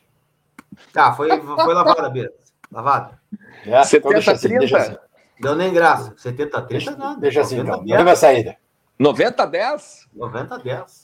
Tá, 0.93 1.13
foi, 1.13 1.29
foi 1.41 1.73
lavada, 1.73 2.09
Beira. 2.09 2.31
Lavada. 2.71 3.19
É, 3.65 3.83
70 3.83 4.19
então 4.19 4.37
30? 4.37 4.77
Assim, 4.77 4.97
Deu 5.39 5.55
nem 5.55 5.73
graça. 5.73 6.13
70 6.17 6.61
30 6.63 6.95
nada. 6.97 7.19
Deixa 7.19 7.41
assim, 7.41 7.59
então. 7.59 7.83
Leva 7.85 8.11
a 8.11 8.15
saída. 8.15 8.57
90 8.99 9.45
10? 9.45 10.07
90 10.13 10.57
10. 10.59 11.03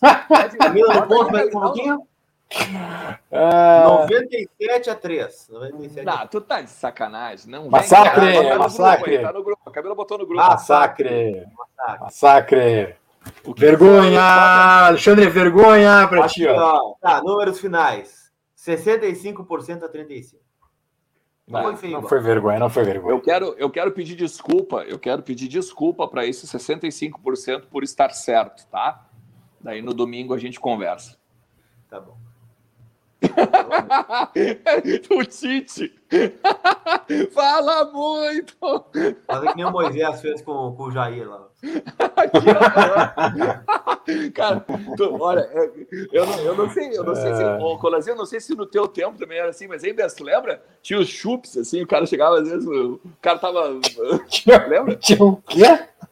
Camila 0.59 0.93
no 0.95 1.07
ponto, 1.07 1.31
mais 1.31 1.47
um 1.47 1.59
pouquinho. 1.59 2.07
Uh... 3.31 4.01
97 4.01 4.89
a 4.89 4.95
3. 4.95 5.47
97 5.49 6.05
não, 6.05 6.27
tu 6.27 6.41
tá 6.41 6.61
de 6.61 6.69
sacanagem. 6.69 7.49
Não 7.49 7.69
massacre, 7.69 8.25
vem, 8.25 8.43
cara, 8.43 8.59
massacre. 8.59 9.19
Tá 9.19 9.33
no 9.33 9.43
grupo, 9.43 9.61
A 9.65 9.71
Camila 9.71 9.95
botou 9.95 10.17
no 10.17 10.25
grupo. 10.25 10.41
Massacre. 10.41 11.47
Massacre. 11.55 12.03
massacre. 12.03 12.95
Vergonha, 13.55 14.21
Alexandre, 14.87 15.29
vergonha 15.29 16.07
pra 16.07 16.27
ti, 16.27 16.45
ó. 16.45 16.95
Tá, 16.99 17.21
números 17.23 17.59
finais. 17.59 18.22
65% 18.65 19.83
a 19.83 19.89
35%. 19.89 20.35
Não, 21.45 21.61
não, 21.61 21.63
foi 21.63 21.75
feio, 21.75 21.93
não 21.93 22.07
foi 22.07 22.19
vergonha, 22.21 22.59
não 22.59 22.69
foi 22.69 22.83
vergonha. 22.85 23.13
Eu 23.13 23.21
quero, 23.21 23.53
eu 23.57 23.69
quero 23.69 23.91
pedir 23.91 24.15
desculpa, 24.15 24.83
eu 24.83 24.97
quero 24.97 25.21
pedir 25.21 25.49
desculpa 25.49 26.07
para 26.07 26.25
esses 26.25 26.49
65% 26.49 27.65
por 27.69 27.83
estar 27.83 28.11
certo, 28.11 28.65
tá? 28.67 29.09
Daí 29.59 29.81
no 29.81 29.93
domingo 29.93 30.33
a 30.33 30.37
gente 30.37 30.57
conversa. 30.57 31.17
Tá 31.89 31.99
bom. 31.99 32.17
o 35.11 35.25
Tite. 35.25 35.93
Fala 37.33 37.85
muito. 37.85 38.55
Fala 39.25 39.51
que 39.51 39.57
nem 39.57 39.65
o 39.65 39.71
Moisés 39.71 40.21
fez 40.21 40.41
com, 40.41 40.73
com 40.75 40.83
o 40.83 40.91
Jair 40.91 41.29
lá. 41.29 41.47
Cara, 44.33 44.65
tu, 44.97 45.21
olha, 45.21 45.49
eu 46.11 46.25
não, 46.25 46.39
eu 46.39 46.57
não 46.57 46.69
sei, 46.69 46.97
eu 46.97 47.03
não 47.03 47.15
sei 47.15 47.33
se, 47.33 47.43
ô, 47.43 47.77
Colazinho, 47.77 48.13
eu 48.13 48.17
não 48.17 48.25
sei 48.25 48.41
se 48.41 48.53
no 48.53 48.65
teu 48.65 48.87
tempo 48.87 49.17
também 49.17 49.37
era 49.37 49.49
assim, 49.49 49.67
mas 49.67 49.83
ainda 49.83 50.09
se 50.09 50.21
lembra? 50.21 50.61
Tinha 50.81 50.99
os 50.99 51.07
chups, 51.07 51.57
assim, 51.57 51.81
o 51.81 51.87
cara 51.87 52.05
chegava, 52.05 52.39
às 52.39 52.49
vezes, 52.49 52.67
o 52.67 52.99
cara 53.21 53.39
tava. 53.39 53.79
lembra? 54.67 54.95
Tinha 54.97 55.23
o 55.23 55.37
quê? 55.37 55.63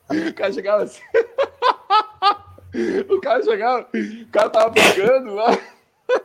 O 0.09 0.33
cara 0.33 0.53
chegava 0.53 0.83
assim. 0.83 1.01
o 3.09 3.19
cara 3.19 3.43
chegava, 3.43 3.87
o 3.93 4.31
cara 4.31 4.49
tava 4.49 4.69
brigando, 4.69 5.35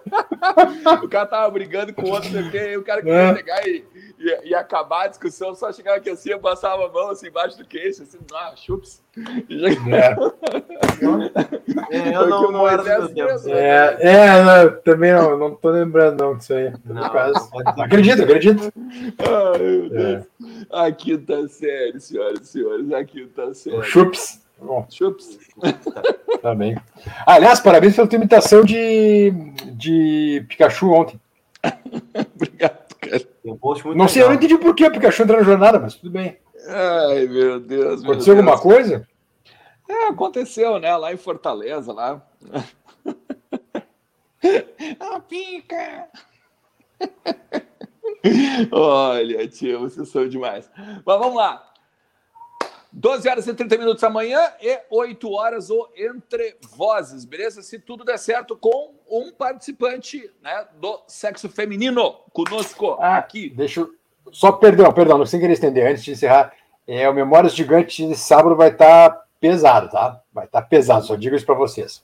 o 1.03 1.09
cara 1.09 1.27
tava 1.27 1.51
brigando 1.51 1.93
com 1.93 2.03
o 2.03 2.11
outro, 2.11 2.31
e 2.31 2.77
o 2.77 2.83
cara 2.83 3.03
queria 3.03 3.15
é. 3.15 3.35
pegar 3.35 3.67
e, 3.67 3.85
e, 4.19 4.49
e, 4.49 4.55
acabar 4.55 5.05
a 5.05 5.09
discussão, 5.09 5.55
só 5.55 5.73
chegava 5.73 5.99
aqui 5.99 6.11
assim, 6.11 6.31
eu 6.31 6.39
passava 6.39 6.87
a 6.87 6.89
mão 6.93 7.11
assim 7.11 7.29
embaixo 7.29 7.59
do 7.59 7.65
queixo, 7.65 8.03
assim, 8.03 8.19
ah, 8.33 8.53
chups. 8.57 9.05
É. 11.91 11.97
é, 11.97 12.15
eu 12.15 12.29
não, 12.29 12.53
não 12.53 12.69
era 12.69 13.01
do 13.01 13.09
tempo. 13.09 13.31
É, 13.49 13.97
é 14.01 14.43
não, 14.43 14.77
também 14.83 15.13
não, 15.13 15.39
não 15.39 15.55
tô 15.55 15.71
lembrando 15.71 16.23
não 16.23 16.37
disso 16.37 16.53
aí. 16.53 16.71
Não, 16.85 17.03
acredito, 17.83 18.23
acredito. 18.23 18.73
Ai, 19.19 19.59
meu 19.59 19.89
Deus. 19.89 20.03
É. 20.03 20.27
A 20.71 20.93
quinta 20.93 21.49
série, 21.49 21.99
senhoras 21.99 22.41
e 22.43 22.47
senhores, 22.47 22.93
a 22.93 23.05
quinta 23.05 23.55
série. 23.55 23.83
Chups. 23.85 24.46
Bom. 24.61 24.87
Chups. 24.91 25.39
Tá 26.43 26.55
bem. 26.55 26.77
aliás, 27.27 27.59
parabéns 27.59 27.97
pela 27.97 28.07
tua 28.07 28.17
imitação 28.19 28.63
de, 28.63 29.33
de 29.73 30.45
Pikachu 30.49 30.93
ontem. 30.93 31.19
Obrigado, 32.37 32.95
cara. 33.01 33.23
Um 33.45 33.59
não 33.95 34.07
sei, 34.07 34.23
legal. 34.23 34.27
eu 34.27 34.29
não 34.29 34.35
entendi 34.35 34.59
por 34.59 34.75
que 34.75 34.87
o 34.87 34.93
Pikachu 34.93 35.23
entrou 35.23 35.39
na 35.39 35.45
jornada, 35.45 35.81
mas 35.81 35.95
tudo 35.95 36.11
bem. 36.11 36.39
Ai, 36.69 37.27
meu 37.27 37.59
Deus. 37.59 38.05
Aconteceu 38.05 38.35
meu 38.35 38.45
Deus. 38.45 38.59
alguma 38.59 38.61
coisa? 38.61 39.09
É, 39.89 40.09
aconteceu, 40.09 40.79
né? 40.79 40.95
Lá 40.97 41.13
em 41.13 41.17
Fortaleza, 41.17 41.93
lá. 41.93 42.23
ah, 45.01 45.21
pica! 45.21 46.09
Olha, 48.73 49.49
tio, 49.49 49.81
vocês 49.81 50.09
são 50.09 50.29
demais. 50.29 50.71
Mas 50.77 51.19
vamos 51.19 51.37
lá. 51.37 51.73
12 52.99 53.29
horas 53.29 53.47
e 53.47 53.53
30 53.53 53.77
minutos 53.77 54.03
amanhã 54.05 54.41
e 54.59 54.81
8 54.89 55.31
horas 55.31 55.69
o 55.69 55.87
Entre 55.95 56.57
Vozes, 56.75 57.27
beleza? 57.27 57.61
Se 57.61 57.79
tudo 57.79 58.05
der 58.05 58.19
certo 58.19 58.57
com 58.57 58.95
um 59.07 59.31
participante 59.31 60.31
né, 60.43 60.65
do 60.81 61.03
sexo 61.07 61.47
feminino 61.47 62.15
conosco 62.33 62.97
ah, 62.99 63.19
aqui. 63.19 63.51
Deixa 63.51 63.81
eu... 63.81 63.95
Só, 64.33 64.51
perdão, 64.51 64.91
perdão, 64.95 65.19
não 65.19 65.27
sem 65.27 65.39
querer 65.39 65.53
estender, 65.53 65.91
antes 65.91 66.03
de 66.05 66.13
encerrar, 66.13 66.55
é, 66.89 67.07
o 67.07 67.13
Memórias 67.13 67.55
Gigante 67.55 68.07
de 68.07 68.17
sábado 68.17 68.57
vai 68.57 68.71
estar 68.71 69.11
tá 69.11 69.25
pesado, 69.39 69.91
tá? 69.91 70.23
Vai 70.33 70.47
estar 70.47 70.63
tá 70.63 70.67
pesado, 70.67 71.05
só 71.05 71.17
digo 71.17 71.37
isso 71.37 71.45
para 71.45 71.55
vocês. 71.55 72.03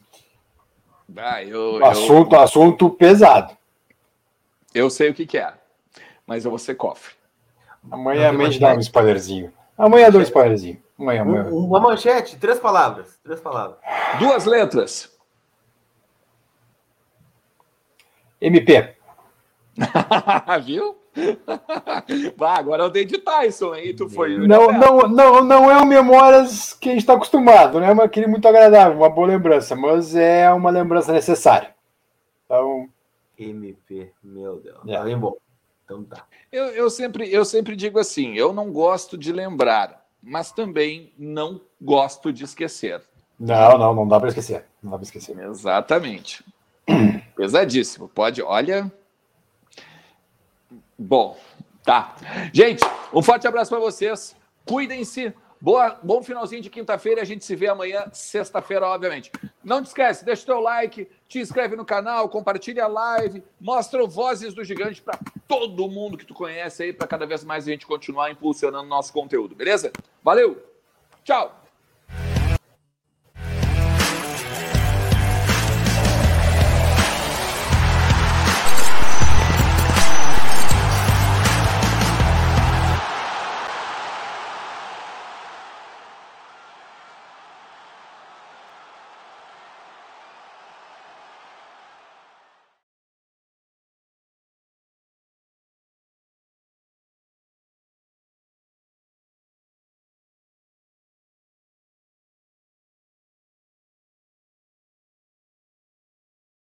Ah, 1.17 1.43
eu, 1.43 1.83
assunto, 1.87 2.35
eu... 2.37 2.41
assunto 2.41 2.91
pesado. 2.91 3.57
Eu 4.75 4.91
sei 4.91 5.09
o 5.09 5.15
que, 5.15 5.25
que 5.25 5.39
é, 5.39 5.55
mas 6.27 6.45
eu 6.45 6.51
vou 6.51 6.59
ser 6.59 6.75
cofre. 6.75 7.15
Amanhã 7.91 8.29
a 8.29 8.33
mente 8.33 8.61
dá 8.61 8.75
um 8.75 8.79
spoilerzinho. 8.79 9.51
Amanhã 9.77 10.11
dois 10.11 10.29
spoilerzinho. 10.29 10.82
Amanhã, 11.03 11.23
amanhã. 11.23 11.45
Uma 11.51 11.81
manchete, 11.81 12.39
três 12.39 12.61
palavras. 12.61 13.19
Três 13.25 13.41
palavras. 13.41 13.77
Duas 14.21 14.45
letras. 14.45 15.13
MP. 18.41 18.97
Viu? 20.65 20.97
Bah, 22.39 22.57
agora 22.57 22.85
eu 22.85 22.91
dei 22.91 23.05
de 23.05 23.19
Tyson, 23.19 23.73
aí 23.73 23.93
Tu 23.93 24.09
foi. 24.09 24.39
Não, 24.47 24.73
não, 24.73 25.09
não, 25.09 25.45
não 25.45 25.71
é 25.71 25.77
o 25.79 25.87
Memórias 25.87 26.73
que 26.73 26.89
a 26.89 26.93
gente 26.93 27.03
está 27.03 27.15
acostumado, 27.15 27.79
não 27.79 27.87
é 27.87 28.05
aquele 28.05 28.27
muito 28.27 28.49
agradável, 28.49 28.97
uma 28.97 29.11
boa 29.11 29.27
lembrança, 29.27 29.77
mas 29.77 30.15
é 30.15 30.51
uma 30.51 30.71
lembrança 30.71 31.13
necessária. 31.13 31.75
Então. 32.47 32.89
MP, 33.39 34.11
meu 34.23 34.57
Deus. 34.57 34.79
É. 34.87 34.97
Tá 34.97 35.05
bem 35.05 35.19
bom. 35.19 35.37
Então 35.85 36.03
tá. 36.05 36.25
Eu, 36.51 36.67
eu, 36.69 36.89
sempre, 36.89 37.31
eu 37.31 37.45
sempre 37.45 37.77
digo 37.77 37.99
assim: 37.99 38.35
eu 38.35 38.53
não 38.53 38.73
gosto 38.73 39.19
de 39.19 39.33
lembrar, 39.33 40.02
mas 40.23 40.53
também 40.53 41.13
não 41.19 41.61
gosto 41.81 42.33
de 42.33 42.45
esquecer. 42.45 43.03
Não, 43.39 43.77
não, 43.77 43.95
não 43.95 44.07
dá 44.07 44.21
para 44.21 44.29
esquecer. 44.29 44.65
Não 44.83 44.93
dá 44.93 44.99
para 44.99 45.05
esquecer. 45.05 45.37
Exatamente. 45.39 46.45
Pesadíssimo. 47.35 48.09
Pode, 48.09 48.41
olha. 48.41 48.91
Bom, 50.97 51.37
tá. 51.83 52.15
Gente, 52.53 52.85
um 53.13 53.23
forte 53.23 53.49
abraço 53.49 53.71
para 53.71 53.81
vocês. 53.81 54.37
Cuidem-se. 54.65 55.35
Boa, 55.63 55.97
bom 56.03 56.21
finalzinho 56.25 56.61
de 56.61 56.69
quinta-feira. 56.69 57.23
A 57.23 57.25
gente 57.25 57.45
se 57.45 57.55
vê 57.55 57.69
amanhã, 57.69 58.07
sexta-feira, 58.13 58.85
obviamente. 58.85 59.31
Não 59.63 59.81
te 59.81 59.87
esquece, 59.87 60.25
deixa 60.25 60.43
o 60.43 60.47
teu 60.47 60.59
like, 60.59 61.09
te 61.29 61.39
inscreve 61.39 61.77
no 61.77 61.85
canal, 61.85 62.29
compartilha 62.29 62.83
a 62.83 62.89
live, 62.89 63.45
mostra 63.61 64.03
o 64.03 64.09
Vozes 64.09 64.55
do 64.55 64.65
Gigante 64.65 65.01
para 65.01 65.21
todo 65.47 65.89
mundo 65.89 66.19
que 66.19 66.27
tu 66.27 66.35
conhece 66.35 66.83
aí, 66.83 66.93
para 66.93 67.07
cada 67.07 67.27
vez 67.27 67.45
mais 67.45 67.69
a 67.69 67.71
gente 67.71 67.87
continuar 67.87 68.33
impulsionando 68.33 68.89
nosso 68.89 69.13
conteúdo, 69.13 69.55
beleza? 69.55 69.93
Valeu! 70.21 70.61
Tchau! 71.23 71.62